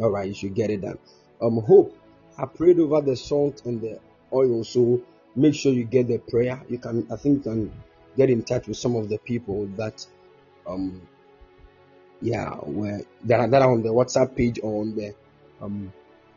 All 0.00 0.10
right, 0.10 0.28
you 0.28 0.34
should 0.34 0.54
get 0.54 0.70
it 0.70 0.80
done. 0.80 0.98
Um, 1.42 1.60
hope 1.60 1.94
I 2.38 2.46
prayed 2.46 2.78
over 2.78 3.02
the 3.02 3.16
salt 3.16 3.62
and 3.66 3.80
the 3.82 4.00
oil, 4.32 4.64
so 4.64 5.02
make 5.34 5.54
sure 5.54 5.72
you 5.72 5.84
get 5.84 6.08
the 6.08 6.18
prayer. 6.18 6.62
You 6.70 6.78
can, 6.78 7.06
I 7.12 7.16
think, 7.16 7.44
you 7.44 7.52
can 7.52 7.72
get 8.16 8.30
in 8.30 8.42
touch 8.42 8.68
with 8.68 8.78
some 8.78 8.96
of 8.96 9.10
the 9.10 9.18
people 9.18 9.66
that, 9.76 10.06
um, 10.66 11.02
yeah, 12.20 12.50
where 12.50 13.02
that 13.24 13.40
are, 13.40 13.48
that 13.48 13.62
on 13.62 13.82
the 13.82 13.90
WhatsApp 13.90 14.36
page 14.36 14.58
or 14.62 14.82
on 14.82 14.94
the 14.94 15.14
um 15.60 15.92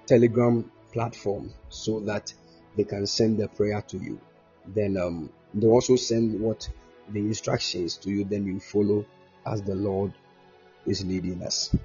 Telegram 0.06 0.70
platform, 0.92 1.54
so 1.70 2.00
that 2.02 2.34
they 2.76 2.84
can 2.84 3.06
send 3.06 3.38
the 3.40 3.48
prayer 3.48 3.82
to 3.88 3.98
you. 3.98 4.20
Then 4.66 4.98
um, 4.98 5.30
they 5.54 5.68
also 5.68 5.96
send 5.96 6.40
what 6.40 6.70
the 7.10 7.20
instructions 7.20 7.98
to 7.98 8.10
you. 8.10 8.24
Then 8.24 8.46
you 8.46 8.60
follow 8.60 9.06
as 9.46 9.62
the 9.62 9.76
Lord 9.76 10.14
is 10.86 11.06
leading 11.06 11.44
us. 11.44 11.76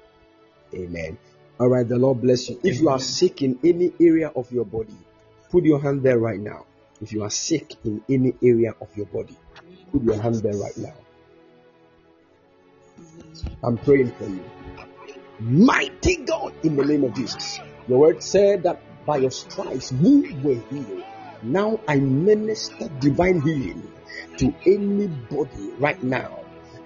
Amen. 0.73 1.17
All 1.59 1.69
right, 1.69 1.87
the 1.87 1.97
Lord 1.97 2.21
bless 2.21 2.49
you. 2.49 2.59
If 2.63 2.81
you 2.81 2.89
are 2.89 2.99
sick 2.99 3.41
in 3.41 3.59
any 3.63 3.93
area 4.01 4.27
of 4.35 4.51
your 4.51 4.65
body, 4.65 4.97
put 5.49 5.63
your 5.63 5.79
hand 5.79 6.03
there 6.03 6.19
right 6.19 6.39
now. 6.39 6.65
If 7.01 7.13
you 7.13 7.23
are 7.23 7.29
sick 7.29 7.75
in 7.85 8.03
any 8.09 8.33
area 8.43 8.73
of 8.81 8.95
your 8.95 9.05
body, 9.05 9.35
put 9.91 10.03
your 10.03 10.21
hand 10.21 10.35
there 10.35 10.57
right 10.57 10.77
now. 10.77 10.93
I'm 13.63 13.77
praying 13.77 14.11
for 14.13 14.27
you. 14.27 14.43
Mighty 15.39 16.17
God, 16.17 16.53
in 16.63 16.75
the 16.75 16.85
name 16.85 17.03
of 17.03 17.13
Jesus. 17.13 17.59
Your 17.87 17.99
word 17.99 18.23
said 18.23 18.63
that 18.63 18.81
by 19.05 19.17
your 19.17 19.31
stripes 19.31 19.91
we 19.91 20.33
were 20.35 20.61
healed. 20.69 21.03
Now 21.43 21.79
I 21.87 21.97
minister 21.97 22.89
divine 22.99 23.41
healing 23.41 23.91
to 24.37 24.53
anybody 24.65 25.71
right 25.77 26.01
now. 26.01 26.39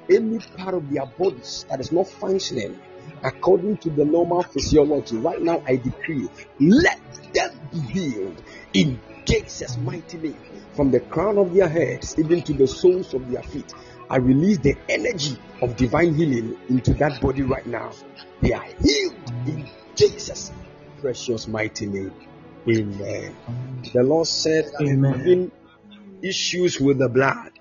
Any 0.09 0.39
part 0.57 0.73
of 0.73 0.89
their 0.91 1.05
bodies 1.05 1.65
that 1.69 1.80
is 1.80 1.91
not 1.91 2.07
functioning 2.07 2.80
according 3.23 3.77
to 3.77 3.89
the 3.89 4.05
normal 4.05 4.43
physiology. 4.43 5.17
Right 5.17 5.41
now 5.41 5.61
I 5.67 5.76
decree, 5.76 6.27
let 6.59 6.99
them 7.34 7.51
be 7.71 7.80
healed 7.80 8.41
in 8.73 8.99
Jesus' 9.26 9.77
mighty 9.77 10.17
name. 10.17 10.39
From 10.73 10.91
the 10.91 10.99
crown 10.99 11.38
of 11.38 11.53
their 11.53 11.69
heads 11.69 12.17
even 12.17 12.41
to 12.43 12.53
the 12.53 12.67
soles 12.67 13.13
of 13.13 13.30
their 13.31 13.43
feet. 13.43 13.73
I 14.10 14.18
release 14.18 14.57
the 14.57 14.76
energy 14.88 15.38
of 15.61 15.76
divine 15.76 16.15
healing 16.15 16.57
into 16.68 16.94
that 16.95 17.22
body 17.22 17.44
right 17.44 17.65
now. 17.65 17.91
They 18.41 18.53
are 18.53 18.65
healed 18.81 19.15
in 19.45 19.69
Jesus' 19.95 20.52
precious 20.99 21.48
mighty 21.48 21.86
name. 21.86 22.14
Amen. 22.68 23.36
The 23.94 24.03
Lord 24.03 24.27
said, 24.27 24.72
Amen. 24.81 25.52
issues 26.23 26.80
with 26.80 26.98
the 26.98 27.07
blood 27.07 27.52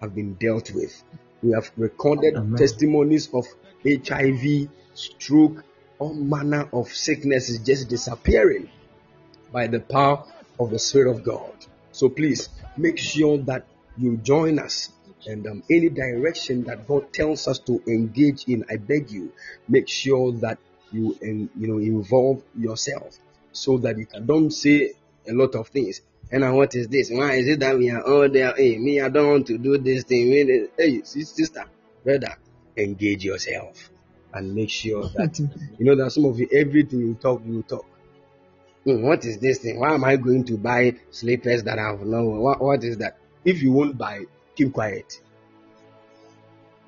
have 0.00 0.14
been 0.14 0.34
dealt 0.34 0.72
with. 0.72 1.02
We 1.42 1.52
have 1.52 1.70
recorded 1.76 2.36
Amen. 2.36 2.56
testimonies 2.56 3.28
of 3.34 3.46
HIV, 3.84 4.68
stroke, 4.94 5.62
all 5.98 6.14
manner 6.14 6.68
of 6.72 6.88
sicknesses 6.88 7.58
just 7.58 7.88
disappearing 7.88 8.70
by 9.52 9.66
the 9.66 9.80
power 9.80 10.24
of 10.58 10.70
the 10.70 10.78
Spirit 10.78 11.10
of 11.10 11.22
God. 11.22 11.52
So 11.92 12.08
please 12.08 12.48
make 12.76 12.98
sure 12.98 13.38
that 13.38 13.66
you 13.96 14.16
join 14.16 14.58
us 14.58 14.90
and 15.26 15.46
um, 15.46 15.62
any 15.70 15.88
direction 15.88 16.64
that 16.64 16.86
God 16.86 17.12
tells 17.12 17.48
us 17.48 17.58
to 17.60 17.82
engage 17.86 18.44
in, 18.44 18.64
I 18.70 18.76
beg 18.76 19.10
you, 19.10 19.32
make 19.68 19.88
sure 19.88 20.32
that 20.32 20.58
you 20.92 21.18
en- 21.22 21.50
you 21.58 21.68
know 21.68 21.78
involve 21.78 22.42
yourself 22.56 23.18
so 23.52 23.78
that 23.78 23.98
you 23.98 24.06
can 24.06 24.26
don't 24.26 24.50
say 24.50 24.92
a 25.28 25.32
lot 25.32 25.54
of 25.54 25.68
things. 25.68 26.00
And 26.30 26.44
uh, 26.44 26.52
what 26.52 26.74
is 26.74 26.88
this? 26.88 27.10
Why 27.10 27.34
is 27.34 27.48
it 27.48 27.60
that 27.60 27.76
we 27.78 27.90
are 27.90 28.02
all 28.02 28.28
there? 28.28 28.54
Hey, 28.54 28.76
me, 28.78 29.00
I 29.00 29.08
don't 29.08 29.28
want 29.28 29.46
to 29.48 29.58
do 29.58 29.78
this 29.78 30.04
thing. 30.04 30.30
Hey, 30.76 31.00
sis- 31.04 31.30
sister, 31.30 31.64
brother, 32.04 32.36
engage 32.76 33.24
yourself 33.24 33.90
and 34.32 34.54
make 34.54 34.70
sure 34.70 35.08
that 35.14 35.38
you 35.38 35.84
know 35.84 35.96
that 35.96 36.10
some 36.12 36.26
of 36.26 36.38
you 36.38 36.48
everything 36.52 37.00
you 37.00 37.14
talk, 37.14 37.42
you 37.46 37.62
talk. 37.62 37.86
Hmm, 38.84 39.02
what 39.02 39.24
is 39.24 39.38
this 39.38 39.58
thing? 39.58 39.80
Why 39.80 39.94
am 39.94 40.04
I 40.04 40.16
going 40.16 40.44
to 40.44 40.56
buy 40.56 40.94
slippers 41.10 41.64
that 41.64 41.78
I 41.78 41.88
have 41.90 42.00
no? 42.02 42.24
What, 42.24 42.60
what 42.60 42.84
is 42.84 42.98
that? 42.98 43.16
If 43.44 43.62
you 43.62 43.72
won't 43.72 43.96
buy, 43.98 44.24
keep 44.58 44.72
quiet. 44.72 45.20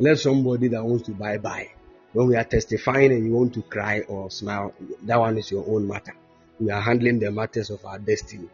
Let 0.01 0.19
somebody 0.19 0.69
that 0.69 0.85
wants 0.85 1.05
to 1.05 1.13
buy 1.13 1.39
buy. 1.39 1.69
When 2.13 2.27
we 2.27 2.37
are 2.37 2.45
testifying 2.45 3.13
and 3.13 3.25
you 3.25 3.33
want 3.33 3.55
to 3.55 3.63
cry 3.63 4.01
or 4.01 4.31
smile, 4.31 4.75
that 5.05 5.21
one 5.21 5.39
is 5.39 5.51
your 5.51 5.65
own 5.69 5.87
matter. 5.87 6.15
We 6.59 6.71
are 6.73 6.81
handling 6.81 7.21
the 7.21 7.31
matters 7.31 7.71
of 7.71 7.85
our 7.85 7.99
destiny. 8.01 8.49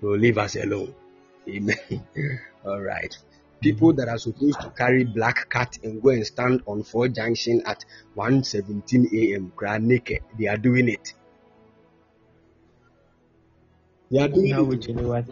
So 0.00 0.08
leave 0.08 0.38
us 0.38 0.56
alone. 0.56 0.92
Amen. 1.48 2.04
All 2.66 2.80
right. 2.80 3.16
People 3.60 3.92
that 3.92 4.08
are 4.08 4.18
supposed 4.18 4.60
to 4.60 4.70
carry 4.70 5.04
black 5.04 5.48
cat 5.50 5.78
and 5.84 6.02
go 6.02 6.10
and 6.10 6.26
stand 6.26 6.62
on 6.66 6.82
4 6.82 7.08
junction 7.08 7.62
at 7.64 7.84
1:17 8.16 9.12
a.m. 9.12 9.52
cry 9.54 9.78
naked. 9.78 10.22
They 10.38 10.48
are 10.48 10.56
doing 10.56 10.88
it. 10.88 11.14
They 14.10 14.18
are 14.20 14.28
doing 14.28 14.48
Now 14.50 14.62
it. 14.62 14.66
which 14.68 14.88
you 14.88 14.94
what? 14.94 15.26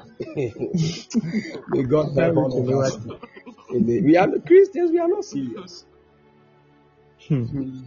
May 1.69 1.83
God 1.85 2.15
Now 2.15 2.25
help 2.35 2.53
you 2.69 2.81
of 2.81 2.99
what? 3.11 3.21
We 3.71 4.17
are 4.17 4.29
Christians. 4.41 4.91
We 4.91 4.99
are 4.99 5.09
not 5.09 5.25
serious. 5.25 5.85
Hmm. 7.29 7.83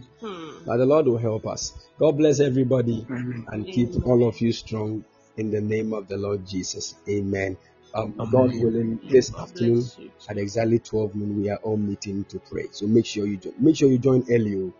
But 0.66 0.76
the 0.76 0.86
Lord 0.86 1.06
will 1.06 1.18
help 1.18 1.46
us. 1.46 1.72
God 1.98 2.12
bless 2.18 2.40
everybody 2.40 3.06
and 3.08 3.66
keep 3.66 3.90
all 4.06 4.26
of 4.28 4.40
you 4.40 4.52
strong 4.52 5.04
in 5.36 5.50
the 5.50 5.60
name 5.60 5.92
of 5.92 6.08
the 6.08 6.16
Lord 6.16 6.46
Jesus. 6.46 6.94
Amen. 7.08 7.56
Um, 7.94 8.14
God 8.30 8.52
willing, 8.54 9.00
this 9.08 9.34
afternoon 9.34 9.84
at 10.28 10.38
exactly 10.38 10.78
12 10.78 11.14
noon, 11.14 11.42
we 11.42 11.50
are 11.50 11.56
all 11.58 11.76
meeting 11.76 12.24
to 12.24 12.38
pray. 12.38 12.66
So 12.72 12.86
make 12.86 13.06
sure 13.06 13.26
you 13.26 13.36
join. 13.38 13.54
Make 13.58 13.76
sure 13.76 13.88
you 13.90 13.98
join 13.98 14.24
early. 14.30 14.54
oh. 14.56 14.72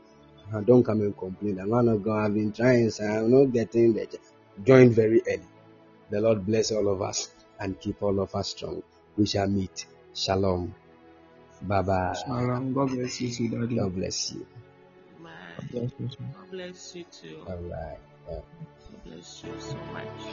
Uh, 0.53 0.61
don't 0.61 0.83
come 0.85 1.01
and 1.01 1.17
complain. 1.17 1.59
I'm 1.61 1.71
not 1.71 2.03
going. 2.03 2.25
I've 2.25 2.35
been 2.35 2.53
trying, 2.53 2.91
so 2.91 3.05
I'm 3.05 3.31
not 3.31 3.53
getting 3.53 3.95
there. 3.95 4.07
Join 4.65 4.91
very 4.91 5.23
early. 5.29 5.47
The 6.11 6.21
Lord 6.21 6.45
bless 6.47 6.73
all 6.73 6.89
of 6.89 7.03
us 7.03 7.31
and 7.59 7.79
keep 7.81 8.03
all 8.03 8.21
of 8.21 8.35
us 8.35 8.49
strong. 8.51 8.83
We 9.17 9.27
shall 9.27 9.49
meet. 9.49 9.87
Shalom. 10.15 10.75
Bye 11.63 11.83
bye. 11.83 12.15
Shalom. 12.27 12.73
God 12.73 12.89
bless 12.91 13.21
you, 13.21 13.31
too, 13.33 13.49
Daddy. 13.49 13.77
God 13.77 13.95
bless 13.95 14.33
you. 14.33 14.47
God 15.57 15.71
bless 15.71 15.93
you, 15.99 16.09
too. 16.09 16.25
God 16.35 16.51
bless 16.51 16.95
you 16.97 17.05
too. 17.05 17.39
All 17.47 17.57
right. 17.57 17.99
Yeah. 18.29 18.35
God 18.35 19.05
bless 19.05 19.45
you 19.45 19.53
so 19.61 19.77
much. 19.93 20.25